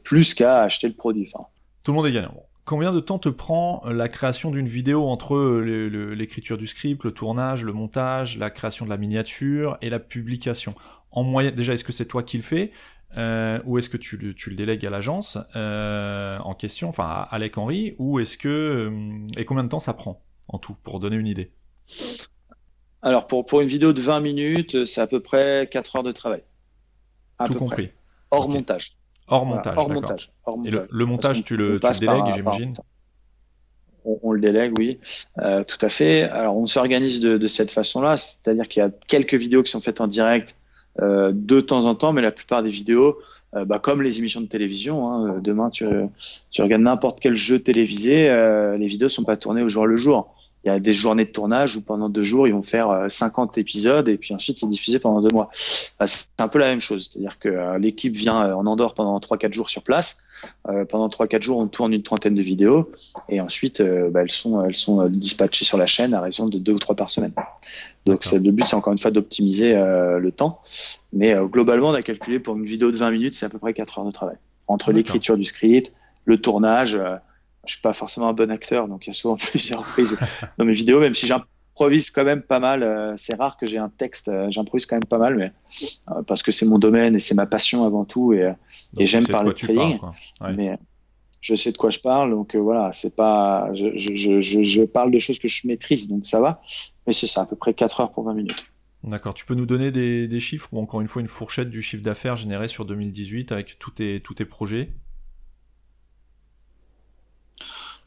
plus 0.04 0.34
qu'à 0.34 0.62
acheter 0.62 0.88
le 0.88 0.94
produit. 0.94 1.30
Enfin, 1.32 1.46
Tout 1.82 1.92
le 1.92 1.96
monde 1.96 2.06
est 2.06 2.12
gagnant. 2.12 2.34
Combien 2.64 2.92
de 2.92 3.00
temps 3.00 3.18
te 3.18 3.30
prend 3.30 3.82
la 3.86 4.08
création 4.08 4.50
d'une 4.50 4.68
vidéo 4.68 5.06
entre 5.06 5.60
l'écriture 5.60 6.58
du 6.58 6.66
script, 6.66 7.02
le 7.02 7.12
tournage, 7.12 7.64
le 7.64 7.72
montage, 7.72 8.36
la 8.36 8.50
création 8.50 8.84
de 8.84 8.90
la 8.90 8.98
miniature 8.98 9.78
et 9.80 9.88
la 9.88 9.98
publication? 9.98 10.74
En 11.10 11.22
moyenne, 11.22 11.54
déjà, 11.54 11.72
est-ce 11.72 11.84
que 11.84 11.92
c'est 11.92 12.06
toi 12.06 12.22
qui 12.22 12.36
le 12.36 12.42
fais 12.42 12.72
euh, 13.16 13.58
ou 13.64 13.78
est-ce 13.78 13.88
que 13.88 13.96
tu, 13.96 14.18
le, 14.18 14.34
tu 14.34 14.50
le 14.50 14.56
délègues 14.56 14.84
à 14.84 14.90
l'agence 14.90 15.38
euh, 15.56 16.38
en 16.38 16.54
question, 16.54 16.90
enfin 16.90 17.04
à 17.04 17.22
Alec 17.30 17.56
Henry, 17.56 17.94
ou 17.98 18.20
est-ce 18.20 18.36
que 18.36 18.48
euh, 18.48 19.26
et 19.38 19.46
combien 19.46 19.64
de 19.64 19.70
temps 19.70 19.80
ça 19.80 19.94
prend 19.94 20.20
en 20.48 20.58
tout 20.58 20.76
pour 20.82 21.00
donner 21.00 21.16
une 21.16 21.26
idée? 21.26 21.50
Alors 23.00 23.26
pour 23.26 23.46
pour 23.46 23.62
une 23.62 23.68
vidéo 23.68 23.94
de 23.94 24.00
20 24.02 24.20
minutes, 24.20 24.84
c'est 24.84 25.00
à 25.00 25.06
peu 25.06 25.20
près 25.20 25.68
4 25.70 25.96
heures 25.96 26.02
de 26.02 26.12
travail. 26.12 26.42
À 27.38 27.46
tout 27.46 27.54
compris. 27.54 27.86
Près. 27.86 27.94
Hors 28.30 28.48
montage. 28.48 28.97
Hors 29.28 29.46
montage. 29.46 29.74
Hors 29.76 29.90
montage. 29.90 30.32
Hors 30.44 30.56
montage. 30.58 30.72
Et 30.72 30.76
le, 30.76 30.88
le 30.90 31.06
montage, 31.06 31.44
tu 31.44 31.56
le, 31.56 31.80
tu 31.80 31.86
le 31.86 31.98
délègues, 32.00 32.34
j'imagine 32.34 32.74
on, 34.04 34.18
on, 34.22 34.32
le 34.32 34.40
délègue, 34.40 34.72
oui, 34.78 34.98
euh, 35.40 35.62
tout 35.64 35.78
à 35.84 35.88
fait. 35.88 36.22
Alors, 36.22 36.56
on 36.56 36.66
s'organise 36.66 37.20
de, 37.20 37.36
de, 37.36 37.46
cette 37.46 37.70
façon-là, 37.70 38.16
c'est-à-dire 38.16 38.66
qu'il 38.68 38.82
y 38.82 38.86
a 38.86 38.90
quelques 39.06 39.34
vidéos 39.34 39.62
qui 39.62 39.70
sont 39.70 39.80
faites 39.80 40.00
en 40.00 40.06
direct 40.06 40.56
euh, 41.00 41.32
de 41.34 41.60
temps 41.60 41.84
en 41.84 41.94
temps, 41.94 42.12
mais 42.12 42.22
la 42.22 42.32
plupart 42.32 42.62
des 42.62 42.70
vidéos, 42.70 43.18
euh, 43.54 43.64
bah, 43.64 43.78
comme 43.78 44.02
les 44.02 44.18
émissions 44.18 44.40
de 44.40 44.46
télévision, 44.46 45.08
hein, 45.08 45.38
demain 45.40 45.70
tu, 45.70 45.86
tu 46.50 46.62
regardes 46.62 46.82
n'importe 46.82 47.20
quel 47.20 47.36
jeu 47.36 47.58
télévisé, 47.58 48.28
les 48.78 48.86
vidéos 48.86 49.08
sont 49.08 49.24
pas 49.24 49.36
tournées 49.36 49.62
au 49.62 49.68
jour 49.68 49.86
le 49.86 49.96
jour 49.96 50.34
il 50.64 50.68
y 50.68 50.70
a 50.70 50.80
des 50.80 50.92
journées 50.92 51.24
de 51.24 51.30
tournage 51.30 51.76
où 51.76 51.82
pendant 51.82 52.08
deux 52.08 52.24
jours, 52.24 52.48
ils 52.48 52.52
vont 52.52 52.62
faire 52.62 53.06
50 53.08 53.56
euh, 53.56 53.60
épisodes 53.60 54.08
et 54.08 54.16
puis 54.16 54.34
ensuite 54.34 54.58
c'est 54.58 54.68
diffusé 54.68 54.98
pendant 54.98 55.20
deux 55.20 55.32
mois. 55.32 55.50
Bah, 56.00 56.06
c'est 56.06 56.26
un 56.38 56.48
peu 56.48 56.58
la 56.58 56.66
même 56.66 56.80
chose. 56.80 57.10
C'est-à-dire 57.10 57.38
que 57.38 57.48
euh, 57.48 57.78
l'équipe 57.78 58.14
vient 58.14 58.48
euh, 58.48 58.54
en 58.54 58.66
Andorre 58.66 58.94
pendant 58.94 59.18
3-4 59.18 59.52
jours 59.52 59.70
sur 59.70 59.82
place. 59.82 60.24
pendant 60.88 61.08
3-4 61.08 61.42
jours, 61.42 61.58
on 61.58 61.68
tourne 61.68 61.92
une 61.92 62.02
trentaine 62.02 62.34
de 62.34 62.42
vidéos 62.42 62.90
et 63.28 63.40
ensuite 63.40 63.82
bah, 63.82 64.22
elles 64.22 64.30
sont, 64.30 64.64
elles 64.64 64.76
sont 64.76 65.08
dispatchées 65.08 65.64
sur 65.64 65.78
la 65.78 65.86
chaîne 65.86 66.12
à 66.12 66.20
raison 66.20 66.48
de 66.48 66.58
deux 66.58 66.72
ou 66.72 66.78
trois 66.78 66.96
par 66.96 67.10
semaine. 67.10 67.32
Donc 68.06 68.24
le 68.30 68.50
but, 68.50 68.66
c'est 68.66 68.76
encore 68.76 68.92
une 68.92 68.98
fois 68.98 69.10
d'optimiser 69.10 69.74
le 69.74 70.30
temps. 70.30 70.60
Mais 71.12 71.34
globalement, 71.46 71.88
on 71.88 71.94
a 71.94 72.02
calculé 72.02 72.38
pour 72.38 72.56
une 72.56 72.64
vidéo 72.64 72.90
de 72.90 72.96
20 72.96 73.10
minutes, 73.10 73.34
c'est 73.34 73.46
à 73.46 73.48
peu 73.48 73.58
près 73.58 73.74
4 73.74 73.98
heures 73.98 74.04
de 74.04 74.10
travail. 74.12 74.36
Entre 74.68 74.92
l'écriture 74.92 75.36
du 75.36 75.44
script, 75.44 75.92
le 76.24 76.40
tournage, 76.40 76.96
je 77.68 77.74
suis 77.74 77.82
pas 77.82 77.92
forcément 77.92 78.28
un 78.28 78.32
bon 78.32 78.50
acteur, 78.50 78.88
donc 78.88 79.06
il 79.06 79.08
y 79.08 79.10
a 79.10 79.14
souvent 79.14 79.36
plusieurs 79.50 79.82
prises 79.82 80.18
dans 80.56 80.64
mes 80.64 80.72
vidéos, 80.72 81.00
même 81.00 81.14
si 81.14 81.26
j'improvise 81.26 82.10
quand 82.10 82.24
même 82.24 82.42
pas 82.42 82.58
mal. 82.58 82.82
Euh, 82.82 83.14
c'est 83.16 83.36
rare 83.36 83.56
que 83.56 83.66
j'ai 83.66 83.78
un 83.78 83.90
texte, 83.90 84.28
euh, 84.28 84.50
j'improvise 84.50 84.86
quand 84.86 84.96
même 84.96 85.04
pas 85.04 85.18
mal, 85.18 85.36
mais 85.36 85.52
euh, 86.10 86.22
parce 86.22 86.42
que 86.42 86.50
c'est 86.50 86.66
mon 86.66 86.78
domaine 86.78 87.14
et 87.14 87.20
c'est 87.20 87.34
ma 87.34 87.46
passion 87.46 87.84
avant 87.84 88.04
tout, 88.04 88.32
et, 88.32 88.52
et 88.98 89.06
j'aime 89.06 89.26
parler 89.26 89.50
de 89.50 89.54
trading. 89.54 89.98
Mais 90.56 90.78
je 91.40 91.54
sais 91.54 91.70
de 91.70 91.76
quoi 91.76 91.90
je 91.90 92.00
parle, 92.00 92.30
donc 92.30 92.56
voilà, 92.56 92.90
c'est 92.92 93.14
pas, 93.14 93.70
je, 93.74 93.96
je, 93.96 94.40
je, 94.40 94.62
je, 94.62 94.82
parle 94.82 95.12
de 95.12 95.18
choses 95.20 95.38
que 95.38 95.46
je 95.46 95.68
maîtrise, 95.68 96.08
donc 96.08 96.26
ça 96.26 96.40
va. 96.40 96.62
Mais 97.06 97.12
c'est 97.12 97.28
ça, 97.28 97.42
à 97.42 97.46
peu 97.46 97.54
près 97.54 97.74
4 97.74 98.00
heures 98.00 98.12
pour 98.12 98.24
20 98.24 98.34
minutes. 98.34 98.66
D'accord. 99.04 99.34
Tu 99.34 99.46
peux 99.46 99.54
nous 99.54 99.66
donner 99.66 99.92
des, 99.92 100.26
des, 100.26 100.40
chiffres 100.40 100.68
ou 100.72 100.80
encore 100.80 101.00
une 101.00 101.06
fois 101.06 101.22
une 101.22 101.28
fourchette 101.28 101.70
du 101.70 101.82
chiffre 101.82 102.02
d'affaires 102.02 102.36
généré 102.36 102.66
sur 102.66 102.84
2018 102.84 103.52
avec 103.52 103.78
tous 103.78 103.92
tes, 103.92 104.20
tous 104.20 104.34
tes 104.34 104.44
projets? 104.44 104.92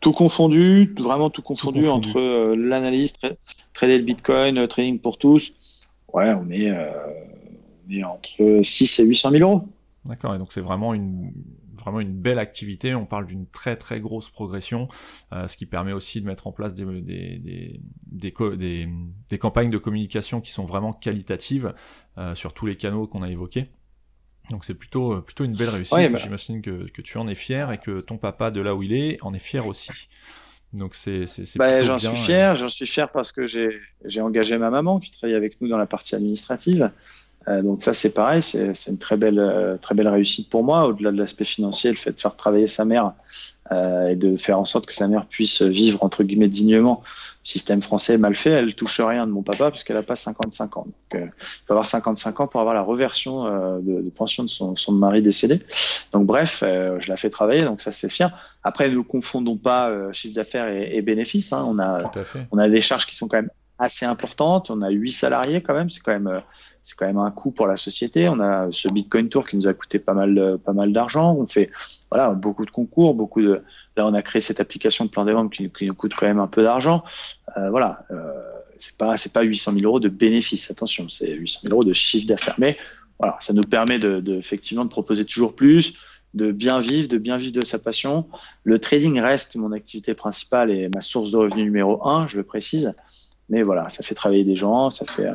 Tout 0.01 0.11
confondu, 0.11 0.93
vraiment 0.97 1.29
tout 1.29 1.41
confondu, 1.41 1.87
entre 1.87 2.19
euh, 2.19 2.55
l'analyse, 2.55 3.13
trader 3.73 3.97
le 3.97 4.03
Bitcoin, 4.03 4.57
euh, 4.57 4.67
trading 4.67 4.99
pour 4.99 5.17
tous. 5.17 5.53
Ouais, 6.11 6.33
on 6.33 6.49
est, 6.49 6.69
euh, 6.69 6.91
on 7.87 7.93
est 7.93 8.03
entre 8.03 8.59
6 8.63 8.99
et 8.99 9.05
800 9.05 9.31
000 9.31 9.49
euros. 9.49 9.67
D'accord, 10.05 10.35
et 10.35 10.39
donc 10.39 10.51
c'est 10.51 10.61
vraiment 10.61 10.93
une 10.93 11.31
vraiment 11.81 11.99
une 11.99 12.13
belle 12.13 12.39
activité. 12.39 12.95
On 12.95 13.05
parle 13.05 13.25
d'une 13.25 13.47
très 13.47 13.75
très 13.75 13.99
grosse 13.99 14.29
progression, 14.29 14.87
euh, 15.33 15.47
ce 15.47 15.57
qui 15.57 15.65
permet 15.65 15.91
aussi 15.91 16.21
de 16.21 16.25
mettre 16.25 16.47
en 16.47 16.51
place 16.51 16.75
des 16.75 16.85
des, 16.85 17.37
des, 17.39 17.81
des, 18.31 18.89
des, 19.29 19.37
campagnes 19.37 19.69
de 19.69 19.77
communication 19.77 20.41
qui 20.41 20.51
sont 20.51 20.65
vraiment 20.65 20.93
qualitatives 20.93 21.73
euh, 22.17 22.35
sur 22.35 22.53
tous 22.53 22.65
les 22.65 22.77
canaux 22.77 23.07
qu'on 23.07 23.23
a 23.23 23.29
évoqués. 23.29 23.69
Donc 24.51 24.65
c'est 24.65 24.73
plutôt 24.73 25.13
euh, 25.13 25.21
plutôt 25.21 25.45
une 25.45 25.55
belle 25.55 25.69
réussite. 25.69 25.97
Bah. 26.11 26.17
J'imagine 26.17 26.61
que, 26.61 26.87
que 26.91 27.01
tu 27.01 27.17
en 27.17 27.27
es 27.27 27.35
fier 27.35 27.71
et 27.71 27.77
que 27.77 28.01
ton 28.01 28.17
papa 28.17 28.51
de 28.51 28.61
là 28.61 28.75
où 28.75 28.83
il 28.83 28.93
est 28.93 29.17
en 29.21 29.33
est 29.33 29.39
fier 29.39 29.65
aussi. 29.65 29.91
Donc 30.73 30.95
c'est 30.95 31.25
c'est 31.25 31.57
bah, 31.57 31.83
j'en 31.83 31.97
suis 31.97 32.15
fier, 32.15 32.55
j'en 32.57 32.69
suis 32.69 32.85
fier 32.85 33.11
parce 33.11 33.31
que 33.31 33.47
j'ai 33.47 34.21
engagé 34.21 34.57
ma 34.57 34.69
maman 34.69 34.99
qui 34.99 35.11
travaille 35.11 35.35
avec 35.35 35.59
nous 35.61 35.67
dans 35.67 35.77
la 35.77 35.85
partie 35.85 36.15
administrative. 36.15 36.91
Euh, 37.47 37.61
donc 37.63 37.81
ça 37.81 37.93
c'est 37.93 38.13
pareil, 38.13 38.43
c'est 38.43 38.87
une 38.87 38.99
très 38.99 39.17
belle 39.17 39.39
euh, 39.39 39.75
très 39.77 39.95
belle 39.95 40.07
réussite 40.07 40.49
pour 40.49 40.63
moi 40.63 40.85
au-delà 40.85 41.11
de 41.11 41.17
l'aspect 41.17 41.43
financier, 41.43 41.89
le 41.89 41.97
fait 41.97 42.11
de 42.11 42.19
faire 42.19 42.35
travailler 42.35 42.67
sa 42.67 42.85
mère 42.85 43.13
euh, 43.71 44.09
et 44.09 44.15
de 44.15 44.35
faire 44.35 44.59
en 44.59 44.65
sorte 44.65 44.85
que 44.85 44.93
sa 44.93 45.07
mère 45.07 45.25
puisse 45.25 45.61
vivre 45.61 46.03
entre 46.03 46.23
guillemets 46.23 46.49
dignement. 46.49 47.03
Le 47.43 47.49
système 47.49 47.81
français 47.81 48.15
est 48.15 48.17
mal 48.17 48.35
fait, 48.35 48.49
elle 48.49 48.75
touche 48.75 48.99
rien 48.99 49.25
de 49.25 49.31
mon 49.31 49.43
papa 49.43 49.71
puisqu'elle 49.71 49.95
n'a 49.95 50.03
pas 50.03 50.15
55 50.15 50.77
ans. 50.77 50.85
Donc, 50.85 51.21
euh, 51.21 51.25
il 51.25 51.65
faut 51.65 51.73
avoir 51.73 51.85
55 51.85 52.39
ans 52.41 52.47
pour 52.47 52.59
avoir 52.59 52.75
la 52.75 52.81
reversion 52.81 53.45
euh, 53.45 53.79
de, 53.79 54.01
de, 54.01 54.09
pension 54.09 54.43
de 54.43 54.49
son, 54.49 54.75
son, 54.75 54.91
mari 54.91 55.21
décédé. 55.21 55.61
Donc 56.11 56.25
bref, 56.25 56.63
je 56.63 57.07
la 57.07 57.15
fais 57.15 57.29
travailler, 57.29 57.61
donc 57.61 57.81
ça 57.81 57.91
c'est 57.91 58.09
fier. 58.09 58.31
Après, 58.63 58.89
ne 58.89 58.99
confondons 58.99 59.57
pas 59.57 60.11
chiffre 60.11 60.35
d'affaires 60.35 60.67
et, 60.67 60.97
et 60.97 61.01
bénéfices. 61.01 61.53
Hein. 61.53 61.65
On 61.67 61.79
a 61.79 62.11
on 62.51 62.57
a 62.57 62.69
des 62.69 62.81
charges 62.81 63.05
qui 63.05 63.15
sont 63.15 63.27
quand 63.27 63.37
même 63.37 63.51
assez 63.79 64.05
importantes. 64.05 64.69
On 64.69 64.81
a 64.81 64.89
huit 64.89 65.11
salariés 65.11 65.61
quand 65.61 65.73
même, 65.73 65.89
c'est 65.89 66.01
quand 66.01 66.11
même 66.11 66.41
c'est 66.83 66.97
quand 66.97 67.05
même 67.05 67.17
un 67.17 67.31
coût 67.31 67.51
pour 67.51 67.67
la 67.67 67.75
société. 67.75 68.27
On 68.29 68.39
a 68.39 68.67
ce 68.71 68.87
Bitcoin 68.89 69.29
Tour 69.29 69.47
qui 69.47 69.55
nous 69.55 69.67
a 69.67 69.73
coûté 69.73 69.99
pas 69.99 70.13
mal, 70.13 70.57
pas 70.63 70.73
mal 70.73 70.91
d'argent. 70.91 71.35
On 71.37 71.47
fait 71.47 71.69
voilà 72.09 72.31
beaucoup 72.33 72.65
de 72.65 72.71
concours, 72.71 73.13
beaucoup 73.13 73.41
de. 73.41 73.61
Là, 73.97 74.07
on 74.07 74.13
a 74.13 74.21
créé 74.21 74.41
cette 74.41 74.59
application 74.59 75.05
de 75.05 75.09
plan 75.09 75.25
des 75.25 75.33
ventes 75.33 75.51
qui, 75.51 75.69
nous 75.81 75.93
coûte 75.93 76.13
quand 76.15 76.27
même 76.27 76.39
un 76.39 76.47
peu 76.47 76.63
d'argent. 76.63 77.03
Euh, 77.57 77.69
voilà, 77.69 78.05
euh, 78.11 78.31
c'est 78.77 78.97
pas 78.97 79.17
c'est 79.17 79.33
pas 79.33 79.41
800 79.41 79.73
000 79.73 79.85
euros 79.85 79.99
de 79.99 80.09
bénéfices. 80.09 80.71
Attention, 80.71 81.07
c'est 81.09 81.31
800 81.31 81.59
000 81.63 81.73
euros 81.73 81.83
de 81.83 81.93
chiffre 81.93 82.27
d'affaires. 82.27 82.55
Mais 82.57 82.77
voilà, 83.19 83.37
ça 83.41 83.53
nous 83.53 83.63
permet 83.63 83.99
de, 83.99 84.19
de, 84.19 84.35
effectivement 84.35 84.85
de 84.85 84.89
proposer 84.89 85.25
toujours 85.25 85.55
plus, 85.55 85.97
de 86.33 86.51
bien 86.51 86.79
vivre, 86.79 87.07
de 87.07 87.17
bien 87.17 87.37
vivre 87.37 87.53
de 87.53 87.63
sa 87.63 87.79
passion. 87.79 88.27
Le 88.63 88.79
trading 88.79 89.19
reste 89.19 89.55
mon 89.55 89.71
activité 89.71 90.13
principale 90.13 90.71
et 90.71 90.89
ma 90.89 91.01
source 91.01 91.31
de 91.31 91.37
revenus 91.37 91.65
numéro 91.65 92.07
un, 92.07 92.27
je 92.27 92.37
le 92.37 92.43
précise. 92.43 92.93
Mais 93.51 93.61
voilà, 93.61 93.89
ça 93.89 94.01
fait 94.01 94.15
travailler 94.15 94.43
des 94.43 94.55
gens, 94.55 94.89
ça 94.89 95.05
fait, 95.05 95.29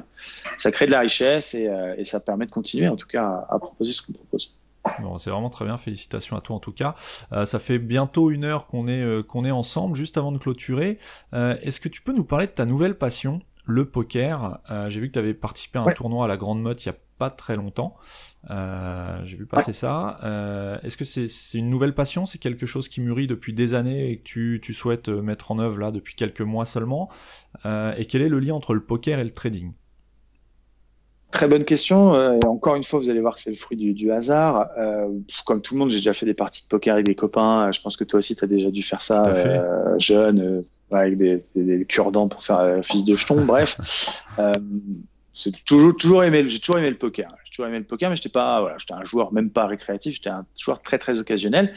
ça 0.59 0.73
crée 0.73 0.87
de 0.87 0.91
la 0.91 1.01
richesse 1.01 1.55
et, 1.55 1.69
euh, 1.69 1.95
et 1.97 2.05
ça 2.05 2.19
permet 2.19 2.47
de 2.47 2.51
continuer 2.51 2.89
en 2.89 2.97
tout 2.97 3.07
cas 3.07 3.23
à, 3.23 3.55
à 3.55 3.59
proposer 3.59 3.93
ce 3.93 4.03
qu'on 4.03 4.15
propose. 4.15 4.59
Bon, 5.03 5.19
c'est 5.19 5.31
vraiment 5.31 5.51
très 5.51 5.65
bien, 5.65 5.77
félicitations 5.79 6.37
à 6.37 6.41
toi 6.41 6.57
en 6.57 6.61
tout 6.61 6.73
cas. 6.73 6.95
Euh, 7.33 7.45
ça 7.45 7.59
fait 7.59 7.79
bientôt 7.79 8.31
une 8.31 8.45
heure 8.45 8.69
qu'on 8.69 8.89
est, 8.89 9.03
euh, 9.03 9.23
qu'on 9.23 9.45
est 9.45 9.51
ensemble, 9.51 9.97
juste 9.97 10.17
avant 10.17 10.33
de 10.33 10.39
clôturer. 10.39 10.99
Euh, 11.35 11.57
Est-ce 11.61 11.81
que 11.81 11.89
tu 11.89 12.03
peux 12.03 12.13
nous 12.13 12.25
parler 12.25 12.47
de 12.47 12.53
ta 12.53 12.65
nouvelle 12.65 12.97
passion, 12.97 13.43
le 13.67 13.85
poker? 13.85 14.61
Euh, 14.71 14.89
J'ai 14.89 15.01
vu 15.01 15.09
que 15.09 15.13
tu 15.15 15.19
avais 15.19 15.35
participé 15.35 15.79
à 15.79 15.83
un 15.83 15.87
ouais. 15.87 15.95
tournoi 15.95 16.25
à 16.25 16.29
la 16.29 16.37
Grande 16.37 16.63
Motte 16.63 16.85
il 16.85 16.89
y 16.89 16.93
a 16.93 16.97
pas 17.19 17.31
très 17.31 17.57
longtemps. 17.57 17.97
J'ai 18.49 19.37
vu 19.37 19.47
passer 19.47 19.69
ouais. 19.69 19.73
ça. 19.73 20.19
Est-ce 20.83 20.97
que 20.97 21.05
c'est 21.05 21.59
une 21.59 21.71
nouvelle 21.71 21.95
passion? 21.95 22.27
C'est 22.27 22.39
quelque 22.39 22.67
chose 22.67 22.89
qui 22.89 23.01
mûrit 23.01 23.27
depuis 23.27 23.53
des 23.53 23.75
années 23.75 24.11
et 24.11 24.19
que 24.19 24.25
tu, 24.25 24.61
tu 24.63 24.75
souhaites 24.75 25.09
mettre 25.09 25.51
en 25.51 25.59
œuvre 25.59 25.79
là 25.79 25.91
depuis 25.91 26.15
quelques 26.15 26.43
mois 26.43 26.65
seulement? 26.65 27.09
Et 27.65 28.07
quel 28.09 28.23
est 28.23 28.29
le 28.29 28.39
lien 28.39 28.55
entre 28.55 28.75
le 28.75 28.83
poker 28.83 29.19
et 29.19 29.25
le 29.25 29.31
trading? 29.31 29.73
Très 31.33 31.49
bonne 31.49 31.65
question. 31.65 32.15
Euh, 32.15 32.39
et 32.43 32.47
encore 32.47 32.77
une 32.77 32.85
fois, 32.85 33.01
vous 33.01 33.11
allez 33.11 33.21
voir 33.21 33.35
que 33.35 33.43
c'est 33.43 33.51
le 33.51 33.57
fruit 33.57 33.77
du, 33.77 33.93
du 33.95 34.13
hasard. 34.13 34.69
Euh, 34.79 35.09
comme 35.45 35.61
tout 35.61 35.75
le 35.75 35.81
monde, 35.81 35.91
j'ai 35.91 35.99
déjà 35.99 36.15
fait 36.15 36.25
des 36.25 36.35
parties 36.35 36.63
de 36.63 36.69
poker 36.69 36.95
avec 36.95 37.05
des 37.05 37.17
copains. 37.17 37.71
Je 37.73 37.81
pense 37.81 37.97
que 37.97 38.05
toi 38.05 38.19
aussi, 38.19 38.37
tu 38.37 38.45
as 38.45 38.47
déjà 38.47 38.71
dû 38.71 38.83
faire 38.83 39.03
ça 39.03 39.27
euh, 39.27 39.99
jeune, 39.99 40.41
euh, 40.41 40.63
avec 40.91 41.19
des, 41.19 41.43
des, 41.55 41.79
des 41.79 41.85
cure-dents 41.85 42.29
pour 42.29 42.45
faire 42.45 42.61
euh, 42.61 42.83
fils 42.83 43.05
de 43.05 43.17
jeton. 43.17 43.45
Bref, 43.45 43.79
c'est 45.37 45.53
toujours 45.67 45.95
toujours 45.95 46.25
aimé. 46.25 46.49
J'ai 46.49 46.59
toujours 46.61 46.79
aimé 46.79 46.89
le 46.89 46.97
poker. 46.97 47.29
J'ai 47.45 47.51
toujours 47.51 47.67
aimé 47.67 47.79
le 47.79 47.85
poker, 47.85 48.09
mais 48.09 48.17
j'étais 48.17 48.31
pas 48.31 48.63
voilà, 48.63 48.79
j'étais 48.79 48.95
un 48.95 49.05
joueur 49.05 49.35
même 49.35 49.51
pas 49.51 49.67
récréatif. 49.67 50.15
J'étais 50.15 50.31
un 50.31 50.47
joueur 50.59 50.81
très 50.81 50.99
très 50.99 51.21
occasionnel. 51.21 51.75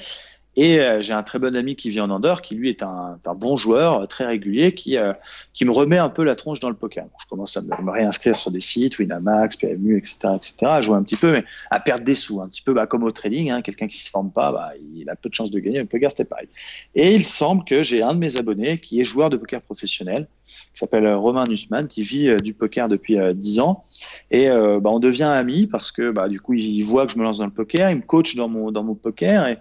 Et 0.61 0.81
euh, 0.81 1.01
j'ai 1.01 1.13
un 1.13 1.23
très 1.23 1.39
bon 1.39 1.55
ami 1.55 1.77
qui 1.77 1.89
vit 1.89 2.01
en 2.01 2.09
Andorre, 2.09 2.41
qui 2.41 2.53
lui 2.53 2.67
est 2.67 2.83
un, 2.83 3.17
bon 3.37 3.55
joueur, 3.55 4.01
euh, 4.01 4.05
très 4.07 4.25
régulier, 4.25 4.73
qui, 4.73 4.97
euh, 4.97 5.13
qui 5.53 5.63
me 5.63 5.71
remet 5.71 5.97
un 5.97 6.09
peu 6.09 6.21
la 6.25 6.35
tronche 6.35 6.59
dans 6.59 6.67
le 6.67 6.75
poker. 6.75 7.05
je 7.17 7.29
commence 7.29 7.55
à 7.55 7.61
me, 7.61 7.89
réinscrire 7.89 8.35
sur 8.35 8.51
des 8.51 8.59
sites, 8.59 8.99
Winamax, 8.99 9.55
PMU, 9.55 9.97
etc., 9.97 10.17
etc., 10.35 10.55
à 10.63 10.81
jouer 10.81 10.97
un 10.97 11.03
petit 11.03 11.15
peu, 11.15 11.31
mais 11.31 11.45
à 11.71 11.79
perdre 11.79 12.03
des 12.03 12.13
sous, 12.13 12.41
un 12.41 12.49
petit 12.49 12.61
peu 12.61 12.73
bah, 12.73 12.87
comme 12.87 13.03
au 13.03 13.11
trading. 13.11 13.51
Hein, 13.51 13.61
Quelqu'un 13.61 13.87
qui 13.87 13.99
se 13.99 14.09
forme 14.09 14.31
pas, 14.31 14.51
bah, 14.51 14.73
il 14.97 15.09
a 15.09 15.15
peu 15.15 15.29
de 15.29 15.33
chances 15.33 15.49
de 15.49 15.59
gagner. 15.59 15.79
Le 15.79 15.85
poker, 15.85 16.11
c'était 16.11 16.25
pareil. 16.25 16.49
Et 16.93 17.15
il 17.15 17.23
semble 17.23 17.63
que 17.63 17.81
j'ai 17.81 18.01
un 18.01 18.13
de 18.13 18.19
mes 18.19 18.35
abonnés 18.35 18.79
qui 18.79 18.99
est 18.99 19.05
joueur 19.05 19.29
de 19.29 19.37
poker 19.37 19.61
professionnel, 19.61 20.27
qui 20.45 20.67
s'appelle 20.73 21.07
Romain 21.13 21.45
Nussmann, 21.47 21.87
qui 21.87 22.03
vit 22.03 22.35
du 22.43 22.53
poker 22.53 22.89
depuis 22.89 23.17
10 23.33 23.61
ans. 23.61 23.85
Et 24.29 24.49
bah, 24.49 24.89
on 24.89 24.99
devient 24.99 25.23
amis 25.23 25.67
parce 25.67 25.93
que 25.93 26.27
du 26.27 26.41
coup, 26.41 26.55
il 26.55 26.81
voit 26.83 27.05
que 27.05 27.13
je 27.13 27.17
me 27.17 27.23
lance 27.23 27.37
dans 27.37 27.45
le 27.45 27.51
poker, 27.51 27.89
il 27.91 27.97
me 27.97 28.01
coach 28.01 28.35
dans 28.35 28.49
mon, 28.49 28.95
poker. 28.95 29.55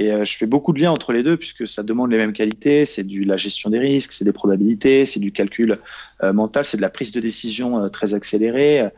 Et 0.00 0.10
euh, 0.10 0.24
je 0.24 0.38
fais 0.38 0.46
beaucoup 0.46 0.72
de 0.72 0.80
liens 0.80 0.90
entre 0.90 1.12
les 1.12 1.22
deux 1.22 1.36
puisque 1.36 1.68
ça 1.68 1.82
demande 1.82 2.10
les 2.10 2.16
mêmes 2.16 2.32
qualités. 2.32 2.86
C'est 2.86 3.04
de 3.04 3.22
la 3.26 3.36
gestion 3.36 3.68
des 3.68 3.78
risques, 3.78 4.12
c'est 4.12 4.24
des 4.24 4.32
probabilités, 4.32 5.04
c'est 5.04 5.20
du 5.20 5.30
calcul 5.30 5.78
euh, 6.22 6.32
mental, 6.32 6.64
c'est 6.64 6.78
de 6.78 6.82
la 6.82 6.88
prise 6.88 7.12
de 7.12 7.20
décision 7.20 7.84
euh, 7.84 7.88
très 7.88 8.14
accélérée. 8.14 8.88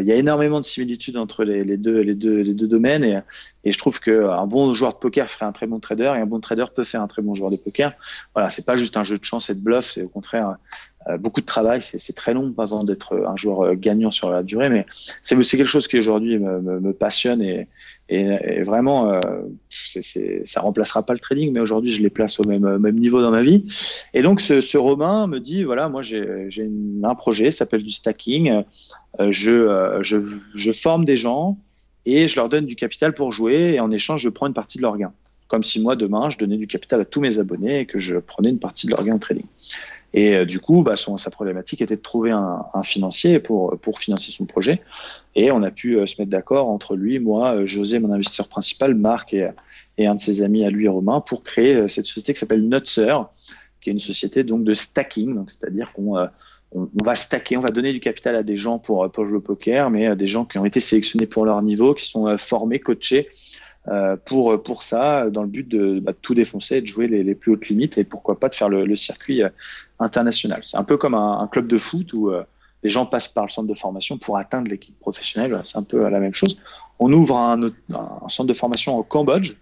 il 0.00 0.06
y 0.06 0.12
a 0.12 0.14
énormément 0.14 0.60
de 0.60 0.64
similitudes 0.64 1.16
entre 1.16 1.44
les, 1.44 1.76
deux, 1.76 2.00
les, 2.00 2.14
deux, 2.14 2.40
les 2.40 2.54
deux 2.54 2.68
domaines 2.68 3.04
et, 3.04 3.18
et 3.64 3.72
je 3.72 3.78
trouve 3.78 4.00
qu'un 4.00 4.46
bon 4.46 4.72
joueur 4.72 4.94
de 4.94 4.98
poker 4.98 5.28
ferait 5.28 5.44
un 5.44 5.52
très 5.52 5.66
bon 5.66 5.80
trader 5.80 6.12
et 6.16 6.20
un 6.20 6.26
bon 6.26 6.40
trader 6.40 6.66
peut 6.74 6.84
faire 6.84 7.02
un 7.02 7.08
très 7.08 7.20
bon 7.20 7.34
joueur 7.34 7.50
de 7.50 7.56
poker. 7.56 7.92
Voilà, 8.32 8.48
c'est 8.48 8.64
pas 8.64 8.76
juste 8.76 8.96
un 8.96 9.02
jeu 9.02 9.18
de 9.18 9.24
chance 9.24 9.50
et 9.50 9.54
de 9.54 9.60
bluff, 9.60 9.90
c'est 9.90 10.02
au 10.02 10.08
contraire 10.08 10.56
beaucoup 11.18 11.40
de 11.40 11.46
travail. 11.46 11.80
C'est 11.82 12.14
très 12.14 12.34
long 12.34 12.54
avant 12.58 12.84
d'être 12.84 13.16
un 13.26 13.36
joueur 13.36 13.74
gagnant 13.76 14.10
sur 14.10 14.30
la 14.30 14.42
durée, 14.42 14.68
mais 14.70 14.86
c'est 15.22 15.36
quelque 15.36 15.64
chose 15.64 15.88
qui 15.88 15.98
aujourd'hui 15.98 16.38
me, 16.38 16.92
passionne 16.92 17.42
et, 18.08 18.62
vraiment, 18.62 19.12
euh, 19.12 19.20
c'est, 19.70 20.42
ça 20.44 20.60
remplacera 20.60 21.04
pas 21.04 21.14
le 21.14 21.18
trading, 21.18 21.52
mais 21.52 21.60
aujourd'hui, 21.60 21.90
je 21.90 22.02
les 22.02 22.10
place 22.10 22.38
au 22.38 22.44
même, 22.44 22.98
niveau 22.98 23.22
dans 23.22 23.30
ma 23.30 23.42
vie. 23.42 23.64
Et 24.12 24.22
donc, 24.22 24.40
ce, 24.40 24.60
ce 24.60 24.76
Romain 24.76 25.26
me 25.26 25.40
dit, 25.40 25.64
voilà, 25.64 25.88
moi, 25.88 26.02
j'ai, 26.02 26.24
un 27.02 27.14
projet, 27.14 27.50
ça 27.50 27.58
s'appelle 27.58 27.82
du 27.82 27.90
stacking. 27.90 28.62
Euh, 29.20 29.30
je, 29.30 29.52
euh, 29.52 30.02
je, 30.02 30.18
je 30.54 30.72
forme 30.72 31.04
des 31.04 31.16
gens 31.16 31.58
et 32.04 32.28
je 32.28 32.36
leur 32.36 32.48
donne 32.48 32.66
du 32.66 32.76
capital 32.76 33.14
pour 33.14 33.32
jouer 33.32 33.74
et 33.74 33.80
en 33.80 33.90
échange, 33.90 34.22
je 34.22 34.28
prends 34.28 34.46
une 34.46 34.54
partie 34.54 34.78
de 34.78 34.82
leur 34.82 34.96
gain. 34.96 35.12
Comme 35.48 35.62
si 35.62 35.80
moi, 35.80 35.94
demain, 35.94 36.30
je 36.30 36.38
donnais 36.38 36.56
du 36.56 36.66
capital 36.66 37.00
à 37.00 37.04
tous 37.04 37.20
mes 37.20 37.38
abonnés 37.38 37.80
et 37.80 37.86
que 37.86 37.98
je 37.98 38.16
prenais 38.16 38.50
une 38.50 38.58
partie 38.58 38.86
de 38.86 38.92
leur 38.92 39.04
gain 39.04 39.14
en 39.14 39.18
trading. 39.18 39.46
Et 40.14 40.36
euh, 40.36 40.46
du 40.46 40.60
coup, 40.60 40.82
bah, 40.82 40.94
sa 40.96 41.30
problématique 41.30 41.82
était 41.82 41.96
de 41.96 42.00
trouver 42.00 42.30
un, 42.30 42.82
financier 42.84 43.40
pour, 43.40 43.76
financer 43.98 44.30
son 44.30 44.46
projet. 44.46 44.80
Et 45.34 45.50
on 45.50 45.62
a 45.64 45.72
pu 45.72 45.98
euh, 45.98 46.06
se 46.06 46.20
mettre 46.20 46.30
d'accord 46.30 46.68
entre 46.70 46.94
lui, 46.94 47.18
moi, 47.18 47.56
euh, 47.56 47.66
José, 47.66 47.98
mon 47.98 48.12
investisseur 48.12 48.46
principal, 48.46 48.94
Marc 48.94 49.34
et, 49.34 49.50
un 49.98 50.14
de 50.14 50.20
ses 50.20 50.42
amis 50.42 50.64
à 50.64 50.70
lui, 50.70 50.86
Romain, 50.86 51.20
pour 51.20 51.42
créer 51.42 51.88
cette 51.88 52.06
société 52.06 52.32
qui 52.32 52.38
s'appelle 52.38 52.66
Nutser, 52.68 53.14
qui 53.80 53.90
est 53.90 53.92
une 53.92 53.98
société 53.98 54.44
donc 54.44 54.64
de 54.64 54.72
stacking, 54.72 55.44
c'est-à-dire 55.48 55.92
qu'on 55.92 56.16
on, 56.72 56.88
va 57.04 57.14
stacker, 57.14 57.56
on 57.56 57.60
va 57.60 57.68
donner 57.68 57.92
du 57.92 58.00
capital 58.00 58.34
à 58.34 58.42
des 58.42 58.56
gens 58.56 58.78
pour, 58.78 59.10
pour 59.10 59.26
jouer 59.26 59.36
au 59.36 59.40
poker, 59.40 59.90
mais 59.90 60.06
à 60.06 60.16
des 60.16 60.26
gens 60.26 60.44
qui 60.44 60.58
ont 60.58 60.64
été 60.64 60.80
sélectionnés 60.80 61.26
pour 61.26 61.44
leur 61.44 61.62
niveau, 61.62 61.94
qui 61.94 62.06
sont 62.06 62.36
formés, 62.38 62.80
coachés 62.80 63.28
euh, 63.88 64.16
pour 64.16 64.62
pour 64.62 64.82
ça, 64.82 65.28
dans 65.28 65.42
le 65.42 65.48
but 65.48 65.68
de 65.68 66.00
bah, 66.00 66.12
tout 66.20 66.34
défoncer, 66.34 66.80
de 66.80 66.86
jouer 66.86 67.06
les, 67.06 67.22
les, 67.22 67.34
plus 67.34 67.52
hautes 67.52 67.68
limites 67.68 67.98
et 67.98 68.04
pourquoi 68.04 68.40
pas 68.40 68.48
de 68.48 68.54
faire 68.54 68.70
le, 68.70 68.86
le 68.86 68.96
circuit 68.96 69.42
euh, 69.42 69.50
international. 69.98 70.62
C'est 70.64 70.78
un 70.78 70.84
peu 70.84 70.96
comme 70.96 71.14
un, 71.14 71.40
un, 71.40 71.48
club 71.48 71.66
de 71.66 71.76
foot 71.76 72.12
où 72.14 72.30
euh, 72.30 72.44
les 72.82 72.88
gens 72.88 73.04
passent 73.04 73.28
par 73.28 73.44
le 73.44 73.50
centre 73.50 73.68
de 73.68 73.74
formation 73.74 74.16
pour 74.16 74.38
atteindre 74.38 74.68
l'équipe 74.70 74.98
professionnelle. 74.98 75.60
C'est 75.64 75.76
un 75.76 75.82
peu 75.82 76.08
la 76.08 76.18
même 76.18 76.32
chose. 76.32 76.58
On 76.98 77.12
ouvre 77.12 77.36
un, 77.36 77.62
un, 77.64 78.28
centre 78.28 78.48
de 78.48 78.54
formation 78.54 78.96
au 78.96 79.02
Cambodge. 79.02 79.52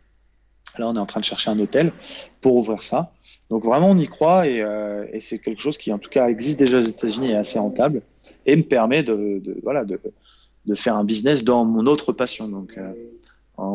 Là, 0.79 0.89
on 0.89 0.95
est 0.95 1.01
en 1.01 1.07
train 1.07 1.21
de 1.21 1.25
chercher 1.25 1.51
un 1.51 1.59
hôtel 1.59 1.93
pour 2.41 2.57
ouvrir 2.57 2.83
ça. 2.83 3.13
Donc 3.51 3.65
vraiment, 3.65 3.91
on 3.91 3.99
y 3.99 4.07
croit 4.07 4.47
et, 4.47 4.63
euh, 4.63 5.05
et 5.13 5.21
c'est 5.21 5.39
quelque 5.39 5.61
chose 5.61 5.77
qui, 5.77 5.93
en 5.93 5.99
tout 5.99 6.11
cas, 6.11 6.29
existe 6.29 6.59
déjà 6.59 6.79
aux 6.79 6.83
États-Unis 6.83 7.33
et 7.33 7.37
assez 7.37 7.59
rentable 7.59 8.03
et 8.47 8.55
me 8.55 8.63
permet 8.63 9.03
de, 9.03 9.41
de 9.45 9.59
voilà 9.63 9.85
de, 9.85 10.01
de, 10.67 10.75
faire 10.75 10.97
un 10.97 11.05
business 11.05 11.45
dans 11.45 11.65
mon 11.65 11.87
autre 11.87 12.13
passion. 12.13 12.49
Donc 12.49 12.79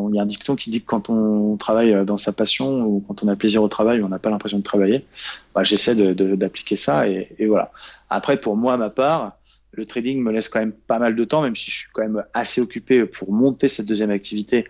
il 0.09 0.15
y 0.15 0.19
a 0.19 0.21
un 0.21 0.25
dicton 0.25 0.55
qui 0.55 0.69
dit 0.69 0.81
que 0.81 0.85
quand 0.85 1.09
on 1.09 1.57
travaille 1.57 2.05
dans 2.05 2.17
sa 2.17 2.33
passion 2.33 2.83
ou 2.83 3.03
quand 3.07 3.23
on 3.23 3.27
a 3.27 3.35
plaisir 3.35 3.63
au 3.63 3.67
travail, 3.67 4.01
on 4.03 4.09
n'a 4.09 4.19
pas 4.19 4.29
l'impression 4.29 4.57
de 4.57 4.63
travailler. 4.63 5.05
Bah, 5.53 5.63
J'essaie 5.63 5.95
d'appliquer 5.95 6.75
ça 6.75 7.07
et, 7.07 7.45
voilà. 7.47 7.71
Après, 8.09 8.39
pour 8.39 8.55
moi, 8.55 8.77
ma 8.77 8.89
part, 8.89 9.37
le 9.71 9.85
trading 9.85 10.21
me 10.21 10.31
laisse 10.31 10.49
quand 10.49 10.59
même 10.59 10.73
pas 10.73 10.99
mal 10.99 11.15
de 11.15 11.23
temps, 11.23 11.41
même 11.41 11.55
si 11.55 11.71
je 11.71 11.77
suis 11.77 11.89
quand 11.93 12.01
même 12.01 12.23
assez 12.33 12.61
occupé 12.61 13.05
pour 13.05 13.31
monter 13.31 13.69
cette 13.69 13.85
deuxième 13.85 14.11
activité. 14.11 14.65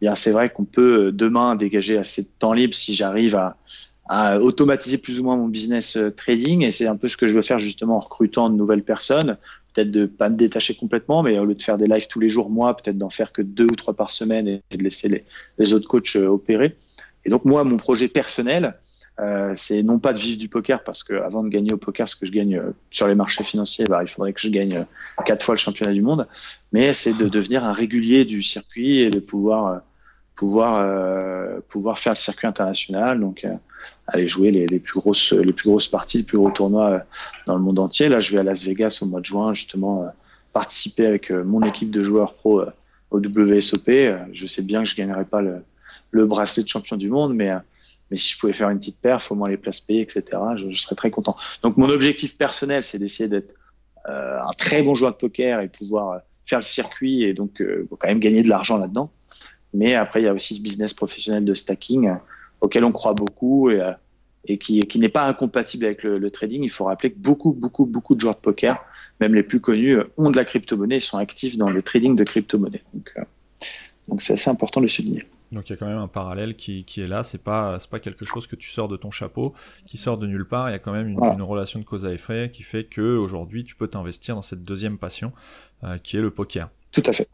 Eh 0.00 0.08
c'est 0.14 0.30
vrai 0.30 0.50
qu'on 0.50 0.64
peut 0.64 1.10
demain 1.12 1.56
dégager 1.56 1.98
assez 1.98 2.22
de 2.22 2.28
temps 2.38 2.52
libre 2.52 2.74
si 2.74 2.94
j'arrive 2.94 3.34
à, 3.34 3.56
à 4.08 4.38
automatiser 4.38 4.98
plus 4.98 5.20
ou 5.20 5.24
moins 5.24 5.36
mon 5.36 5.48
business 5.48 5.96
euh, 5.96 6.10
trading 6.10 6.62
et 6.62 6.70
c'est 6.70 6.86
un 6.86 6.96
peu 6.96 7.08
ce 7.08 7.16
que 7.16 7.28
je 7.28 7.34
veux 7.34 7.42
faire 7.42 7.58
justement 7.58 7.96
en 7.96 8.00
recrutant 8.00 8.48
de 8.48 8.56
nouvelles 8.56 8.82
personnes 8.82 9.36
peut-être 9.72 9.90
de 9.90 10.06
pas 10.06 10.28
me 10.28 10.36
détacher 10.36 10.74
complètement, 10.74 11.22
mais 11.22 11.38
au 11.38 11.44
lieu 11.44 11.54
de 11.54 11.62
faire 11.62 11.78
des 11.78 11.86
lives 11.86 12.06
tous 12.08 12.20
les 12.20 12.28
jours, 12.28 12.50
moi, 12.50 12.76
peut-être 12.76 12.98
d'en 12.98 13.10
faire 13.10 13.32
que 13.32 13.42
deux 13.42 13.66
ou 13.66 13.76
trois 13.76 13.94
par 13.94 14.10
semaine 14.10 14.48
et, 14.48 14.76
de 14.76 14.82
laisser 14.82 15.24
les, 15.58 15.72
autres 15.72 15.88
coachs 15.88 16.16
euh, 16.16 16.26
opérer. 16.26 16.76
Et 17.24 17.30
donc 17.30 17.44
moi, 17.44 17.64
mon 17.64 17.76
projet 17.76 18.08
personnel, 18.08 18.74
euh, 19.20 19.52
c'est 19.56 19.82
non 19.82 19.98
pas 19.98 20.12
de 20.12 20.18
vivre 20.18 20.38
du 20.38 20.48
poker, 20.48 20.82
parce 20.84 21.02
que 21.02 21.14
avant 21.14 21.42
de 21.42 21.48
gagner 21.48 21.72
au 21.72 21.76
poker, 21.76 22.08
ce 22.08 22.16
que 22.16 22.26
je 22.26 22.32
gagne 22.32 22.56
euh, 22.56 22.70
sur 22.90 23.08
les 23.08 23.14
marchés 23.14 23.44
financiers, 23.44 23.84
bah, 23.86 24.02
il 24.02 24.08
faudrait 24.08 24.32
que 24.32 24.40
je 24.40 24.48
gagne 24.48 24.86
quatre 25.24 25.44
fois 25.44 25.54
le 25.54 25.58
championnat 25.58 25.92
du 25.92 26.02
monde, 26.02 26.26
mais 26.72 26.92
c'est 26.92 27.16
de 27.16 27.28
devenir 27.28 27.64
un 27.64 27.72
régulier 27.72 28.24
du 28.24 28.42
circuit 28.42 29.00
et 29.00 29.10
de 29.10 29.20
pouvoir 29.20 29.82
pouvoir 30.36 30.86
pouvoir 31.68 31.98
faire 31.98 32.12
le 32.12 32.16
circuit 32.16 32.46
international 32.46 33.18
donc 33.18 33.44
aller 34.08 34.28
jouer 34.28 34.50
les, 34.50 34.78
plus 34.78 34.98
grosses 34.98 35.32
les 35.32 35.52
plus 35.52 35.68
grosses 35.68 35.88
parties 35.88 36.18
les 36.18 36.24
plus 36.24 36.38
gros 36.38 36.50
tournois 36.50 36.90
euh, 36.90 36.98
dans 37.46 37.54
le 37.54 37.62
monde 37.62 37.78
entier. 37.78 38.08
Là 38.08 38.20
je 38.20 38.32
vais 38.32 38.38
à 38.38 38.42
Las 38.42 38.64
Vegas 38.64 38.98
au 39.02 39.06
mois 39.06 39.20
de 39.20 39.26
juin 39.26 39.54
justement 39.54 40.06
participer 40.52 41.06
avec 41.06 41.30
mon 41.30 41.62
équipe 41.62 41.90
de 41.90 42.02
joueurs 42.02 42.34
pro 42.34 42.62
au 43.10 43.18
WSOP 43.18 43.90
je 44.32 44.46
sais 44.46 44.62
bien 44.62 44.82
que 44.82 44.88
je 44.88 44.96
gagnerai 44.96 45.24
pas 45.24 45.40
le, 45.40 45.62
le 46.10 46.26
bracelet 46.26 46.62
de 46.62 46.68
champion 46.68 46.96
du 46.96 47.10
monde 47.10 47.34
mais 47.34 47.50
mais 48.10 48.16
si 48.16 48.32
je 48.32 48.38
pouvais 48.38 48.54
faire 48.54 48.70
une 48.70 48.78
petite 48.78 49.00
perf 49.00 49.30
au 49.30 49.34
moins 49.34 49.48
les 49.48 49.58
places 49.58 49.80
payées 49.80 50.00
etc 50.00 50.24
je, 50.56 50.72
serais 50.78 50.96
très 50.96 51.10
content. 51.10 51.36
Donc 51.62 51.76
mon 51.76 51.88
objectif 51.90 52.36
personnel 52.36 52.82
c'est 52.82 52.98
d'essayer 52.98 53.28
d'être 53.28 53.54
un 54.06 54.50
très 54.56 54.82
bon 54.82 54.94
joueur 54.94 55.12
de 55.12 55.18
poker 55.18 55.60
et 55.60 55.68
pouvoir 55.68 56.20
faire 56.46 56.60
le 56.60 56.64
circuit 56.64 57.24
et 57.24 57.34
donc 57.34 57.62
quand 57.90 58.08
même 58.08 58.20
gagner 58.20 58.42
de 58.42 58.48
l'argent 58.48 58.78
là-dedans. 58.78 59.10
Mais 59.74 59.94
après, 59.94 60.22
il 60.22 60.24
y 60.24 60.28
a 60.28 60.32
aussi 60.32 60.54
ce 60.54 60.62
business 60.62 60.94
professionnel 60.94 61.44
de 61.44 61.54
stacking 61.54 62.08
euh, 62.08 62.14
auquel 62.60 62.84
on 62.84 62.92
croit 62.92 63.14
beaucoup 63.14 63.70
et, 63.70 63.80
euh, 63.80 63.92
et 64.46 64.58
qui, 64.58 64.80
qui 64.80 64.98
n'est 64.98 65.08
pas 65.08 65.24
incompatible 65.24 65.84
avec 65.84 66.02
le, 66.02 66.18
le, 66.18 66.30
trading. 66.30 66.62
Il 66.62 66.70
faut 66.70 66.84
rappeler 66.84 67.12
que 67.12 67.18
beaucoup, 67.18 67.52
beaucoup, 67.52 67.86
beaucoup 67.86 68.14
de 68.14 68.20
joueurs 68.20 68.36
de 68.36 68.40
poker, 68.40 68.82
même 69.20 69.34
les 69.34 69.42
plus 69.42 69.60
connus, 69.60 69.98
euh, 69.98 70.12
ont 70.16 70.30
de 70.30 70.36
la 70.36 70.44
crypto-monnaie 70.44 70.96
et 70.96 71.00
sont 71.00 71.18
actifs 71.18 71.56
dans 71.56 71.70
le 71.70 71.82
trading 71.82 72.16
de 72.16 72.24
crypto-monnaie. 72.24 72.82
Donc, 72.94 73.14
donc 74.08 74.22
c'est 74.22 74.34
assez 74.34 74.50
important 74.50 74.80
de 74.80 74.86
le 74.86 74.90
souligner. 74.90 75.24
Donc 75.52 75.68
il 75.68 75.72
y 75.72 75.74
a 75.74 75.76
quand 75.76 75.86
même 75.86 75.98
un 75.98 76.08
parallèle 76.08 76.56
qui, 76.56 76.84
qui 76.84 77.00
est 77.00 77.06
là, 77.06 77.22
c'est 77.22 77.42
pas 77.42 77.78
c'est 77.78 77.88
pas 77.88 78.00
quelque 78.00 78.24
chose 78.24 78.46
que 78.46 78.56
tu 78.56 78.70
sors 78.70 78.88
de 78.88 78.96
ton 78.96 79.10
chapeau, 79.10 79.54
qui 79.86 79.96
sort 79.96 80.18
de 80.18 80.26
nulle 80.26 80.46
part, 80.46 80.68
il 80.68 80.72
y 80.72 80.74
a 80.74 80.78
quand 80.78 80.92
même 80.92 81.08
une, 81.08 81.16
voilà. 81.16 81.34
une 81.34 81.42
relation 81.42 81.80
de 81.80 81.84
cause 81.84 82.04
à 82.04 82.12
effet 82.12 82.50
qui 82.52 82.62
fait 82.62 82.84
que 82.84 83.16
aujourd'hui 83.16 83.64
tu 83.64 83.74
peux 83.74 83.88
t'investir 83.88 84.34
dans 84.34 84.42
cette 84.42 84.62
deuxième 84.62 84.98
passion 84.98 85.32
euh, 85.84 85.96
qui 85.98 86.18
est 86.18 86.20
le 86.20 86.30
poker. 86.30 86.68
Tout 86.92 87.02
à 87.06 87.12
fait. 87.12 87.28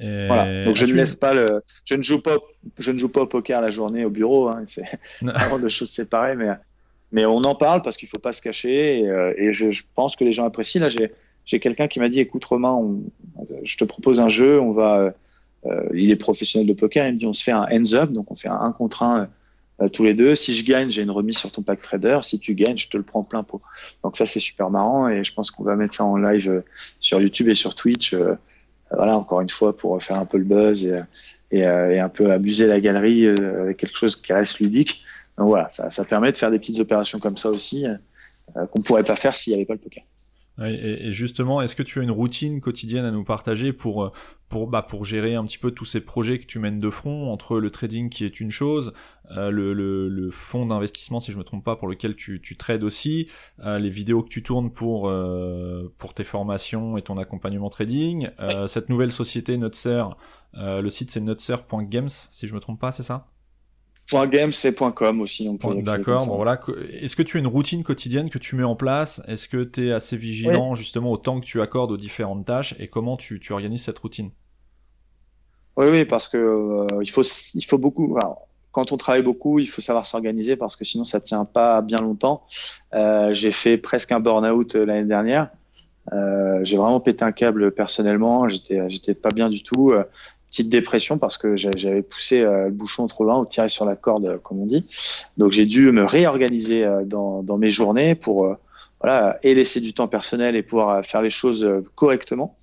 Et... 0.00 0.26
Voilà. 0.26 0.64
Donc 0.64 0.76
je 0.76 0.86
ne 0.86 0.92
laisse 0.92 1.14
pas 1.14 1.34
le, 1.34 1.62
je 1.84 1.94
ne 1.94 2.02
joue 2.02 2.22
pas, 2.22 2.36
je 2.78 2.90
ne 2.92 2.98
joue 2.98 3.08
pas 3.08 3.22
au 3.22 3.26
poker 3.26 3.60
la 3.60 3.70
journée 3.70 4.04
au 4.04 4.10
bureau. 4.10 4.48
Hein. 4.48 4.62
C'est 4.64 4.84
vraiment 5.22 5.58
deux 5.58 5.68
choses 5.68 5.90
séparées, 5.90 6.36
mais 6.36 6.50
mais 7.10 7.24
on 7.24 7.38
en 7.38 7.54
parle 7.54 7.80
parce 7.82 7.96
qu'il 7.96 8.08
faut 8.08 8.18
pas 8.18 8.34
se 8.34 8.42
cacher 8.42 9.00
et, 9.00 9.08
euh, 9.08 9.32
et 9.38 9.54
je, 9.54 9.70
je, 9.70 9.84
pense 9.94 10.14
que 10.14 10.24
les 10.24 10.34
gens 10.34 10.44
apprécient. 10.44 10.82
Là, 10.82 10.90
j'ai 10.90 11.10
j'ai 11.46 11.60
quelqu'un 11.60 11.88
qui 11.88 11.98
m'a 11.98 12.10
dit, 12.10 12.20
écoute 12.20 12.44
Romain, 12.44 12.72
on, 12.72 13.00
je 13.62 13.76
te 13.78 13.84
propose 13.84 14.20
un 14.20 14.28
jeu, 14.28 14.60
on 14.60 14.72
va, 14.72 15.14
euh, 15.64 15.88
il 15.94 16.10
est 16.10 16.16
professionnel 16.16 16.68
de 16.68 16.74
poker, 16.74 17.06
il 17.08 17.14
me 17.14 17.18
dit, 17.18 17.26
on 17.26 17.32
se 17.32 17.42
fait 17.42 17.52
un 17.52 17.66
hands 17.72 17.94
up, 17.94 18.10
donc 18.12 18.30
on 18.30 18.36
fait 18.36 18.48
un 18.48 18.60
1 18.60 18.72
contre 18.72 19.02
1 19.02 19.28
euh, 19.80 19.88
tous 19.88 20.04
les 20.04 20.12
deux. 20.12 20.34
Si 20.34 20.54
je 20.54 20.64
gagne, 20.64 20.90
j'ai 20.90 21.02
une 21.02 21.10
remise 21.10 21.38
sur 21.38 21.50
ton 21.50 21.62
pack 21.62 21.80
trader. 21.80 22.18
Si 22.22 22.38
tu 22.38 22.54
gagnes, 22.54 22.76
je 22.76 22.90
te 22.90 22.98
le 22.98 23.02
prends 23.02 23.22
plein 23.22 23.42
pot. 23.42 23.60
Donc 24.04 24.16
ça, 24.16 24.26
c'est 24.26 24.40
super 24.40 24.68
marrant 24.68 25.08
et 25.08 25.24
je 25.24 25.32
pense 25.32 25.50
qu'on 25.50 25.64
va 25.64 25.74
mettre 25.74 25.94
ça 25.94 26.04
en 26.04 26.18
live 26.18 26.50
euh, 26.50 26.60
sur 27.00 27.20
YouTube 27.20 27.48
et 27.48 27.54
sur 27.54 27.74
Twitch 27.74 28.14
voilà, 28.94 29.16
encore 29.16 29.40
une 29.40 29.48
fois, 29.50 29.76
pour 29.76 30.02
faire 30.02 30.18
un 30.18 30.24
peu 30.24 30.38
le 30.38 30.44
buzz 30.44 30.86
et, 30.86 31.00
et, 31.50 31.66
euh, 31.66 32.02
un 32.02 32.08
peu 32.08 32.30
abuser 32.30 32.66
la 32.66 32.80
galerie 32.80 33.26
euh, 33.26 33.62
avec 33.62 33.76
quelque 33.76 33.96
chose 33.96 34.16
qui 34.16 34.32
reste 34.32 34.60
ludique. 34.60 35.02
Donc 35.36 35.48
voilà, 35.48 35.68
ça, 35.70 35.90
ça 35.90 36.04
permet 36.04 36.32
de 36.32 36.36
faire 36.36 36.50
des 36.50 36.58
petites 36.58 36.80
opérations 36.80 37.18
comme 37.18 37.36
ça 37.36 37.50
aussi 37.50 37.86
euh, 37.86 38.66
qu'on 38.66 38.80
pourrait 38.80 39.04
pas 39.04 39.16
faire 39.16 39.34
s'il 39.34 39.52
n'y 39.52 39.56
avait 39.56 39.66
pas 39.66 39.74
le 39.74 39.80
poker. 39.80 40.02
Et, 40.64 41.12
justement, 41.12 41.62
est-ce 41.62 41.76
que 41.76 41.82
tu 41.82 42.00
as 42.00 42.02
une 42.02 42.10
routine 42.10 42.60
quotidienne 42.60 43.04
à 43.04 43.10
nous 43.10 43.24
partager 43.24 43.72
pour 43.72 44.12
pour 44.48 44.66
bah 44.66 44.82
pour 44.82 45.04
gérer 45.04 45.34
un 45.34 45.44
petit 45.44 45.58
peu 45.58 45.70
tous 45.70 45.84
ces 45.84 46.00
projets 46.00 46.38
que 46.38 46.46
tu 46.46 46.58
mènes 46.58 46.80
de 46.80 46.90
front 46.90 47.30
entre 47.32 47.58
le 47.58 47.70
trading 47.70 48.08
qui 48.08 48.24
est 48.24 48.40
une 48.40 48.50
chose, 48.50 48.92
euh, 49.30 49.50
le, 49.50 49.74
le, 49.74 50.08
le, 50.08 50.30
fonds 50.30 50.66
d'investissement 50.66 51.20
si 51.20 51.32
je 51.32 51.38
me 51.38 51.44
trompe 51.44 51.64
pas 51.64 51.76
pour 51.76 51.88
lequel 51.88 52.16
tu, 52.16 52.40
tu 52.40 52.56
trades 52.56 52.82
aussi, 52.82 53.28
euh, 53.60 53.78
les 53.78 53.90
vidéos 53.90 54.22
que 54.22 54.28
tu 54.28 54.42
tournes 54.42 54.72
pour 54.72 55.08
euh, 55.08 55.92
pour 55.98 56.14
tes 56.14 56.24
formations 56.24 56.96
et 56.96 57.02
ton 57.02 57.18
accompagnement 57.18 57.68
trading, 57.68 58.30
euh, 58.40 58.66
cette 58.66 58.88
nouvelle 58.88 59.12
société 59.12 59.56
Nutser, 59.58 60.04
euh, 60.54 60.80
le 60.80 60.90
site 60.90 61.10
c'est 61.10 61.20
nutser.games 61.20 62.08
si 62.08 62.46
je 62.46 62.54
me 62.54 62.60
trompe 62.60 62.80
pas, 62.80 62.92
c'est 62.92 63.02
ça? 63.02 63.26
.game 64.12 64.52
c'est 64.52 64.74
.com 64.94 65.20
aussi. 65.20 65.48
D'accord. 65.82 66.26
Bon 66.26 66.36
voilà. 66.36 66.60
Est-ce 67.00 67.16
que 67.16 67.22
tu 67.22 67.36
as 67.36 67.40
une 67.40 67.46
routine 67.46 67.82
quotidienne 67.82 68.30
que 68.30 68.38
tu 68.38 68.56
mets 68.56 68.64
en 68.64 68.76
place? 68.76 69.20
Est-ce 69.26 69.48
que 69.48 69.64
tu 69.64 69.88
es 69.88 69.92
assez 69.92 70.16
vigilant 70.16 70.74
justement 70.74 71.12
au 71.12 71.16
temps 71.16 71.40
que 71.40 71.44
tu 71.44 71.60
accordes 71.60 71.90
aux 71.90 71.96
différentes 71.96 72.46
tâches? 72.46 72.74
Et 72.78 72.88
comment 72.88 73.16
tu, 73.16 73.40
tu 73.40 73.52
organises 73.52 73.82
cette 73.84 73.98
routine? 73.98 74.30
Oui, 75.76 75.86
oui, 75.90 76.04
parce 76.04 76.26
que 76.26 76.36
euh, 76.36 77.02
il 77.02 77.10
faut 77.10 77.22
il 77.22 77.64
faut 77.64 77.78
beaucoup. 77.78 78.18
quand 78.72 78.92
on 78.92 78.96
travaille 78.96 79.22
beaucoup, 79.22 79.58
il 79.58 79.66
faut 79.68 79.80
savoir 79.80 80.06
s'organiser 80.06 80.56
parce 80.56 80.74
que 80.74 80.84
sinon 80.84 81.04
ça 81.04 81.20
tient 81.20 81.44
pas 81.44 81.82
bien 81.82 81.98
longtemps. 81.98 82.44
Euh, 82.94 83.32
j'ai 83.32 83.52
fait 83.52 83.76
presque 83.78 84.10
un 84.12 84.20
burn-out 84.20 84.74
euh, 84.74 84.84
l'année 84.84 85.04
dernière. 85.04 85.50
Euh, 86.12 86.60
j'ai 86.64 86.76
vraiment 86.76 87.00
pété 87.00 87.24
un 87.24 87.32
câble 87.32 87.70
personnellement. 87.72 88.48
J'étais, 88.48 88.88
j'étais 88.88 89.14
pas 89.14 89.30
bien 89.30 89.50
du 89.50 89.62
tout. 89.62 89.92
Euh, 90.48 90.50
petite 90.50 90.70
dépression 90.70 91.18
parce 91.18 91.36
que 91.36 91.56
j'avais 91.56 92.02
poussé 92.02 92.40
euh, 92.40 92.66
le 92.66 92.70
bouchon 92.70 93.06
trop 93.06 93.24
loin 93.24 93.38
ou 93.38 93.44
tiré 93.44 93.68
sur 93.68 93.84
la 93.84 93.96
corde, 93.96 94.40
comme 94.42 94.60
on 94.60 94.66
dit. 94.66 94.86
Donc 95.36 95.52
j'ai 95.52 95.66
dû 95.66 95.92
me 95.92 96.04
réorganiser 96.04 96.86
dans, 97.04 97.42
dans 97.42 97.58
mes 97.58 97.70
journées 97.70 98.14
pour 98.14 98.56
voilà 99.00 99.38
et 99.42 99.54
laisser 99.54 99.80
du 99.80 99.92
temps 99.92 100.08
personnel 100.08 100.56
et 100.56 100.62
pouvoir 100.62 101.04
faire 101.04 101.22
les 101.22 101.30
choses 101.30 101.68
correctement. 101.94 102.56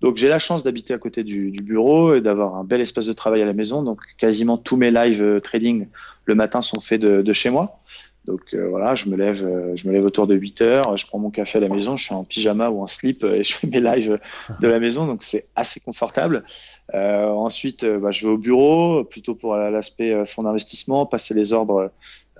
Donc 0.00 0.16
j'ai 0.16 0.28
la 0.28 0.38
chance 0.38 0.62
d'habiter 0.62 0.94
à 0.94 0.98
côté 0.98 1.22
du, 1.24 1.50
bureau 1.50 2.14
et 2.14 2.20
d'avoir 2.20 2.56
un 2.56 2.64
bel 2.64 2.80
espace 2.80 3.06
de 3.06 3.12
travail 3.12 3.42
à 3.42 3.44
la 3.44 3.52
maison. 3.52 3.82
Donc 3.82 4.00
quasiment 4.18 4.56
tous 4.56 4.76
mes 4.76 4.90
live 4.90 5.40
trading 5.42 5.86
le 6.24 6.34
matin 6.34 6.62
sont 6.62 6.80
faits 6.80 7.00
de, 7.00 7.32
chez 7.32 7.50
moi. 7.50 7.80
Donc 8.24 8.54
euh, 8.54 8.68
voilà, 8.68 8.94
je 8.94 9.06
me 9.06 9.16
lève, 9.16 9.44
euh, 9.44 9.74
je 9.74 9.88
me 9.88 9.92
lève 9.92 10.04
autour 10.04 10.28
de 10.28 10.36
8 10.36 10.62
heures, 10.62 10.96
je 10.96 11.06
prends 11.06 11.18
mon 11.18 11.30
café 11.30 11.58
à 11.58 11.60
la 11.60 11.68
maison, 11.68 11.96
je 11.96 12.04
suis 12.04 12.14
en 12.14 12.22
pyjama 12.22 12.70
ou 12.70 12.80
en 12.80 12.86
slip 12.86 13.24
euh, 13.24 13.34
et 13.34 13.44
je 13.44 13.54
fais 13.54 13.66
mes 13.66 13.80
lives 13.80 14.20
de 14.60 14.66
la 14.68 14.78
maison, 14.78 15.06
donc 15.06 15.24
c'est 15.24 15.48
assez 15.56 15.80
confortable. 15.80 16.44
Ensuite, 16.92 17.84
bah, 17.84 18.10
je 18.10 18.26
vais 18.26 18.32
au 18.32 18.38
bureau, 18.38 19.04
plutôt 19.04 19.34
pour 19.34 19.56
l'aspect 19.56 20.26
fonds 20.26 20.42
d'investissement, 20.42 21.06
passer 21.06 21.34
les 21.34 21.52
ordres 21.52 21.90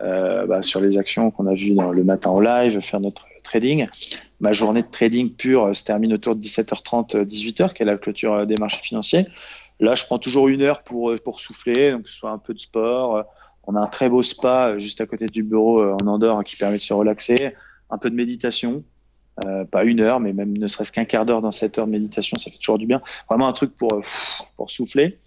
bah, 0.00 0.62
sur 0.62 0.80
les 0.80 0.98
actions 0.98 1.30
qu'on 1.30 1.46
a 1.46 1.54
vues 1.54 1.74
le 1.92 2.04
matin 2.04 2.30
en 2.30 2.40
live, 2.40 2.80
faire 2.80 3.00
notre 3.00 3.26
trading. 3.44 3.86
Ma 4.40 4.52
journée 4.52 4.82
de 4.82 4.88
trading 4.90 5.32
pure 5.32 5.74
se 5.74 5.84
termine 5.84 6.12
autour 6.12 6.36
de 6.36 6.42
17h30, 6.42 7.24
18h, 7.24 7.72
qui 7.72 7.82
est 7.82 7.86
la 7.86 7.96
clôture 7.96 8.46
des 8.46 8.56
marchés 8.56 8.82
financiers. 8.82 9.26
Là, 9.80 9.94
je 9.94 10.04
prends 10.04 10.18
toujours 10.18 10.48
une 10.48 10.62
heure 10.62 10.82
pour, 10.82 11.14
pour 11.24 11.40
souffler, 11.40 11.92
donc 11.92 12.02
que 12.02 12.10
ce 12.10 12.16
soit 12.16 12.30
un 12.30 12.38
peu 12.38 12.52
de 12.52 12.60
sport, 12.60 13.24
on 13.64 13.76
a 13.76 13.80
un 13.80 13.86
très 13.86 14.08
beau 14.08 14.22
spa 14.22 14.70
euh, 14.70 14.78
juste 14.78 15.00
à 15.00 15.06
côté 15.06 15.26
du 15.26 15.42
bureau 15.42 15.80
euh, 15.80 15.96
en 16.02 16.06
Andorre 16.06 16.38
hein, 16.38 16.42
qui 16.42 16.56
permet 16.56 16.76
de 16.76 16.82
se 16.82 16.92
relaxer, 16.92 17.54
un 17.90 17.98
peu 17.98 18.10
de 18.10 18.14
méditation, 18.14 18.84
euh, 19.44 19.64
pas 19.64 19.84
une 19.84 20.00
heure, 20.00 20.20
mais 20.20 20.32
même 20.32 20.56
ne 20.56 20.66
serait-ce 20.66 20.92
qu'un 20.92 21.04
quart 21.04 21.26
d'heure 21.26 21.42
dans 21.42 21.52
cette 21.52 21.78
heure 21.78 21.86
de 21.86 21.92
méditation, 21.92 22.36
ça 22.38 22.50
fait 22.50 22.58
toujours 22.58 22.78
du 22.78 22.86
bien. 22.86 23.00
Vraiment 23.28 23.48
un 23.48 23.52
truc 23.52 23.74
pour 23.76 23.90
pour 24.56 24.70
souffler. 24.70 25.18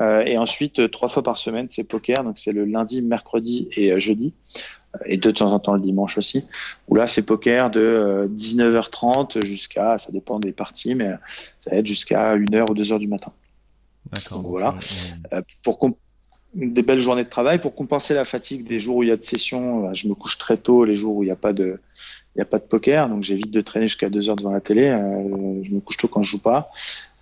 et 0.00 0.36
ensuite, 0.36 0.90
trois 0.90 1.08
fois 1.08 1.22
par 1.22 1.38
semaine, 1.38 1.68
c'est 1.70 1.84
poker. 1.84 2.24
Donc 2.24 2.38
c'est 2.38 2.52
le 2.52 2.64
lundi, 2.64 3.02
mercredi 3.02 3.68
et 3.76 3.98
jeudi. 4.00 4.34
Et 5.06 5.16
de 5.16 5.30
temps 5.30 5.52
en 5.52 5.58
temps 5.58 5.74
le 5.74 5.80
dimanche 5.80 6.18
aussi. 6.18 6.44
Où 6.88 6.96
là, 6.96 7.06
c'est 7.06 7.24
poker 7.24 7.70
de 7.70 8.28
19h30 8.36 9.44
jusqu'à, 9.44 9.96
ça 9.96 10.10
dépend 10.10 10.40
des 10.40 10.52
parties, 10.52 10.94
mais 10.96 11.12
ça 11.60 11.70
va 11.70 11.76
être 11.76 11.86
jusqu'à 11.86 12.36
1h 12.36 12.70
ou 12.70 12.74
2h 12.74 12.98
du 12.98 13.08
matin. 13.08 13.32
D'accord. 14.12 14.42
Voilà. 14.42 14.74
pour, 15.62 15.78
des 16.54 16.82
belles 16.82 17.00
journées 17.00 17.24
de 17.24 17.28
travail 17.28 17.60
pour 17.60 17.74
compenser 17.74 18.14
la 18.14 18.24
fatigue 18.24 18.64
des 18.64 18.78
jours 18.78 18.96
où 18.96 19.02
il 19.02 19.08
y 19.08 19.12
a 19.12 19.16
de 19.16 19.24
session. 19.24 19.88
Euh, 19.88 19.94
je 19.94 20.08
me 20.08 20.14
couche 20.14 20.38
très 20.38 20.56
tôt 20.56 20.84
les 20.84 20.94
jours 20.94 21.16
où 21.16 21.22
il 21.22 21.26
n'y 21.26 21.32
a 21.32 21.36
pas 21.36 21.52
de 21.52 21.80
il 22.34 22.38
n'y 22.38 22.42
a 22.42 22.46
pas 22.46 22.58
de 22.58 22.64
poker, 22.64 23.08
donc 23.08 23.22
j'évite 23.22 23.50
de 23.50 23.60
traîner 23.60 23.88
jusqu'à 23.88 24.08
deux 24.08 24.30
heures 24.30 24.36
devant 24.36 24.52
la 24.52 24.60
télé. 24.60 24.88
Euh, 24.88 25.62
je 25.62 25.70
me 25.70 25.80
couche 25.80 25.98
tôt 25.98 26.08
quand 26.08 26.22
je 26.22 26.30
joue 26.30 26.42
pas. 26.42 26.70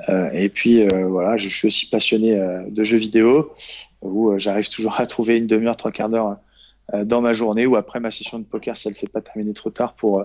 Euh, 0.09 0.31
et 0.33 0.49
puis 0.49 0.87
voilà, 0.87 1.37
je 1.37 1.49
suis 1.49 1.67
aussi 1.67 1.87
passionné 1.87 2.39
de 2.69 2.85
jeux 2.85 2.99
vidéo 2.99 3.53
où 4.03 4.39
j'arrive 4.39 4.69
toujours 4.69 4.99
à 4.99 5.07
trouver 5.07 5.37
une 5.37 5.47
demi-heure, 5.47 5.77
trois 5.77 5.91
quarts 5.91 6.09
d'heure 6.09 6.37
dans 7.05 7.21
ma 7.21 7.33
journée 7.33 7.67
ou 7.67 7.77
après 7.77 8.01
ma 8.01 8.11
session 8.11 8.39
de 8.39 8.45
poker 8.45 8.77
si 8.77 8.89
elle 8.89 8.95
ne 8.95 8.99
s'est 8.99 9.09
pas 9.09 9.21
terminée 9.21 9.53
trop 9.53 9.71
tard 9.71 9.95
pour 9.95 10.25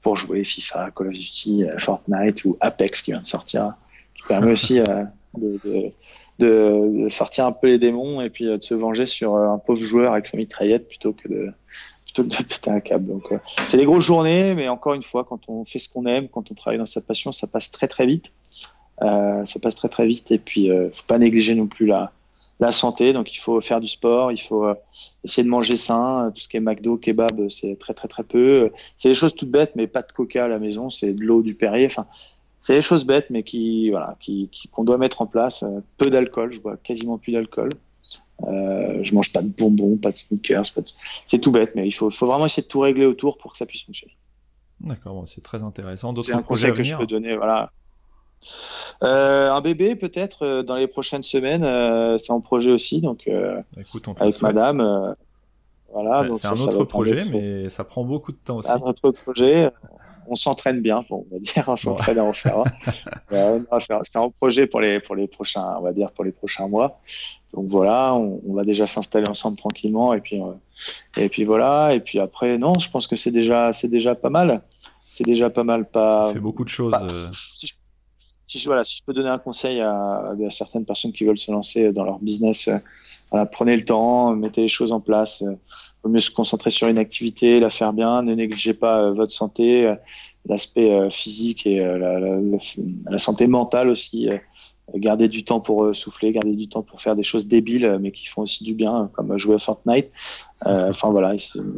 pour 0.00 0.16
jouer 0.16 0.44
FIFA, 0.44 0.90
Call 0.94 1.08
of 1.08 1.14
Duty, 1.14 1.64
Fortnite 1.78 2.44
ou 2.44 2.56
Apex 2.60 3.02
qui 3.02 3.12
vient 3.12 3.20
de 3.20 3.26
sortir, 3.26 3.74
qui 4.14 4.22
permet 4.28 4.52
aussi 4.52 4.80
de, 4.80 5.60
de 5.64 5.92
de, 6.38 7.06
sortir 7.08 7.46
un 7.46 7.52
peu 7.52 7.68
les 7.68 7.78
démons 7.78 8.20
et 8.20 8.30
puis 8.30 8.48
euh, 8.48 8.58
de 8.58 8.62
se 8.62 8.74
venger 8.74 9.06
sur 9.06 9.34
euh, 9.34 9.48
un 9.48 9.58
pauvre 9.58 9.80
joueur 9.80 10.12
avec 10.12 10.26
sa 10.26 10.36
mitraillette 10.36 10.88
plutôt 10.88 11.12
que 11.12 11.28
de 11.28 11.52
plutôt 12.14 12.28
de 12.28 12.48
péter 12.48 12.70
un 12.70 12.80
câble. 12.80 13.12
Euh, 13.32 13.38
c'est 13.68 13.76
des 13.76 13.84
grosses 13.84 14.04
journées, 14.04 14.54
mais 14.54 14.68
encore 14.68 14.94
une 14.94 15.02
fois, 15.02 15.24
quand 15.24 15.48
on 15.48 15.64
fait 15.64 15.78
ce 15.78 15.88
qu'on 15.88 16.06
aime, 16.06 16.28
quand 16.28 16.50
on 16.50 16.54
travaille 16.54 16.78
dans 16.78 16.86
sa 16.86 17.00
passion, 17.00 17.32
ça 17.32 17.46
passe 17.46 17.70
très 17.70 17.88
très 17.88 18.06
vite. 18.06 18.32
Euh, 19.02 19.44
ça 19.44 19.58
passe 19.58 19.74
très 19.74 19.88
très 19.88 20.06
vite 20.06 20.30
et 20.30 20.38
puis 20.38 20.70
euh, 20.70 20.88
faut 20.92 21.02
pas 21.08 21.18
négliger 21.18 21.56
non 21.56 21.66
plus 21.66 21.86
la 21.86 22.12
la 22.60 22.70
santé. 22.70 23.12
Donc 23.12 23.34
il 23.34 23.38
faut 23.38 23.60
faire 23.60 23.80
du 23.80 23.88
sport, 23.88 24.30
il 24.30 24.38
faut 24.38 24.64
essayer 25.24 25.42
de 25.42 25.48
manger 25.48 25.76
sain. 25.76 26.30
Tout 26.32 26.40
ce 26.40 26.48
qui 26.48 26.56
est 26.56 26.60
McDo, 26.60 26.96
kebab, 26.96 27.48
c'est 27.48 27.76
très 27.78 27.94
très 27.94 28.06
très 28.06 28.22
peu. 28.22 28.70
C'est 28.96 29.08
des 29.08 29.14
choses 29.14 29.34
toutes 29.34 29.50
bêtes, 29.50 29.72
mais 29.74 29.88
pas 29.88 30.02
de 30.02 30.12
coca 30.12 30.44
à 30.44 30.48
la 30.48 30.60
maison, 30.60 30.88
c'est 30.88 31.12
de 31.12 31.20
l'eau 31.20 31.42
du 31.42 31.54
Perrier. 31.54 31.86
Enfin, 31.86 32.06
c'est 32.60 32.76
des 32.76 32.80
choses 32.80 33.04
bêtes, 33.04 33.28
mais 33.28 33.42
qui 33.42 33.90
voilà, 33.90 34.16
qui 34.20 34.48
qu'on 34.70 34.84
doit 34.84 34.98
mettre 34.98 35.20
en 35.20 35.26
place. 35.26 35.64
Euh, 35.64 35.80
peu 35.98 36.08
d'alcool, 36.10 36.52
je 36.52 36.60
bois 36.60 36.76
quasiment 36.76 37.18
plus 37.18 37.32
d'alcool. 37.32 37.70
Euh, 38.42 38.98
je 39.02 39.14
mange 39.14 39.32
pas 39.32 39.42
de 39.42 39.48
bonbons, 39.48 39.96
pas 39.96 40.10
de 40.10 40.16
sneakers, 40.16 40.66
c'est 41.26 41.38
tout 41.38 41.52
bête, 41.52 41.72
mais 41.76 41.86
il 41.86 41.92
faut, 41.92 42.10
faut 42.10 42.26
vraiment 42.26 42.46
essayer 42.46 42.64
de 42.64 42.68
tout 42.68 42.80
régler 42.80 43.06
autour 43.06 43.38
pour 43.38 43.52
que 43.52 43.58
ça 43.58 43.66
puisse 43.66 43.84
fonctionner. 43.84 44.16
D'accord, 44.80 45.22
c'est 45.26 45.42
très 45.42 45.62
intéressant. 45.62 46.14
C'est 46.20 46.32
un 46.32 46.42
conseil 46.42 46.74
que 46.74 46.82
je 46.82 46.96
peux 46.96 47.06
donner, 47.06 47.36
voilà. 47.36 47.70
Euh, 49.02 49.50
un 49.50 49.60
bébé 49.60 49.96
peut-être 49.96 50.44
euh, 50.44 50.62
dans 50.62 50.76
les 50.76 50.86
prochaines 50.86 51.22
semaines, 51.22 51.64
euh, 51.64 52.18
c'est 52.18 52.32
en 52.32 52.40
projet 52.40 52.70
aussi, 52.70 53.00
donc 53.00 53.28
Écoute, 53.78 54.06
avec 54.18 54.40
Madame. 54.42 55.16
voilà, 55.92 56.26
c'est 56.36 56.48
un 56.48 56.52
autre 56.52 56.84
projet, 56.84 57.24
mais 57.30 57.70
ça 57.70 57.84
prend 57.84 58.04
beaucoup 58.04 58.32
de 58.32 58.38
temps 58.44 58.56
aussi. 58.56 58.70
Un 58.70 58.80
autre 58.80 59.10
projet 59.12 59.70
on 60.28 60.36
s'entraîne 60.36 60.80
bien, 60.80 61.04
on 61.10 61.24
va 61.30 61.38
dire, 61.38 61.64
on 61.66 61.76
s'entraîne 61.76 62.18
à 62.18 62.24
en 62.24 62.32
faire. 62.32 62.64
c'est 64.04 64.18
un 64.18 64.30
projet 64.30 64.66
pour 64.66 64.80
les 64.80 65.00
pour 65.00 65.16
les 65.16 65.26
prochains, 65.26 65.76
on 65.78 65.82
va 65.82 65.92
dire 65.92 66.10
pour 66.12 66.24
les 66.24 66.32
prochains 66.32 66.68
mois. 66.68 67.00
Donc 67.52 67.68
voilà, 67.68 68.14
on, 68.14 68.54
va 68.54 68.64
déjà 68.64 68.86
s'installer 68.86 69.28
ensemble 69.28 69.56
tranquillement 69.56 70.12
et 70.14 70.20
puis 70.20 70.40
euh, 70.40 70.52
et 71.16 71.28
puis 71.28 71.44
voilà 71.44 71.94
et 71.94 72.00
puis 72.00 72.18
après 72.18 72.58
non, 72.58 72.72
je 72.78 72.90
pense 72.90 73.06
que 73.06 73.16
c'est 73.16 73.30
déjà 73.30 73.72
c'est 73.72 73.88
déjà 73.88 74.14
pas 74.14 74.30
mal. 74.30 74.62
C'est 75.12 75.24
déjà 75.24 75.48
pas 75.48 75.62
mal. 75.62 75.88
Pas. 75.88 76.28
Ça 76.28 76.32
fait 76.34 76.40
beaucoup 76.40 76.64
de 76.64 76.68
choses. 76.68 76.92
Euh. 76.92 77.28
si, 77.32 77.68
je, 77.68 77.74
voilà, 78.66 78.84
si 78.84 78.98
je 78.98 79.04
peux 79.04 79.12
donner 79.12 79.28
un 79.28 79.38
conseil 79.38 79.80
à, 79.80 79.92
à, 79.92 80.50
certaines 80.50 80.84
personnes 80.84 81.12
qui 81.12 81.24
veulent 81.24 81.38
se 81.38 81.50
lancer 81.50 81.92
dans 81.92 82.04
leur 82.04 82.18
business, 82.18 82.68
euh, 82.68 83.44
prenez 83.46 83.76
le 83.76 83.84
temps, 83.84 84.34
mettez 84.34 84.62
les 84.62 84.68
choses 84.68 84.92
en 84.92 85.00
place 85.00 85.44
vaut 86.04 86.10
mieux 86.10 86.20
se 86.20 86.30
concentrer 86.30 86.70
sur 86.70 86.86
une 86.88 86.98
activité, 86.98 87.58
la 87.60 87.70
faire 87.70 87.92
bien, 87.92 88.22
ne 88.22 88.34
négligez 88.34 88.74
pas 88.74 89.02
euh, 89.02 89.12
votre 89.12 89.32
santé, 89.32 89.86
euh, 89.86 89.94
l'aspect 90.46 90.92
euh, 90.92 91.10
physique 91.10 91.66
et 91.66 91.78
la, 91.78 92.20
la, 92.20 92.38
la, 93.10 93.18
santé 93.18 93.46
mentale 93.46 93.88
aussi. 93.88 94.28
Gardez 94.94 95.28
du 95.28 95.44
temps 95.44 95.60
pour 95.60 95.96
souffler, 95.96 96.30
gardez 96.32 96.54
du 96.54 96.68
temps 96.68 96.82
pour 96.82 97.00
faire 97.00 97.16
des 97.16 97.22
choses 97.22 97.48
débiles, 97.48 97.98
mais 98.02 98.12
qui 98.12 98.26
font 98.26 98.42
aussi 98.42 98.64
du 98.64 98.74
bien, 98.74 99.10
comme 99.14 99.38
jouer 99.38 99.54
à 99.54 99.58
Fortnite. 99.58 100.10
Enfin 100.66 101.08
voilà, 101.08 101.34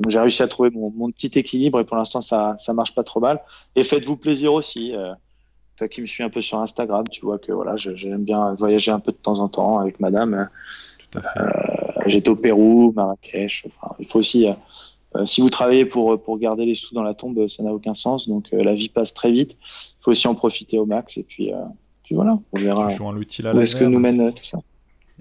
j'ai 0.09 0.19
réussi 0.19 0.43
à 0.43 0.49
trouver 0.49 0.71
mon, 0.71 0.91
mon, 0.91 1.13
petit 1.13 1.39
équilibre 1.39 1.79
et 1.79 1.85
pour 1.85 1.97
l'instant 1.97 2.21
ça 2.21 2.57
ça 2.59 2.73
marche 2.73 2.97
pas 2.97 3.05
trop 3.05 3.21
mal. 3.21 3.41
Et 3.77 3.85
faites-vous 3.85 4.17
plaisir 4.17 4.53
aussi. 4.53 4.93
Toi 5.77 5.89
qui 5.89 6.01
me 6.01 6.07
suis 6.07 6.23
un 6.23 6.31
peu 6.31 6.41
sur 6.41 6.59
Instagram, 6.59 7.05
tu 7.11 7.21
vois 7.25 7.39
que 7.39 7.53
voilà, 7.53 7.77
j'aime 7.77 8.25
bien 8.25 8.55
voyager 8.55 8.91
un 8.91 9.01
peu 9.01 9.13
de 9.13 9.17
temps 9.17 9.39
en 9.41 9.49
temps 9.49 9.79
avec 9.79 10.01
Madame. 10.01 10.49
Tout 11.11 11.19
à 11.19 11.23
fait. 11.23 12.11
J'étais 12.11 12.29
au 12.29 12.37
Pérou, 12.37 12.93
Marrakech. 12.95 13.65
Enfin, 13.67 13.95
il 13.99 14.07
faut 14.07 14.21
aussi, 14.21 14.49
euh, 14.49 14.53
euh, 15.17 15.27
si 15.27 15.41
vous 15.41 15.51
travaillez 15.51 15.85
pour 15.85 16.21
pour 16.23 16.39
garder 16.39 16.65
les 16.65 16.75
sous 16.75 16.95
dans 16.95 17.03
la 17.03 17.15
tombe, 17.15 17.47
ça 17.49 17.63
n'a 17.63 17.73
aucun 17.73 17.95
sens. 17.95 18.29
Donc 18.29 18.47
euh, 18.53 18.63
la 18.63 18.75
vie 18.75 18.89
passe 18.89 19.13
très 19.13 19.31
vite. 19.31 19.57
Il 19.63 20.03
faut 20.03 20.11
aussi 20.13 20.29
en 20.29 20.35
profiter 20.35 20.79
au 20.79 20.87
max. 20.87 21.17
Et 21.19 21.25
puis, 21.25 21.53
puis 22.05 22.15
voilà, 22.15 22.39
on 22.53 22.61
verra. 22.61 22.89
où 22.89 23.61
est-ce 23.61 23.77
que 23.77 23.85
nous 23.85 23.99
mène 23.99 24.33
tout 24.33 24.45
ça. 24.45 24.59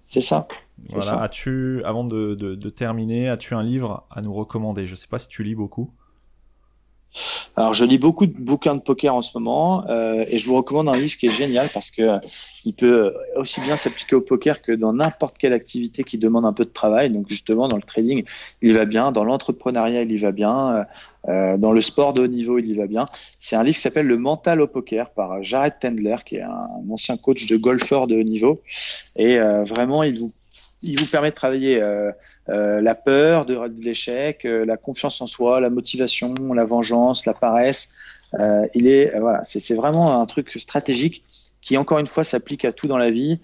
C'est 0.08 0.22
ça. 0.22 0.48
Voilà. 0.90 1.24
As-tu, 1.24 1.82
avant 1.84 2.04
de, 2.04 2.36
de, 2.36 2.54
de 2.54 2.70
terminer, 2.70 3.30
as-tu 3.30 3.56
un 3.56 3.64
livre 3.64 4.06
à 4.12 4.22
nous 4.22 4.34
recommander? 4.34 4.86
Je 4.86 4.92
ne 4.92 4.96
sais 4.98 5.08
pas 5.08 5.18
si 5.18 5.28
tu 5.28 5.44
lis 5.44 5.56
beaucoup. 5.56 5.90
Alors, 7.56 7.74
je 7.74 7.86
lis 7.86 7.98
beaucoup 7.98 8.26
de 8.26 8.34
bouquins 8.38 8.76
de 8.76 8.82
poker 8.82 9.16
en 9.16 9.22
ce 9.22 9.38
moment 9.38 9.88
euh, 9.88 10.26
et 10.28 10.38
je 10.38 10.48
vous 10.48 10.56
recommande 10.56 10.90
un 10.90 10.98
livre 10.98 11.18
qui 11.18 11.28
est 11.28 11.36
génial 11.36 11.70
parce 11.74 11.92
que 11.92 12.02
euh, 12.02 12.20
il 12.66 12.74
peut 12.74 13.14
aussi 13.36 13.62
bien 13.62 13.76
s'appliquer 13.76 14.16
au 14.16 14.22
poker 14.22 14.62
que 14.62 14.72
dans 14.72 14.94
n'importe 14.94 15.38
quelle 15.38 15.54
activité 15.54 16.04
qui 16.04 16.18
demande 16.18 16.46
un 16.46 16.54
peu 16.54 16.66
de 16.66 16.70
travail. 16.72 17.10
Donc, 17.12 17.28
justement, 17.30 17.68
dans 17.68 17.78
le 17.78 17.84
trading, 17.84 18.24
il 18.62 18.74
va 18.74 18.86
bien. 18.86 19.12
Dans 19.12 19.24
l'entrepreneuriat, 19.24 20.02
il 20.02 20.12
y 20.12 20.18
va 20.18 20.32
bien. 20.32 20.86
Euh, 21.28 21.58
dans 21.58 21.72
le 21.72 21.82
sport 21.82 22.14
de 22.14 22.24
haut 22.24 22.28
niveau, 22.28 22.60
il 22.60 22.70
y 22.70 22.76
va 22.76 22.88
bien. 22.88 23.06
C'est 23.40 23.56
un 23.56 23.64
livre 23.64 23.76
qui 23.76 23.82
s'appelle 23.82 24.08
Le 24.08 24.18
mental 24.18 24.62
au 24.62 24.68
poker 24.68 25.10
par 25.10 25.44
Jared 25.44 25.74
Tendler, 25.80 26.18
qui 26.26 26.36
est 26.36 26.42
un, 26.42 26.60
ancien 26.90 27.18
coach 27.18 27.48
de 27.48 27.58
golfeur 27.58 28.08
de 28.08 28.16
haut 28.16 28.24
niveau. 28.24 28.62
Et 29.16 29.40
vraiment, 29.40 30.04
il 30.04 30.20
vous, 30.20 30.32
il 30.86 31.00
vous 31.00 31.08
permet 31.08 31.32
de 31.32 31.36
travailler 31.36 31.82
euh, 32.50 32.80
la 32.80 32.94
peur 32.94 33.46
de, 33.46 33.60
l'échec, 33.82 34.46
euh, 34.46 34.66
la 34.66 34.78
confiance 34.78 35.20
en 35.20 35.26
soi, 35.26 35.60
la 35.60 35.72
motivation, 35.72 36.36
la 36.54 36.64
vengeance, 36.64 37.26
la 37.26 37.34
paresse. 37.34 37.90
Euh, 38.36 38.68
il 38.76 38.88
est 38.88 39.18
voilà, 39.20 39.44
c'est 39.44 39.74
vraiment 39.74 40.20
un 40.20 40.26
truc 40.28 40.52
stratégique 40.52 41.24
qui 41.62 41.78
encore 41.78 41.98
une 41.98 42.08
fois 42.08 42.24
s'applique 42.24 42.64
à 42.64 42.72
tout 42.72 42.88
dans 42.88 43.00
la 43.00 43.10
vie. 43.10 43.40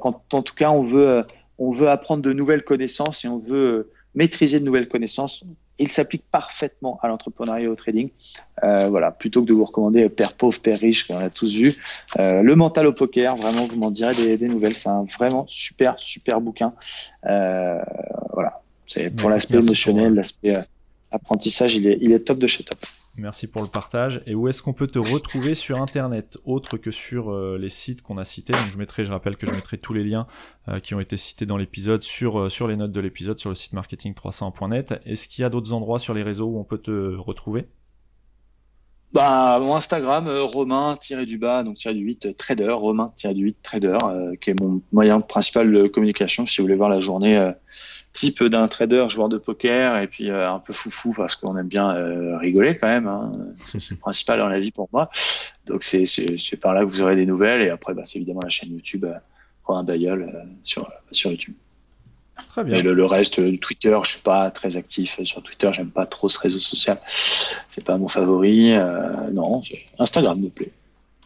quand 0.00 0.22
en 0.32 0.42
tout 0.42 0.54
cas 0.54 0.70
on 0.70 0.82
veut 0.82 1.24
on 1.58 1.72
veut 1.72 1.88
apprendre 1.88 2.22
de 2.22 2.32
nouvelles 2.32 2.62
connaissances 2.62 3.24
et 3.24 3.28
on 3.28 3.38
veut 3.38 3.90
maîtriser 4.14 4.60
de 4.60 4.64
nouvelles 4.64 4.88
connaissances, 4.88 5.44
il 5.78 5.88
s'applique 5.88 6.24
parfaitement 6.30 6.98
à 7.02 7.08
l'entrepreneuriat 7.08 7.64
et 7.64 7.68
au 7.68 7.74
trading. 7.74 8.10
Euh, 8.64 8.86
voilà, 8.86 9.10
plutôt 9.10 9.42
que 9.42 9.46
de 9.46 9.52
vous 9.52 9.64
recommander 9.64 10.08
Père 10.08 10.34
pauvre, 10.34 10.58
Père 10.60 10.78
riche, 10.78 11.06
qu'on 11.06 11.18
a 11.18 11.30
tous 11.30 11.54
vu. 11.54 11.74
Euh, 12.18 12.42
le 12.42 12.56
mental 12.56 12.86
au 12.86 12.92
poker, 12.92 13.36
vraiment, 13.36 13.66
vous 13.66 13.76
m'en 13.76 13.90
direz 13.90 14.36
des, 14.36 14.48
nouvelles. 14.48 14.74
C'est 14.74 14.88
un 14.88 15.04
vraiment 15.04 15.44
super, 15.48 15.98
super 15.98 16.40
bouquin. 16.40 16.72
Euh, 17.26 17.78
voilà, 18.32 18.62
c'est 18.86 19.10
pour 19.10 19.30
l'aspect 19.30 19.58
émotionnel, 19.58 20.14
l'aspect 20.14 20.56
apprentissage, 21.10 21.76
il 21.76 21.86
est, 21.86 21.98
il 22.00 22.12
est 22.12 22.20
top 22.20 22.38
de 22.38 22.46
chez 22.46 22.64
top. 22.64 22.78
Merci 23.18 23.46
pour 23.46 23.62
le 23.62 23.68
partage. 23.68 24.20
Et 24.26 24.34
où 24.34 24.48
est-ce 24.48 24.62
qu'on 24.62 24.72
peut 24.72 24.86
te 24.86 24.98
retrouver 24.98 25.54
sur 25.54 25.80
Internet, 25.80 26.38
autre 26.44 26.76
que 26.76 26.90
sur 26.90 27.30
euh, 27.32 27.56
les 27.58 27.70
sites 27.70 28.02
qu'on 28.02 28.18
a 28.18 28.24
cités? 28.24 28.52
Donc 28.52 28.70
je 28.70 28.78
mettrai, 28.78 29.04
je 29.04 29.10
rappelle 29.10 29.36
que 29.36 29.46
je 29.46 29.52
mettrai 29.52 29.78
tous 29.78 29.94
les 29.94 30.04
liens 30.04 30.26
euh, 30.68 30.80
qui 30.80 30.94
ont 30.94 31.00
été 31.00 31.16
cités 31.16 31.46
dans 31.46 31.56
l'épisode 31.56 32.02
sur 32.02 32.38
euh, 32.38 32.48
sur 32.48 32.68
les 32.68 32.76
notes 32.76 32.92
de 32.92 33.00
l'épisode 33.00 33.38
sur 33.38 33.48
le 33.48 33.54
site 33.54 33.72
marketing300.net. 33.72 34.94
Est-ce 35.06 35.28
qu'il 35.28 35.42
y 35.42 35.44
a 35.44 35.48
d'autres 35.48 35.72
endroits 35.72 35.98
sur 35.98 36.14
les 36.14 36.22
réseaux 36.22 36.46
où 36.46 36.58
on 36.58 36.64
peut 36.64 36.78
te 36.78 37.16
retrouver? 37.16 37.66
Bah, 39.12 39.58
mon 39.60 39.76
Instagram, 39.76 40.28
Romain-du-bas, 40.28 41.62
donc 41.62 41.76
du 41.76 41.88
8 41.88 42.36
trader, 42.36 42.72
Romain-du-8 42.72 43.54
trader, 43.62 43.98
qui 44.42 44.50
est 44.50 44.60
mon 44.60 44.82
moyen 44.92 45.20
principal 45.22 45.72
de 45.72 45.86
communication 45.86 46.44
si 46.44 46.60
vous 46.60 46.64
voulez 46.64 46.76
voir 46.76 46.90
la 46.90 47.00
journée 47.00 47.52
type 48.16 48.42
d'un 48.44 48.66
trader, 48.66 49.06
joueur 49.10 49.28
de 49.28 49.36
poker, 49.36 49.98
et 49.98 50.08
puis 50.08 50.30
euh, 50.30 50.50
un 50.50 50.58
peu 50.58 50.72
foufou 50.72 51.12
parce 51.12 51.36
qu'on 51.36 51.56
aime 51.56 51.68
bien 51.68 51.94
euh, 51.94 52.38
rigoler 52.38 52.76
quand 52.76 52.88
même. 52.88 53.06
Hein. 53.06 53.32
C'est 53.64 53.90
le 53.90 53.96
principal 53.98 54.38
dans 54.38 54.48
la 54.48 54.58
vie 54.58 54.72
pour 54.72 54.88
moi. 54.92 55.10
Donc 55.66 55.84
c'est 55.84 56.06
par 56.60 56.72
là 56.74 56.80
que 56.80 56.86
vous 56.86 57.02
aurez 57.02 57.16
des 57.16 57.26
nouvelles. 57.26 57.62
Et 57.62 57.70
après, 57.70 57.92
bah, 57.92 58.02
c'est 58.04 58.16
évidemment 58.16 58.40
la 58.42 58.50
chaîne 58.50 58.70
YouTube 58.70 59.04
euh, 59.04 59.14
Romain 59.64 59.82
Bayol 59.82 60.32
sur, 60.62 60.88
sur 61.10 61.30
YouTube. 61.30 61.54
Très 62.50 62.64
bien. 62.64 62.76
Et 62.76 62.82
le, 62.82 63.04
reste, 63.04 63.60
Twitter, 63.60 63.98
je 64.04 64.10
suis 64.10 64.22
pas 64.22 64.50
très 64.50 64.76
actif 64.76 65.22
sur 65.24 65.42
Twitter. 65.42 65.68
J'aime 65.72 65.90
pas 65.90 66.06
trop 66.06 66.28
ce 66.28 66.38
réseau 66.38 66.60
social. 66.60 67.00
C'est 67.68 67.84
pas 67.84 67.98
mon 67.98 68.08
favori. 68.08 68.76
non, 69.32 69.62
Instagram 69.98 70.40
me 70.40 70.48
plaît. 70.48 70.72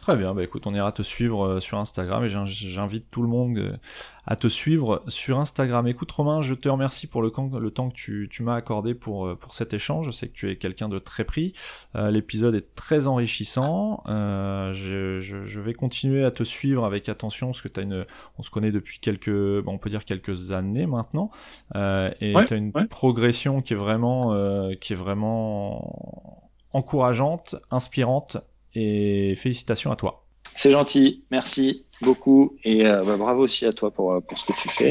Très 0.01 0.17
bien, 0.17 0.33
bah 0.33 0.43
écoute, 0.43 0.65
on 0.65 0.73
ira 0.73 0.91
te 0.91 1.03
suivre 1.03 1.45
euh, 1.45 1.59
sur 1.59 1.77
Instagram 1.77 2.23
et 2.23 2.27
j'invite 2.27 3.05
tout 3.11 3.21
le 3.21 3.27
monde 3.27 3.59
euh, 3.59 3.77
à 4.25 4.35
te 4.35 4.47
suivre 4.47 5.03
sur 5.07 5.39
Instagram. 5.39 5.87
Écoute 5.87 6.11
Romain, 6.11 6.41
je 6.41 6.55
te 6.55 6.67
remercie 6.67 7.05
pour 7.05 7.21
le, 7.21 7.29
temps 7.29 7.89
que 7.91 8.25
tu, 8.25 8.43
m'as 8.43 8.55
accordé 8.55 8.95
pour, 8.95 9.27
euh, 9.27 9.35
pour 9.35 9.53
cet 9.53 9.75
échange. 9.75 10.07
Je 10.07 10.11
sais 10.11 10.27
que 10.27 10.33
tu 10.33 10.49
es 10.49 10.55
quelqu'un 10.55 10.89
de 10.89 10.97
très 10.97 11.23
pris. 11.23 11.53
L'épisode 11.93 12.55
est 12.55 12.73
très 12.73 13.05
enrichissant. 13.05 14.01
je, 14.07 15.59
vais 15.59 15.73
continuer 15.75 16.25
à 16.25 16.31
te 16.31 16.43
suivre 16.43 16.83
avec 16.83 17.07
attention 17.07 17.47
parce 17.51 17.61
que 17.61 17.79
as 17.79 17.83
une, 17.83 18.07
on 18.39 18.41
se 18.41 18.49
connaît 18.49 18.71
depuis 18.71 18.97
quelques, 18.99 19.29
on 19.29 19.77
peut 19.77 19.91
dire 19.91 20.03
quelques 20.03 20.51
années 20.51 20.87
maintenant, 20.87 21.29
et 21.75 22.33
tu 22.47 22.53
as 22.53 22.57
une 22.57 22.71
progression 22.89 23.61
qui 23.61 23.73
est 23.73 23.77
vraiment, 23.77 24.71
qui 24.79 24.93
est 24.93 24.95
vraiment 24.95 26.49
encourageante, 26.73 27.55
inspirante 27.69 28.37
et 28.75 29.35
félicitations 29.35 29.91
à 29.91 29.95
toi. 29.95 30.25
C'est 30.43 30.71
gentil, 30.71 31.23
merci 31.31 31.85
beaucoup 32.01 32.57
et 32.63 32.85
euh, 32.85 33.03
bah, 33.03 33.17
bravo 33.17 33.43
aussi 33.43 33.65
à 33.65 33.73
toi 33.73 33.91
pour, 33.91 34.13
euh, 34.13 34.19
pour 34.19 34.37
ce 34.37 34.45
que 34.45 34.53
tu 34.53 34.69
fais. 34.69 34.89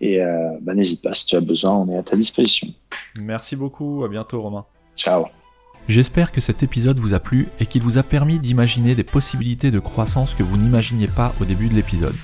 Et 0.00 0.20
euh, 0.20 0.50
bah, 0.60 0.74
n'hésite 0.74 1.02
pas 1.02 1.12
si 1.12 1.26
tu 1.26 1.36
as 1.36 1.40
besoin, 1.40 1.72
on 1.72 1.88
est 1.92 1.98
à 1.98 2.02
ta 2.02 2.16
disposition. 2.16 2.68
Merci 3.20 3.56
beaucoup, 3.56 4.04
à 4.04 4.08
bientôt 4.08 4.40
Romain. 4.40 4.64
Ciao. 4.96 5.26
J'espère 5.88 6.32
que 6.32 6.40
cet 6.40 6.62
épisode 6.62 6.98
vous 6.98 7.14
a 7.14 7.18
plu 7.18 7.48
et 7.60 7.66
qu'il 7.66 7.82
vous 7.82 7.98
a 7.98 8.02
permis 8.02 8.38
d'imaginer 8.38 8.94
des 8.94 9.04
possibilités 9.04 9.70
de 9.70 9.78
croissance 9.78 10.34
que 10.34 10.42
vous 10.42 10.56
n'imaginiez 10.56 11.08
pas 11.08 11.34
au 11.40 11.44
début 11.44 11.68
de 11.68 11.74
l'épisode. 11.74 12.14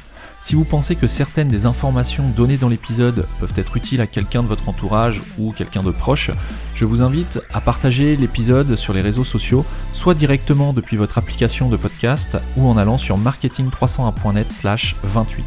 Si 0.45 0.55
vous 0.57 0.65
pensez 0.65 0.95
que 0.95 1.07
certaines 1.07 1.49
des 1.49 1.65
informations 1.65 2.29
données 2.29 2.59
dans 2.59 2.69
l'épisode 2.69 3.27
peuvent 3.41 3.55
être 3.57 3.79
utiles 3.79 4.03
à 4.03 4.07
quelqu'un 4.07 4.43
de 4.43 4.47
votre 4.47 4.69
entourage 4.69 5.23
ou 5.39 5.53
quelqu'un 5.53 5.83
de 5.83 5.91
proche, 5.91 6.31
je 6.75 6.85
vous 6.85 7.01
invite 7.01 7.41
à 7.55 7.63
partager 7.63 8.15
l'épisode 8.15 8.77
sur 8.77 8.93
les 8.93 9.01
réseaux 9.01 9.25
sociaux, 9.25 9.65
soit 9.95 10.13
directement 10.13 10.75
depuis 10.75 10.99
votre 10.99 11.17
application 11.17 11.71
de 11.71 11.79
podcast 11.79 12.37
ou 12.59 12.69
en 12.69 12.77
allant 12.77 12.99
sur 12.99 13.19
marketing301.net 13.19 14.53
slash 14.53 14.97
28. 15.05 15.47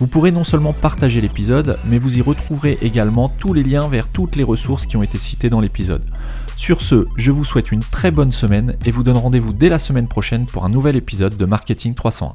Vous 0.00 0.08
pourrez 0.08 0.32
non 0.32 0.42
seulement 0.42 0.72
partager 0.72 1.20
l'épisode, 1.20 1.78
mais 1.86 1.98
vous 1.98 2.18
y 2.18 2.20
retrouverez 2.20 2.78
également 2.82 3.28
tous 3.28 3.52
les 3.52 3.62
liens 3.62 3.86
vers 3.86 4.08
toutes 4.08 4.34
les 4.34 4.42
ressources 4.42 4.86
qui 4.86 4.96
ont 4.96 5.04
été 5.04 5.18
citées 5.18 5.50
dans 5.50 5.60
l'épisode. 5.60 6.02
Sur 6.56 6.82
ce, 6.82 7.06
je 7.16 7.30
vous 7.30 7.44
souhaite 7.44 7.70
une 7.70 7.84
très 7.84 8.10
bonne 8.10 8.32
semaine 8.32 8.74
et 8.84 8.90
vous 8.90 9.04
donne 9.04 9.18
rendez-vous 9.18 9.52
dès 9.52 9.68
la 9.68 9.78
semaine 9.78 10.08
prochaine 10.08 10.46
pour 10.46 10.64
un 10.64 10.68
nouvel 10.68 10.96
épisode 10.96 11.36
de 11.36 11.44
Marketing 11.44 11.94
301. 11.94 12.30